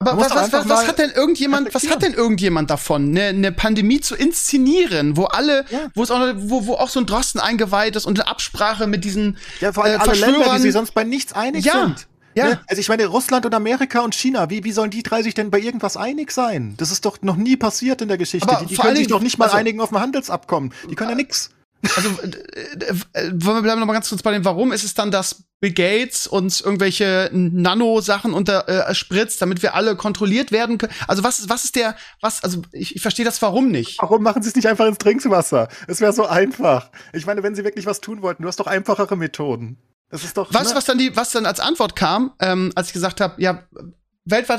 Aber 0.00 0.16
was, 0.20 0.34
was, 0.34 0.52
was, 0.52 0.68
was 0.68 0.86
hat 0.86 0.98
denn 0.98 1.10
irgendjemand, 1.10 1.74
was 1.74 1.88
hat 1.88 2.02
denn 2.02 2.12
irgendjemand 2.14 2.68
davon, 2.70 3.08
eine, 3.10 3.28
eine 3.28 3.52
Pandemie 3.52 4.00
zu 4.00 4.16
inszenieren, 4.16 5.16
wo 5.16 5.24
alle, 5.24 5.64
Ja. 5.70 5.88
wo 5.94 6.02
es 6.02 6.10
auch, 6.10 6.20
wo, 6.36 6.66
wo 6.66 6.74
auch 6.74 6.88
so 6.90 7.00
ein 7.00 7.06
Drosten 7.06 7.40
eingeweiht 7.40 7.96
ist 7.96 8.04
und 8.04 8.20
eine 8.20 8.28
Absprache 8.28 8.86
mit 8.86 9.04
diesen 9.04 9.38
Ja, 9.60 9.72
vor 9.72 9.84
allem 9.84 10.00
äh, 10.00 10.04
alle 10.04 10.14
Länder, 10.14 10.54
die 10.56 10.60
sich 10.62 10.72
sonst 10.72 10.92
bei 10.94 11.04
nichts 11.04 11.32
einig 11.32 11.64
Ja, 11.64 11.84
sind. 11.84 12.06
Ja. 12.38 12.48
Ne? 12.48 12.60
Also 12.68 12.80
ich 12.80 12.88
meine, 12.88 13.06
Russland 13.06 13.46
und 13.46 13.54
Amerika 13.54 14.00
und 14.00 14.14
China, 14.14 14.50
wie, 14.50 14.64
wie 14.64 14.72
sollen 14.72 14.90
die 14.90 15.02
drei 15.02 15.22
sich 15.22 15.34
denn 15.34 15.50
bei 15.50 15.58
irgendwas 15.58 15.96
einig 15.96 16.30
sein? 16.30 16.74
Das 16.76 16.90
ist 16.90 17.04
doch 17.04 17.20
noch 17.22 17.36
nie 17.36 17.56
passiert 17.56 18.00
in 18.02 18.08
der 18.08 18.18
Geschichte. 18.18 18.48
Aber 18.48 18.60
die 18.60 18.66
die 18.66 18.76
können 18.76 18.96
sich 18.96 19.08
doch 19.08 19.20
nicht 19.20 19.38
mal 19.38 19.46
also- 19.46 19.56
einigen 19.56 19.80
auf 19.80 19.92
ein 19.92 20.00
Handelsabkommen. 20.00 20.72
Die 20.90 20.94
können 20.94 21.10
ja 21.10 21.16
nix. 21.16 21.50
Also, 21.94 22.08
äh, 22.22 22.26
äh, 22.26 22.94
äh, 23.12 23.30
wollen 23.34 23.58
wir 23.58 23.62
bleiben 23.62 23.78
noch 23.80 23.86
mal 23.86 23.92
ganz 23.92 24.08
kurz 24.08 24.22
bei 24.22 24.32
dem 24.32 24.44
Warum. 24.44 24.72
Ist 24.72 24.82
es 24.82 24.94
dann, 24.94 25.10
dass 25.10 25.44
Bill 25.60 25.72
Gates 25.72 26.26
uns 26.26 26.60
irgendwelche 26.60 27.30
Nano-Sachen 27.32 28.34
unter 28.34 28.68
äh, 28.68 28.94
spritzt, 28.94 29.40
damit 29.42 29.62
wir 29.62 29.74
alle 29.74 29.94
kontrolliert 29.96 30.50
werden 30.50 30.78
können? 30.78 30.92
Also 31.06 31.22
was 31.22 31.38
ist, 31.38 31.48
was 31.48 31.64
ist 31.64 31.76
der, 31.76 31.94
was, 32.20 32.42
also 32.42 32.62
ich, 32.72 32.96
ich 32.96 33.02
verstehe 33.02 33.24
das 33.24 33.40
Warum 33.42 33.70
nicht. 33.70 33.98
Warum 34.00 34.22
machen 34.22 34.42
sie 34.42 34.48
es 34.48 34.56
nicht 34.56 34.66
einfach 34.66 34.86
ins 34.86 34.98
Trinkwasser? 34.98 35.68
Es 35.86 36.00
wäre 36.00 36.12
so 36.12 36.26
einfach. 36.26 36.90
Ich 37.12 37.26
meine, 37.26 37.42
wenn 37.42 37.54
sie 37.54 37.64
wirklich 37.64 37.86
was 37.86 38.00
tun 38.00 38.22
wollten, 38.22 38.42
du 38.42 38.48
hast 38.48 38.58
doch 38.58 38.66
einfachere 38.66 39.16
Methoden. 39.16 39.78
Das 40.10 40.24
ist 40.24 40.36
doch. 40.36 40.52
Was, 40.52 40.70
ne? 40.70 40.76
was 40.76 40.84
dann 40.84 40.98
die, 40.98 41.14
was 41.16 41.30
dann 41.30 41.46
als 41.46 41.60
Antwort 41.60 41.96
kam, 41.96 42.32
ähm, 42.40 42.72
als 42.74 42.88
ich 42.88 42.92
gesagt 42.92 43.20
habe, 43.20 43.40
ja, 43.40 43.64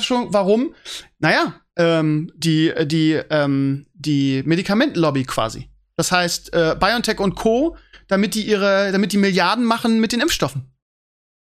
schon, 0.03 0.33
warum? 0.33 0.73
Naja, 1.19 1.55
ähm, 1.75 2.31
die, 2.35 2.73
die, 2.85 3.19
ähm, 3.29 3.87
die 3.93 4.43
Medikamentenlobby 4.45 5.23
quasi. 5.23 5.69
Das 5.95 6.11
heißt, 6.11 6.53
äh, 6.53 6.75
BioNTech 6.79 7.19
und 7.19 7.35
Co., 7.35 7.75
damit 8.07 8.35
die 8.35 8.43
ihre, 8.43 8.91
damit 8.91 9.13
die 9.13 9.17
Milliarden 9.17 9.65
machen 9.65 9.99
mit 9.99 10.11
den 10.11 10.21
Impfstoffen. 10.21 10.71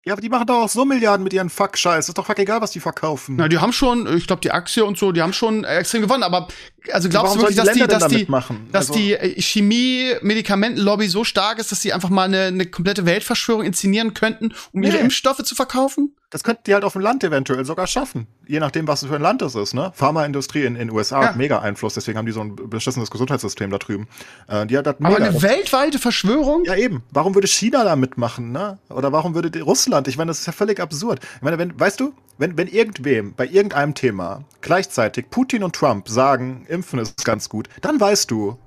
Ja, 0.07 0.13
aber 0.13 0.21
die 0.21 0.29
machen 0.29 0.47
doch 0.47 0.63
auch 0.63 0.69
so 0.69 0.85
Milliarden 0.85 1.21
mit 1.25 1.33
ihren 1.33 1.49
Fuck-Scheiß. 1.49 2.07
Ist 2.07 2.17
doch 2.17 2.25
fuck 2.25 2.39
egal, 2.39 2.61
was 2.61 2.71
die 2.71 2.79
verkaufen. 2.79 3.35
Na, 3.35 3.49
die 3.49 3.57
haben 3.57 3.73
schon, 3.73 4.07
ich 4.15 4.25
glaube, 4.25 4.39
die 4.41 4.51
Aktie 4.51 4.85
und 4.85 4.97
so, 4.97 5.11
die 5.11 5.21
haben 5.21 5.33
schon 5.33 5.65
äh, 5.65 5.79
extrem 5.79 6.01
gewonnen, 6.01 6.23
aber 6.23 6.47
also 6.93 7.09
glaubst 7.09 7.35
du 7.35 7.39
wirklich, 7.41 7.57
dass 7.57 7.73
die, 7.73 7.79
dass 7.85 8.07
die, 8.07 8.25
machen? 8.29 8.69
dass 8.71 8.87
Also- 8.89 8.97
die 8.97 9.11
äh, 9.15 9.41
Chemie-Medikamentenlobby 9.41 11.09
so 11.09 11.25
stark 11.25 11.59
ist, 11.59 11.73
dass 11.73 11.81
sie 11.81 11.91
einfach 11.91 12.09
mal 12.09 12.23
eine, 12.23 12.43
eine 12.43 12.65
komplette 12.67 13.05
Weltverschwörung 13.05 13.63
inszenieren 13.65 14.13
könnten, 14.13 14.53
um 14.71 14.81
ihre 14.81 14.95
Nee. 14.95 15.01
Impfstoffe 15.03 15.43
zu 15.43 15.55
verkaufen? 15.55 16.15
Das 16.29 16.43
könnten 16.43 16.63
die 16.67 16.73
halt 16.73 16.83
auf 16.83 16.91
dem 16.91 17.01
Land 17.01 17.23
eventuell 17.23 17.63
sogar 17.63 17.87
schaffen. 17.87 18.27
Je 18.45 18.59
nachdem, 18.59 18.85
was 18.85 19.05
für 19.05 19.15
ein 19.15 19.21
Land 19.21 19.41
es 19.41 19.55
ist, 19.55 19.73
ne? 19.73 19.93
Pharmaindustrie 19.95 20.65
in 20.65 20.75
den 20.75 20.91
USA 20.91 21.21
Ja. 21.21 21.27
hat 21.29 21.37
mega 21.37 21.59
Einfluss, 21.59 21.93
deswegen 21.93 22.17
haben 22.17 22.25
die 22.25 22.33
so 22.33 22.41
ein 22.41 22.55
beschissenes 22.57 23.09
Gesundheitssystem 23.09 23.69
da 23.71 23.77
drüben. 23.77 24.09
Äh, 24.49 24.65
die 24.65 24.77
hat 24.77 24.87
das 24.87 24.95
Aber 25.01 25.15
eine 25.15 25.41
weltweite 25.41 25.99
Verschwörung? 25.99 26.65
ja, 26.65 26.75
eben. 26.75 27.03
Warum 27.11 27.33
würde 27.33 27.47
China 27.47 27.85
da 27.85 27.95
mitmachen, 27.95 28.51
ne? 28.51 28.77
Oder 28.89 29.13
warum 29.13 29.35
würde 29.35 29.61
Russland? 29.61 30.09
Ich 30.09 30.17
meine, 30.17 30.29
das 30.29 30.39
ist 30.41 30.47
ja 30.47 30.51
völlig 30.51 30.81
absurd. 30.81 31.21
Ich 31.37 31.41
meine, 31.41 31.57
wenn, 31.57 31.79
weißt 31.79 31.99
du, 32.01 32.13
wenn, 32.37 32.57
wenn 32.57 32.67
irgendwem 32.67 33.33
bei 33.33 33.45
irgendeinem 33.47 33.95
Thema 33.95 34.43
gleichzeitig 34.59 35.29
Putin 35.29 35.63
und 35.63 35.75
Trump 35.77 36.09
sagen, 36.09 36.65
Impfen 36.67 36.99
ist 36.99 37.23
ganz 37.23 37.47
gut, 37.47 37.69
dann 37.81 38.01
weißt 38.01 38.29
du, 38.29 38.57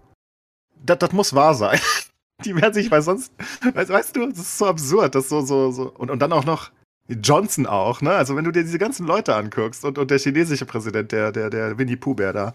das, 0.82 0.98
das 0.98 1.12
muss 1.12 1.34
wahr 1.34 1.54
sein. 1.54 1.78
Die 2.46 2.56
werden 2.56 2.72
sich, 2.72 2.90
weil 2.90 3.02
sonst, 3.02 3.34
weißt, 3.74 3.90
weißt 3.90 4.16
du, 4.16 4.26
das 4.30 4.38
ist 4.38 4.56
so 4.56 4.64
absurd, 4.66 5.14
das 5.14 5.28
so, 5.28 5.42
so, 5.42 5.70
so. 5.72 5.90
Und, 5.90 6.10
und 6.10 6.20
dann 6.20 6.32
auch 6.32 6.46
noch 6.46 6.70
Johnson 7.22 7.66
auch, 7.66 8.00
ne? 8.00 8.10
Also 8.12 8.36
wenn 8.36 8.44
du 8.44 8.50
dir 8.50 8.62
diese 8.62 8.78
ganzen 8.78 9.06
Leute 9.06 9.34
anguckst 9.34 9.84
und, 9.84 9.98
und 9.98 10.10
der 10.10 10.18
chinesische 10.18 10.66
Präsident, 10.66 11.12
der, 11.12 11.32
der, 11.32 11.50
der 11.50 11.78
Winnie 11.78 11.96
Pooh 11.96 12.14
Bär 12.14 12.32
da, 12.32 12.54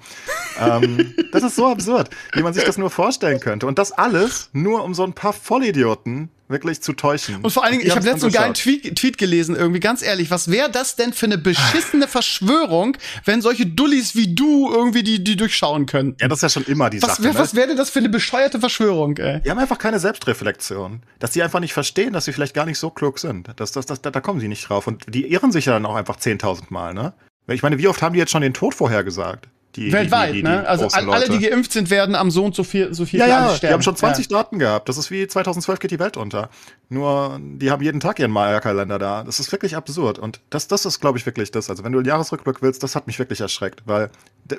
ähm, 0.60 1.14
das 1.32 1.44
ist 1.44 1.56
so 1.56 1.68
absurd, 1.68 2.10
wie 2.34 2.44
man 2.44 2.54
sich 2.54 2.64
das 2.64 2.78
nur 2.78 2.90
vorstellen 2.90 3.40
könnte. 3.40 3.68
Und 3.68 3.80
das 3.80 3.92
alles 3.92 4.50
nur 4.54 4.84
um 4.84 4.94
so 4.94 5.04
ein 5.04 5.14
paar 5.14 5.34
Vollidioten 5.34 6.30
wirklich 6.48 6.82
zu 6.82 6.94
täuschen. 6.94 7.38
Und 7.38 7.52
vor 7.52 7.64
allen 7.64 7.74
Dingen, 7.74 7.84
Die 7.84 7.88
ich 7.88 7.96
habe 7.96 8.06
letztens 8.06 8.24
einen 8.24 8.34
geilen. 8.34 8.54
Tweet, 8.54 8.96
Tweet 8.96 9.18
gelesen, 9.18 9.56
irgendwie, 9.56 9.80
ganz 9.80 10.02
ehrlich, 10.02 10.30
was 10.32 10.52
wäre 10.52 10.70
das 10.70 10.96
denn 10.96 11.14
für 11.14 11.26
eine 11.26 11.38
beschissene 11.38 12.08
Verschwörung, 12.08 12.98
wenn 13.26 13.42
solche 13.42 13.66
Dullis 13.66 14.16
wie 14.16 14.34
du 14.34 14.72
irgendwie 14.72 15.04
die, 15.04 15.24
die 15.24 15.36
durchschauen 15.36 15.86
könnten? 15.86 16.18
Ja, 16.22 16.28
das 16.28 16.40
ist 16.40 16.44
ja 16.44 16.50
schon 16.50 16.66
immer 16.66 16.90
die 16.90 17.02
was 17.02 17.12
Sache. 17.12 17.24
wär, 17.24 17.34
ne? 17.34 17.40
was 17.40 17.56
wäre 17.56 17.68
denn 17.68 17.78
das 17.78 17.90
für 17.90 18.00
eine 18.00 18.10
bescheuerte 18.10 18.60
Verschwörung, 18.60 19.18
ey? 19.18 19.42
Die 19.42 19.50
haben 19.50 19.60
einfach 19.60 19.80
keine 19.80 20.00
Selbstreflexion. 20.00 21.02
Dass 21.20 21.34
sie 21.34 21.42
einfach 21.42 21.60
nicht 21.60 21.74
verstehen, 21.74 22.14
dass 22.14 22.26
sie 22.26 22.34
vielleicht 22.34 22.54
gar 22.54 22.66
nicht 22.66 22.78
so 22.78 22.90
klug 22.90 23.20
sind. 23.20 23.50
Das, 23.56 23.72
das, 23.72 23.86
das, 23.86 24.02
da, 24.02 24.12
da 24.12 24.22
kommen 24.22 24.40
sie 24.40 24.48
nicht 24.48 24.70
drauf. 24.70 24.88
Und 24.88 25.04
die 25.14 25.32
irren 25.32 25.52
sich 25.52 25.66
ja 25.66 25.74
dann 25.74 25.86
auch 25.86 25.96
einfach 25.96 26.18
10.000 26.18 26.66
Mal, 26.70 26.94
ne? 26.94 27.14
Ich 27.48 27.62
meine, 27.62 27.78
wie 27.78 27.88
oft 27.88 28.02
haben 28.02 28.14
die 28.14 28.20
jetzt 28.20 28.32
schon 28.32 28.42
den 28.42 28.56
Tod 28.56 28.74
vorhergesagt? 28.74 29.50
Die, 29.76 29.92
Weltweit, 29.92 30.30
die, 30.30 30.34
die, 30.38 30.44
die, 30.44 30.48
ne? 30.50 30.62
die 30.62 30.68
Also 30.68 30.88
alle, 30.88 31.26
die 31.26 31.32
Leute. 31.34 31.50
geimpft 31.50 31.72
sind, 31.74 31.90
werden 31.90 32.16
am 32.16 32.32
so 32.32 32.44
und 32.46 32.56
so 32.56 32.64
viel, 32.64 32.94
so 32.94 33.06
viel 33.06 33.20
Ja, 33.20 33.28
ja, 33.28 33.38
alles 33.40 33.52
die 33.54 33.58
sterben. 33.58 33.74
haben 33.74 33.82
schon 33.82 33.96
20 33.96 34.30
Ja. 34.30 34.38
Daten 34.38 34.60
gehabt. 34.60 34.88
Das 34.90 34.98
ist 34.98 35.12
wie 35.12 35.28
2012 35.28 35.80
geht 35.80 35.92
die 35.92 36.00
Welt 36.00 36.18
unter. 36.18 36.50
Nur, 36.90 37.40
die 37.42 37.72
haben 37.72 37.84
jeden 37.84 38.00
Tag 38.00 38.20
ihren 38.20 38.32
Maya-Kalender 38.32 39.00
da. 39.00 39.24
Das 39.24 39.40
ist 39.40 39.52
wirklich 39.52 39.76
absurd. 39.76 40.20
Und 40.20 40.40
das, 40.50 40.68
das 40.68 40.86
ist, 40.86 41.00
glaube 41.02 41.18
ich, 41.18 41.26
wirklich 41.26 41.52
das. 41.52 41.70
Also, 41.70 41.84
wenn 41.84 41.92
du 41.92 42.00
einen 42.00 42.08
Jahresrückblick 42.08 42.62
willst, 42.62 42.84
das 42.84 42.96
hat 42.96 43.08
mich 43.08 43.20
wirklich 43.20 43.42
erschreckt. 43.42 43.84
Weil, 43.86 44.10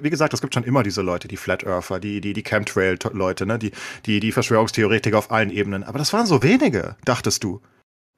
wie 0.02 0.10
gesagt, 0.10 0.34
es 0.34 0.40
gibt 0.40 0.52
schon 0.54 0.64
immer 0.64 0.82
diese 0.82 1.02
Leute, 1.02 1.28
die 1.28 1.36
Flat 1.36 1.64
Earther, 1.64 1.98
die, 2.00 2.20
die, 2.20 2.32
die 2.32 2.42
Chemtrail-Leute, 2.42 3.46
ne? 3.46 3.58
Die, 3.58 3.72
die, 4.06 4.20
die 4.20 4.32
Verschwörungstheoretiker 4.32 5.16
auf 5.18 5.30
allen 5.30 5.50
Ebenen. 5.50 5.84
Aber 5.84 5.98
das 5.98 6.12
waren 6.12 6.26
so 6.26 6.42
wenige, 6.42 6.96
dachtest 7.04 7.42
du. 7.44 7.60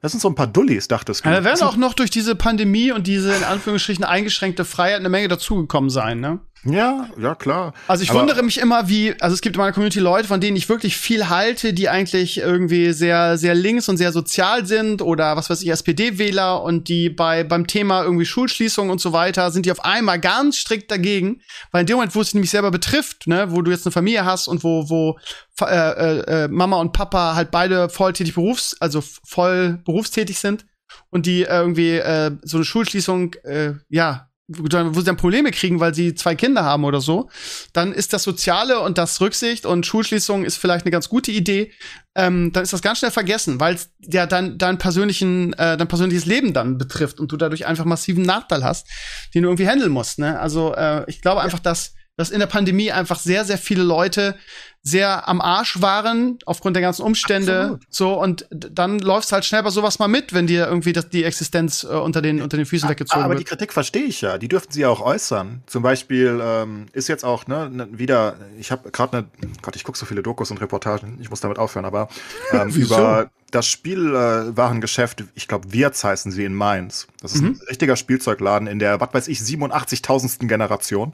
Das 0.01 0.13
sind 0.13 0.21
so 0.21 0.29
ein 0.29 0.35
paar 0.35 0.47
Dullis, 0.47 0.87
dachtest 0.87 1.25
du. 1.25 1.29
Ja, 1.29 1.35
da 1.35 1.43
werden 1.43 1.61
auch 1.61 1.75
noch 1.75 1.93
durch 1.93 2.09
diese 2.09 2.33
Pandemie 2.33 2.93
und 2.93 3.05
diese 3.05 3.33
in 3.35 3.43
Anführungsstrichen 3.43 4.05
eingeschränkte 4.05 4.63
Freiheit 4.63 4.99
eine 4.99 5.09
Menge 5.09 5.27
dazugekommen 5.27 5.89
sein, 5.89 6.21
ne? 6.21 6.39
Ja, 6.65 7.07
ja, 7.17 7.35
klar. 7.35 7.73
Also 7.87 8.03
ich 8.03 8.09
Aber- 8.11 8.19
wundere 8.19 8.43
mich 8.43 8.59
immer, 8.59 8.89
wie, 8.89 9.15
also 9.21 9.33
es 9.33 9.41
gibt 9.41 9.55
in 9.55 9.61
meiner 9.61 9.71
Community 9.73 9.99
Leute, 9.99 10.27
von 10.27 10.41
denen 10.41 10.57
ich 10.57 10.67
wirklich 10.69 10.97
viel 10.97 11.29
halte, 11.29 11.73
die 11.73 11.89
eigentlich 11.89 12.37
irgendwie 12.39 12.91
sehr, 12.93 13.37
sehr 13.37 13.55
links 13.55 13.87
und 13.89 13.97
sehr 13.97 14.11
sozial 14.11 14.65
sind 14.65 15.01
oder 15.01 15.35
was 15.37 15.49
weiß 15.49 15.61
ich, 15.61 15.69
SPD-Wähler 15.69 16.61
und 16.61 16.87
die 16.89 17.09
bei, 17.09 17.43
beim 17.43 17.67
Thema 17.67 18.03
irgendwie 18.03 18.25
Schulschließung 18.25 18.89
und 18.89 18.99
so 18.99 19.13
weiter, 19.13 19.51
sind 19.51 19.65
die 19.65 19.71
auf 19.71 19.83
einmal 19.85 20.19
ganz 20.19 20.57
strikt 20.57 20.91
dagegen, 20.91 21.41
weil 21.71 21.81
in 21.81 21.87
dem 21.87 21.95
Moment, 21.95 22.15
wo 22.15 22.21
es 22.21 22.33
nämlich 22.33 22.49
selber 22.51 22.71
betrifft, 22.71 23.27
ne, 23.27 23.51
wo 23.51 23.61
du 23.61 23.71
jetzt 23.71 23.85
eine 23.85 23.91
Familie 23.93 24.25
hast 24.25 24.47
und 24.47 24.63
wo, 24.63 24.89
wo 24.89 25.17
äh, 25.61 25.65
äh, 25.65 26.43
äh, 26.43 26.47
Mama 26.47 26.77
und 26.77 26.93
Papa 26.93 27.35
halt 27.35 27.51
beide 27.51 27.89
volltätig 27.89 28.33
berufs-, 28.35 28.75
also 28.79 29.03
voll 29.25 29.79
berufstätig 29.85 30.39
sind 30.39 30.65
und 31.09 31.25
die 31.25 31.41
irgendwie 31.43 31.95
äh, 31.97 32.31
so 32.43 32.57
eine 32.57 32.65
Schulschließung, 32.65 33.33
äh, 33.43 33.73
ja, 33.89 34.28
wo 34.49 34.99
sie 34.99 35.05
dann 35.05 35.17
Probleme 35.17 35.51
kriegen, 35.51 35.79
weil 35.79 35.93
sie 35.93 36.15
zwei 36.15 36.33
Kinder 36.33 36.63
haben 36.63 36.83
oder 36.83 37.01
so, 37.01 37.29
dann 37.71 37.93
ist 37.93 38.13
das 38.13 38.23
Soziale 38.23 38.79
und 38.79 38.97
das 38.97 39.21
Rücksicht 39.21 39.65
und 39.65 39.85
Schulschließung 39.85 40.43
ist 40.43 40.57
vielleicht 40.57 40.85
eine 40.85 40.91
ganz 40.91 41.07
gute 41.07 41.31
Idee. 41.31 41.71
Ähm, 42.15 42.51
dann 42.51 42.63
ist 42.63 42.73
das 42.73 42.81
ganz 42.81 42.97
schnell 42.99 43.11
vergessen, 43.11 43.59
weil 43.59 43.75
es 43.75 43.91
ja 44.01 44.25
dann 44.25 44.57
dein 44.57 44.79
persönlichen, 44.79 45.53
äh, 45.53 45.77
dein 45.77 45.87
persönliches 45.87 46.25
Leben 46.25 46.53
dann 46.53 46.79
betrifft 46.79 47.19
und 47.19 47.31
du 47.31 47.37
dadurch 47.37 47.67
einfach 47.67 47.85
massiven 47.85 48.23
Nachteil 48.23 48.63
hast, 48.63 48.87
den 49.35 49.43
du 49.43 49.49
irgendwie 49.49 49.67
handeln 49.67 49.91
musst. 49.91 50.17
Ne? 50.17 50.39
Also 50.39 50.73
äh, 50.73 51.03
ich 51.07 51.21
glaube 51.21 51.41
einfach, 51.41 51.59
dass 51.59 51.93
dass 52.19 52.31
in 52.31 52.41
der 52.41 52.47
Pandemie 52.47 52.91
einfach 52.91 53.17
sehr, 53.17 53.45
sehr 53.45 53.57
viele 53.57 53.81
Leute 53.81 54.35
sehr 54.83 55.29
am 55.29 55.39
Arsch 55.39 55.81
waren 55.81 56.37
aufgrund 56.45 56.75
der 56.75 56.81
ganzen 56.81 57.03
Umstände. 57.03 57.61
Absolut. 57.61 57.85
So, 57.89 58.21
und 58.21 58.45
dann 58.51 58.99
läufst 58.99 59.31
halt 59.31 59.45
schnell 59.45 59.63
bei 59.63 59.69
sowas 59.69 59.99
mal 59.99 60.09
mit, 60.09 60.33
wenn 60.33 60.45
dir 60.45 60.67
irgendwie 60.67 60.91
das, 60.91 61.07
die 61.07 61.23
Existenz 61.23 61.85
äh, 61.85 61.87
unter, 61.87 62.21
den, 62.21 62.41
unter 62.41 62.57
den 62.57 62.65
Füßen 62.65 62.89
weggezogen 62.89 63.23
Aber 63.23 63.35
die 63.35 63.39
wird. 63.39 63.47
Kritik 63.47 63.71
verstehe 63.71 64.03
ich 64.03 64.19
ja. 64.19 64.37
Die 64.37 64.49
dürften 64.49 64.73
sie 64.73 64.81
ja 64.81 64.89
auch 64.89 64.99
äußern. 64.99 65.63
Zum 65.65 65.81
Beispiel 65.81 66.41
ähm, 66.43 66.87
ist 66.91 67.07
jetzt 67.07 67.23
auch 67.23 67.47
ne, 67.47 67.69
ne, 67.69 67.87
wieder, 67.89 68.35
ich 68.59 68.71
habe 68.71 68.91
gerade 68.91 69.19
eine, 69.19 69.27
Gott, 69.61 69.77
ich 69.77 69.85
gucke 69.85 69.97
so 69.97 70.05
viele 70.05 70.21
Dokus 70.21 70.51
und 70.51 70.59
Reportagen, 70.59 71.19
ich 71.21 71.29
muss 71.29 71.39
damit 71.39 71.57
aufhören, 71.57 71.85
aber 71.85 72.09
ähm, 72.51 72.67
über 72.75 73.31
das 73.51 73.67
Spielwarengeschäft, 73.67 75.23
ich 75.35 75.47
glaube, 75.47 75.73
Wirts 75.73 76.03
heißen 76.03 76.31
sie 76.31 76.45
in 76.45 76.53
Mainz. 76.53 77.07
Das 77.21 77.33
ist 77.33 77.41
mhm. 77.41 77.49
ein 77.49 77.61
richtiger 77.69 77.95
Spielzeugladen 77.95 78.67
in 78.67 78.79
der, 78.79 78.99
was 78.99 79.13
weiß 79.13 79.27
ich, 79.27 79.39
87.000. 79.39 80.47
Generation. 80.47 81.13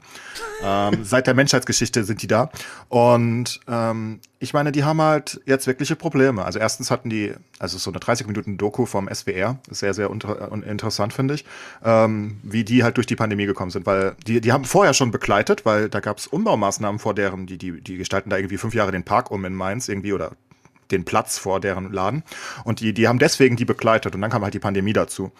ähm, 0.62 0.98
seit 1.04 1.26
der 1.26 1.34
Menschheitsgeschichte 1.34 2.04
sind 2.04 2.22
die 2.22 2.26
da. 2.26 2.50
Und 2.88 3.60
ähm, 3.68 4.20
ich 4.38 4.52
meine, 4.52 4.70
die 4.70 4.84
haben 4.84 5.00
halt 5.00 5.40
jetzt 5.46 5.66
wirkliche 5.66 5.96
Probleme. 5.96 6.44
Also 6.44 6.58
erstens 6.58 6.90
hatten 6.90 7.08
die, 7.08 7.32
also 7.58 7.78
so 7.78 7.90
eine 7.90 8.00
30 8.00 8.26
Minuten 8.26 8.58
Doku 8.58 8.86
vom 8.86 9.08
SWR, 9.12 9.58
sehr, 9.70 9.94
sehr 9.94 10.10
unter, 10.10 10.52
interessant, 10.52 11.12
finde 11.12 11.34
ich, 11.34 11.44
ähm, 11.84 12.38
wie 12.42 12.64
die 12.64 12.84
halt 12.84 12.96
durch 12.98 13.06
die 13.06 13.16
Pandemie 13.16 13.46
gekommen 13.46 13.70
sind. 13.70 13.86
Weil 13.86 14.14
die, 14.26 14.40
die 14.40 14.52
haben 14.52 14.64
vorher 14.64 14.94
schon 14.94 15.10
begleitet, 15.10 15.64
weil 15.64 15.88
da 15.88 16.00
gab 16.00 16.18
es 16.18 16.26
Umbaumaßnahmen 16.26 16.98
vor 16.98 17.14
deren, 17.14 17.46
die, 17.46 17.58
die, 17.58 17.80
die 17.80 17.96
gestalten 17.96 18.30
da 18.30 18.36
irgendwie 18.36 18.58
fünf 18.58 18.74
Jahre 18.74 18.92
den 18.92 19.04
Park 19.04 19.30
um 19.30 19.44
in 19.44 19.54
Mainz 19.54 19.88
irgendwie 19.88 20.12
oder 20.12 20.32
den 20.90 21.04
Platz 21.04 21.38
vor 21.38 21.60
deren 21.60 21.92
Laden. 21.92 22.22
Und 22.64 22.80
die, 22.80 22.92
die 22.92 23.08
haben 23.08 23.18
deswegen 23.18 23.56
die 23.56 23.64
begleitet 23.64 24.14
und 24.14 24.20
dann 24.20 24.30
kam 24.30 24.42
halt 24.42 24.54
die 24.54 24.58
Pandemie 24.58 24.92
dazu. 24.92 25.32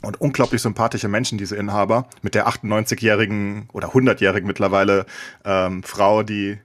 Und 0.00 0.20
unglaublich 0.20 0.62
sympathische 0.62 1.08
Menschen, 1.08 1.38
diese 1.38 1.56
Inhaber, 1.56 2.08
mit 2.22 2.34
der 2.34 2.46
98-jährigen 2.46 3.68
oder 3.72 3.88
100-jährigen 3.88 4.46
mittlerweile 4.46 5.06
ähm, 5.44 5.82
Frau, 5.82 6.22
die 6.22 6.58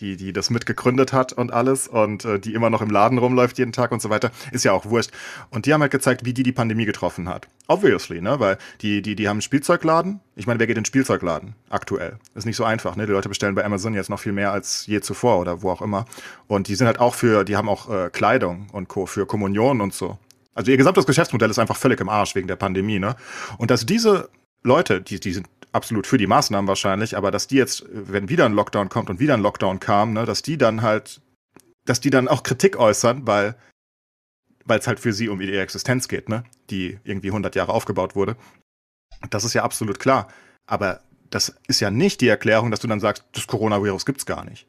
die, 0.00 0.16
die 0.16 0.32
das 0.32 0.50
mitgegründet 0.50 1.12
hat 1.12 1.32
und 1.32 1.52
alles 1.52 1.88
und 1.88 2.24
äh, 2.24 2.38
die 2.38 2.54
immer 2.54 2.70
noch 2.70 2.82
im 2.82 2.90
Laden 2.90 3.18
rumläuft 3.18 3.58
jeden 3.58 3.72
Tag 3.72 3.92
und 3.92 4.02
so 4.02 4.10
weiter, 4.10 4.30
ist 4.52 4.64
ja 4.64 4.72
auch 4.72 4.86
wurscht. 4.86 5.10
Und 5.50 5.66
die 5.66 5.72
haben 5.72 5.80
halt 5.80 5.92
gezeigt, 5.92 6.24
wie 6.24 6.34
die 6.34 6.42
die 6.42 6.52
Pandemie 6.52 6.86
getroffen 6.86 7.28
hat. 7.28 7.48
Obviously, 7.68 8.20
ne, 8.20 8.40
weil 8.40 8.58
die, 8.80 9.02
die, 9.02 9.14
die 9.14 9.28
haben 9.28 9.36
einen 9.36 9.42
Spielzeugladen. 9.42 10.20
Ich 10.36 10.46
meine, 10.46 10.58
wer 10.58 10.66
geht 10.66 10.76
in 10.76 10.82
den 10.82 10.86
Spielzeugladen 10.86 11.54
aktuell? 11.68 12.18
Ist 12.34 12.46
nicht 12.46 12.56
so 12.56 12.64
einfach, 12.64 12.96
ne? 12.96 13.06
Die 13.06 13.12
Leute 13.12 13.28
bestellen 13.28 13.54
bei 13.54 13.64
Amazon 13.64 13.94
jetzt 13.94 14.10
noch 14.10 14.18
viel 14.18 14.32
mehr 14.32 14.52
als 14.52 14.86
je 14.86 15.00
zuvor 15.00 15.38
oder 15.38 15.62
wo 15.62 15.70
auch 15.70 15.82
immer. 15.82 16.06
Und 16.46 16.68
die 16.68 16.74
sind 16.74 16.86
halt 16.86 16.98
auch 16.98 17.14
für, 17.14 17.44
die 17.44 17.56
haben 17.56 17.68
auch 17.68 17.90
äh, 17.90 18.10
Kleidung 18.10 18.68
und 18.72 18.88
Co. 18.88 19.06
für 19.06 19.26
Kommunion 19.26 19.80
und 19.80 19.94
so. 19.94 20.18
Also 20.54 20.70
ihr 20.70 20.76
gesamtes 20.76 21.06
Geschäftsmodell 21.06 21.50
ist 21.50 21.58
einfach 21.58 21.76
völlig 21.76 22.00
im 22.00 22.08
Arsch 22.08 22.34
wegen 22.34 22.48
der 22.48 22.56
Pandemie, 22.56 22.98
ne? 22.98 23.16
Und 23.58 23.70
dass 23.70 23.86
diese 23.86 24.28
Leute, 24.62 25.00
die, 25.00 25.20
die 25.20 25.32
sind 25.32 25.48
absolut 25.72 26.06
für 26.06 26.18
die 26.18 26.26
Maßnahmen 26.26 26.68
wahrscheinlich, 26.68 27.16
aber 27.16 27.30
dass 27.30 27.46
die 27.46 27.56
jetzt, 27.56 27.84
wenn 27.90 28.28
wieder 28.28 28.44
ein 28.44 28.52
Lockdown 28.52 28.88
kommt 28.88 29.10
und 29.10 29.20
wieder 29.20 29.34
ein 29.34 29.42
Lockdown 29.42 29.80
kam, 29.80 30.12
ne, 30.12 30.24
dass 30.24 30.42
die 30.42 30.58
dann 30.58 30.82
halt, 30.82 31.20
dass 31.84 32.00
die 32.00 32.10
dann 32.10 32.28
auch 32.28 32.42
Kritik 32.42 32.76
äußern, 32.76 33.26
weil 33.26 33.56
weil 34.70 34.78
es 34.78 34.86
halt 34.86 35.00
für 35.00 35.12
sie 35.12 35.28
um 35.28 35.40
ihre 35.40 35.60
Existenz 35.60 36.06
geht, 36.06 36.28
ne, 36.28 36.44
die 36.70 36.98
irgendwie 37.02 37.28
100 37.28 37.56
Jahre 37.56 37.72
aufgebaut 37.72 38.14
wurde. 38.14 38.36
Das 39.28 39.44
ist 39.44 39.54
ja 39.54 39.64
absolut 39.64 39.98
klar. 39.98 40.28
Aber 40.66 41.00
das 41.30 41.56
ist 41.66 41.80
ja 41.80 41.90
nicht 41.90 42.20
die 42.20 42.28
Erklärung, 42.28 42.70
dass 42.70 42.80
du 42.80 42.86
dann 42.86 43.00
sagst, 43.00 43.24
das 43.32 43.46
Coronavirus 43.46 44.06
gibt's 44.06 44.26
gar 44.26 44.44
nicht. 44.44 44.66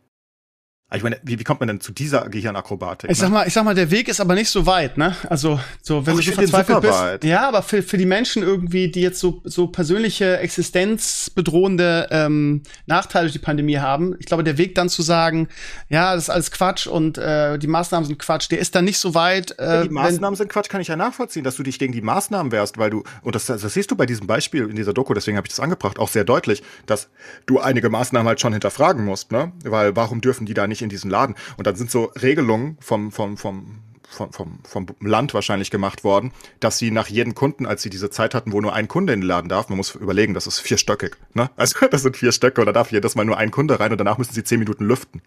Ich 0.93 1.03
meine, 1.03 1.19
wie, 1.23 1.39
wie 1.39 1.43
kommt 1.45 1.61
man 1.61 1.67
denn 1.67 1.79
zu 1.79 1.93
dieser 1.93 2.27
Gehirnakrobatik? 2.27 3.09
Ich 3.09 3.17
ne? 3.17 3.21
sag 3.21 3.31
mal, 3.31 3.47
ich 3.47 3.53
sag 3.53 3.63
mal, 3.63 3.73
der 3.73 3.91
Weg 3.91 4.09
ist 4.09 4.19
aber 4.19 4.35
nicht 4.35 4.49
so 4.49 4.65
weit, 4.65 4.97
ne? 4.97 5.15
Also, 5.29 5.57
so, 5.81 6.05
wenn 6.05 6.15
Ach, 6.15 6.17
du 6.19 6.23
so 6.23 6.31
verzweifelt 6.33 6.81
bist. 6.81 6.93
Weit. 6.93 7.23
Ja, 7.23 7.47
aber 7.47 7.61
für, 7.61 7.81
für 7.81 7.97
die 7.97 8.05
Menschen 8.05 8.43
irgendwie, 8.43 8.89
die 8.89 9.01
jetzt 9.01 9.19
so, 9.21 9.41
so 9.45 9.67
persönliche, 9.67 10.39
existenzbedrohende 10.39 12.09
ähm, 12.11 12.63
Nachteile 12.87 13.27
durch 13.27 13.33
die 13.33 13.39
Pandemie 13.39 13.77
haben, 13.77 14.15
ich 14.19 14.25
glaube, 14.25 14.43
der 14.43 14.57
Weg 14.57 14.75
dann 14.75 14.89
zu 14.89 15.01
sagen, 15.01 15.47
ja, 15.87 16.13
das 16.13 16.25
ist 16.25 16.29
alles 16.29 16.51
Quatsch 16.51 16.87
und 16.87 17.17
äh, 17.17 17.57
die 17.57 17.67
Maßnahmen 17.67 18.05
sind 18.05 18.19
Quatsch, 18.19 18.51
der 18.51 18.59
ist 18.59 18.75
dann 18.75 18.83
nicht 18.83 18.97
so 18.97 19.15
weit. 19.15 19.57
Äh, 19.59 19.63
ja, 19.63 19.83
die 19.83 19.89
Maßnahmen 19.89 20.35
sind 20.35 20.49
Quatsch, 20.49 20.67
kann 20.67 20.81
ich 20.81 20.89
ja 20.89 20.97
nachvollziehen, 20.97 21.45
dass 21.45 21.55
du 21.55 21.63
dich 21.63 21.79
gegen 21.79 21.93
die 21.93 22.01
Maßnahmen 22.01 22.51
wehrst, 22.51 22.77
weil 22.77 22.89
du, 22.89 23.03
und 23.21 23.35
das, 23.35 23.45
das 23.45 23.61
siehst 23.61 23.91
du 23.91 23.95
bei 23.95 24.05
diesem 24.05 24.27
Beispiel 24.27 24.69
in 24.69 24.75
dieser 24.75 24.91
Doku, 24.93 25.13
deswegen 25.13 25.37
habe 25.37 25.47
ich 25.47 25.53
das 25.53 25.61
angebracht, 25.61 25.99
auch 25.99 26.09
sehr 26.09 26.25
deutlich, 26.25 26.63
dass 26.85 27.07
du 27.45 27.61
einige 27.61 27.89
Maßnahmen 27.89 28.27
halt 28.27 28.41
schon 28.41 28.51
hinterfragen 28.51 29.05
musst, 29.05 29.31
ne? 29.31 29.53
Weil 29.63 29.95
warum 29.95 30.19
dürfen 30.19 30.45
die 30.45 30.53
da 30.53 30.67
nicht 30.67 30.80
in 30.81 30.89
diesen 30.89 31.09
Laden. 31.09 31.35
Und 31.57 31.67
dann 31.67 31.75
sind 31.75 31.91
so 31.91 32.11
Regelungen 32.21 32.77
vom, 32.79 33.11
vom, 33.11 33.37
vom, 33.37 33.81
vom, 34.11 34.31
vom, 34.31 34.59
vom 34.63 34.85
Land 34.99 35.33
wahrscheinlich 35.33 35.71
gemacht 35.71 36.03
worden, 36.03 36.31
dass 36.59 36.77
sie 36.77 36.91
nach 36.91 37.07
jedem 37.07 37.33
Kunden, 37.33 37.65
als 37.65 37.81
sie 37.81 37.89
diese 37.89 38.09
Zeit 38.09 38.35
hatten, 38.35 38.51
wo 38.51 38.61
nur 38.61 38.73
ein 38.73 38.87
Kunde 38.87 39.13
in 39.13 39.21
den 39.21 39.27
Laden 39.27 39.49
darf, 39.49 39.69
man 39.69 39.77
muss 39.77 39.95
überlegen, 39.95 40.33
das 40.33 40.47
ist 40.47 40.59
vierstöckig, 40.59 41.15
ne? 41.33 41.49
Also 41.55 41.85
das 41.91 42.03
sind 42.03 42.17
vier 42.17 42.31
Stöcke 42.31 42.61
und 42.61 42.67
da 42.67 42.73
darf 42.73 42.91
jedes 42.91 43.15
Mal 43.15 43.25
nur 43.25 43.37
ein 43.37 43.51
Kunde 43.51 43.79
rein 43.79 43.91
und 43.91 43.97
danach 43.97 44.17
müssen 44.17 44.33
sie 44.33 44.43
zehn 44.43 44.59
Minuten 44.59 44.85
lüften. 44.85 45.21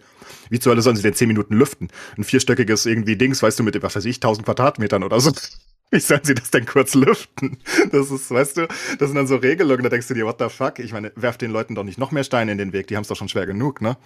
Wie 0.51 0.61
zur 0.61 0.73
Hölle 0.73 0.83
sollen 0.83 0.97
sie 0.97 1.03
denn 1.03 1.15
zehn 1.15 1.29
Minuten 1.29 1.55
lüften? 1.55 1.89
Ein 2.19 2.25
vierstöckiges 2.25 2.87
irgendwie 2.87 3.17
Dings, 3.17 3.43
weißt 3.43 3.59
du, 3.59 3.63
mit, 3.63 3.83
was 3.83 3.97
weiß 3.97 4.05
ich, 4.05 4.21
tausend 4.21 4.45
Quadratmetern 4.45 5.03
oder 5.03 5.21
so. 5.21 5.33
Wie 5.91 6.01
sollen 6.01 6.25
sie 6.25 6.35
das 6.35 6.51
denn 6.51 6.67
kurz 6.67 6.95
lüften? 6.95 7.59
Das 7.93 8.11
ist, 8.11 8.31
weißt 8.31 8.57
du, 8.57 8.67
das 8.99 9.09
sind 9.09 9.15
dann 9.15 9.29
so 9.29 9.37
Regelungen, 9.37 9.85
da 9.85 9.91
denkst 9.91 10.09
du 10.09 10.15
dir, 10.15 10.27
what 10.27 10.41
the 10.41 10.49
fuck? 10.49 10.81
Ich 10.81 10.93
meine, 10.93 11.13
werf 11.15 11.39
den 11.39 11.53
Leuten 11.53 11.77
doch 11.77 11.85
nicht 11.85 11.99
noch 11.99 12.11
mehr 12.11 12.25
Steine 12.25 12.51
in 12.51 12.59
den 12.59 12.73
Weg, 12.73 12.89
die 12.89 12.97
haben 12.97 13.03
es 13.03 13.09
doch 13.09 13.17
schon 13.17 13.29
schwer 13.29 13.47
genug, 13.47 13.81
ne? 13.81 13.97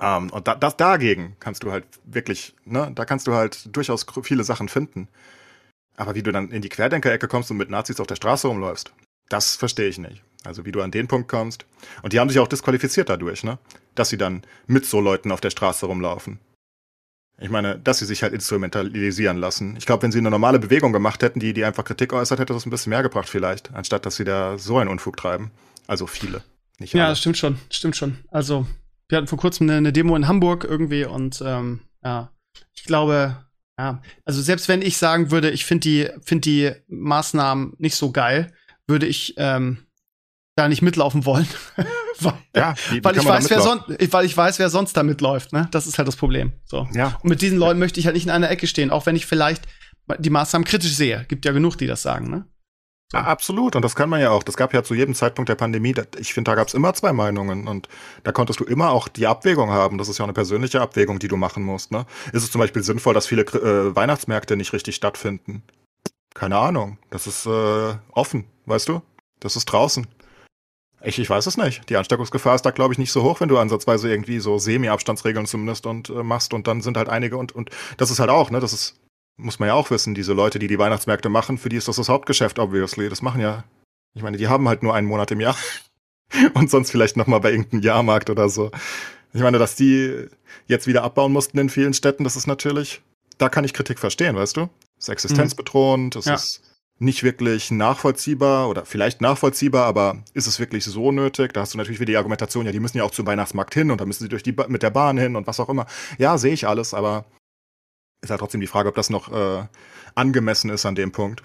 Ähm, 0.00 0.30
und 0.30 0.46
da, 0.46 0.54
das 0.54 0.76
dagegen 0.76 1.36
kannst 1.40 1.62
du 1.62 1.72
halt 1.72 1.84
wirklich, 2.04 2.54
ne, 2.64 2.92
da 2.94 3.04
kannst 3.04 3.26
du 3.26 3.34
halt 3.34 3.74
durchaus 3.74 4.06
viele 4.22 4.44
Sachen 4.44 4.68
finden. 4.68 5.08
Aber 5.96 6.14
wie 6.14 6.22
du 6.22 6.32
dann 6.32 6.50
in 6.50 6.62
die 6.62 6.68
Querdenker-Ecke 6.68 7.28
kommst 7.28 7.50
und 7.50 7.56
mit 7.56 7.70
Nazis 7.70 8.00
auf 8.00 8.06
der 8.06 8.16
Straße 8.16 8.48
rumläufst, 8.48 8.92
das 9.28 9.56
verstehe 9.56 9.88
ich 9.88 9.98
nicht. 9.98 10.22
Also 10.44 10.64
wie 10.64 10.72
du 10.72 10.80
an 10.80 10.90
den 10.90 11.08
Punkt 11.08 11.28
kommst. 11.28 11.66
Und 12.02 12.12
die 12.12 12.20
haben 12.20 12.28
sich 12.30 12.38
auch 12.38 12.48
disqualifiziert 12.48 13.08
dadurch, 13.08 13.44
ne? 13.44 13.58
Dass 13.94 14.08
sie 14.08 14.16
dann 14.16 14.42
mit 14.66 14.86
so 14.86 15.00
Leuten 15.00 15.32
auf 15.32 15.40
der 15.40 15.50
Straße 15.50 15.84
rumlaufen. 15.84 16.38
Ich 17.38 17.50
meine, 17.50 17.78
dass 17.78 17.98
sie 17.98 18.06
sich 18.06 18.22
halt 18.22 18.34
instrumentalisieren 18.34 19.38
lassen. 19.38 19.76
Ich 19.76 19.86
glaube, 19.86 20.02
wenn 20.02 20.12
sie 20.12 20.18
eine 20.18 20.30
normale 20.30 20.58
Bewegung 20.58 20.92
gemacht 20.92 21.22
hätten, 21.22 21.40
die, 21.40 21.54
die 21.54 21.64
einfach 21.64 21.84
Kritik 21.84 22.12
äußert, 22.12 22.38
hätte 22.38 22.52
das 22.52 22.66
ein 22.66 22.70
bisschen 22.70 22.90
mehr 22.90 23.02
gebracht 23.02 23.28
vielleicht, 23.28 23.74
anstatt 23.74 24.04
dass 24.04 24.16
sie 24.16 24.24
da 24.24 24.58
so 24.58 24.78
einen 24.78 24.90
Unfug 24.90 25.16
treiben. 25.16 25.50
Also 25.86 26.06
viele. 26.06 26.42
Nicht 26.78 26.94
alle. 26.94 27.04
Ja, 27.04 27.08
das 27.08 27.20
stimmt 27.20 27.38
schon, 27.38 27.58
stimmt 27.70 27.96
schon. 27.96 28.18
Also 28.30 28.66
wir 29.10 29.18
hatten 29.18 29.26
vor 29.26 29.38
kurzem 29.38 29.68
eine, 29.68 29.78
eine 29.78 29.92
Demo 29.92 30.16
in 30.16 30.28
Hamburg 30.28 30.64
irgendwie 30.64 31.04
und 31.04 31.42
ähm, 31.44 31.80
ja, 32.02 32.30
ich 32.74 32.84
glaube, 32.84 33.36
ja, 33.78 34.02
also 34.24 34.40
selbst 34.42 34.68
wenn 34.68 34.82
ich 34.82 34.96
sagen 34.96 35.30
würde, 35.30 35.50
ich 35.50 35.64
finde 35.64 35.80
die, 35.80 36.08
finde 36.22 36.42
die 36.42 36.72
Maßnahmen 36.88 37.74
nicht 37.78 37.96
so 37.96 38.12
geil, 38.12 38.52
würde 38.86 39.06
ich 39.06 39.34
ähm, 39.36 39.86
da 40.56 40.68
nicht 40.68 40.82
mitlaufen 40.82 41.24
wollen. 41.24 41.46
weil, 42.20 42.34
ja, 42.54 42.74
wie, 42.90 43.02
weil, 43.02 43.16
ich 43.16 43.24
weiß, 43.24 43.48
wer 43.50 43.60
son 43.60 43.80
weil 43.88 44.26
ich 44.26 44.36
weiß, 44.36 44.58
wer 44.58 44.68
sonst 44.68 44.96
da 44.96 45.02
mitläuft. 45.02 45.52
Ne? 45.52 45.68
Das 45.70 45.86
ist 45.86 45.98
halt 45.98 46.08
das 46.08 46.16
Problem. 46.16 46.52
So. 46.64 46.88
Ja. 46.92 47.18
Und 47.22 47.30
mit 47.30 47.40
diesen 47.40 47.58
Leuten 47.58 47.78
möchte 47.78 48.00
ich 48.00 48.06
halt 48.06 48.14
nicht 48.14 48.26
in 48.26 48.30
einer 48.30 48.50
Ecke 48.50 48.66
stehen, 48.66 48.90
auch 48.90 49.06
wenn 49.06 49.16
ich 49.16 49.26
vielleicht 49.26 49.64
die 50.18 50.30
Maßnahmen 50.30 50.66
kritisch 50.66 50.94
sehe. 50.94 51.24
Gibt 51.28 51.44
ja 51.44 51.52
genug, 51.52 51.78
die 51.78 51.86
das 51.86 52.02
sagen. 52.02 52.30
Ne? 52.30 52.44
So. 53.12 53.18
Absolut, 53.18 53.74
und 53.74 53.84
das 53.84 53.96
kann 53.96 54.08
man 54.08 54.20
ja 54.20 54.30
auch. 54.30 54.44
Das 54.44 54.56
gab 54.56 54.72
ja 54.72 54.84
zu 54.84 54.94
jedem 54.94 55.14
Zeitpunkt 55.16 55.48
der 55.48 55.56
Pandemie, 55.56 55.94
ich 56.18 56.32
finde, 56.32 56.52
da 56.52 56.54
gab 56.54 56.68
es 56.68 56.74
immer 56.74 56.94
zwei 56.94 57.12
Meinungen 57.12 57.66
und 57.66 57.88
da 58.22 58.30
konntest 58.30 58.60
du 58.60 58.64
immer 58.64 58.90
auch 58.90 59.08
die 59.08 59.26
Abwägung 59.26 59.70
haben. 59.70 59.98
Das 59.98 60.08
ist 60.08 60.18
ja 60.18 60.22
auch 60.22 60.28
eine 60.28 60.32
persönliche 60.32 60.80
Abwägung, 60.80 61.18
die 61.18 61.26
du 61.26 61.36
machen 61.36 61.64
musst. 61.64 61.90
Ne? 61.90 62.06
Ist 62.32 62.44
es 62.44 62.52
zum 62.52 62.60
Beispiel 62.60 62.84
sinnvoll, 62.84 63.14
dass 63.14 63.26
viele 63.26 63.42
äh, 63.42 63.96
Weihnachtsmärkte 63.96 64.56
nicht 64.56 64.72
richtig 64.72 64.94
stattfinden? 64.94 65.64
Keine 66.34 66.56
Ahnung. 66.56 66.98
Das 67.10 67.26
ist 67.26 67.46
äh, 67.46 67.94
offen, 68.12 68.44
weißt 68.66 68.88
du? 68.88 69.02
Das 69.40 69.56
ist 69.56 69.64
draußen. 69.64 70.06
Ich, 71.02 71.18
ich 71.18 71.28
weiß 71.28 71.46
es 71.46 71.56
nicht. 71.56 71.88
Die 71.88 71.96
Ansteckungsgefahr 71.96 72.54
ist 72.54 72.62
da, 72.62 72.70
glaube 72.70 72.92
ich, 72.94 72.98
nicht 72.98 73.10
so 73.10 73.22
hoch, 73.22 73.40
wenn 73.40 73.48
du 73.48 73.58
ansatzweise 73.58 74.08
irgendwie 74.08 74.38
so 74.38 74.58
Semi-Abstandsregeln 74.58 75.46
zumindest 75.46 75.86
und 75.86 76.10
äh, 76.10 76.22
machst 76.22 76.54
und 76.54 76.68
dann 76.68 76.80
sind 76.80 76.96
halt 76.96 77.08
einige 77.08 77.38
und, 77.38 77.52
und 77.52 77.70
das 77.96 78.12
ist 78.12 78.20
halt 78.20 78.30
auch, 78.30 78.50
ne? 78.50 78.60
Das 78.60 78.72
ist 78.72 78.99
muss 79.40 79.58
man 79.58 79.68
ja 79.68 79.74
auch 79.74 79.90
wissen, 79.90 80.14
diese 80.14 80.32
Leute, 80.32 80.58
die 80.58 80.68
die 80.68 80.78
Weihnachtsmärkte 80.78 81.28
machen, 81.28 81.58
für 81.58 81.68
die 81.68 81.76
ist 81.76 81.88
das 81.88 81.96
das 81.96 82.08
Hauptgeschäft, 82.08 82.58
obviously. 82.58 83.08
Das 83.08 83.22
machen 83.22 83.40
ja, 83.40 83.64
ich 84.14 84.22
meine, 84.22 84.36
die 84.36 84.48
haben 84.48 84.68
halt 84.68 84.82
nur 84.82 84.94
einen 84.94 85.06
Monat 85.06 85.30
im 85.30 85.40
Jahr 85.40 85.56
und 86.54 86.70
sonst 86.70 86.90
vielleicht 86.90 87.16
nochmal 87.16 87.40
bei 87.40 87.50
irgendeinem 87.50 87.82
Jahrmarkt 87.82 88.30
oder 88.30 88.48
so. 88.48 88.70
Ich 89.32 89.40
meine, 89.40 89.58
dass 89.58 89.76
die 89.76 90.26
jetzt 90.66 90.86
wieder 90.86 91.04
abbauen 91.04 91.32
mussten 91.32 91.58
in 91.58 91.68
vielen 91.68 91.94
Städten, 91.94 92.24
das 92.24 92.36
ist 92.36 92.46
natürlich, 92.46 93.00
da 93.38 93.48
kann 93.48 93.64
ich 93.64 93.72
Kritik 93.72 93.98
verstehen, 93.98 94.36
weißt 94.36 94.56
du? 94.56 94.68
Das 94.96 95.06
ist 95.06 95.08
existenzbedrohend, 95.08 96.16
das 96.16 96.24
ja. 96.26 96.34
ist 96.34 96.62
nicht 96.98 97.22
wirklich 97.22 97.70
nachvollziehbar 97.70 98.68
oder 98.68 98.84
vielleicht 98.84 99.22
nachvollziehbar, 99.22 99.86
aber 99.86 100.22
ist 100.34 100.46
es 100.46 100.60
wirklich 100.60 100.84
so 100.84 101.12
nötig? 101.12 101.54
Da 101.54 101.62
hast 101.62 101.72
du 101.72 101.78
natürlich 101.78 101.98
wieder 101.98 102.12
die 102.12 102.16
Argumentation, 102.18 102.66
ja, 102.66 102.72
die 102.72 102.80
müssen 102.80 102.98
ja 102.98 103.04
auch 103.04 103.10
zum 103.10 103.26
Weihnachtsmarkt 103.26 103.72
hin 103.72 103.90
und 103.90 104.00
da 104.00 104.04
müssen 104.04 104.24
sie 104.24 104.28
durch 104.28 104.42
die 104.42 104.52
ba 104.52 104.66
mit 104.68 104.82
der 104.82 104.90
Bahn 104.90 105.16
hin 105.16 105.34
und 105.34 105.46
was 105.46 105.60
auch 105.60 105.70
immer. 105.70 105.86
Ja, 106.18 106.36
sehe 106.36 106.52
ich 106.52 106.68
alles, 106.68 106.92
aber 106.92 107.24
ist 108.22 108.30
halt 108.30 108.40
trotzdem 108.40 108.60
die 108.60 108.66
Frage, 108.66 108.88
ob 108.88 108.94
das 108.94 109.10
noch 109.10 109.32
äh, 109.32 109.66
angemessen 110.14 110.70
ist 110.70 110.86
an 110.86 110.94
dem 110.94 111.12
Punkt. 111.12 111.42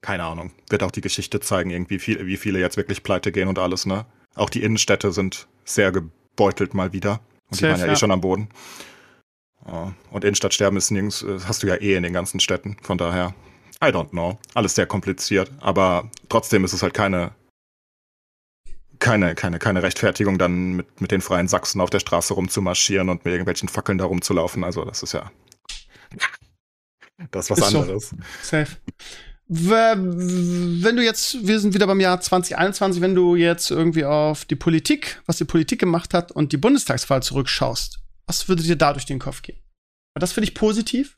Keine 0.00 0.24
Ahnung. 0.24 0.52
Wird 0.70 0.82
auch 0.82 0.90
die 0.90 1.00
Geschichte 1.00 1.40
zeigen, 1.40 1.70
irgendwie 1.70 1.98
viel, 1.98 2.26
wie 2.26 2.36
viele 2.36 2.60
jetzt 2.60 2.76
wirklich 2.76 3.02
pleite 3.02 3.32
gehen 3.32 3.48
und 3.48 3.58
alles, 3.58 3.86
ne? 3.86 4.06
Auch 4.34 4.50
die 4.50 4.62
Innenstädte 4.62 5.12
sind 5.12 5.48
sehr 5.64 5.90
gebeutelt 5.92 6.74
mal 6.74 6.92
wieder. 6.92 7.20
Und 7.50 7.56
Safe, 7.56 7.66
die 7.66 7.70
waren 7.72 7.80
ja, 7.80 7.84
eh 7.84 7.88
ja, 7.88 7.92
eh 7.94 7.96
schon 7.96 8.10
am 8.10 8.20
Boden. 8.20 8.48
Und 10.10 10.24
Innenstadtsterben 10.24 10.76
ist 10.76 10.90
nirgends, 10.90 11.22
äh, 11.22 11.40
hast 11.46 11.62
du 11.62 11.66
ja 11.66 11.74
eh 11.74 11.96
in 11.96 12.02
den 12.02 12.12
ganzen 12.12 12.38
Städten. 12.40 12.76
Von 12.82 12.98
daher, 12.98 13.34
I 13.82 13.88
don't 13.88 14.10
know. 14.10 14.38
Alles 14.54 14.74
sehr 14.74 14.86
kompliziert. 14.86 15.50
Aber 15.60 16.10
trotzdem 16.28 16.64
ist 16.64 16.72
es 16.72 16.82
halt 16.82 16.94
keine, 16.94 17.32
keine, 19.00 19.34
keine, 19.34 19.58
keine 19.58 19.82
Rechtfertigung, 19.82 20.38
dann 20.38 20.74
mit, 20.74 21.00
mit 21.00 21.10
den 21.10 21.20
freien 21.20 21.48
Sachsen 21.48 21.80
auf 21.80 21.90
der 21.90 21.98
Straße 21.98 22.32
rumzumarschieren 22.34 23.08
und 23.08 23.24
mit 23.24 23.32
irgendwelchen 23.32 23.68
Fackeln 23.68 23.98
da 23.98 24.04
rumzulaufen. 24.04 24.62
Also, 24.62 24.84
das 24.84 25.02
ist 25.02 25.14
ja 25.14 25.30
das 27.30 27.46
ist 27.46 27.50
was 27.50 27.58
ist 27.58 27.74
anderes. 27.74 28.10
So. 28.10 28.16
Safe. 28.42 28.76
Wenn 29.48 30.96
du 30.96 31.04
jetzt, 31.04 31.46
wir 31.46 31.60
sind 31.60 31.72
wieder 31.72 31.86
beim 31.86 32.00
Jahr 32.00 32.20
2021, 32.20 33.00
wenn 33.00 33.14
du 33.14 33.36
jetzt 33.36 33.70
irgendwie 33.70 34.04
auf 34.04 34.44
die 34.44 34.56
Politik, 34.56 35.22
was 35.26 35.36
die 35.38 35.44
Politik 35.44 35.78
gemacht 35.78 36.14
hat 36.14 36.32
und 36.32 36.52
die 36.52 36.56
Bundestagswahl 36.56 37.22
zurückschaust, 37.22 38.00
was 38.26 38.48
würde 38.48 38.64
dir 38.64 38.76
da 38.76 38.92
durch 38.92 39.06
den 39.06 39.20
Kopf 39.20 39.42
gehen? 39.42 39.58
War 40.14 40.20
das 40.20 40.32
für 40.32 40.40
dich 40.40 40.54
positiv? 40.54 41.16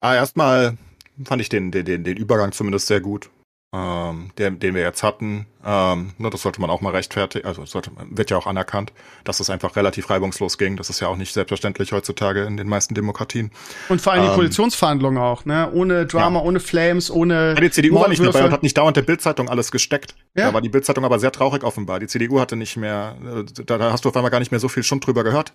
Ah, 0.00 0.14
erstmal 0.14 0.76
fand 1.24 1.40
ich 1.40 1.48
den, 1.48 1.70
den, 1.72 2.04
den, 2.04 2.16
Übergang 2.16 2.52
zumindest 2.52 2.88
sehr 2.88 3.00
gut 3.00 3.30
ähm, 3.72 4.30
den, 4.38 4.58
den 4.58 4.74
wir 4.74 4.82
jetzt 4.82 5.02
hatten. 5.02 5.46
Ähm, 5.64 6.12
ne, 6.18 6.30
das 6.30 6.42
sollte 6.42 6.60
man 6.60 6.70
auch 6.70 6.80
mal 6.80 6.90
rechtfertigen, 6.90 7.44
also 7.46 7.66
sollte, 7.66 7.90
wird 8.10 8.30
ja 8.30 8.36
auch 8.36 8.46
anerkannt, 8.46 8.92
dass 9.24 9.40
es 9.40 9.50
einfach 9.50 9.74
relativ 9.74 10.08
reibungslos 10.08 10.56
ging. 10.56 10.76
Das 10.76 10.88
ist 10.88 11.00
ja 11.00 11.08
auch 11.08 11.16
nicht 11.16 11.34
selbstverständlich 11.34 11.92
heutzutage 11.92 12.44
in 12.44 12.56
den 12.56 12.68
meisten 12.68 12.94
Demokratien. 12.94 13.50
Und 13.88 14.00
vor 14.00 14.12
allem 14.12 14.22
die 14.22 14.28
ähm, 14.28 14.34
Koalitionsverhandlungen 14.34 15.20
auch, 15.20 15.44
ne? 15.44 15.70
Ohne 15.72 16.06
Drama, 16.06 16.38
ja. 16.38 16.44
ohne 16.44 16.60
Flames, 16.60 17.10
ohne. 17.10 17.54
Ja, 17.54 17.60
die 17.60 17.70
CDU 17.70 17.96
war 17.96 18.08
nicht 18.08 18.24
dabei 18.24 18.44
und 18.44 18.52
hat 18.52 18.62
nicht 18.62 18.78
dauernd 18.78 18.96
der 18.96 19.02
Bildzeitung 19.02 19.48
alles 19.48 19.72
gesteckt. 19.72 20.14
Ja. 20.34 20.46
Da 20.46 20.54
war 20.54 20.60
die 20.60 20.68
Bildzeitung 20.68 21.04
aber 21.04 21.18
sehr 21.18 21.32
traurig 21.32 21.64
offenbar. 21.64 21.98
Die 21.98 22.06
CDU 22.06 22.38
hatte 22.38 22.54
nicht 22.54 22.76
mehr, 22.76 23.16
äh, 23.24 23.62
da, 23.64 23.78
da 23.78 23.90
hast 23.90 24.04
du 24.04 24.10
auf 24.10 24.16
einmal 24.16 24.30
gar 24.30 24.38
nicht 24.38 24.52
mehr 24.52 24.60
so 24.60 24.68
viel 24.68 24.84
Schund 24.84 25.06
drüber 25.06 25.24
gehört. 25.24 25.54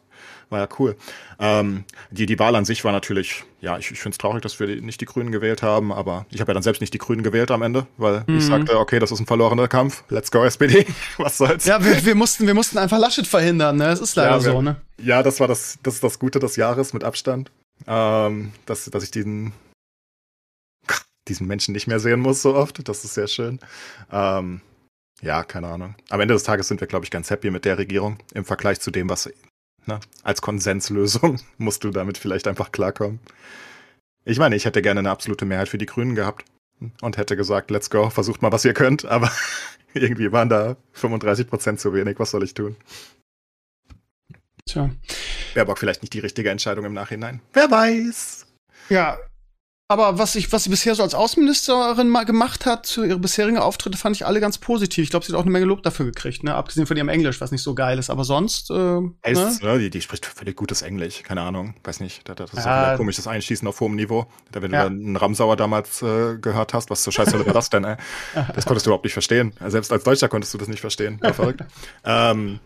War 0.50 0.60
ja 0.60 0.68
cool. 0.80 0.96
Ähm, 1.40 1.86
die, 2.12 2.26
die 2.26 2.38
Wahl 2.40 2.56
an 2.56 2.66
sich 2.66 2.84
war 2.84 2.92
natürlich, 2.92 3.44
ja, 3.62 3.78
ich, 3.78 3.92
ich 3.92 4.00
finde 4.00 4.16
es 4.16 4.18
traurig, 4.18 4.42
dass 4.42 4.60
wir 4.60 4.68
nicht 4.82 5.00
die 5.02 5.06
Grünen 5.06 5.32
gewählt 5.32 5.64
haben, 5.64 5.92
aber 5.92 6.26
ich 6.30 6.42
habe 6.42 6.50
ja 6.50 6.54
dann 6.54 6.64
selbst 6.64 6.82
nicht 6.82 6.94
die 6.94 6.98
Grünen 6.98 7.24
gewählt 7.24 7.52
am 7.52 7.62
Ende, 7.62 7.88
weil 7.98 8.24
mhm. 8.28 8.38
ich 8.38 8.46
sagte, 8.46 8.78
okay, 8.78 9.00
das 9.00 9.12
ist 9.12 9.20
ein 9.20 9.26
verlorener 9.26 9.68
Kampf. 9.68 9.93
Let's 10.10 10.32
go, 10.32 10.44
SPD. 10.44 10.86
Was 11.18 11.38
soll's? 11.38 11.66
Ja, 11.66 11.84
wir, 11.84 12.06
wir, 12.06 12.16
mussten, 12.16 12.48
wir 12.48 12.54
mussten 12.54 12.78
einfach 12.78 13.00
Laschet 13.00 13.28
verhindern, 13.28 13.78
ne? 13.78 13.90
Es 13.90 14.00
ist 14.00 14.16
leider 14.16 14.38
ja, 14.38 14.44
wir, 14.44 14.52
so, 14.52 14.62
ne? 14.62 14.76
Ja, 15.02 15.24
das 15.24 15.40
war 15.40 15.48
das, 15.48 15.78
das 15.84 15.96
ist 15.96 16.04
das 16.04 16.20
Gute 16.20 16.40
des 16.40 16.56
Jahres 16.56 16.94
mit 16.94 17.04
Abstand. 17.04 17.52
Ähm, 17.88 18.54
dass, 18.66 18.86
dass 18.86 19.04
ich 19.04 19.12
diesen, 19.12 19.52
diesen 21.28 21.48
Menschen 21.48 21.74
nicht 21.74 21.88
mehr 21.88 22.00
sehen 22.00 22.20
muss 22.20 22.42
so 22.42 22.56
oft. 22.56 22.88
Das 22.88 23.04
ist 23.04 23.14
sehr 23.14 23.28
schön. 23.28 23.60
Ähm, 24.12 24.62
ja, 25.22 25.44
keine 25.44 25.68
Ahnung. 25.68 25.96
Am 26.10 26.20
Ende 26.20 26.34
des 26.34 26.44
Tages 26.44 26.68
sind 26.68 26.82
wir, 26.82 26.88
glaube 26.88 27.06
ich, 27.06 27.12
ganz 27.12 27.30
happy 27.30 27.50
mit 27.50 27.66
der 27.66 27.78
Regierung 27.78 28.18
im 28.34 28.46
Vergleich 28.46 28.80
zu 28.80 28.92
dem, 28.92 29.10
was 29.10 29.30
ne, 29.86 30.00
als 30.24 30.42
Konsenslösung 30.42 31.40
musst 31.58 31.84
du 31.84 31.92
damit 31.92 32.18
vielleicht 32.18 32.48
einfach 32.48 32.72
klarkommen. 32.72 33.20
Ich 34.26 34.40
meine, 34.40 34.56
ich 34.56 34.66
hätte 34.66 34.82
gerne 34.82 35.00
eine 35.00 35.12
absolute 35.12 35.46
Mehrheit 35.46 35.70
für 35.70 35.78
die 35.78 35.86
Grünen 35.86 36.16
gehabt 36.16 36.46
und 37.02 37.18
hätte 37.18 37.36
gesagt, 37.36 37.72
let's 37.72 37.90
go, 37.90 38.10
versucht 38.10 38.42
mal, 38.42 38.52
was 38.52 38.66
ihr 38.66 38.74
könnt, 38.74 39.06
aber 39.06 39.32
irgendwie 39.94 40.32
waren 40.32 40.50
da 40.50 40.76
35 40.94 41.48
Prozent 41.48 41.80
zu 41.80 41.94
wenig. 41.94 42.20
Was 42.20 42.32
soll 42.32 42.44
ich 42.44 42.54
tun? 42.54 42.76
Tja. 44.66 44.90
Baerbock 45.54 45.78
vielleicht 45.78 46.02
nicht 46.02 46.14
die 46.14 46.20
richtige 46.20 46.50
Entscheidung 46.50 46.86
im 46.86 46.94
Nachhinein. 46.94 47.42
Wer 47.54 47.70
weiß. 47.70 48.48
Ja, 48.90 49.18
aber 49.90 50.18
was 50.18 50.36
ich, 50.36 50.52
was 50.52 50.64
sie 50.64 50.70
bisher 50.70 50.96
so 50.96 51.04
als 51.04 51.14
Außenministerin 51.14 52.08
mal 52.08 52.24
gemacht 52.24 52.66
hat, 52.66 52.86
zu 52.86 53.04
ihre 53.04 53.20
bisherigen 53.20 53.58
Auftritte, 53.58 53.98
fand 53.98 54.16
ich 54.16 54.26
alle 54.26 54.40
ganz 54.40 54.58
positiv. 54.58 55.04
Ich 55.04 55.10
glaube, 55.10 55.26
sie 55.26 55.34
hat 55.34 55.38
auch 55.38 55.44
eine 55.44 55.52
Menge 55.52 55.66
Lob 55.66 55.84
dafür 55.84 56.06
gekriegt, 56.06 56.44
ne? 56.44 56.56
Abgesehen 56.56 56.88
von 56.88 56.96
ihrem 56.96 57.10
Englisch, 57.10 57.42
was 57.42 57.52
nicht 57.52 57.62
so 57.62 57.76
geil 57.76 58.00
ist. 58.00 58.10
Aber 58.10 58.24
sonst, 58.24 58.72
äh, 58.72 59.02
heißt, 59.26 59.62
ne? 59.62 59.80
die, 59.80 59.90
die 59.90 60.02
spricht 60.02 60.26
völlig 60.26 60.56
gutes 60.56 60.82
Englisch, 60.82 61.22
keine 61.24 61.42
Ahnung, 61.42 61.76
weiß 61.84 62.00
nicht. 62.00 62.28
Das, 62.28 62.54
ist 62.54 62.66
ja. 62.66 62.94
auch 62.94 62.98
komisches 62.98 63.28
Einschießen 63.28 63.68
auf 63.68 63.80
hohem 63.82 63.96
Niveau. 63.96 64.26
Da, 64.52 64.62
wenn 64.62 64.72
ja. 64.72 64.84
du 64.84 64.96
einen 64.96 65.18
Ramsauer 65.18 65.58
damals 65.58 66.02
äh, 66.02 66.38
gehört 66.38 66.74
hast, 66.74 66.90
was 66.90 67.04
zur 67.04 67.12
Scheiße 67.12 67.46
war 67.46 67.54
das 67.54 67.70
denn, 67.70 67.84
ey? 67.84 67.98
Das 68.56 68.66
konntest 68.66 68.86
du 68.86 68.90
überhaupt 68.90 69.04
nicht 69.04 69.14
verstehen. 69.14 69.54
Selbst 69.68 69.92
als 69.92 70.04
Deutscher 70.04 70.30
konntest 70.30 70.54
du 70.54 70.58
das 70.58 70.68
nicht 70.68 70.82
verstehen. 70.82 71.20
War 71.22 71.34
verrückt. 71.34 71.64
ähm, 72.06 72.60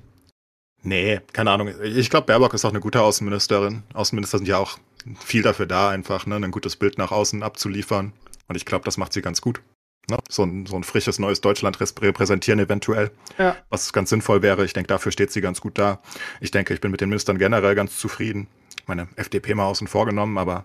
nee, 0.87 1.19
keine 1.33 1.51
Ahnung. 1.51 1.69
Ich 1.83 2.09
glaube, 2.09 2.27
Baerbock 2.27 2.53
ist 2.53 2.65
auch 2.65 2.71
eine 2.71 2.79
gute 2.79 3.01
Außenministerin. 3.01 3.83
Außenminister 3.93 4.37
sind 4.37 4.47
ja 4.47 4.57
auch 4.57 4.77
viel 5.19 5.41
dafür 5.41 5.65
da, 5.65 5.89
einfach 5.89 6.25
ne, 6.25 6.35
ein 6.35 6.51
gutes 6.51 6.75
Bild 6.75 6.97
nach 6.97 7.11
außen 7.11 7.43
abzuliefern. 7.43 8.13
Und 8.47 8.55
ich 8.55 8.65
glaube, 8.65 8.85
das 8.85 8.97
macht 8.97 9.13
sie 9.13 9.21
ganz 9.21 9.41
gut. 9.41 9.61
Ne? 10.09 10.17
So, 10.29 10.43
ein, 10.43 10.65
so 10.65 10.75
ein 10.75 10.83
frisches 10.83 11.19
neues 11.19 11.41
Deutschland 11.41 11.79
repräsentieren 11.79 12.59
eventuell. 12.59 13.11
Ja. 13.37 13.57
Was 13.69 13.91
ganz 13.91 14.09
sinnvoll 14.09 14.41
wäre. 14.41 14.63
Ich 14.63 14.73
denke, 14.73 14.87
dafür 14.87 15.11
steht 15.11 15.31
sie 15.31 15.41
ganz 15.41 15.59
gut 15.59 15.77
da. 15.77 16.01
Ich 16.39 16.51
denke, 16.51 16.73
ich 16.73 16.81
bin 16.81 16.91
mit 16.91 17.01
den 17.01 17.09
Ministern 17.09 17.37
generell 17.37 17.75
ganz 17.75 17.97
zufrieden. 17.97 18.47
Meine 18.85 19.09
FDP 19.17 19.53
mal 19.53 19.65
außen 19.65 19.87
vorgenommen, 19.87 20.37
aber 20.37 20.63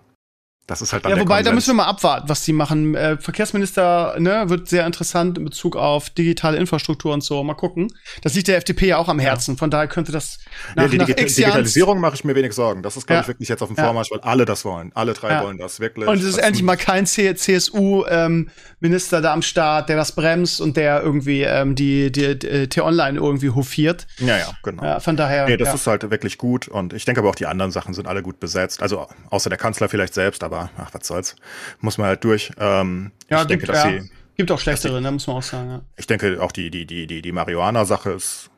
das 0.65 0.81
ist 0.81 0.93
halt 0.93 1.03
dann 1.03 1.11
Ja, 1.11 1.17
wobei, 1.17 1.35
Konsens. 1.35 1.45
da 1.45 1.55
müssen 1.55 1.67
wir 1.71 1.73
mal 1.73 1.87
abwarten, 1.87 2.29
was 2.29 2.45
die 2.45 2.53
machen. 2.53 2.95
Äh, 2.95 3.17
Verkehrsminister, 3.17 4.15
ne, 4.17 4.45
wird 4.47 4.69
sehr 4.69 4.85
interessant 4.85 5.37
in 5.37 5.43
Bezug 5.43 5.75
auf 5.75 6.09
digitale 6.09 6.55
Infrastruktur 6.57 7.13
und 7.13 7.21
so. 7.21 7.43
Mal 7.43 7.55
gucken. 7.55 7.93
Das 8.21 8.33
liegt 8.33 8.47
der 8.47 8.55
FDP 8.57 8.87
ja 8.87 8.97
auch 8.97 9.09
am 9.09 9.19
Herzen. 9.19 9.57
Von 9.57 9.69
daher 9.69 9.87
könnte 9.87 10.13
das 10.13 10.39
nach, 10.75 10.83
ja, 10.83 10.89
die 10.89 10.97
nach 10.99 11.05
Digi 11.07 11.25
Digitalisierung 11.25 11.99
mache 11.99 12.15
ich 12.15 12.23
mir 12.23 12.33
wenig 12.35 12.53
Sorgen. 12.53 12.81
Das 12.81 12.95
ist, 12.95 13.07
glaube 13.07 13.17
ja. 13.17 13.21
ich, 13.23 13.27
wirklich 13.27 13.49
jetzt 13.49 13.61
auf 13.61 13.67
dem 13.67 13.75
Vormarsch, 13.75 14.09
weil 14.11 14.21
alle 14.21 14.45
das 14.45 14.63
wollen. 14.63 14.91
Alle 14.95 15.13
drei 15.13 15.31
ja. 15.31 15.43
wollen 15.43 15.57
das, 15.57 15.81
wirklich. 15.81 16.07
Und 16.07 16.19
es 16.19 16.23
ist 16.23 16.37
endlich 16.37 16.63
mal 16.63 16.77
kein 16.77 17.05
CSU-Minister 17.05 19.17
ähm, 19.17 19.23
da 19.23 19.33
am 19.33 19.41
Start, 19.41 19.89
der 19.89 19.97
das 19.97 20.13
bremst 20.13 20.61
und 20.61 20.77
der 20.77 21.03
irgendwie 21.03 21.41
ähm, 21.41 21.75
die, 21.75 22.09
die, 22.09 22.39
die 22.39 22.69
T-Online 22.69 23.19
irgendwie 23.19 23.49
hofiert. 23.49 24.07
Ja, 24.19 24.37
ja, 24.37 24.49
genau. 24.63 24.83
Ja, 24.83 24.99
von 25.01 25.17
daher. 25.17 25.45
Nee, 25.45 25.57
das 25.57 25.73
ist 25.73 25.87
halt 25.87 26.09
wirklich 26.09 26.37
gut. 26.37 26.69
Und 26.69 26.93
ich 26.93 27.03
denke 27.03 27.19
aber 27.19 27.29
auch, 27.29 27.35
die 27.35 27.47
anderen 27.47 27.71
Sachen 27.71 27.93
sind 27.93 28.07
alle 28.07 28.23
gut 28.23 28.39
besetzt. 28.39 28.81
Also, 28.81 29.07
außer 29.29 29.49
der 29.49 29.57
Kanzler 29.57 29.89
vielleicht 29.89 30.13
selbst, 30.13 30.41
aber 30.41 30.52
aber 30.53 30.69
ach, 30.77 30.93
was 30.93 31.07
soll's. 31.07 31.35
Muss 31.79 31.97
man 31.97 32.07
halt 32.07 32.23
durch. 32.23 32.51
Ähm, 32.57 33.11
ja, 33.29 33.41
ich 33.41 33.47
denke, 33.47 33.67
dass 33.67 33.83
ja. 33.83 34.01
sie. 34.01 34.11
Gibt 34.35 34.51
auch 34.51 34.59
schlechtere, 34.59 34.99
ne, 34.99 35.11
muss 35.11 35.27
man 35.27 35.37
auch 35.37 35.43
sagen, 35.43 35.69
ja. 35.69 35.81
Ich 35.95 36.07
denke, 36.07 36.41
auch 36.41 36.51
die, 36.51 36.71
die, 36.71 36.85
die, 36.85 37.05
die, 37.05 37.21
die 37.21 37.31
Marihuana-Sache 37.31 38.11
ist 38.11 38.49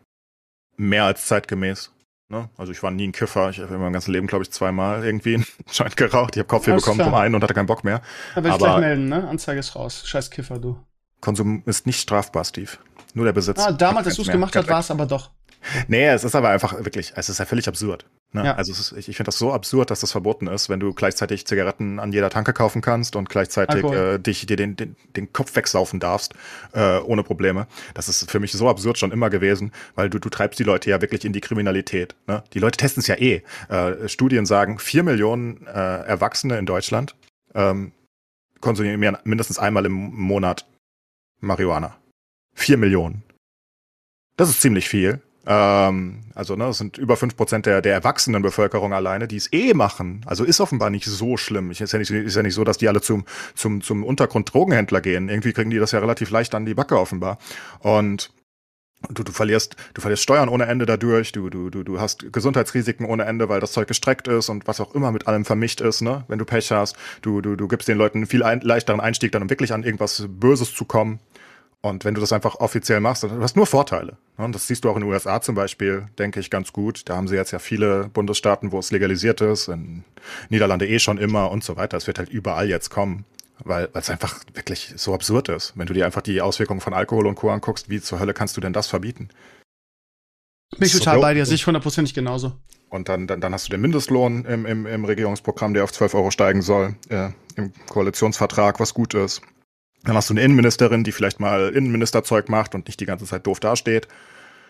mehr 0.77 1.03
als 1.05 1.25
zeitgemäß. 1.25 1.91
Ne? 2.29 2.49
Also 2.57 2.71
ich 2.71 2.81
war 2.81 2.91
nie 2.91 3.07
ein 3.07 3.11
Kiffer. 3.11 3.49
Ich 3.49 3.59
habe 3.59 3.73
in 3.73 3.79
meinem 3.79 3.93
ganzen 3.93 4.11
Leben, 4.11 4.27
glaube 4.27 4.43
ich, 4.43 4.51
zweimal 4.51 5.03
irgendwie 5.03 5.35
einen 5.35 5.45
Joint 5.71 5.97
geraucht. 5.97 6.35
Ich 6.35 6.39
habe 6.39 6.47
Kopfweh 6.47 6.73
bekommen 6.73 6.97
klar. 6.97 7.09
vom 7.09 7.19
einen 7.19 7.35
und 7.35 7.43
hatte 7.43 7.53
keinen 7.53 7.67
Bock 7.67 7.83
mehr. 7.83 8.01
Da 8.33 8.43
will 8.43 8.51
ich 8.51 8.57
gleich 8.57 8.79
melden, 8.79 9.09
ne? 9.09 9.27
Anzeige 9.27 9.59
ist 9.59 9.75
raus. 9.75 10.03
Scheiß 10.05 10.31
Kiffer, 10.31 10.59
du. 10.59 10.77
Konsum 11.21 11.63
ist 11.65 11.85
nicht 11.85 11.99
strafbar, 11.99 12.45
Steve. 12.45 12.71
Nur 13.13 13.25
der 13.25 13.33
Besitz. 13.33 13.59
Ah, 13.59 13.71
damals, 13.71 14.07
als 14.07 14.15
du 14.15 14.23
es 14.23 14.27
gemacht 14.27 14.55
hast, 14.55 14.67
war 14.67 14.79
es 14.79 14.91
aber 14.91 15.05
doch. 15.05 15.31
Nee, 15.87 16.07
es 16.07 16.23
ist 16.23 16.35
aber 16.35 16.49
einfach 16.49 16.73
wirklich, 16.83 17.13
es 17.15 17.29
ist 17.29 17.39
ja 17.39 17.45
völlig 17.45 17.67
absurd. 17.67 18.05
Ne? 18.35 18.45
Ja. 18.45 18.55
Also 18.55 18.73
ist, 18.73 18.91
ich, 18.91 19.07
ich 19.07 19.15
finde 19.15 19.29
das 19.29 19.37
so 19.37 19.53
absurd, 19.53 19.89
dass 19.89 20.01
das 20.01 20.11
verboten 20.11 20.47
ist, 20.47 20.69
wenn 20.69 20.81
du 20.81 20.93
gleichzeitig 20.93 21.47
Zigaretten 21.47 21.99
an 21.99 22.11
jeder 22.11 22.29
Tanke 22.29 22.51
kaufen 22.51 22.81
kannst 22.81 23.15
und 23.15 23.29
gleichzeitig 23.29 23.83
äh, 23.85 24.17
dich 24.17 24.45
dir 24.45 24.57
den, 24.57 24.75
den, 24.75 24.97
den 25.15 25.31
Kopf 25.31 25.55
wegsaufen 25.55 26.01
darfst, 26.01 26.33
äh, 26.73 26.97
ohne 26.99 27.23
Probleme. 27.23 27.65
Das 27.93 28.09
ist 28.09 28.29
für 28.29 28.41
mich 28.41 28.51
so 28.51 28.67
absurd 28.69 28.97
schon 28.97 29.13
immer 29.13 29.29
gewesen, 29.29 29.71
weil 29.95 30.09
du, 30.09 30.19
du 30.19 30.29
treibst 30.29 30.59
die 30.59 30.63
Leute 30.63 30.89
ja 30.89 31.01
wirklich 31.01 31.23
in 31.23 31.31
die 31.31 31.41
Kriminalität. 31.41 32.15
Ne? 32.27 32.43
Die 32.53 32.59
Leute 32.59 32.77
testen 32.77 32.99
es 32.99 33.07
ja 33.07 33.15
eh. 33.15 33.41
Äh, 33.69 34.09
Studien 34.09 34.45
sagen, 34.45 34.77
vier 34.77 35.03
Millionen 35.03 35.65
äh, 35.65 35.71
Erwachsene 35.71 36.57
in 36.57 36.65
Deutschland 36.65 37.15
ähm, 37.53 37.93
konsumieren 38.59 39.17
mindestens 39.23 39.59
einmal 39.59 39.85
im 39.85 39.93
Monat 39.93 40.67
Marihuana. 41.39 41.95
Vier 42.53 42.77
Millionen. 42.77 43.23
Das 44.35 44.49
ist 44.49 44.61
ziemlich 44.61 44.89
viel. 44.89 45.21
Ähm, 45.45 46.23
also, 46.33 46.55
ne, 46.55 46.65
das 46.65 46.77
sind 46.77 46.97
über 46.97 47.17
fünf 47.17 47.35
Prozent 47.37 47.65
der, 47.65 47.81
der 47.81 47.93
erwachsenen 47.93 48.41
Bevölkerung 48.41 48.93
alleine, 48.93 49.27
die 49.27 49.37
es 49.37 49.51
eh 49.53 49.73
machen. 49.73 50.21
Also 50.25 50.43
ist 50.43 50.59
offenbar 50.59 50.89
nicht 50.89 51.05
so 51.05 51.37
schlimm. 51.37 51.71
Ich, 51.71 51.81
ist, 51.81 51.93
ja 51.93 51.99
nicht, 51.99 52.11
ist 52.11 52.35
ja 52.35 52.43
nicht 52.43 52.55
so, 52.55 52.63
dass 52.63 52.77
die 52.77 52.87
alle 52.87 53.01
zum, 53.01 53.25
zum, 53.53 53.81
zum 53.81 54.03
Untergrund 54.03 54.53
Drogenhändler 54.53 55.01
gehen. 55.01 55.29
Irgendwie 55.29 55.53
kriegen 55.53 55.69
die 55.69 55.77
das 55.77 55.91
ja 55.91 55.99
relativ 55.99 56.29
leicht 56.31 56.55
an 56.55 56.65
die 56.65 56.73
Backe 56.73 56.99
offenbar. 56.99 57.37
Und 57.79 58.31
Du, 59.09 59.23
du, 59.23 59.31
verlierst, 59.31 59.75
du 59.93 60.01
verlierst 60.01 60.23
Steuern 60.23 60.49
ohne 60.49 60.65
Ende 60.65 60.85
dadurch, 60.85 61.31
du, 61.31 61.49
du, 61.49 61.69
du, 61.69 61.83
du 61.83 61.99
hast 61.99 62.31
Gesundheitsrisiken 62.31 63.05
ohne 63.05 63.25
Ende, 63.25 63.49
weil 63.49 63.59
das 63.59 63.71
Zeug 63.71 63.87
gestreckt 63.87 64.27
ist 64.27 64.49
und 64.49 64.67
was 64.67 64.79
auch 64.79 64.95
immer 64.95 65.11
mit 65.11 65.27
allem 65.27 65.45
vermischt 65.45 65.81
ist, 65.81 66.01
ne? 66.01 66.23
Wenn 66.27 66.39
du 66.39 66.45
Pech 66.45 66.71
hast, 66.71 66.95
du, 67.21 67.41
du, 67.41 67.55
du 67.55 67.67
gibst 67.67 67.87
den 67.87 67.97
Leuten 67.97 68.19
einen 68.19 68.25
viel 68.25 68.41
ein, 68.41 68.61
leichteren 68.61 68.99
Einstieg, 68.99 69.31
dann 69.31 69.43
um 69.43 69.49
wirklich 69.49 69.73
an 69.73 69.83
irgendwas 69.83 70.25
Böses 70.27 70.73
zu 70.73 70.85
kommen. 70.85 71.19
Und 71.85 72.03
wenn 72.03 72.15
du 72.15 72.21
das 72.21 72.33
einfach 72.33 72.55
offiziell 72.55 72.99
machst, 72.99 73.21
dann 73.21 73.41
hast 73.41 73.55
du 73.55 73.59
nur 73.59 73.67
Vorteile. 73.67 74.17
Und 74.37 74.55
das 74.55 74.65
siehst 74.65 74.83
du 74.83 74.89
auch 74.89 74.95
in 74.95 75.03
den 75.03 75.11
USA 75.11 75.39
zum 75.39 75.53
Beispiel, 75.53 76.07
denke 76.17 76.39
ich, 76.39 76.49
ganz 76.49 76.73
gut. 76.73 77.07
Da 77.07 77.15
haben 77.15 77.27
sie 77.27 77.35
jetzt 77.35 77.51
ja 77.51 77.59
viele 77.59 78.09
Bundesstaaten, 78.11 78.71
wo 78.71 78.79
es 78.79 78.89
legalisiert 78.89 79.39
ist, 79.41 79.67
in 79.67 80.03
Niederlande 80.49 80.87
eh 80.87 80.97
schon 80.97 81.19
immer 81.19 81.51
und 81.51 81.63
so 81.63 81.77
weiter. 81.77 81.95
Es 81.95 82.07
wird 82.07 82.17
halt 82.17 82.29
überall 82.29 82.67
jetzt 82.67 82.89
kommen, 82.89 83.23
weil 83.63 83.87
es 83.93 84.09
einfach 84.09 84.39
wirklich 84.55 84.93
so 84.95 85.13
absurd 85.13 85.49
ist. 85.49 85.73
Wenn 85.75 85.85
du 85.85 85.93
dir 85.93 86.07
einfach 86.07 86.23
die 86.23 86.41
Auswirkungen 86.41 86.81
von 86.81 86.95
Alkohol 86.95 87.27
und 87.27 87.35
Co. 87.35 87.51
anguckst, 87.51 87.87
wie 87.87 88.01
zur 88.01 88.19
Hölle 88.19 88.33
kannst 88.33 88.57
du 88.57 88.61
denn 88.61 88.73
das 88.73 88.87
verbieten? 88.87 89.29
Bin 90.79 90.87
ich 90.87 90.93
total 90.93 91.17
so, 91.17 91.21
bei 91.21 91.35
dir, 91.35 91.45
sehe 91.45 91.53
ich 91.53 91.67
hundertprozentig 91.67 92.15
genauso. 92.15 92.53
Und 92.89 93.09
dann, 93.09 93.27
dann, 93.27 93.41
dann 93.41 93.53
hast 93.53 93.67
du 93.67 93.69
den 93.69 93.81
Mindestlohn 93.81 94.43
im, 94.45 94.65
im, 94.65 94.87
im 94.87 95.05
Regierungsprogramm, 95.05 95.75
der 95.75 95.83
auf 95.83 95.91
12 95.91 96.15
Euro 96.15 96.31
steigen 96.31 96.63
soll, 96.63 96.95
äh, 97.09 97.29
im 97.55 97.73
Koalitionsvertrag, 97.87 98.79
was 98.79 98.95
gut 98.95 99.13
ist. 99.13 99.43
Dann 100.05 100.15
hast 100.15 100.29
du 100.29 100.33
eine 100.33 100.41
Innenministerin, 100.41 101.03
die 101.03 101.11
vielleicht 101.11 101.39
mal 101.39 101.69
Innenministerzeug 101.69 102.49
macht 102.49 102.75
und 102.75 102.87
nicht 102.87 102.99
die 102.99 103.05
ganze 103.05 103.25
Zeit 103.25 103.45
doof 103.45 103.59
dasteht. 103.59 104.07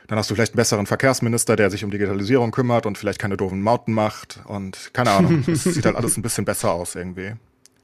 Dann 0.08 0.18
hast 0.18 0.30
du 0.30 0.36
vielleicht 0.36 0.54
einen 0.54 0.58
besseren 0.58 0.86
Verkehrsminister, 0.86 1.56
der 1.56 1.70
sich 1.70 1.84
um 1.84 1.92
Digitalisierung 1.92 2.52
kümmert 2.52 2.86
und 2.86 2.98
vielleicht 2.98 3.20
keine 3.20 3.38
doofen 3.38 3.62
Mauten 3.62 3.94
macht. 3.94 4.40
Und 4.46 4.92
keine 4.94 5.12
Ahnung, 5.12 5.44
es 5.48 5.64
sieht 5.64 5.86
halt 5.86 5.96
alles 5.96 6.18
ein 6.18 6.22
bisschen 6.22 6.46
besser 6.46 6.72
aus 6.72 6.96
irgendwie 6.96 7.34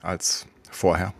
als 0.02 0.48
vorher. 0.72 1.14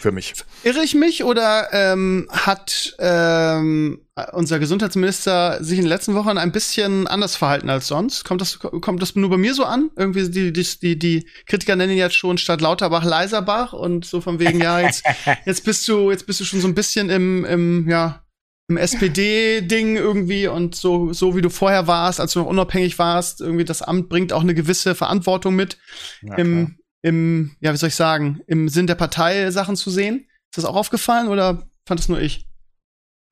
Für 0.00 0.12
mich. 0.12 0.34
Irre 0.62 0.82
ich 0.84 0.94
mich 0.94 1.24
oder 1.24 1.68
ähm, 1.72 2.28
hat 2.30 2.94
ähm, 2.98 4.00
unser 4.32 4.58
Gesundheitsminister 4.58 5.62
sich 5.62 5.78
in 5.78 5.84
den 5.84 5.88
letzten 5.88 6.14
Wochen 6.14 6.38
ein 6.38 6.52
bisschen 6.52 7.06
anders 7.06 7.34
verhalten 7.34 7.70
als 7.70 7.88
sonst? 7.88 8.24
Kommt 8.24 8.40
das, 8.40 8.58
kommt 8.58 9.02
das 9.02 9.16
nur 9.16 9.30
bei 9.30 9.36
mir 9.36 9.54
so 9.54 9.64
an? 9.64 9.90
Irgendwie 9.96 10.28
die, 10.28 10.52
die, 10.52 10.64
die, 10.78 10.98
die 10.98 11.26
Kritiker 11.46 11.74
nennen 11.74 11.92
ihn 11.92 11.98
jetzt 11.98 12.16
schon 12.16 12.38
statt 12.38 12.60
Lauterbach 12.60 13.04
Leiserbach 13.04 13.72
und 13.72 14.04
so 14.04 14.20
von 14.20 14.38
wegen, 14.38 14.60
ja, 14.60 14.80
jetzt, 14.80 15.04
jetzt 15.46 15.64
bist 15.64 15.86
du, 15.88 16.10
jetzt 16.10 16.26
bist 16.26 16.40
du 16.40 16.44
schon 16.44 16.60
so 16.60 16.68
ein 16.68 16.74
bisschen 16.74 17.10
im, 17.10 17.44
im, 17.44 17.88
ja, 17.88 18.22
im 18.68 18.76
SPD-Ding 18.76 19.96
irgendwie 19.96 20.46
und 20.46 20.74
so, 20.74 21.12
so 21.12 21.34
wie 21.34 21.40
du 21.40 21.48
vorher 21.48 21.86
warst, 21.86 22.20
als 22.20 22.34
du 22.34 22.40
noch 22.40 22.46
unabhängig 22.46 22.98
warst, 22.98 23.40
irgendwie 23.40 23.64
das 23.64 23.80
Amt 23.80 24.10
bringt 24.10 24.32
auch 24.32 24.42
eine 24.42 24.54
gewisse 24.54 24.94
Verantwortung 24.94 25.56
mit 25.56 25.78
ja, 26.20 26.34
im, 26.34 26.77
im, 27.02 27.56
ja, 27.60 27.72
wie 27.72 27.76
soll 27.76 27.88
ich 27.88 27.94
sagen, 27.94 28.40
im 28.46 28.68
Sinn 28.68 28.86
der 28.86 28.94
Partei 28.94 29.50
Sachen 29.50 29.76
zu 29.76 29.90
sehen. 29.90 30.26
Ist 30.50 30.58
das 30.58 30.64
auch 30.64 30.76
aufgefallen 30.76 31.28
oder 31.28 31.68
fand 31.86 32.00
es 32.00 32.08
nur 32.08 32.20
ich? 32.20 32.48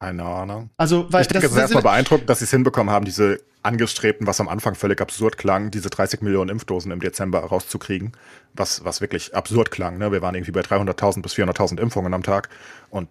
Keine 0.01 0.25
Ahnung. 0.25 0.71
Also, 0.77 1.11
weil 1.11 1.23
ich 1.23 1.29
denke, 1.29 1.47
das 1.47 1.53
es 1.53 1.57
ist 1.57 1.63
erstmal 1.63 1.83
beeindruckend, 1.83 2.29
dass 2.29 2.41
sie 2.41 2.45
es 2.45 2.51
hinbekommen 2.51 2.93
haben, 2.93 3.07
diese 3.07 3.41
angestrebten, 3.63 4.27
was 4.27 4.41
am 4.41 4.49
Anfang 4.49 4.75
völlig 4.75 5.01
absurd 5.01 5.39
klang, 5.39 5.71
diese 5.71 5.91
30 5.91 6.21
Millionen 6.21 6.51
Impfdosen 6.51 6.93
im 6.93 7.01
Dezember 7.01 7.41
rauszukriegen, 7.41 8.13
was, 8.55 8.85
was 8.85 9.01
wirklich 9.01 9.35
absurd 9.35 9.71
klang. 9.71 9.99
Ne? 9.99 10.13
Wir 10.13 10.23
waren 10.23 10.35
irgendwie 10.35 10.53
bei 10.53 10.61
300.000 10.61 11.23
bis 11.23 11.35
400.000 11.35 11.81
Impfungen 11.81 12.15
am 12.15 12.23
Tag 12.23 12.49
und 12.91 13.09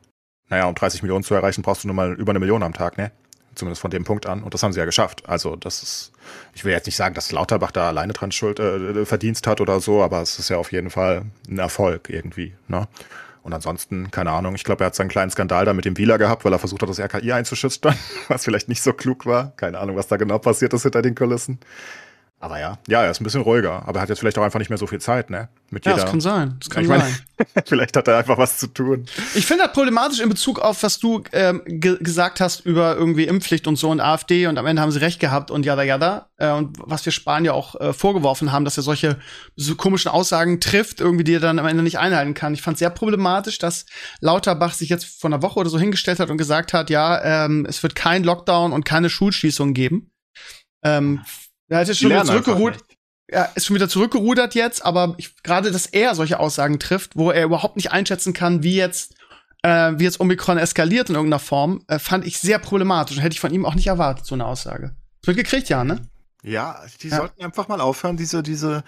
naja, 0.48 0.68
um 0.68 0.76
30 0.76 1.02
Millionen 1.02 1.24
zu 1.24 1.34
erreichen, 1.34 1.62
brauchst 1.62 1.84
du 1.84 1.88
nur 1.88 1.96
mal 1.96 2.14
über 2.14 2.32
eine 2.32 2.40
Million 2.40 2.64
am 2.64 2.74
Tag, 2.74 2.98
ne? 2.98 3.12
Zumindest 3.56 3.82
von 3.82 3.90
dem 3.90 4.04
Punkt 4.04 4.26
an. 4.28 4.44
Und 4.44 4.54
das 4.54 4.62
haben 4.64 4.74
sie 4.74 4.80
ja 4.80 4.86
geschafft. 4.86 5.28
Also, 5.28 5.56
das 5.56 5.82
ist, 5.82 6.12
ich 6.54 6.66
will 6.66 6.72
jetzt 6.72 6.86
nicht 6.86 6.96
sagen, 6.96 7.16
dass 7.16 7.32
Lauterbach 7.32 7.72
da 7.72 7.88
alleine 7.88 8.14
dran 8.14 8.32
Schuld, 8.32 8.60
äh, 8.60 9.06
Verdienst 9.06 9.48
hat 9.48 9.62
oder 9.62 9.80
so, 9.80 10.04
aber 10.04 10.22
es 10.22 10.40
ist 10.40 10.50
ja 10.50 10.58
auf 10.58 10.72
jeden 10.72 10.90
Fall 10.90 11.24
ein 11.50 11.60
Erfolg 11.60 12.10
irgendwie, 12.10 12.54
ne? 12.68 12.88
Und 13.46 13.54
ansonsten, 13.54 14.10
keine 14.10 14.32
Ahnung, 14.32 14.56
ich 14.56 14.64
glaube, 14.64 14.84
er 14.84 14.88
hat 14.88 14.96
seinen 14.96 15.08
kleinen 15.08 15.30
Skandal 15.30 15.66
da 15.66 15.74
mit 15.74 15.86
dem 15.86 16.00
Wieler 16.00 16.18
gehabt, 16.18 16.44
weil 16.46 16.52
er 16.52 16.58
versucht 16.58 16.82
hat, 16.82 16.90
das 16.90 17.00
RKI 17.00 17.32
einzuschüchtern, 17.32 17.96
was 18.28 18.44
vielleicht 18.44 18.70
nicht 18.70 18.82
so 18.82 18.92
klug 18.92 19.28
war. 19.28 19.54
Keine 19.56 19.78
Ahnung, 19.78 19.96
was 19.96 20.08
da 20.08 20.18
genau 20.18 20.40
passiert 20.40 20.74
ist 20.74 20.82
hinter 20.82 21.04
den 21.04 21.14
Kulissen. 21.14 21.60
Aber 22.46 22.60
ja, 22.60 22.78
ja, 22.88 23.04
er 23.04 23.10
ist 23.10 23.20
ein 23.20 23.24
bisschen 23.24 23.42
ruhiger, 23.42 23.82
aber 23.88 23.98
er 23.98 24.02
hat 24.04 24.10
jetzt 24.10 24.20
vielleicht 24.20 24.38
auch 24.38 24.44
einfach 24.44 24.60
nicht 24.60 24.70
mehr 24.70 24.78
so 24.78 24.86
viel 24.86 25.02
Zeit, 25.02 25.32
ne? 25.32 25.50
Mit 25.72 25.84
ja, 25.84 25.94
jeder, 25.94 26.04
das 26.04 26.12
kann 26.12 26.22
sein. 26.22 26.56
Das 26.60 26.70
kann 26.70 26.84
ich 26.84 26.88
sein. 26.88 27.00
Mein, 27.00 27.64
vielleicht 27.66 27.98
hat 27.98 28.08
er 28.08 28.20
einfach 28.20 28.38
was 28.38 28.60
zu 28.60 28.68
tun. 28.68 29.08
Ich 29.34 29.48
finde 29.48 29.64
das 29.64 29.74
problematisch 29.74 30.20
in 30.20 30.30
Bezug 30.30 30.60
auf, 30.60 30.84
was 30.84 31.00
du 31.00 31.24
ähm, 31.32 31.64
ge 31.66 31.98
gesagt 32.00 32.42
hast 32.42 32.60
über 32.60 32.96
irgendwie 32.98 33.24
Impfpflicht 33.24 33.66
und 33.66 33.78
so 33.78 33.90
und 33.90 34.00
AfD 34.00 34.46
und 34.46 34.60
am 34.60 34.68
Ende 34.68 34.80
haben 34.84 34.92
sie 34.92 35.02
recht 35.02 35.20
gehabt 35.20 35.50
und 35.50 35.66
jada 35.66 35.82
jada. 35.82 36.30
Äh, 36.38 36.52
und 36.52 36.78
was 36.80 37.04
wir 37.04 37.12
Spahn 37.12 37.46
ja 37.46 37.54
auch 37.54 37.82
äh, 37.82 37.94
vorgeworfen 37.94 38.52
haben, 38.52 38.64
dass 38.64 38.78
er 38.78 38.84
solche 38.84 39.18
so 39.56 39.74
komischen 39.74 40.12
Aussagen 40.12 40.60
trifft, 40.62 41.02
irgendwie, 41.02 41.24
die 41.24 41.34
er 41.34 41.40
dann 41.40 41.58
am 41.58 41.66
Ende 41.66 41.82
nicht 41.82 41.98
einhalten 41.98 42.36
kann. 42.36 42.54
Ich 42.54 42.62
fand 42.62 42.78
sehr 42.78 42.92
problematisch, 42.92 43.58
dass 43.58 43.88
Lauterbach 44.20 44.76
sich 44.76 44.90
jetzt 44.90 45.20
vor 45.20 45.32
einer 45.32 45.42
Woche 45.42 45.60
oder 45.60 45.72
so 45.72 45.80
hingestellt 45.80 46.20
hat 46.20 46.30
und 46.30 46.38
gesagt 46.38 46.74
hat, 46.74 46.92
ja, 46.92 47.46
ähm, 47.46 47.66
es 47.68 47.82
wird 47.82 47.96
kein 47.96 48.24
Lockdown 48.24 48.72
und 48.72 48.86
keine 48.86 49.10
Schulschließung 49.10 49.74
geben. 49.74 50.12
Ähm, 50.84 51.22
er 51.70 51.80
hat 51.80 51.88
jetzt 51.88 52.00
schon 52.00 52.10
wieder 52.10 52.26
zurückgerudert. 52.26 52.84
Er 53.28 53.52
ist 53.56 53.66
schon 53.66 53.76
wieder 53.76 53.90
zurückgerudert 53.90 54.54
jetzt, 54.54 54.86
aber 54.86 55.18
gerade, 55.42 55.72
dass 55.72 55.88
er 55.88 56.14
solche 56.14 56.40
Aussagen 56.40 56.80
trifft, 56.80 57.16
wo 57.16 57.32
er 57.32 57.44
überhaupt 57.44 57.76
nicht 57.76 57.92
einschätzen 57.92 58.34
kann, 58.34 58.62
wie 58.62 58.76
jetzt, 58.76 59.16
äh, 59.64 59.94
wie 59.96 60.04
jetzt 60.04 60.20
Omikron 60.20 60.60
eskaliert 60.60 61.10
in 61.10 61.16
irgendeiner 61.16 61.40
Form, 61.40 61.84
äh, 61.88 61.98
fand 61.98 62.26
ich 62.28 62.40
sehr 62.40 62.60
problematisch 62.60 63.18
und 63.18 63.24
hätte 63.24 63.34
ich 63.34 63.40
von 63.40 63.52
ihm 63.52 63.66
auch 63.66 63.74
nicht 63.74 63.88
erwartet, 63.88 64.28
so 64.28 64.36
eine 64.36 64.46
Aussage. 64.46 64.96
Das 65.22 65.28
wird 65.28 65.38
gekriegt, 65.38 65.70
ja, 65.70 65.84
ne? 65.84 66.02
Ja, 66.44 66.80
die 67.02 67.08
ja. 67.08 67.18
sollten 67.18 67.44
einfach 67.44 67.68
mal 67.68 67.82
aufhören, 67.82 68.16
diese, 68.16 68.44
diese 68.44 68.84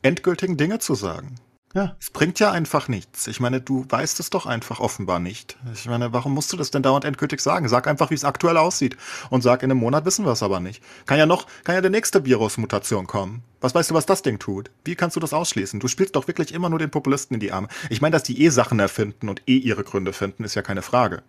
endgültigen 0.00 0.56
Dinge 0.56 0.78
zu 0.78 0.94
sagen. 0.94 1.36
Ja. 1.74 1.96
Es 1.98 2.10
bringt 2.10 2.38
ja 2.38 2.50
einfach 2.50 2.88
nichts. 2.88 3.26
Ich 3.26 3.40
meine, 3.40 3.60
du 3.60 3.86
weißt 3.88 4.20
es 4.20 4.28
doch 4.30 4.44
einfach 4.44 4.80
offenbar 4.80 5.20
nicht. 5.20 5.56
Ich 5.74 5.86
meine, 5.86 6.12
warum 6.12 6.34
musst 6.34 6.52
du 6.52 6.56
das 6.56 6.70
denn 6.70 6.82
dauernd 6.82 7.04
endgültig 7.04 7.40
sagen? 7.40 7.68
Sag 7.68 7.86
einfach, 7.86 8.10
wie 8.10 8.14
es 8.14 8.24
aktuell 8.24 8.58
aussieht. 8.58 8.96
Und 9.30 9.42
sag, 9.42 9.62
in 9.62 9.70
einem 9.70 9.80
Monat 9.80 10.04
wissen 10.04 10.24
wir 10.26 10.32
es 10.32 10.42
aber 10.42 10.60
nicht. 10.60 10.82
Kann 11.06 11.18
ja 11.18 11.26
noch, 11.26 11.46
kann 11.64 11.74
ja 11.74 11.80
der 11.80 11.90
nächste 11.90 12.24
Virusmutation 12.26 13.06
kommen. 13.06 13.42
Was 13.60 13.74
weißt 13.74 13.90
du, 13.90 13.94
was 13.94 14.06
das 14.06 14.22
Ding 14.22 14.38
tut? 14.38 14.70
Wie 14.84 14.96
kannst 14.96 15.16
du 15.16 15.20
das 15.20 15.32
ausschließen? 15.32 15.80
Du 15.80 15.88
spielst 15.88 16.16
doch 16.16 16.28
wirklich 16.28 16.52
immer 16.52 16.68
nur 16.68 16.78
den 16.78 16.90
Populisten 16.90 17.34
in 17.34 17.40
die 17.40 17.52
Arme. 17.52 17.68
Ich 17.88 18.02
meine, 18.02 18.12
dass 18.12 18.22
die 18.22 18.44
eh 18.44 18.50
Sachen 18.50 18.78
erfinden 18.78 19.28
und 19.28 19.42
eh 19.46 19.56
ihre 19.56 19.84
Gründe 19.84 20.12
finden, 20.12 20.44
ist 20.44 20.54
ja 20.54 20.62
keine 20.62 20.82
Frage. 20.82 21.22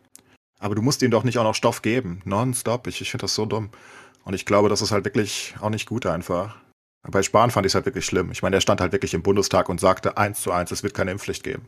Aber 0.59 0.75
du 0.75 0.81
musst 0.81 1.01
ihnen 1.01 1.11
doch 1.11 1.23
nicht 1.23 1.37
auch 1.37 1.43
noch 1.43 1.55
Stoff 1.55 1.81
geben. 1.81 2.21
Nonstop. 2.25 2.87
Ich, 2.87 3.01
ich 3.01 3.11
finde 3.11 3.23
das 3.23 3.35
so 3.35 3.45
dumm. 3.45 3.69
Und 4.25 4.33
ich 4.33 4.45
glaube, 4.45 4.69
das 4.69 4.81
ist 4.81 4.91
halt 4.91 5.05
wirklich 5.05 5.55
auch 5.61 5.69
nicht 5.69 5.87
gut 5.87 6.05
einfach. 6.05 6.55
Bei 7.09 7.21
Spahn 7.21 7.51
fand 7.51 7.65
ich 7.65 7.71
es 7.71 7.75
halt 7.75 7.85
wirklich 7.85 8.05
schlimm. 8.05 8.31
Ich 8.31 8.41
meine, 8.41 8.55
er 8.57 8.61
stand 8.61 8.79
halt 8.79 8.93
wirklich 8.93 9.13
im 9.13 9.23
Bundestag 9.23 9.69
und 9.69 9.79
sagte 9.79 10.17
eins 10.17 10.41
zu 10.41 10.51
eins, 10.51 10.71
es 10.71 10.83
wird 10.83 10.93
keine 10.93 11.11
Impfpflicht 11.11 11.43
geben. 11.43 11.67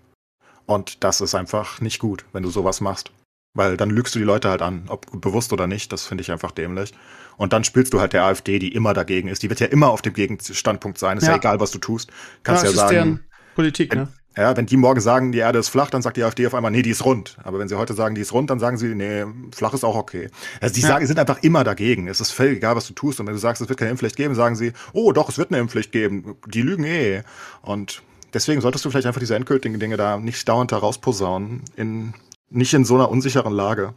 Und 0.66 1.04
das 1.04 1.22
ist 1.22 1.36
einfach 1.36 1.82
nicht 1.82 2.00
gut, 2.00 2.26
wenn 2.32 2.44
du 2.44 2.50
sowas 2.50 2.82
machst. 2.82 3.12
Weil 3.54 3.78
dann 3.78 3.90
lügst 3.90 4.16
du 4.16 4.20
die 4.20 4.26
Leute 4.26 4.50
halt 4.50 4.62
an, 4.62 4.86
ob 4.88 5.22
bewusst 5.22 5.54
oder 5.54 5.68
nicht, 5.68 5.92
das 5.94 6.06
finde 6.06 6.22
ich 6.22 6.32
einfach 6.32 6.52
dämlich. 6.52 6.94
Und 7.38 7.54
dann 7.54 7.64
spielst 7.64 7.94
du 7.94 8.00
halt 8.00 8.14
der 8.14 8.24
AfD, 8.24 8.60
die 8.60 8.74
immer 8.74 8.94
dagegen 8.94 9.28
ist. 9.28 9.44
Die 9.44 9.50
wird 9.50 9.60
ja 9.60 9.68
immer 9.68 9.90
auf 9.90 10.02
dem 10.02 10.14
Gegenstandpunkt 10.14 10.98
sein. 10.98 11.18
Ist 11.18 11.24
ja, 11.24 11.32
ja 11.32 11.38
egal, 11.38 11.60
was 11.60 11.72
du 11.72 11.80
tust. 11.80 12.12
Kannst 12.44 12.64
ja, 12.64 12.70
ja 12.70 12.76
sagen. 12.76 13.26
Politik, 13.56 13.96
ne? 13.96 14.10
Ja, 14.38 14.58
wenn 14.58 14.66
die 14.66 14.76
morgen 14.76 15.00
sagen, 15.00 15.32
die 15.32 15.38
Erde 15.38 15.60
ist 15.60 15.70
flach, 15.70 15.90
dann 15.90 16.02
sagt 16.02 16.18
die 16.18 16.24
AfD 16.24 16.46
auf 16.46 16.54
einmal, 16.54 16.72
nee, 16.72 16.82
die 16.82 16.90
ist 16.90 17.06
rund. 17.06 17.38
Aber 17.44 17.58
wenn 17.58 17.70
sie 17.70 17.78
heute 17.78 17.94
sagen, 17.94 18.16
die 18.16 18.22
ist 18.22 18.34
rund, 18.34 18.50
dann 18.50 18.60
sagen 18.60 18.78
sie, 18.78 18.94
nee, 18.94 19.26
flach 19.54 19.74
ist 19.74 19.86
auch 19.86 19.96
okay. 19.96 20.30
Also 20.60 20.76
die 20.76 20.82
ja. 20.82 20.90
sagen, 20.90 21.08
sind 21.08 21.20
einfach 21.20 21.42
immer 21.42 21.64
dagegen. 21.64 22.08
Es 22.08 22.20
ist 22.20 22.32
völlig 22.32 22.58
egal, 22.58 22.76
was 22.76 22.88
du 22.88 22.94
tust. 22.94 23.20
Und 23.20 23.28
wenn 23.28 23.34
du 23.34 23.40
sagst, 23.40 23.62
es 23.62 23.70
wird 23.70 23.80
keine 23.80 23.92
Impfpflicht 23.92 24.18
geben, 24.18 24.36
sagen 24.36 24.58
sie, 24.58 24.74
oh, 24.92 25.14
doch, 25.14 25.30
es 25.30 25.38
wird 25.38 25.52
eine 25.52 25.60
Impfpflicht 25.60 25.94
geben. 25.94 26.36
Die 26.48 26.62
lügen 26.62 26.84
eh. 26.84 27.24
Und 27.62 28.04
deswegen 28.34 28.60
solltest 28.60 28.84
du 28.84 28.90
vielleicht 28.90 29.08
einfach 29.08 29.22
diese 29.22 29.36
endgültigen 29.36 29.80
Dinge 29.80 29.96
da 29.96 30.18
nicht 30.18 30.48
dauernd 30.50 30.74
herausposaunen. 30.74 31.62
In, 31.78 32.14
nicht 32.50 32.74
in 32.74 32.84
so 32.84 32.96
einer 32.96 33.10
unsicheren 33.10 33.54
Lage. 33.54 33.94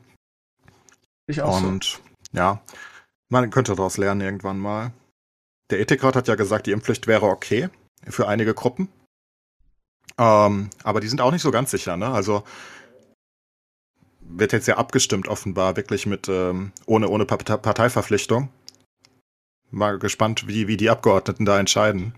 Ich 1.26 1.42
auch. 1.42 1.60
Und 1.62 1.84
so. 1.84 1.98
ja, 2.32 2.60
man 3.28 3.50
könnte 3.50 3.74
daraus 3.74 3.96
lernen 3.96 4.20
irgendwann 4.20 4.58
mal. 4.58 4.92
Der 5.70 5.80
Ethikrat 5.80 6.14
hat 6.14 6.28
ja 6.28 6.36
gesagt, 6.36 6.66
die 6.66 6.72
Impfpflicht 6.72 7.08
wäre 7.08 7.26
okay 7.26 7.68
für 8.06 8.28
einige 8.28 8.54
Gruppen. 8.54 8.88
Ähm, 10.18 10.70
aber 10.82 11.00
die 11.00 11.08
sind 11.08 11.20
auch 11.20 11.30
nicht 11.30 11.42
so 11.42 11.50
ganz 11.50 11.70
sicher, 11.70 11.96
ne? 11.96 12.08
Also 12.08 12.44
wird 14.20 14.52
jetzt 14.52 14.68
ja 14.68 14.76
abgestimmt 14.76 15.28
offenbar 15.28 15.76
wirklich 15.76 16.04
mit 16.04 16.28
ähm, 16.28 16.72
ohne 16.86 17.08
ohne 17.08 17.24
Parteiverpflichtung. 17.24 18.50
Mal 19.70 19.98
gespannt, 19.98 20.48
wie 20.48 20.68
wie 20.68 20.76
die 20.76 20.90
Abgeordneten 20.90 21.44
da 21.44 21.58
entscheiden. 21.58 22.14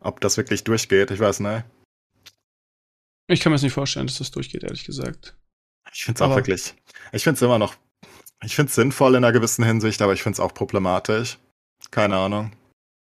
Ob 0.00 0.20
das 0.20 0.36
wirklich 0.36 0.64
durchgeht, 0.64 1.10
ich 1.10 1.20
weiß 1.20 1.40
nicht. 1.40 1.64
Ich 3.28 3.40
kann 3.40 3.50
mir 3.50 3.56
das 3.56 3.62
nicht 3.62 3.72
vorstellen, 3.72 4.06
dass 4.06 4.18
das 4.18 4.30
durchgeht, 4.30 4.62
ehrlich 4.62 4.84
gesagt. 4.84 5.36
Ich 5.92 6.04
finde 6.04 6.18
es 6.18 6.22
auch 6.22 6.36
wirklich. 6.36 6.74
Ich 7.12 7.24
finde 7.24 7.36
es 7.36 7.42
immer 7.42 7.58
noch. 7.58 7.74
Ich 8.42 8.54
finde 8.54 8.70
es 8.70 8.74
sinnvoll 8.74 9.14
in 9.14 9.24
einer 9.24 9.32
gewissen 9.32 9.64
Hinsicht, 9.64 10.00
aber 10.02 10.12
ich 10.12 10.22
finde 10.22 10.36
es 10.36 10.40
auch 10.40 10.54
problematisch. 10.54 11.38
Keine 11.90 12.16
Ahnung. 12.16 12.52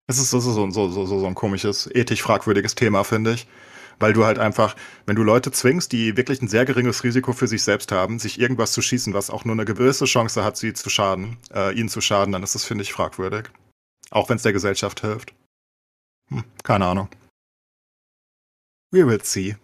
Es 0.08 0.18
ist 0.18 0.30
so, 0.30 0.38
so, 0.38 0.52
so, 0.52 0.70
so, 0.70 0.88
so, 0.90 1.06
so 1.06 1.26
ein 1.26 1.34
komisches, 1.34 1.88
ethisch 1.92 2.22
fragwürdiges 2.22 2.74
Thema, 2.74 3.02
finde 3.04 3.34
ich. 3.34 3.46
Weil 3.98 4.12
du 4.12 4.24
halt 4.24 4.38
einfach, 4.38 4.76
wenn 5.06 5.16
du 5.16 5.22
Leute 5.22 5.50
zwingst, 5.50 5.90
die 5.90 6.16
wirklich 6.16 6.42
ein 6.42 6.48
sehr 6.48 6.66
geringes 6.66 7.02
Risiko 7.02 7.32
für 7.32 7.48
sich 7.48 7.62
selbst 7.62 7.90
haben, 7.92 8.18
sich 8.18 8.38
irgendwas 8.38 8.72
zu 8.72 8.82
schießen, 8.82 9.14
was 9.14 9.30
auch 9.30 9.44
nur 9.44 9.54
eine 9.54 9.64
gewisse 9.64 10.04
Chance 10.04 10.44
hat, 10.44 10.58
sie 10.58 10.74
zu 10.74 10.90
schaden, 10.90 11.38
äh, 11.52 11.74
ihnen 11.74 11.88
zu 11.88 12.00
schaden, 12.02 12.32
dann 12.32 12.42
ist 12.42 12.54
das, 12.54 12.64
finde 12.64 12.82
ich, 12.82 12.92
fragwürdig. 12.92 13.48
Auch 14.10 14.28
wenn 14.28 14.36
es 14.36 14.42
der 14.42 14.52
Gesellschaft 14.52 15.00
hilft. 15.00 15.34
Hm, 16.28 16.44
keine 16.62 16.86
Ahnung. 16.86 17.08
We 18.92 19.06
will 19.06 19.22
see. 19.24 19.56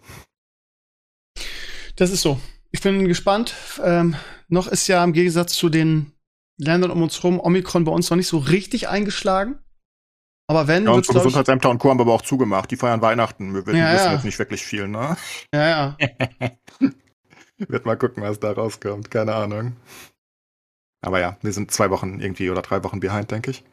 Das 1.95 2.09
ist 2.09 2.21
so. 2.21 2.39
Ich 2.71 2.81
bin 2.81 3.07
gespannt. 3.07 3.53
Ähm, 3.83 4.15
noch 4.47 4.67
ist 4.67 4.87
ja 4.87 5.03
im 5.03 5.13
Gegensatz 5.13 5.53
zu 5.53 5.69
den 5.69 6.11
Ländern 6.57 6.91
um 6.91 7.03
uns 7.03 7.17
herum 7.17 7.39
Omikron 7.39 7.83
bei 7.83 7.91
uns 7.91 8.09
noch 8.09 8.17
nicht 8.17 8.27
so 8.27 8.39
richtig 8.39 8.89
eingeschlagen. 8.89 9.62
Aber 10.47 10.67
wenn. 10.67 10.85
Ja, 10.85 10.91
unsere 10.91 11.17
Gesundheitsämter 11.17 11.69
und 11.69 11.79
Co. 11.79 11.89
haben 11.89 12.01
aber 12.01 12.13
auch 12.13 12.21
zugemacht. 12.21 12.69
Die 12.71 12.75
feiern 12.75 13.01
Weihnachten. 13.01 13.53
Wir, 13.53 13.65
wir 13.65 13.75
ja, 13.75 13.93
wissen 13.93 14.05
ja. 14.05 14.13
jetzt 14.13 14.25
nicht 14.25 14.39
wirklich 14.39 14.63
viel, 14.63 14.87
ne? 14.87 15.15
Ja, 15.53 15.67
ja. 15.67 15.97
Wird 17.57 17.85
mal 17.85 17.97
gucken, 17.97 18.23
was 18.23 18.39
da 18.39 18.51
rauskommt. 18.51 19.09
Keine 19.09 19.33
Ahnung. 19.35 19.77
Aber 21.03 21.19
ja, 21.19 21.35
wir 21.41 21.51
sind 21.51 21.69
zwei 21.69 21.89
Wochen 21.89 22.21
irgendwie 22.21 22.49
oder 22.49 22.61
drei 22.61 22.81
Wochen 22.85 23.01
behind, 23.01 23.29
denke 23.29 23.51
ich. 23.51 23.63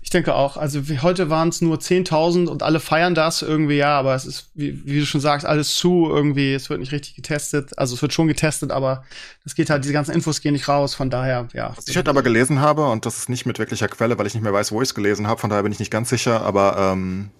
Ich 0.00 0.10
denke 0.10 0.36
auch. 0.36 0.56
Also 0.56 0.80
heute 1.02 1.28
waren 1.28 1.48
es 1.48 1.60
nur 1.60 1.78
10.000 1.78 2.46
und 2.46 2.62
alle 2.62 2.78
feiern 2.78 3.16
das 3.16 3.42
irgendwie, 3.42 3.76
ja, 3.76 3.98
aber 3.98 4.14
es 4.14 4.24
ist, 4.24 4.50
wie, 4.54 4.86
wie, 4.86 5.00
du 5.00 5.04
schon 5.04 5.20
sagst, 5.20 5.44
alles 5.44 5.74
zu 5.74 6.08
irgendwie. 6.08 6.54
Es 6.54 6.70
wird 6.70 6.78
nicht 6.78 6.92
richtig 6.92 7.16
getestet. 7.16 7.76
Also 7.76 7.96
es 7.96 8.02
wird 8.02 8.12
schon 8.12 8.28
getestet, 8.28 8.70
aber 8.70 9.04
das 9.42 9.56
geht 9.56 9.70
halt, 9.70 9.82
diese 9.82 9.92
ganzen 9.92 10.12
Infos 10.12 10.40
gehen 10.40 10.52
nicht 10.52 10.68
raus. 10.68 10.94
Von 10.94 11.10
daher, 11.10 11.48
ja. 11.52 11.72
Was 11.74 11.88
ich 11.88 11.96
halt 11.96 12.08
aber 12.08 12.22
gelesen 12.22 12.60
habe, 12.60 12.86
und 12.86 13.06
das 13.06 13.18
ist 13.18 13.28
nicht 13.28 13.44
mit 13.44 13.58
wirklicher 13.58 13.88
Quelle, 13.88 14.16
weil 14.16 14.28
ich 14.28 14.34
nicht 14.34 14.44
mehr 14.44 14.52
weiß, 14.52 14.70
wo 14.70 14.80
ich 14.80 14.90
es 14.90 14.94
gelesen 14.94 15.26
habe, 15.26 15.40
von 15.40 15.50
daher 15.50 15.64
bin 15.64 15.72
ich 15.72 15.80
nicht 15.80 15.90
ganz 15.90 16.10
sicher, 16.10 16.42
aber 16.42 16.76
ähm, 16.78 17.30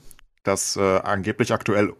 dass 0.43 0.75
äh, 0.77 0.99
angeblich 0.99 1.53
aktuell 1.53 1.93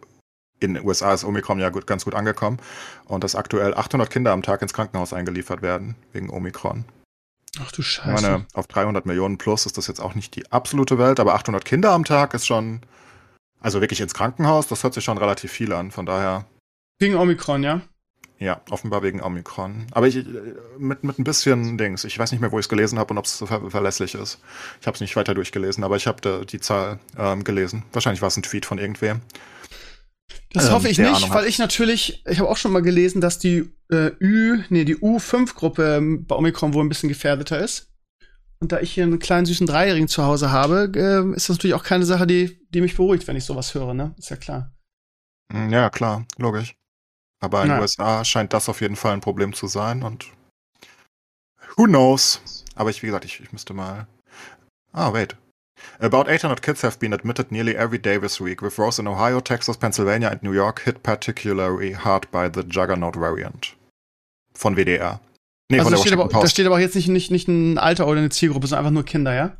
in 0.59 0.73
den 0.73 0.85
USA 0.85 1.13
ist 1.13 1.23
Omikron 1.23 1.59
ja 1.59 1.69
gut, 1.69 1.87
ganz 1.87 2.03
gut 2.03 2.15
angekommen 2.15 2.57
und 3.05 3.23
dass 3.23 3.35
aktuell 3.35 3.73
800 3.73 4.09
Kinder 4.09 4.31
am 4.33 4.43
Tag 4.43 4.61
ins 4.61 4.73
Krankenhaus 4.73 5.13
eingeliefert 5.13 5.61
werden 5.61 5.95
wegen 6.11 6.29
Omikron. 6.29 6.83
Ach 7.59 7.71
du 7.71 7.81
Scheiße. 7.81 8.09
Ich 8.15 8.21
meine, 8.21 8.45
auf 8.53 8.67
300 8.67 9.05
Millionen 9.05 9.37
plus 9.37 9.65
ist 9.65 9.77
das 9.77 9.87
jetzt 9.87 9.99
auch 9.99 10.15
nicht 10.15 10.35
die 10.35 10.51
absolute 10.51 10.97
Welt, 10.97 11.19
aber 11.19 11.33
800 11.35 11.65
Kinder 11.65 11.91
am 11.91 12.05
Tag 12.05 12.33
ist 12.33 12.45
schon, 12.45 12.81
also 13.59 13.81
wirklich 13.81 14.01
ins 14.01 14.13
Krankenhaus, 14.13 14.67
das 14.67 14.83
hört 14.83 14.93
sich 14.93 15.03
schon 15.03 15.17
relativ 15.17 15.51
viel 15.51 15.73
an, 15.73 15.91
von 15.91 16.05
daher. 16.05 16.45
Wegen 16.99 17.15
Omikron, 17.15 17.63
ja? 17.63 17.81
Ja, 18.39 18.61
offenbar 18.69 19.03
wegen 19.03 19.21
Omikron. 19.21 19.87
Aber 19.91 20.07
ich, 20.07 20.25
mit, 20.77 21.03
mit 21.03 21.19
ein 21.19 21.25
bisschen 21.25 21.77
Dings. 21.77 22.05
Ich 22.05 22.17
weiß 22.17 22.31
nicht 22.31 22.39
mehr, 22.39 22.53
wo 22.53 22.59
ich 22.59 22.65
es 22.65 22.69
gelesen 22.69 22.97
habe 22.97 23.11
und 23.13 23.17
ob 23.17 23.25
es 23.25 23.43
ver 23.45 23.69
verlässlich 23.69 24.15
ist. 24.15 24.39
Ich 24.79 24.87
habe 24.87 24.95
es 24.95 25.01
nicht 25.01 25.17
weiter 25.17 25.33
durchgelesen, 25.33 25.83
aber 25.83 25.97
ich 25.97 26.07
habe 26.07 26.45
die 26.45 26.59
Zahl 26.61 26.99
ähm, 27.17 27.43
gelesen. 27.43 27.83
Wahrscheinlich 27.91 28.21
war 28.21 28.29
es 28.29 28.37
ein 28.37 28.43
Tweet 28.43 28.65
von 28.65 28.77
irgendwem. 28.77 29.19
Das 30.53 30.67
ähm, 30.67 30.73
hoffe 30.73 30.89
ich 30.89 30.97
nicht, 30.97 31.29
weil 31.33 31.45
ich 31.45 31.59
natürlich, 31.59 32.23
ich 32.25 32.39
habe 32.39 32.49
auch 32.49 32.57
schon 32.57 32.71
mal 32.71 32.81
gelesen, 32.81 33.21
dass 33.21 33.39
die 33.39 33.71
äh, 33.91 34.11
Ü, 34.19 34.63
nee, 34.69 34.85
die 34.85 34.97
U5-Gruppe 34.97 35.97
ähm, 35.97 36.25
bei 36.25 36.35
Omikron 36.35 36.73
wohl 36.73 36.83
ein 36.83 36.89
bisschen 36.89 37.09
gefährdeter 37.09 37.59
ist. 37.59 37.87
Und 38.61 38.71
da 38.71 38.79
ich 38.81 38.91
hier 38.91 39.05
einen 39.05 39.19
kleinen 39.19 39.45
süßen 39.45 39.67
Dreijährigen 39.67 40.07
zu 40.07 40.23
Hause 40.23 40.51
habe, 40.51 40.91
äh, 40.95 41.35
ist 41.35 41.49
das 41.49 41.57
natürlich 41.57 41.75
auch 41.75 41.83
keine 41.83 42.05
Sache, 42.05 42.27
die, 42.27 42.59
die 42.71 42.81
mich 42.81 42.95
beruhigt, 42.95 43.27
wenn 43.27 43.37
ich 43.37 43.45
sowas 43.45 43.73
höre, 43.73 43.93
ne? 43.93 44.13
Ist 44.17 44.29
ja 44.29 44.35
klar. 44.35 44.73
Hm, 45.51 45.69
ja, 45.69 45.89
klar, 45.89 46.25
logisch. 46.37 46.75
Aber 47.41 47.63
in 47.63 47.69
den. 47.69 47.79
USA 47.79 48.25
scheint 48.25 48.53
das 48.53 48.67
auf 48.67 48.81
jeden 48.81 48.97
Fall 48.97 49.13
ein 49.13 49.21
Problem 49.21 49.53
zu 49.53 49.67
sein 49.67 50.03
und 50.03 50.27
who 51.77 51.85
knows? 51.85 52.41
Aber 52.75 52.89
ich, 52.89 53.01
wie 53.01 53.07
gesagt, 53.07 53.25
ich, 53.25 53.39
ich 53.39 53.51
müsste 53.53 53.73
mal. 53.73 54.07
Ah, 54.91 55.13
wait. 55.13 55.37
About 56.01 56.29
800 56.29 56.61
kids 56.61 56.81
have 56.83 56.99
been 56.99 57.13
admitted 57.13 57.51
nearly 57.51 57.75
every 57.75 57.99
day 57.99 58.17
this 58.19 58.39
week, 58.39 58.61
with 58.61 58.77
rows 58.77 58.99
in 58.99 59.07
Ohio, 59.07 59.39
Texas, 59.41 59.77
Pennsylvania 59.77 60.29
and 60.29 60.41
New 60.43 60.53
York 60.53 60.81
hit 60.85 61.03
particularly 61.03 61.93
hard 61.93 62.29
by 62.31 62.49
the 62.53 62.63
Juggernaut 62.67 63.15
variant. 63.15 63.75
Von 64.53 64.75
WDR. 64.75 65.19
Nee, 65.69 65.79
also 65.79 65.89
von 65.89 65.91
da 65.91 65.97
der 65.97 65.97
steht, 66.01 66.13
aber, 66.13 66.23
Washington 66.23 66.29
da 66.29 66.39
Post. 66.39 66.51
steht 66.51 66.65
aber 66.65 66.79
jetzt 66.79 66.95
nicht, 66.95 67.07
nicht, 67.07 67.31
nicht 67.31 67.47
ein 67.47 67.77
Alter 67.77 68.07
oder 68.07 68.19
eine 68.19 68.29
Zielgruppe, 68.29 68.67
sondern 68.67 68.85
einfach 68.85 68.93
nur 68.93 69.05
Kinder, 69.05 69.33
ja? 69.33 69.57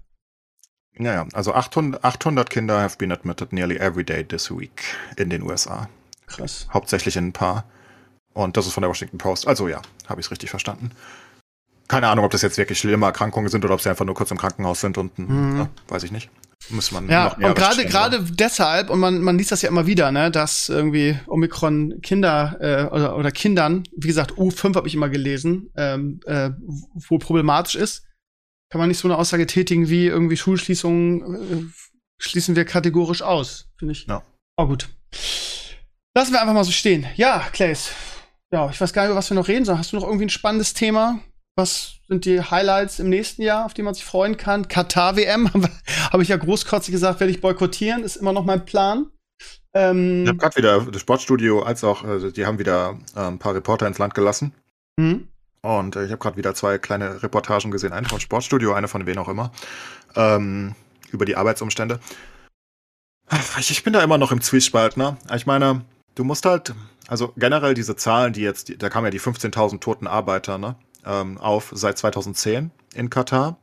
Ja, 0.97 1.13
ja, 1.13 1.27
also 1.33 1.53
800, 1.53 2.03
800 2.03 2.49
Kinder 2.49 2.81
have 2.81 2.97
been 2.97 3.11
admitted 3.11 3.53
nearly 3.53 3.77
every 3.77 4.03
day 4.03 4.23
this 4.23 4.51
week 4.51 4.83
in 5.17 5.29
den 5.29 5.43
USA. 5.43 5.87
Krass. 6.29 6.67
hauptsächlich 6.73 7.17
in 7.17 7.27
ein 7.27 7.33
paar. 7.33 7.65
Und 8.33 8.55
das 8.55 8.67
ist 8.67 8.73
von 8.73 8.81
der 8.81 8.89
Washington 8.89 9.17
Post. 9.17 9.47
Also 9.47 9.67
ja, 9.67 9.81
habe 10.07 10.21
ich 10.21 10.27
es 10.27 10.31
richtig 10.31 10.49
verstanden. 10.49 10.91
Keine 11.89 12.07
Ahnung, 12.07 12.23
ob 12.23 12.31
das 12.31 12.41
jetzt 12.43 12.57
wirklich 12.57 12.79
schlimme 12.79 13.05
Erkrankungen 13.07 13.49
sind 13.49 13.65
oder 13.65 13.73
ob 13.73 13.81
sie 13.81 13.89
einfach 13.89 14.05
nur 14.05 14.15
kurz 14.15 14.31
im 14.31 14.37
Krankenhaus 14.37 14.79
sind 14.79 14.97
und 14.97 15.19
Mhm. 15.19 15.57
ne, 15.57 15.69
weiß 15.89 16.03
ich 16.03 16.11
nicht. 16.11 16.29
Muss 16.69 16.91
man 16.91 17.09
Ja, 17.09 17.33
und 17.33 17.55
gerade 17.55 17.85
gerade 17.85 18.21
deshalb, 18.21 18.89
und 18.89 18.99
man, 18.99 19.21
man 19.21 19.37
liest 19.37 19.51
das 19.51 19.61
ja 19.63 19.69
immer 19.69 19.87
wieder, 19.87 20.11
ne, 20.11 20.29
dass 20.29 20.69
irgendwie 20.69 21.17
Omikron 21.25 21.99
Kinder 22.01 22.57
äh, 22.61 22.83
oder, 22.93 23.17
oder 23.17 23.31
Kindern, 23.31 23.83
wie 23.95 24.07
gesagt, 24.07 24.33
U5 24.33 24.75
habe 24.75 24.87
ich 24.87 24.93
immer 24.93 25.09
gelesen, 25.09 25.71
ähm, 25.75 26.19
äh, 26.25 26.51
wohl 27.09 27.19
problematisch 27.19 27.75
ist, 27.75 28.05
kann 28.71 28.79
man 28.79 28.89
nicht 28.89 28.99
so 28.99 29.07
eine 29.07 29.17
Aussage 29.17 29.47
tätigen 29.47 29.89
wie 29.89 30.05
irgendwie 30.05 30.37
Schulschließungen 30.37 31.35
äh, 31.35 31.65
schließen 32.21 32.55
wir 32.55 32.65
kategorisch 32.65 33.23
aus, 33.23 33.67
finde 33.79 33.93
ich. 33.93 34.05
Ja. 34.07 34.21
Oh 34.57 34.67
gut. 34.67 34.89
Lassen 36.15 36.33
wir 36.33 36.41
einfach 36.41 36.53
mal 36.53 36.63
so 36.65 36.71
stehen. 36.71 37.07
Ja, 37.15 37.47
Clays. 37.51 37.91
Ja, 38.51 38.69
ich 38.69 38.79
weiß 38.79 38.93
gar 38.93 39.03
nicht, 39.03 39.09
über 39.09 39.17
was 39.17 39.29
wir 39.31 39.35
noch 39.35 39.47
reden 39.47 39.63
sollen. 39.65 39.77
Hast 39.77 39.91
du 39.93 39.95
noch 39.95 40.03
irgendwie 40.03 40.25
ein 40.25 40.29
spannendes 40.29 40.73
Thema? 40.73 41.19
Was 41.59 41.99
sind 42.07 42.23
die 42.23 42.41
Highlights 42.41 42.99
im 42.99 43.09
nächsten 43.09 43.41
Jahr, 43.41 43.65
auf 43.65 43.73
die 43.73 43.81
man 43.81 43.93
sich 43.93 44.05
freuen 44.05 44.37
kann? 44.37 44.69
Katar-WM, 44.69 45.51
habe 46.09 46.23
ich 46.23 46.29
ja 46.29 46.37
großkotzig 46.37 46.93
gesagt, 46.93 47.19
werde 47.19 47.31
ich 47.31 47.41
boykottieren, 47.41 48.01
ist 48.01 48.15
immer 48.15 48.31
noch 48.31 48.45
mein 48.45 48.63
Plan. 48.63 49.11
Ähm, 49.73 50.23
Ich 50.23 50.29
habe 50.29 50.37
gerade 50.37 50.55
wieder 50.55 50.81
das 50.89 51.01
Sportstudio, 51.01 51.61
als 51.61 51.83
auch, 51.83 52.05
also 52.05 52.31
die 52.31 52.45
haben 52.45 52.59
wieder 52.59 52.97
äh, 53.13 53.19
ein 53.19 53.39
paar 53.39 53.55
Reporter 53.55 53.87
ins 53.87 53.97
Land 53.97 54.13
gelassen. 54.13 54.53
hm? 54.97 55.27
Und 55.61 55.97
äh, 55.97 56.05
ich 56.05 56.11
habe 56.11 56.19
gerade 56.19 56.37
wieder 56.37 56.55
zwei 56.55 56.77
kleine 56.77 57.21
Reportagen 57.21 57.71
gesehen, 57.71 57.91
eine 57.91 58.07
von 58.07 58.21
Sportstudio, 58.21 58.71
eine 58.71 58.87
von 58.87 59.05
wen 59.05 59.17
auch 59.17 59.27
immer, 59.27 59.51
ähm, 60.15 60.75
über 61.11 61.25
die 61.25 61.35
Arbeitsumstände. 61.35 61.99
Ich, 63.59 63.69
ich 63.69 63.83
bin 63.83 63.91
da 63.91 64.01
immer 64.01 64.17
noch 64.17 64.31
im 64.31 64.39
Zwiespalt, 64.39 64.95
ne? 64.95 65.17
Ich 65.35 65.45
meine, 65.45 65.81
du 66.15 66.23
musst 66.23 66.45
halt, 66.45 66.73
also 67.09 67.33
generell 67.35 67.73
diese 67.73 67.97
Zahlen, 67.97 68.31
die 68.31 68.43
jetzt, 68.43 68.81
da 68.81 68.87
kamen 68.87 69.07
ja 69.07 69.11
die 69.11 69.19
15.000 69.19 69.81
toten 69.81 70.07
Arbeiter, 70.07 70.57
ne? 70.57 70.77
Ähm, 71.05 71.37
auf 71.37 71.71
seit 71.73 71.97
2010 71.97 72.71
in 72.93 73.09
Katar. 73.09 73.57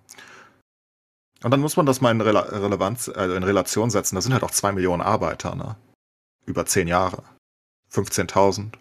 Und 1.43 1.51
dann 1.51 1.61
muss 1.61 1.77
man 1.77 1.85
das 1.87 2.01
mal 2.01 2.11
in, 2.11 2.21
Rela 2.21 2.41
Relevanz, 2.41 3.09
also 3.09 3.35
in 3.35 3.43
Relation 3.43 3.91
setzen. 3.91 4.15
Da 4.15 4.23
sind 4.23 4.33
halt 4.33 4.43
auch 4.43 4.51
zwei 4.51 4.73
Millionen 4.73 5.03
Arbeiter, 5.03 5.55
ne? 5.55 5.77
Über 6.47 6.65
zehn 6.67 6.89
Jahre. 6.89 7.23
15.000. 7.93 8.73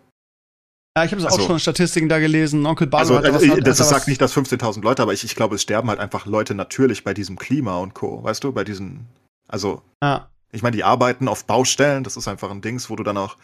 Ja, 0.98 1.04
ich 1.04 1.12
habe 1.12 1.22
es 1.22 1.28
auch 1.28 1.32
Also- 1.34 1.46
schon 1.46 1.56
in 1.58 1.60
Statistiken 1.60 2.08
da 2.10 2.20
gelesen. 2.20 2.66
Onkel 2.66 2.88
Barlo 2.88 3.18
Also, 3.18 3.34
also 3.34 3.52
hat 3.58 3.68
das 3.68 3.78
da 3.78 3.84
sagt 3.84 4.08
nicht, 4.08 4.22
dass 4.22 4.34
15.000 4.34 4.84
Leute, 4.84 5.02
aber 5.02 5.14
ich, 5.14 5.26
ich 5.26 5.36
glaube, 5.36 5.56
es 5.56 5.62
sterben 5.62 5.90
halt 5.90 6.00
einfach 6.00 6.26
Leute 6.26 6.56
natürlich 6.56 7.04
bei 7.04 7.14
diesem 7.14 7.38
Klima 7.38 7.78
und 7.80 7.94
Co. 7.94 8.24
Weißt 8.24 8.44
du, 8.44 8.54
bei 8.54 8.64
diesen, 8.64 9.08
also 9.50 9.82
Ja. 10.02 10.30
ich 10.54 10.64
meine, 10.64 10.76
die 10.78 10.86
arbeiten 10.86 11.28
auf 11.28 11.46
Baustellen, 11.46 12.04
das 12.06 12.16
ist 12.16 12.28
einfach 12.30 12.50
ein 12.50 12.62
Dings, 12.62 12.90
wo 12.90 12.96
du 12.96 13.04
dann 13.04 13.18
auch, 13.18 13.36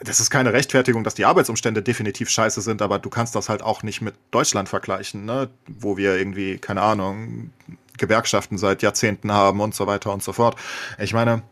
das 0.00 0.20
ist 0.20 0.30
keine 0.30 0.52
Rechtfertigung, 0.52 1.04
dass 1.04 1.14
die 1.14 1.24
Arbeitsumstände 1.24 1.82
definitiv 1.82 2.28
scheiße 2.28 2.60
sind, 2.60 2.82
aber 2.82 2.98
du 2.98 3.08
kannst 3.08 3.34
das 3.34 3.48
halt 3.48 3.62
auch 3.62 3.82
nicht 3.82 4.02
mit 4.02 4.14
Deutschland 4.30 4.68
vergleichen, 4.68 5.24
ne? 5.24 5.48
wo 5.66 5.96
wir 5.96 6.16
irgendwie, 6.16 6.58
keine 6.58 6.82
Ahnung, 6.82 7.50
Gewerkschaften 7.96 8.58
seit 8.58 8.82
Jahrzehnten 8.82 9.32
haben 9.32 9.60
und 9.60 9.74
so 9.74 9.86
weiter 9.86 10.12
und 10.12 10.22
so 10.22 10.32
fort. 10.32 10.56
Ich 10.98 11.14
meine, 11.14 11.42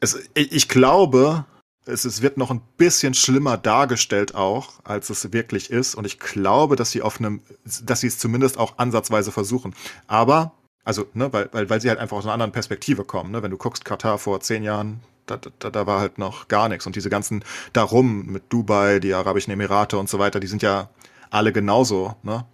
es, 0.00 0.28
ich, 0.34 0.68
glaube, 0.68 1.46
es, 1.86 2.04
es 2.04 2.22
wird 2.22 2.36
noch 2.36 2.50
ein 2.50 2.60
bisschen 2.76 3.14
schlimmer 3.14 3.56
dargestellt 3.56 4.34
auch, 4.34 4.74
als 4.84 5.08
es 5.10 5.32
wirklich 5.32 5.70
ist. 5.70 5.94
Und 5.94 6.04
ich 6.04 6.18
glaube, 6.18 6.76
dass 6.76 6.90
sie 6.90 7.02
auf 7.02 7.18
einem, 7.18 7.40
dass 7.82 8.00
sie 8.00 8.08
es 8.08 8.18
zumindest 8.18 8.58
auch 8.58 8.78
ansatzweise 8.78 9.32
versuchen. 9.32 9.74
Aber, 10.06 10.52
also, 10.84 11.06
ne, 11.14 11.32
weil, 11.32 11.48
weil, 11.52 11.70
weil 11.70 11.80
sie 11.80 11.88
halt 11.88 11.98
einfach 11.98 12.16
aus 12.16 12.24
einer 12.24 12.34
anderen 12.34 12.52
Perspektive 12.52 13.04
kommen. 13.04 13.30
Ne? 13.30 13.42
Wenn 13.42 13.52
du 13.52 13.56
guckst, 13.56 13.84
Katar 13.84 14.18
vor 14.18 14.40
zehn 14.40 14.64
Jahren, 14.64 15.00
da, 15.26 15.36
da, 15.36 15.70
da 15.70 15.86
war 15.86 16.00
halt 16.00 16.18
noch 16.18 16.48
gar 16.48 16.68
nichts. 16.68 16.86
Und 16.86 16.96
diese 16.96 17.10
ganzen 17.10 17.44
darum 17.72 18.26
mit 18.26 18.44
Dubai, 18.52 18.98
die 19.00 19.14
Arabischen 19.14 19.52
Emirate 19.52 19.98
und 19.98 20.08
so 20.08 20.18
weiter, 20.18 20.40
die 20.40 20.46
sind 20.46 20.62
ja 20.62 20.90
alle 21.30 21.52
genauso, 21.52 22.16
ne? 22.22 22.44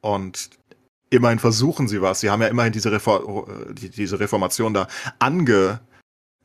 Und 0.00 0.50
immerhin 1.10 1.38
versuchen 1.38 1.88
sie 1.88 2.02
was. 2.02 2.20
Sie 2.20 2.30
haben 2.30 2.42
ja 2.42 2.48
immerhin 2.48 2.72
diese, 2.72 2.92
Refor 2.92 3.46
die, 3.72 3.90
diese 3.90 4.20
Reformation 4.20 4.74
da 4.74 4.88
ange, 5.18 5.80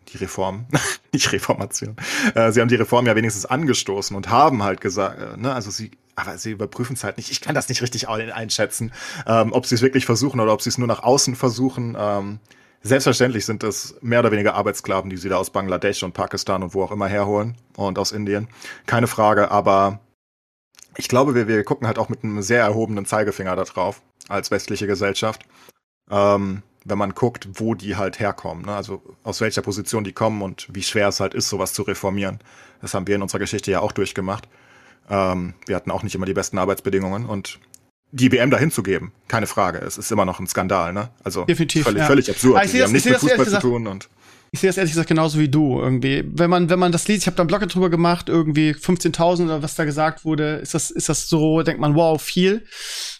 die 0.09 0.17
Reform, 0.17 0.65
nicht 1.13 1.31
Reformation. 1.31 1.95
Äh, 2.35 2.51
sie 2.51 2.61
haben 2.61 2.67
die 2.67 2.75
Reform 2.75 3.05
ja 3.05 3.15
wenigstens 3.15 3.45
angestoßen 3.45 4.15
und 4.15 4.29
haben 4.29 4.63
halt 4.63 4.81
gesagt, 4.81 5.19
äh, 5.19 5.38
ne, 5.38 5.53
also 5.53 5.71
sie, 5.71 5.91
aber 6.15 6.38
sie 6.38 6.51
überprüfen 6.51 6.93
es 6.95 7.03
halt 7.03 7.17
nicht. 7.17 7.31
Ich 7.31 7.41
kann 7.41 7.55
das 7.55 7.69
nicht 7.69 7.81
richtig 7.81 8.09
ein- 8.09 8.31
einschätzen, 8.31 8.91
ähm, 9.25 9.53
ob 9.53 9.65
sie 9.65 9.75
es 9.75 9.81
wirklich 9.81 10.05
versuchen 10.05 10.39
oder 10.39 10.53
ob 10.53 10.61
sie 10.61 10.69
es 10.69 10.77
nur 10.77 10.88
nach 10.88 11.03
außen 11.03 11.35
versuchen. 11.35 11.95
Ähm, 11.97 12.39
selbstverständlich 12.84 13.45
sind 13.45 13.64
es 13.64 13.95
mehr 14.02 14.20
oder 14.20 14.32
weniger 14.32 14.56
Arbeitssklaven, 14.56 15.10
die 15.10 15.18
sie 15.18 15.30
da 15.30 15.38
aus 15.38 15.49
Bangladesch 15.52 16.03
und 16.03 16.14
Pakistan 16.14 16.64
und 16.64 16.74
wo 16.74 16.84
auch 16.84 16.91
immer 16.91 17.08
herholen 17.08 17.56
und 17.76 17.99
aus 17.99 18.12
Indien. 18.12 18.48
Keine 18.86 19.08
Frage, 19.08 19.52
aber 19.52 19.99
ich 20.98 21.08
glaube, 21.08 21.36
wir, 21.36 21.48
wir 21.48 21.64
gucken 21.64 21.88
halt 21.88 21.99
auch 21.99 22.10
mit 22.10 22.24
einem 22.24 22.41
sehr 22.41 22.64
erhobenen 22.64 23.06
Zeigefinger 23.06 23.56
da 23.56 23.64
drauf 23.64 24.02
als 24.28 24.52
westliche 24.52 24.88
Gesellschaft. 24.88 25.44
Ähm, 26.10 26.64
wenn 26.84 26.98
man 26.98 27.14
guckt, 27.14 27.48
wo 27.53 27.76
die 27.76 27.95
halt 27.95 28.20
herkommen, 28.20 28.66
ne? 28.66 28.76
also 28.76 29.03
aus 29.24 29.40
welcher 29.40 29.62
Position 29.62 30.03
die 30.03 30.14
kommen 30.14 30.41
und 30.41 30.68
wie 30.74 30.82
schwer 30.82 31.08
es 31.08 31.20
halt 31.20 31.34
ist, 31.34 31.49
sowas 31.49 31.74
zu 31.74 31.84
reformieren. 31.84 32.40
Das 32.82 32.94
haben 32.94 33.06
wir 33.06 33.16
in 33.16 33.22
unserer 33.22 33.40
Geschichte 33.40 33.70
ja 33.70 33.82
auch 33.82 33.91
durchgemacht. 33.91 34.48
Ähm, 35.10 35.53
wir 35.68 35.76
hatten 35.76 35.91
auch 35.91 36.03
nicht 36.03 36.16
immer 36.16 36.26
die 36.26 36.34
besten 36.34 36.58
Arbeitsbedingungen 36.58 37.28
und 37.28 37.60
die 38.11 38.31
WM 38.31 38.49
dahin 38.51 38.71
zu 38.71 38.83
geben, 38.83 39.11
keine 39.27 39.47
Frage. 39.47 39.79
Es 39.79 39.97
ist 39.97 40.11
immer 40.11 40.25
noch 40.25 40.39
ein 40.39 40.47
Skandal, 40.47 40.91
ne? 40.93 41.09
Also 41.23 41.45
Definitiv, 41.45 41.83
völlig, 41.83 41.99
ja. 42.01 42.07
völlig 42.07 42.29
absurd. 42.29 42.55
Aber 42.55 42.65
ich 42.65 42.71
sehe 42.71 42.81
haben 42.83 42.93
das- 42.93 43.05
nichts 43.05 43.05
ich 43.05 43.11
mit 43.11 43.15
das 43.15 43.21
Fußball 43.21 43.45
ehrlich 43.47 43.53
zu 43.61 43.67
tun 43.67 43.88
und 43.88 44.09
Ich 44.53 44.60
sehe 44.60 44.69
das 44.69 44.76
ehrlich 44.76 44.91
gesagt 44.91 45.07
genauso 45.07 45.40
wie 45.40 45.48
du 45.48 45.80
irgendwie. 45.80 46.26
Wenn 46.28 46.49
man, 46.49 46.69
wenn 46.69 46.78
man 46.78 46.91
das 46.91 47.07
liest, 47.07 47.23
ich 47.23 47.28
habe 47.28 47.38
da 47.38 47.44
einen 47.44 47.48
Blog 47.48 47.61
drüber 47.69 47.90
gemacht, 47.90 48.28
irgendwie 48.28 48.72
15.000 48.72 49.45
oder 49.45 49.64
was 49.64 49.76
da 49.76 49.86
gesagt 49.86 50.26
wurde, 50.26 50.56
ist 50.56 50.73
das, 50.73 50.91
ist 50.91 51.07
das 51.07 51.30
so, 51.30 51.61
denkt 51.61 51.80
man, 51.80 51.95
wow, 51.95 52.22
viel. 52.22 52.65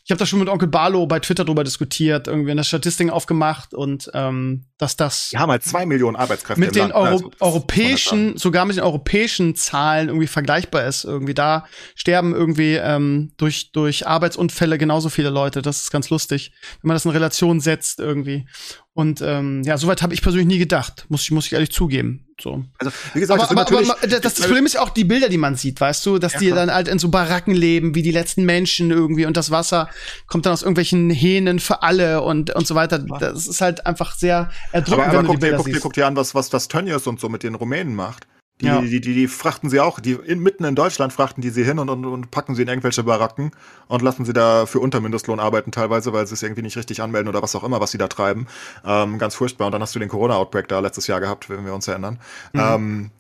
Ich 0.04 0.12
habe 0.12 0.20
da 0.20 0.26
schon 0.26 0.40
mit 0.40 0.50
Onkel 0.50 0.68
Barlo 0.68 1.08
bei 1.08 1.22
Twitter 1.22 1.46
drüber 1.46 1.64
diskutiert, 1.64 2.28
irgendwie 2.28 2.52
eine 2.52 2.66
Statistik 2.66 3.10
aufgemacht 3.12 3.74
und 3.74 4.12
ähm, 4.14 4.66
dass 4.78 4.98
das 4.98 5.30
die 5.30 5.38
haben 5.38 5.52
halt 5.52 5.64
zwei 5.64 5.86
Millionen 5.86 6.18
Arbeitskräfte 6.18 6.60
mit 6.60 6.76
den 6.76 6.90
Land. 6.90 6.96
Euro 6.96 7.06
ne? 7.06 7.12
Also, 7.12 7.32
europäischen, 7.40 8.36
sogar 8.36 8.66
mit 8.66 8.76
den 8.76 8.84
europäischen 8.84 9.56
Zahlen 9.56 10.10
irgendwie 10.10 10.28
vergleichbar 10.28 10.86
ist. 10.86 11.06
Irgendwie 11.06 11.34
da 11.34 11.66
sterben 11.96 12.36
irgendwie 12.36 12.74
ähm, 12.74 13.32
durch, 13.38 13.72
durch 13.72 14.06
Arbeitsunfälle 14.06 14.78
genauso 14.78 15.08
viele 15.08 15.30
Leute. 15.30 15.62
Das 15.62 15.82
ist 15.82 15.92
ganz 15.92 16.10
lustig, 16.10 16.52
wenn 16.82 16.90
man 16.90 16.96
das 16.96 17.06
in 17.06 17.12
Relation 17.12 17.62
setzt 17.62 18.00
irgendwie. 18.00 18.48
Und 18.94 19.22
ähm, 19.22 19.64
ja, 19.64 19.78
soweit 19.78 20.02
habe 20.02 20.14
ich 20.14 20.22
persönlich 20.22 20.48
nie 20.48 20.58
gedacht, 20.58 21.06
muss 21.08 21.22
ich, 21.22 21.32
muss 21.32 21.46
ich 21.46 21.54
ehrlich 21.54 21.72
zugeben. 21.72 22.26
So. 22.42 22.66
Also, 22.78 22.92
wie 23.14 23.22
gesagt, 23.22 23.40
Aber, 23.40 23.64
das 23.64 23.72
aber, 23.72 23.80
aber 23.80 24.08
das, 24.08 24.20
das 24.20 24.34
Problem 24.36 24.66
ist 24.66 24.74
ja 24.74 24.82
auch 24.82 24.90
die 24.90 25.06
Bilder, 25.06 25.30
die 25.30 25.38
man 25.38 25.56
sieht, 25.56 25.80
weißt 25.80 26.06
du, 26.06 26.18
dass 26.18 26.34
Ja, 26.34 26.40
die 26.40 26.48
klar. 26.48 26.66
dann 26.66 26.76
halt 26.76 26.90
in 26.90 27.00
so 27.00 27.08
Baracken 27.08 27.54
leben, 27.54 27.96
wie 27.96 28.02
die 28.02 28.12
letzten 28.12 28.44
Menschen 28.44 28.92
irgendwie 28.92 29.26
und 29.26 29.38
das 29.38 29.50
Wasser 29.50 29.90
kommt 30.28 30.46
dann 30.46 30.52
aus 30.52 30.62
irgendwelchen 30.62 31.10
Hähnen 31.10 31.60
für 31.60 31.84
alle 31.84 32.22
und, 32.22 32.54
und 32.54 32.68
so 32.68 32.76
weiter. 32.76 33.00
Das 33.00 33.48
ist 33.48 33.62
halt 33.62 33.86
einfach 33.86 34.14
sehr 34.16 34.50
erdrückend, 34.74 35.06
aber, 35.08 35.20
aber 35.20 35.20
wenn 35.20 35.26
du 35.26 35.28
die 35.28 35.28
guck, 35.28 35.36
dir, 35.36 35.40
Bilder 35.40 35.58
guck, 35.58 35.66
dir, 35.68 35.72
siehst. 35.72 35.84
guck 35.84 35.94
dir 35.94 36.08
an, 36.08 36.16
was, 36.18 36.36
was, 36.36 36.52
was 36.52 36.68
Tönnies 36.68 37.08
und 37.08 37.22
so 37.22 37.30
mit 37.30 37.44
den 37.44 37.56
Rumänen 37.56 37.96
macht. 37.96 38.28
Die, 38.62 38.68
Ja. 38.68 38.80
die, 38.82 39.02
die, 39.02 39.14
die 39.14 39.28
frachten 39.28 39.70
sie 39.70 39.80
auch, 39.80 40.00
die 40.00 40.14
in, 40.14 40.40
mitten 40.40 40.64
in 40.64 40.76
Deutschland 40.76 41.12
frachten 41.12 41.42
die 41.42 41.50
sie 41.50 41.64
hin 41.64 41.80
und, 41.80 41.90
und, 41.90 42.06
und 42.06 42.32
packen 42.32 42.56
sie 42.56 42.62
in 42.62 42.68
irgendwelche 42.68 43.04
Baracken 43.04 43.52
und 43.88 44.02
lassen 44.02 44.24
sie 44.24 44.34
da 44.34 44.66
für 44.66 44.80
Untermindestlohn 44.80 45.40
arbeiten 45.40 45.72
teilweise, 45.72 46.14
weil 46.14 46.28
sie 46.28 46.36
es 46.36 46.44
irgendwie 46.44 46.62
nicht 46.62 46.78
richtig 46.78 47.02
anmelden 47.02 47.28
oder 47.28 47.42
was 47.42 47.56
auch 47.56 47.64
immer, 47.64 47.82
was 47.82 47.92
sie 47.92 47.98
da 47.98 48.08
treiben. 48.08 48.48
Ähm, 48.86 49.18
ganz 49.18 49.36
furchtbar. 49.36 49.66
Und 49.66 49.72
dann 49.74 49.82
hast 49.82 49.96
du 49.96 50.00
den 50.00 50.10
Corona-Outbreak 50.10 50.68
da 50.68 50.80
letztes 50.80 51.08
Jahr 51.08 51.20
gehabt, 51.20 51.50
wenn 51.50 51.66
wir 51.66 51.74
uns 51.74 51.88
erinnern. 51.88 52.20
Ähm, 52.54 53.12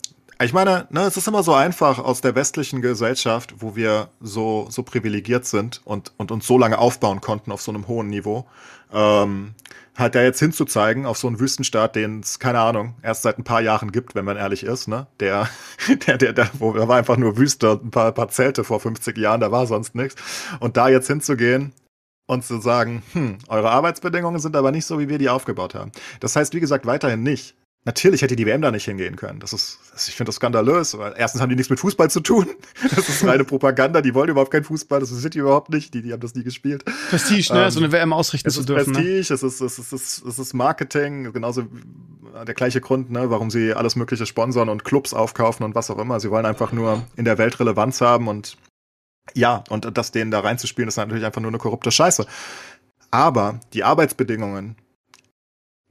ich 0.43 0.53
meine, 0.53 0.87
ne, 0.89 1.01
es 1.01 1.17
ist 1.17 1.27
immer 1.27 1.43
so 1.43 1.53
einfach 1.53 1.99
aus 1.99 2.21
der 2.21 2.33
westlichen 2.35 2.81
Gesellschaft, 2.81 3.55
wo 3.59 3.75
wir 3.75 4.09
so, 4.21 4.67
so 4.69 4.81
privilegiert 4.83 5.45
sind 5.45 5.81
und, 5.85 6.13
und 6.17 6.31
uns 6.31 6.47
so 6.47 6.57
lange 6.57 6.79
aufbauen 6.79 7.21
konnten 7.21 7.51
auf 7.51 7.61
so 7.61 7.71
einem 7.71 7.87
hohen 7.87 8.07
Niveau, 8.07 8.47
ähm, 8.91 9.53
halt 9.97 10.15
da 10.15 10.21
jetzt 10.21 10.39
hinzuzeigen 10.39 11.05
auf 11.05 11.17
so 11.17 11.27
einen 11.27 11.39
Wüstenstaat, 11.39 11.95
den 11.95 12.21
es, 12.21 12.39
keine 12.39 12.59
Ahnung, 12.59 12.95
erst 13.03 13.23
seit 13.23 13.37
ein 13.37 13.43
paar 13.43 13.61
Jahren 13.61 13.91
gibt, 13.91 14.15
wenn 14.15 14.25
man 14.25 14.37
ehrlich 14.37 14.63
ist, 14.63 14.87
ne? 14.87 15.07
Der, 15.19 15.49
der, 16.07 16.17
der, 16.17 16.33
der, 16.33 16.49
wo, 16.53 16.73
da 16.73 16.87
war 16.87 16.97
einfach 16.97 17.17
nur 17.17 17.37
Wüste 17.37 17.71
und 17.71 17.85
ein 17.85 17.91
paar, 17.91 18.11
paar 18.11 18.29
Zelte 18.29 18.63
vor 18.63 18.79
50 18.79 19.17
Jahren, 19.17 19.41
da 19.41 19.51
war 19.51 19.67
sonst 19.67 19.95
nichts. 19.95 20.15
Und 20.59 20.77
da 20.77 20.89
jetzt 20.89 21.07
hinzugehen 21.07 21.73
und 22.27 22.45
zu 22.45 22.59
sagen, 22.59 23.03
hm, 23.13 23.39
eure 23.47 23.71
Arbeitsbedingungen 23.71 24.39
sind 24.39 24.55
aber 24.55 24.71
nicht 24.71 24.85
so, 24.85 24.99
wie 24.99 25.09
wir 25.09 25.17
die 25.17 25.29
aufgebaut 25.29 25.75
haben. 25.75 25.91
Das 26.19 26.35
heißt, 26.35 26.53
wie 26.53 26.59
gesagt, 26.59 26.85
weiterhin 26.85 27.23
nicht. 27.23 27.55
Natürlich 27.83 28.21
hätte 28.21 28.35
die 28.35 28.45
WM 28.45 28.61
da 28.61 28.69
nicht 28.69 28.85
hingehen 28.85 29.15
können. 29.15 29.39
Das 29.39 29.53
ist, 29.53 29.79
ich 30.07 30.15
finde 30.15 30.29
das 30.29 30.35
skandalös, 30.35 30.95
weil 30.99 31.15
erstens 31.17 31.41
haben 31.41 31.49
die 31.49 31.55
nichts 31.55 31.71
mit 31.71 31.79
Fußball 31.79 32.11
zu 32.11 32.19
tun. 32.19 32.47
Das 32.95 33.09
ist 33.09 33.25
reine 33.25 33.43
Propaganda. 33.43 34.01
Die 34.01 34.13
wollen 34.13 34.29
überhaupt 34.29 34.51
keinen 34.51 34.63
Fußball. 34.63 34.99
Das 34.99 35.11
ist 35.11 35.33
die 35.33 35.39
überhaupt 35.39 35.69
nicht. 35.69 35.93
Die, 35.93 36.01
die 36.01 36.13
haben 36.13 36.19
das 36.19 36.35
nie 36.35 36.43
gespielt. 36.43 36.85
Prestige, 37.09 37.53
ne? 37.53 37.65
Ähm, 37.65 37.71
so 37.71 37.79
eine 37.79 37.91
WM 37.91 38.13
ausrichten 38.13 38.51
zu 38.51 38.63
dürfen. 38.63 38.91
Ne? 38.91 38.99
Prestige, 38.99 39.33
ne? 39.33 39.35
es, 39.35 39.43
ist, 39.43 39.61
es, 39.61 39.79
ist, 39.79 39.93
es, 39.93 39.93
ist, 39.93 40.25
es 40.25 40.39
ist 40.39 40.53
Marketing. 40.53 41.33
Genauso 41.33 41.63
der 42.45 42.53
gleiche 42.53 42.81
Grund, 42.81 43.11
ne, 43.11 43.29
warum 43.29 43.49
sie 43.49 43.73
alles 43.73 43.95
Mögliche 43.95 44.25
sponsern 44.25 44.69
und 44.69 44.83
Clubs 44.83 45.13
aufkaufen 45.13 45.63
und 45.63 45.75
was 45.75 45.89
auch 45.89 45.97
immer. 45.97 46.19
Sie 46.19 46.29
wollen 46.29 46.45
einfach 46.45 46.71
nur 46.71 47.03
in 47.15 47.25
der 47.25 47.37
Welt 47.37 47.59
Relevanz 47.59 48.01
haben 48.01 48.27
und 48.27 48.57
ja, 49.33 49.63
und 49.69 49.97
das 49.97 50.11
denen 50.11 50.31
da 50.31 50.39
reinzuspielen, 50.39 50.87
ist 50.87 50.97
natürlich 50.97 51.25
einfach 51.25 51.41
nur 51.41 51.51
eine 51.51 51.57
korrupte 51.57 51.91
Scheiße. 51.91 52.25
Aber 53.11 53.59
die 53.73 53.83
Arbeitsbedingungen 53.83 54.75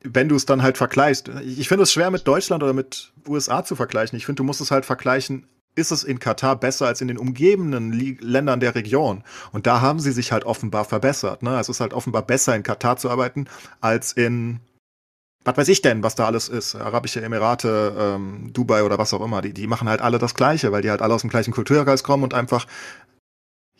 wenn 0.02 0.28
du 0.28 0.36
es 0.36 0.46
dann 0.46 0.62
halt 0.62 0.78
vergleichst, 0.78 1.28
ich 1.44 1.68
finde 1.68 1.84
es 1.84 1.92
schwer 1.92 2.10
mit 2.10 2.26
Deutschland 2.26 2.62
oder 2.62 2.72
mit 2.72 3.12
USA 3.28 3.64
zu 3.64 3.76
vergleichen. 3.76 4.16
Ich 4.16 4.26
finde, 4.26 4.38
du 4.38 4.44
musst 4.44 4.60
es 4.60 4.70
halt 4.70 4.84
vergleichen, 4.84 5.46
ist 5.74 5.90
es 5.92 6.04
in 6.04 6.18
Katar 6.18 6.56
besser 6.56 6.86
als 6.86 7.00
in 7.00 7.08
den 7.08 7.18
umgebenden 7.18 7.92
Ländern 8.20 8.60
der 8.60 8.74
Region? 8.74 9.22
Und 9.52 9.66
da 9.66 9.80
haben 9.80 10.00
sie 10.00 10.12
sich 10.12 10.32
halt 10.32 10.44
offenbar 10.44 10.84
verbessert. 10.84 11.42
Ne? 11.42 11.58
Es 11.58 11.68
ist 11.68 11.80
halt 11.80 11.94
offenbar 11.94 12.22
besser 12.22 12.56
in 12.56 12.62
Katar 12.62 12.96
zu 12.96 13.10
arbeiten 13.10 13.46
als 13.80 14.12
in 14.12 14.60
was 15.42 15.56
weiß 15.56 15.68
ich 15.68 15.80
denn, 15.80 16.02
was 16.02 16.14
da 16.14 16.26
alles 16.26 16.48
ist, 16.48 16.74
Arabische 16.74 17.22
Emirate, 17.22 17.94
ähm, 17.98 18.52
Dubai 18.52 18.82
oder 18.82 18.98
was 18.98 19.14
auch 19.14 19.24
immer, 19.24 19.40
die, 19.40 19.54
die 19.54 19.66
machen 19.66 19.88
halt 19.88 20.02
alle 20.02 20.18
das 20.18 20.34
Gleiche, 20.34 20.70
weil 20.70 20.82
die 20.82 20.90
halt 20.90 21.00
alle 21.00 21.14
aus 21.14 21.22
dem 21.22 21.30
gleichen 21.30 21.52
Kulturkreis 21.52 22.04
kommen 22.04 22.24
und 22.24 22.34
einfach 22.34 22.66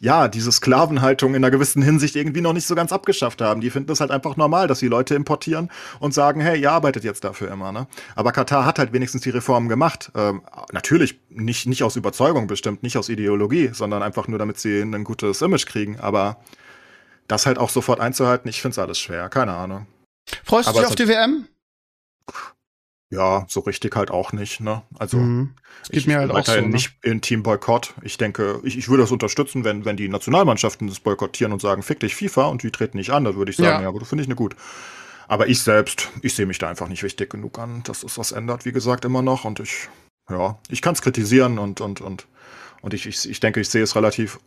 ja, 0.03 0.29
diese 0.29 0.51
Sklavenhaltung 0.51 1.35
in 1.35 1.45
einer 1.45 1.51
gewissen 1.51 1.83
Hinsicht 1.83 2.17
irgendwie 2.17 2.41
noch 2.41 2.55
nicht 2.55 2.67
so 2.67 2.75
ganz 2.75 2.91
abgeschafft 2.91 3.43
haben. 3.43 3.61
Die 3.61 3.69
finden 3.69 3.93
es 3.93 4.01
halt 4.01 4.11
einfach 4.11 4.37
normal, 4.37 4.67
dass 4.67 4.79
die 4.79 4.89
Leute 4.89 5.15
importieren 5.15 5.71
und 6.01 6.15
sagen, 6.15 6.41
hey, 6.41 6.59
ihr 6.59 6.73
arbeitet 6.73 7.05
jetzt 7.05 7.23
dafür 7.23 7.51
immer. 7.51 7.71
Ne? 7.71 7.87
Aber 8.17 8.33
Katar 8.33 8.65
hat 8.65 8.79
halt 8.79 8.95
wenigstens 8.95 9.21
die 9.23 9.31
Reformen 9.31 9.69
gemacht. 9.69 10.11
Ähm, 10.15 10.41
natürlich 10.73 11.21
nicht, 11.29 11.67
nicht 11.67 11.83
aus 11.83 11.97
Überzeugung 11.97 12.47
bestimmt, 12.47 12.83
nicht 12.83 12.97
aus 12.97 13.11
Ideologie, 13.11 13.71
sondern 13.75 14.03
einfach 14.03 14.27
nur, 14.27 14.39
damit 14.39 14.59
sie 14.59 14.81
ein 14.81 15.05
gutes 15.05 15.43
Image 15.43 15.67
kriegen. 15.67 16.01
Aber 16.01 16.39
das 17.29 17.45
halt 17.45 17.59
auch 17.59 17.69
sofort 17.69 18.01
einzuhalten, 18.01 18.49
ich 18.49 18.63
finde 18.63 18.73
es 18.73 18.79
alles 18.79 18.99
schwer. 18.99 19.29
Keine 19.29 19.53
Ahnung. 19.53 19.87
Freust 20.45 20.71
du 20.71 20.73
dich 20.73 20.87
auf 20.87 20.95
die 20.95 21.09
WM? 21.09 21.47
Ja, 23.13 23.45
so 23.49 23.61
richtig 23.61 23.97
halt 23.97 24.13
auch 24.13 24.33
nicht. 24.33 24.61
Ne? 24.61 24.83
Also 24.99 25.17
mhm. 25.19 25.55
geht 25.89 25.97
ich 25.97 26.07
mir 26.07 26.19
halt 26.19 26.31
auch 26.31 26.45
so, 26.45 26.53
ne? 26.53 26.69
nicht 26.69 26.93
in 27.03 27.21
Team 27.21 27.43
Boykott. 27.43 27.93
Ich 28.03 28.19
denke, 28.19 28.61
ich, 28.63 28.79
ich 28.79 28.89
würde 28.89 29.03
das 29.03 29.11
unterstützen, 29.11 29.65
wenn, 29.65 29.85
wenn 29.85 29.97
die 29.97 30.09
Nationalmannschaften 30.09 30.87
das 30.87 31.01
boykottieren 31.01 31.53
und 31.53 31.61
sagen, 31.61 31.83
fick 31.83 31.99
dich 31.99 32.15
FIFA 32.15 32.47
und 32.47 32.63
die 32.63 32.71
treten 32.71 32.99
nicht 32.99 33.11
an, 33.11 33.25
dann 33.25 33.35
würde 33.35 33.51
ich 33.51 33.57
sagen, 33.57 33.83
ja, 33.83 33.83
ja 33.83 33.91
gut, 33.91 34.07
finde 34.07 34.23
ich 34.23 34.29
eine 34.29 34.37
gut. 34.37 34.55
Aber 35.27 35.49
ich 35.49 35.61
selbst, 35.61 36.09
ich 36.23 36.35
sehe 36.35 36.47
mich 36.47 36.59
da 36.59 36.69
einfach 36.69 36.89
nicht 36.89 37.03
wichtig 37.03 37.31
genug 37.31 37.59
an, 37.59 37.83
dass 37.83 38.05
es 38.05 38.17
was 38.17 38.31
ändert, 38.31 38.65
wie 38.65 38.73
gesagt, 38.73 39.05
immer 39.05 39.23
noch. 39.23 39.45
Und 39.45 39.59
ich, 39.59 39.89
ja, 40.29 40.59
ich 40.69 40.81
kann 40.81 40.95
es 40.95 41.03
kritisieren 41.03 41.59
und, 41.59 41.81
und, 41.81 42.01
und, 42.01 42.27
und 42.81 42.95
ich, 42.95 43.07
ich, 43.07 43.29
ich 43.29 43.41
denke, 43.41 43.61
ich 43.61 43.69
sehe 43.69 43.83
es 43.83 43.97
relativ 43.97 44.39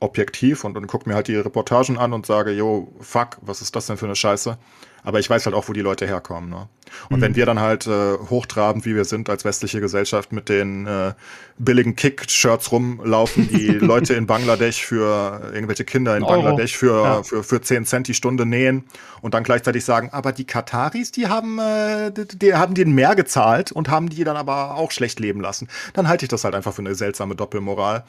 objektiv 0.00 0.64
und, 0.64 0.76
und 0.76 0.86
gucke 0.86 1.08
mir 1.08 1.14
halt 1.14 1.28
die 1.28 1.36
Reportagen 1.36 1.98
an 1.98 2.12
und 2.12 2.26
sage, 2.26 2.52
yo, 2.52 2.92
fuck, 3.00 3.38
was 3.40 3.62
ist 3.62 3.74
das 3.74 3.86
denn 3.86 3.96
für 3.96 4.06
eine 4.06 4.16
Scheiße? 4.16 4.58
Aber 5.02 5.20
ich 5.20 5.30
weiß 5.30 5.46
halt 5.46 5.54
auch, 5.54 5.68
wo 5.68 5.72
die 5.72 5.80
Leute 5.80 6.06
herkommen. 6.06 6.50
Ne? 6.50 6.68
Und 7.10 7.18
mhm. 7.18 7.22
wenn 7.22 7.36
wir 7.36 7.46
dann 7.46 7.60
halt 7.60 7.86
äh, 7.86 8.16
hochtrabend, 8.30 8.84
wie 8.84 8.94
wir 8.94 9.04
sind 9.04 9.30
als 9.30 9.44
westliche 9.44 9.80
Gesellschaft, 9.80 10.32
mit 10.32 10.48
den 10.48 10.86
äh, 10.86 11.14
billigen 11.58 11.96
Kick-Shirts 11.96 12.72
rumlaufen, 12.72 13.48
die 13.48 13.68
Leute 13.72 14.14
in 14.14 14.26
Bangladesch 14.26 14.84
für 14.84 15.50
irgendwelche 15.52 15.84
Kinder 15.84 16.16
in 16.16 16.22
Euro. 16.22 16.42
Bangladesch 16.42 16.76
für, 16.76 17.02
ja. 17.02 17.22
für, 17.22 17.42
für 17.42 17.60
10 17.60 17.86
Cent 17.86 18.08
die 18.08 18.14
Stunde 18.14 18.46
nähen 18.46 18.84
und 19.20 19.34
dann 19.34 19.44
gleichzeitig 19.44 19.84
sagen, 19.84 20.10
aber 20.12 20.32
die 20.32 20.44
Kataris, 20.44 21.12
die 21.12 21.28
haben, 21.28 21.58
äh, 21.58 22.10
die, 22.10 22.38
die 22.38 22.54
haben 22.54 22.74
denen 22.74 22.94
mehr 22.94 23.14
gezahlt 23.14 23.72
und 23.72 23.88
haben 23.88 24.08
die 24.08 24.24
dann 24.24 24.36
aber 24.36 24.76
auch 24.76 24.90
schlecht 24.90 25.20
leben 25.20 25.40
lassen, 25.40 25.68
dann 25.94 26.08
halte 26.08 26.24
ich 26.24 26.28
das 26.28 26.44
halt 26.44 26.54
einfach 26.54 26.74
für 26.74 26.82
eine 26.82 26.94
seltsame 26.94 27.34
Doppelmoral. 27.34 28.04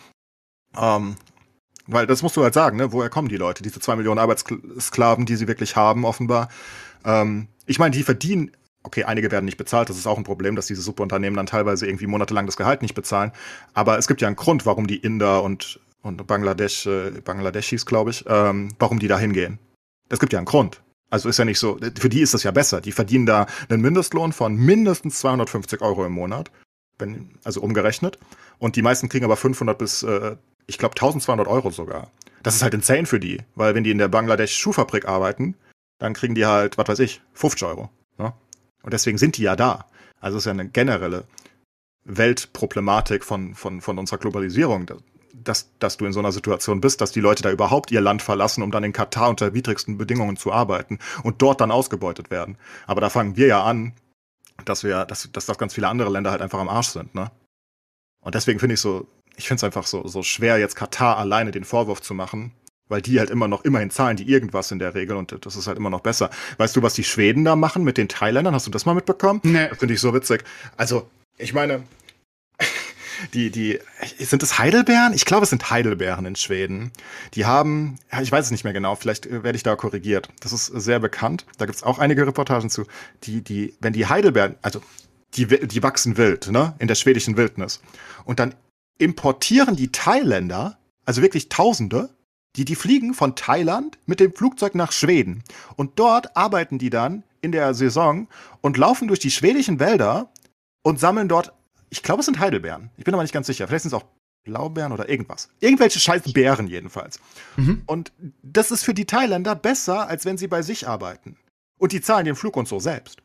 Ähm, 0.78 1.16
weil 1.90 2.08
das 2.08 2.22
musst 2.22 2.38
du 2.38 2.44
halt 2.44 2.54
sagen, 2.54 2.78
ne? 2.78 2.92
Woher 2.92 3.10
kommen 3.10 3.30
die 3.30 3.38
Leute? 3.38 3.64
Diese 3.64 3.80
zwei 3.80 3.96
Millionen 3.96 4.20
Arbeitssklaven, 4.20 5.26
die 5.26 5.36
sie 5.36 5.48
wirklich 5.48 5.76
haben, 5.76 6.06
offenbar. 6.06 6.50
Ähm, 7.04 7.48
ich 7.66 7.80
meine, 7.80 7.96
die 7.96 8.04
verdienen, 8.04 8.52
okay, 8.84 9.04
einige 9.04 9.32
werden 9.32 9.46
nicht 9.46 9.58
bezahlt, 9.58 9.90
das 9.90 9.98
ist 9.98 10.08
auch 10.08 10.18
ein 10.18 10.24
Problem, 10.24 10.56
dass 10.56 10.68
diese 10.68 10.82
Subunternehmen 10.82 11.36
dann 11.36 11.48
teilweise 11.48 11.88
irgendwie 11.88 12.08
monatelang 12.08 12.46
das 12.46 12.58
Gehalt 12.58 12.82
nicht 12.82 12.94
bezahlen. 12.94 13.32
Aber 13.74 13.98
es 13.98 14.08
gibt 14.08 14.22
ja 14.22 14.28
einen 14.28 14.36
Grund, 14.36 14.66
warum 14.66 14.88
die 14.88 14.98
Inder 14.98 15.44
und, 15.44 15.80
und 16.02 16.26
Bangladesch, 16.28 16.86
äh, 16.86 17.12
Bangladeschis, 17.24 17.86
glaube 17.86 18.12
ich, 18.12 18.24
ähm, 18.28 18.70
warum 18.80 19.00
die 19.00 19.08
da 19.08 19.18
hingehen. 19.18 19.60
Es 20.10 20.20
gibt 20.20 20.34
ja 20.34 20.40
einen 20.40 20.46
Grund. 20.46 20.82
Also 21.10 21.28
ist 21.28 21.40
ja 21.40 21.46
nicht 21.46 21.60
so, 21.60 21.80
für 21.98 22.10
die 22.10 22.22
ist 22.22 22.36
das 22.36 22.44
ja 22.44 22.52
besser. 22.52 22.82
Die 22.82 22.92
verdienen 22.92 23.26
da 23.26 23.48
einen 23.68 23.82
Mindestlohn 23.82 24.32
von 24.32 24.56
mindestens 24.56 25.20
250 25.20 25.82
Euro 25.82 26.06
im 26.06 26.12
Monat, 26.12 26.52
wenn, 27.00 27.32
also 27.44 27.62
umgerechnet. 27.62 28.20
Und 28.60 28.76
die 28.76 28.84
meisten 28.84 29.10
kriegen 29.10 29.26
aber 29.26 29.38
500 29.38 29.76
bis 29.76 30.04
äh, 30.04 30.36
ich 30.70 30.78
glaube 30.78 30.94
1200 30.94 31.48
Euro 31.48 31.72
sogar. 31.72 32.12
Das 32.44 32.56
ist 32.56 32.62
halt 32.62 32.74
insane 32.74 33.06
für 33.06 33.20
die, 33.20 33.42
weil 33.56 33.76
wenn 33.76 33.84
die 33.84 33.92
in 33.92 33.98
der 33.98 34.08
Bangladesch 34.08 34.56
Schuhfabrik 34.56 35.08
arbeiten, 35.08 35.56
dann 35.98 36.14
kriegen 36.14 36.36
die 36.36 36.46
halt, 36.46 36.78
was 36.78 36.88
weiß 36.88 37.00
ich, 37.00 37.22
50 37.34 37.68
Euro. 37.68 37.90
Ne? 38.18 38.34
Und 38.84 38.94
deswegen 38.94 39.18
sind 39.18 39.38
die 39.38 39.44
ja 39.44 39.56
da. 39.56 39.86
Also 40.22 40.38
es 40.38 40.44
ist 40.44 40.46
ja 40.46 40.54
eine 40.54 40.70
generelle 40.70 41.26
Weltproblematik 42.06 43.26
von, 43.26 43.56
von, 43.56 43.82
von 43.82 43.98
unserer 43.98 44.20
Globalisierung, 44.20 44.86
dass, 45.34 45.70
dass 45.80 45.98
du 45.98 46.06
in 46.06 46.14
so 46.14 46.20
einer 46.20 46.32
Situation 46.32 46.82
bist, 46.82 47.02
dass 47.02 47.12
die 47.12 47.20
Leute 47.20 47.44
da 47.44 47.52
überhaupt 47.52 47.92
ihr 47.92 48.02
Land 48.02 48.22
verlassen, 48.22 48.64
um 48.64 48.72
dann 48.72 48.84
in 48.84 48.94
Katar 48.94 49.30
unter 49.30 49.54
widrigsten 49.54 49.98
Bedingungen 49.98 50.38
zu 50.38 50.54
arbeiten 50.54 51.00
und 51.24 51.42
dort 51.42 51.60
dann 51.60 51.72
ausgebeutet 51.72 52.32
werden. 52.32 52.58
Aber 52.88 53.02
da 53.02 53.10
fangen 53.10 53.36
wir 53.36 53.48
ja 53.48 53.64
an, 53.64 53.94
dass 54.66 54.84
wir, 54.84 55.06
dass, 55.06 55.30
dass 55.32 55.46
das 55.46 55.58
ganz 55.58 55.74
viele 55.74 55.88
andere 55.88 56.10
Länder 56.10 56.32
halt 56.32 56.42
einfach 56.42 56.60
am 56.60 56.70
Arsch 56.70 56.90
sind, 56.90 57.16
ne? 57.16 57.32
Und 58.22 58.36
deswegen 58.36 58.60
finde 58.60 58.74
ich 58.74 58.82
so, 58.82 59.08
ich 59.40 59.48
finde 59.48 59.60
es 59.60 59.64
einfach 59.64 59.88
so, 59.88 60.06
so 60.06 60.22
schwer, 60.22 60.58
jetzt 60.60 60.76
Katar 60.76 61.18
alleine 61.18 61.52
den 61.52 61.64
Vorwurf 61.64 62.02
zu 62.02 62.14
machen, 62.14 62.52
weil 62.90 63.02
die 63.02 63.20
halt 63.20 63.30
immer 63.30 63.48
noch, 63.48 63.64
immerhin 63.64 63.90
zahlen 63.90 64.18
die 64.18 64.30
irgendwas 64.30 64.70
in 64.72 64.80
der 64.80 64.96
Regel 64.96 65.16
und 65.16 65.34
das 65.46 65.56
ist 65.56 65.66
halt 65.66 65.78
immer 65.78 65.90
noch 65.90 66.02
besser. 66.02 66.30
Weißt 66.58 66.76
du, 66.76 66.82
was 66.82 66.94
die 66.94 67.06
Schweden 67.06 67.46
da 67.46 67.56
machen 67.56 67.86
mit 67.86 67.98
den 67.98 68.10
Thailändern? 68.10 68.54
Hast 68.54 68.68
du 68.68 68.72
das 68.72 68.86
mal 68.86 68.96
mitbekommen? 68.96 69.40
Nee. 69.44 69.70
Das 69.70 69.78
finde 69.78 69.94
ich 69.94 70.02
so 70.02 70.14
witzig. 70.14 70.44
Also, 70.76 71.10
ich 71.38 71.54
meine, 71.54 71.84
die, 73.34 73.50
die, 73.50 73.80
sind 74.20 74.44
es 74.44 74.60
Heidelbeeren? 74.60 75.14
Ich 75.14 75.24
glaube, 75.24 75.44
es 75.44 75.52
sind 75.52 75.70
Heidelbeeren 75.70 76.26
in 76.26 76.36
Schweden. 76.36 76.92
Die 77.34 77.46
haben, 77.46 77.98
ich 78.22 78.34
weiß 78.34 78.44
es 78.44 78.52
nicht 78.52 78.66
mehr 78.66 78.74
genau, 78.74 78.96
vielleicht 78.96 79.26
äh, 79.26 79.42
werde 79.42 79.56
ich 79.56 79.64
da 79.64 79.78
korrigiert. 79.78 80.28
Das 80.42 80.52
ist 80.52 80.66
sehr 80.66 81.00
bekannt. 81.00 81.46
Da 81.58 81.66
gibt 81.66 81.78
es 81.78 81.84
auch 81.84 81.98
einige 81.98 82.28
Reportagen 82.28 82.70
zu. 82.70 82.86
Die, 83.24 83.42
die, 83.42 83.74
wenn 83.80 83.94
die 83.94 84.08
Heidelbeeren, 84.08 84.56
also 84.62 84.82
die, 85.36 85.46
die 85.46 85.82
wachsen 85.82 86.18
wild, 86.18 86.52
ne, 86.52 86.76
in 86.80 86.90
der 86.90 86.96
schwedischen 86.96 87.38
Wildnis. 87.38 87.80
Und 88.26 88.40
dann 88.40 88.54
importieren 89.00 89.76
die 89.76 89.92
Thailänder, 89.92 90.78
also 91.06 91.24
wirklich 91.24 91.50
Tausende, 91.50 92.10
die, 92.56 92.66
die 92.66 92.76
fliegen 92.76 93.14
von 93.14 93.36
Thailand 93.36 93.98
mit 94.06 94.20
dem 94.20 94.34
Flugzeug 94.34 94.76
nach 94.76 94.92
Schweden. 94.92 95.44
Und 95.76 95.98
dort 95.98 96.36
arbeiten 96.38 96.78
die 96.78 96.90
dann 96.90 97.24
in 97.42 97.52
der 97.52 97.74
Saison 97.74 98.28
und 98.62 98.78
laufen 98.78 99.08
durch 99.08 99.20
die 99.20 99.32
schwedischen 99.32 99.80
Wälder 99.80 100.32
und 100.84 101.00
sammeln 101.00 101.28
dort, 101.30 101.54
ich 101.90 102.04
glaube, 102.04 102.20
es 102.20 102.26
sind 102.26 102.40
Heidelbeeren. 102.40 102.92
Ich 102.98 103.06
bin 103.06 103.14
aber 103.14 103.24
nicht 103.24 103.34
ganz 103.34 103.48
sicher. 103.48 103.68
Vielleicht 103.68 103.84
sind 103.84 103.94
es 103.94 104.00
auch 104.00 104.06
Blaubeeren 104.44 104.92
oder 104.92 105.10
irgendwas. 105.10 105.50
Irgendwelche 105.60 106.00
scheiß 106.00 106.34
Beeren 106.34 106.68
jedenfalls. 106.68 107.20
Mhm. 107.56 107.84
Und 107.86 108.12
das 108.42 108.72
ist 108.72 108.84
für 108.84 108.94
die 108.94 109.06
Thailänder 109.06 109.56
besser, 109.56 110.08
als 110.08 110.26
wenn 110.26 110.38
sie 110.38 110.48
bei 110.48 110.62
sich 110.62 110.88
arbeiten. 110.88 111.38
Und 111.78 111.92
die 111.92 112.02
zahlen 112.02 112.26
den 112.26 112.36
Flug 112.36 112.58
und 112.58 112.68
so 112.68 112.80
selbst. 112.80 113.22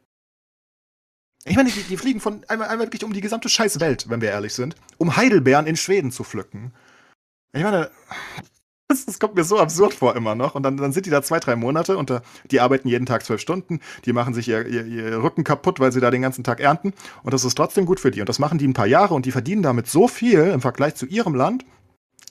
Ich 1.47 1.57
meine, 1.57 1.71
die, 1.71 1.83
die 1.83 1.97
fliegen 1.97 2.21
von 2.21 2.43
einmal, 2.49 2.69
einmal 2.69 2.87
wirklich 2.87 3.05
um 3.05 3.13
die 3.13 3.21
gesamte 3.21 3.49
scheiß 3.49 3.81
Welt, 3.81 4.07
wenn 4.09 4.21
wir 4.21 4.31
ehrlich 4.31 4.55
sind, 4.55 4.77
um 4.97 5.17
Heidelbeeren 5.17 5.67
in 5.67 5.77
Schweden 5.77 6.11
zu 6.11 6.25
pflücken. 6.25 6.73
Ich 7.53 7.63
meine, 7.63 7.91
das, 8.89 9.05
das, 9.05 9.19
kommt 9.19 9.35
mir 9.35 9.45
so 9.45 9.59
absurd 9.59 9.95
vor 9.95 10.17
immer 10.17 10.35
noch. 10.35 10.55
Und 10.55 10.63
dann, 10.63 10.77
dann 10.77 10.93
sind 10.93 11.07
die 11.07 11.11
da 11.11 11.23
zwei, 11.23 11.41
drei 11.41 11.55
Monate 11.55 11.97
und 11.97 12.11
uh, 12.11 12.21
die 12.51 12.61
arbeiten 12.61 12.89
jeden 12.89 13.07
Tag 13.07 13.25
zwölf 13.25 13.41
Stunden. 13.41 13.81
Die 14.07 14.13
machen 14.13 14.35
sich 14.35 14.49
ihr, 14.49 14.67
ihr, 14.67 14.87
ihr, 14.87 15.23
Rücken 15.23 15.45
kaputt, 15.45 15.81
weil 15.81 15.93
sie 15.93 16.01
da 16.01 16.11
den 16.11 16.23
ganzen 16.23 16.45
Tag 16.45 16.61
ernten. 16.61 16.95
Und 17.23 17.35
das 17.35 17.45
ist 17.45 17.55
trotzdem 17.55 17.87
gut 17.87 18.01
für 18.01 18.11
die. 18.11 18.21
Und 18.21 18.29
das 18.29 18.39
machen 18.39 18.59
die 18.59 18.67
ein 18.67 18.75
paar 18.75 18.87
Jahre 18.87 19.15
und 19.15 19.27
die 19.27 19.33
verdienen 19.33 19.63
damit 19.63 19.87
so 19.87 20.09
viel 20.09 20.41
im 20.41 20.61
Vergleich 20.61 20.95
zu 20.95 21.07
ihrem 21.07 21.35
Land, 21.35 21.65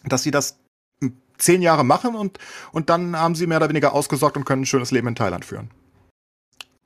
dass 0.05 0.23
sie 0.23 0.31
das 0.31 0.59
zehn 1.37 1.61
Jahre 1.61 1.83
machen 1.83 2.15
und, 2.15 2.39
und 2.71 2.89
dann 2.89 3.17
haben 3.17 3.35
sie 3.35 3.47
mehr 3.47 3.57
oder 3.57 3.69
weniger 3.69 3.93
ausgesorgt 3.93 4.37
und 4.37 4.45
können 4.45 4.63
ein 4.63 4.65
schönes 4.65 4.91
Leben 4.91 5.07
in 5.07 5.15
Thailand 5.15 5.45
führen. 5.45 5.71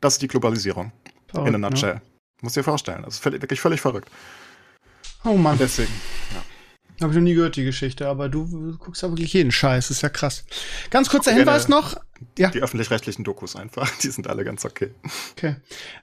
Das 0.02 0.14
ist 0.14 0.22
die 0.22 0.28
Globalisierung. 0.28 0.92
Verrückt, 1.28 1.50
in 1.50 1.56
a 1.56 1.70
nutshell. 1.70 1.96
Ne? 1.96 2.02
Muss 2.42 2.54
dir 2.54 2.64
vorstellen. 2.64 3.04
Das 3.04 3.16
ist 3.16 3.26
wirklich 3.26 3.60
völlig 3.60 3.82
verrückt. 3.82 4.10
Oh 5.24 5.36
Mann. 5.36 5.58
Deswegen, 5.58 5.92
ja. 6.34 6.44
Habe 7.02 7.14
ich 7.14 7.18
noch 7.18 7.24
nie 7.24 7.36
gehört, 7.36 7.56
die 7.56 7.64
Geschichte, 7.64 8.08
aber 8.08 8.28
du 8.28 8.76
guckst 8.80 9.04
ja 9.04 9.10
wirklich 9.10 9.32
jeden 9.34 9.52
Scheiß, 9.52 9.92
ist 9.92 10.02
ja 10.02 10.10
krass. 10.10 10.46
Ganz 10.90 11.10
kurzer 11.10 11.32
Hinweis 11.32 11.68
noch. 11.68 11.96
Ja. 12.40 12.50
Die 12.50 12.64
öffentlich-rechtlichen 12.64 13.24
Dokus 13.24 13.56
einfach, 13.56 13.96
die 14.02 14.10
sind 14.10 14.28
alle 14.28 14.44
ganz 14.44 14.66
okay. 14.66 14.90
Okay. 15.34 15.58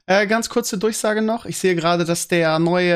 Äh, 0.06 0.28
ganz 0.28 0.48
kurze 0.48 0.78
Durchsage 0.78 1.20
noch. 1.20 1.46
Ich 1.46 1.58
sehe 1.58 1.74
gerade, 1.74 2.04
dass 2.04 2.28
der 2.28 2.60
neue 2.60 2.94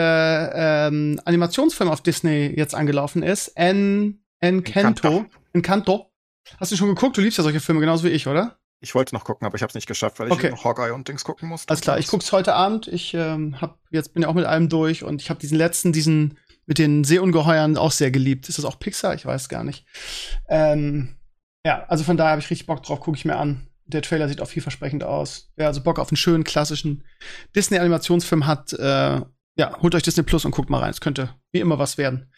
ähm, 0.55 1.21
Animationsfilm 1.25 1.91
auf 1.91 2.01
Disney 2.01 2.53
jetzt 2.57 2.77
angelaufen 2.77 3.25
ist. 3.25 3.49
En 3.57 4.21
Encanto. 4.39 5.27
Encanto. 5.53 6.13
Hast 6.61 6.71
du 6.71 6.77
schon 6.77 6.89
geguckt? 6.89 7.17
Du 7.17 7.21
liebst 7.21 7.39
ja 7.39 7.45
solche 7.45 7.61
Filme 7.61 7.81
genauso 7.81 8.05
wie 8.05 8.11
ich, 8.11 8.29
oder? 8.29 8.59
Ich 8.81 8.95
wollte 8.95 9.15
noch 9.15 9.25
gucken, 9.25 9.47
aber 9.47 9.57
ich 9.57 9.63
habe 9.63 9.71
es 9.71 9.75
nicht 9.75 9.89
geschafft, 9.89 10.21
weil 10.21 10.31
Okay. 10.31 10.47
ich 10.47 10.53
noch 10.53 10.65
Hawkeye 10.65 10.93
und 10.93 11.09
Dings 11.09 11.25
gucken 11.25 11.49
musste. 11.49 11.69
Alles 11.71 11.81
klar, 11.81 11.99
ich 11.99 12.07
guck's 12.07 12.31
heute 12.31 12.55
Abend. 12.55 12.87
Ich 12.87 13.13
ähm, 13.15 13.61
hab, 13.61 13.79
jetzt 13.91 14.15
bin 14.15 14.23
ja 14.23 14.29
auch 14.29 14.35
mit 14.35 14.45
allem 14.45 14.69
durch 14.69 15.03
und 15.03 15.21
ich 15.21 15.31
habe 15.31 15.41
diesen 15.41 15.59
letzten, 15.59 15.93
diesen 15.93 16.39
mit 16.67 16.79
den 16.79 17.03
Seeungeheuern 17.03 17.77
auch 17.77 17.91
sehr 17.93 18.11
geliebt. 18.11 18.49
Ist 18.49 18.59
das 18.59 18.65
auch 18.65 18.79
Pixar? 18.79 19.15
Ich 19.15 19.27
weiß 19.27 19.49
gar 19.49 19.65
nicht. 19.65 19.85
Ähm, 20.49 21.17
ja, 21.67 21.85
also 21.89 22.05
von 22.05 22.17
daher 22.17 22.33
habe 22.33 22.41
ich 22.41 22.51
richtig 22.51 22.67
Bock 22.67 22.83
drauf, 22.83 23.01
gucke 23.01 23.17
ich 23.17 23.25
mir 23.25 23.37
an. 23.37 23.67
Der 23.87 24.03
Trailer 24.03 24.29
sieht 24.29 24.41
auch 24.43 24.49
vielversprechend 24.49 25.03
aus. 25.03 25.51
Wer 25.57 25.67
also 25.67 25.83
Bock 25.83 25.99
auf 25.99 26.11
einen 26.11 26.17
schönen 26.19 26.45
klassischen 26.45 27.05
Disney-Animationsfilm 27.57 28.47
hat, 28.47 28.75
äh, 28.75 29.21
ja, 29.57 29.77
holt 29.83 29.95
euch 29.95 30.03
Disney 30.03 30.23
Plus 30.23 30.45
und 30.45 30.51
guckt 30.53 30.71
mal 30.71 30.79
rein. 30.81 30.91
Es 30.91 31.01
könnte 31.01 31.31
wie 31.53 31.61
immer 31.61 31.79
was 31.79 31.99
werden. 31.99 32.31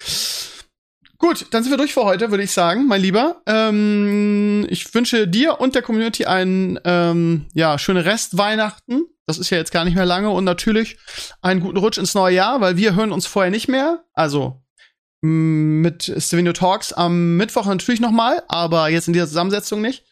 Gut, 1.21 1.49
dann 1.51 1.63
sind 1.63 1.71
wir 1.71 1.77
durch 1.77 1.93
für 1.93 2.05
heute, 2.05 2.31
würde 2.31 2.43
ich 2.43 2.51
sagen, 2.51 2.87
mein 2.87 3.03
Lieber. 3.03 3.43
Ähm, 3.47 4.67
ich 4.71 4.93
wünsche 4.95 5.29
dir 5.29 5.61
und 5.61 5.75
der 5.75 5.83
Community 5.83 6.25
einen 6.25 6.81
ähm, 6.85 7.47
ja, 7.53 7.79
schöne 7.79 8.07
Restweihnachten. 8.07 9.05
Das 9.27 9.37
ist 9.37 9.51
ja 9.51 9.59
jetzt 9.59 9.71
gar 9.71 9.85
nicht 9.85 9.95
mehr 9.95 10.07
lange 10.07 10.31
und 10.31 10.45
natürlich 10.45 10.97
einen 11.43 11.61
guten 11.61 11.77
Rutsch 11.77 11.99
ins 11.99 12.15
neue 12.15 12.37
Jahr, 12.37 12.63
weil 12.63 12.79
wir 12.79 12.95
hören 12.95 13.13
uns 13.13 13.27
vorher 13.27 13.51
nicht 13.51 13.69
mehr. 13.69 14.03
Also 14.15 14.63
mh, 15.21 15.29
mit 15.31 16.11
Stevenio 16.17 16.55
Talks 16.55 16.95
am 16.95 17.37
Mittwoch 17.37 17.67
natürlich 17.67 18.01
noch 18.01 18.13
mal, 18.13 18.43
aber 18.49 18.89
jetzt 18.89 19.07
in 19.07 19.13
dieser 19.13 19.29
Zusammensetzung 19.29 19.83
nicht. 19.83 20.07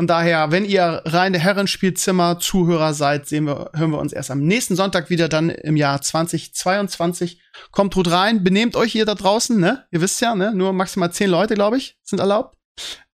Von 0.00 0.06
daher, 0.06 0.50
wenn 0.50 0.64
ihr 0.64 1.02
reine 1.04 1.38
Herrenspielzimmer-Zuhörer 1.38 2.94
seid, 2.94 3.26
sehen 3.26 3.44
wir, 3.44 3.70
hören 3.74 3.90
wir 3.90 3.98
uns 3.98 4.14
erst 4.14 4.30
am 4.30 4.40
nächsten 4.40 4.74
Sonntag 4.74 5.10
wieder, 5.10 5.28
dann 5.28 5.50
im 5.50 5.76
Jahr 5.76 6.00
2022. 6.00 7.38
Kommt 7.70 7.92
gut 7.92 8.10
rein, 8.10 8.42
benehmt 8.42 8.76
euch 8.76 8.92
hier 8.92 9.04
da 9.04 9.14
draußen, 9.14 9.60
ne? 9.60 9.84
Ihr 9.90 10.00
wisst 10.00 10.18
ja, 10.22 10.34
ne? 10.34 10.54
Nur 10.54 10.72
maximal 10.72 11.12
zehn 11.12 11.28
Leute, 11.28 11.52
glaube 11.52 11.76
ich, 11.76 11.98
sind 12.02 12.18
erlaubt. 12.18 12.56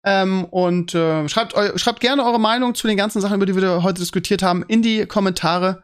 Ähm, 0.03 0.45
und 0.45 0.94
äh, 0.94 1.28
schreibt, 1.28 1.56
eu 1.56 1.76
schreibt 1.80 2.02
gerne 2.02 2.24
eure 2.24 2.40
Meinung 2.40 2.76
zu 2.76 2.86
den 2.86 2.98
ganzen 2.98 3.20
Sachen, 3.20 3.38
über 3.38 3.48
die 3.48 3.56
wir 3.56 3.82
heute 3.82 4.02
diskutiert 4.02 4.44
haben, 4.44 4.64
in 4.68 4.84
die 4.84 5.07
Kommentare. 5.07 5.82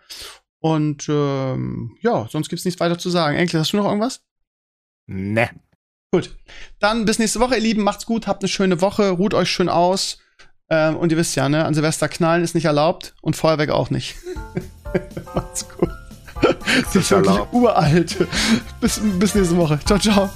Und 0.59 1.09
ähm, 1.09 1.97
ja, 2.01 2.27
sonst 2.29 2.49
gibt's 2.49 2.63
nichts 2.63 2.79
weiter 2.79 2.99
zu 2.99 3.09
sagen. 3.09 3.37
Enkel, 3.37 3.59
hast 3.59 3.73
du 3.73 3.77
noch 3.77 3.85
irgendwas? 3.85 4.21
Ne. 5.07 5.49
Gut. 6.11 6.37
Dann 6.77 7.05
bis 7.05 7.17
nächste 7.17 7.39
Woche, 7.39 7.55
ihr 7.55 7.61
Lieben. 7.61 7.81
Macht's 7.81 8.05
gut, 8.05 8.27
habt 8.27 8.43
eine 8.43 8.49
schöne 8.49 8.81
Woche, 8.81 9.09
ruht 9.09 9.33
euch 9.33 9.49
schön 9.49 9.67
aus. 9.67 10.19
Ähm, 10.71 10.95
und 10.95 11.11
ihr 11.11 11.17
wisst 11.17 11.35
ja, 11.35 11.49
ne, 11.49 11.65
an 11.65 11.73
Silvester 11.73 12.07
knallen 12.07 12.43
ist 12.45 12.55
nicht 12.55 12.63
erlaubt 12.63 13.13
und 13.19 13.35
Feuerwerk 13.35 13.71
auch 13.71 13.89
nicht. 13.89 14.15
Macht's 15.35 15.67
gut. 15.77 15.89
Das 16.41 16.95
ist 16.95 17.11
wirklich 17.11 17.37
uralt. 17.51 18.15
Bis, 18.79 19.01
bis 19.19 19.35
nächste 19.35 19.57
Woche. 19.57 19.79
Ciao, 19.85 19.99
ciao. 19.99 20.29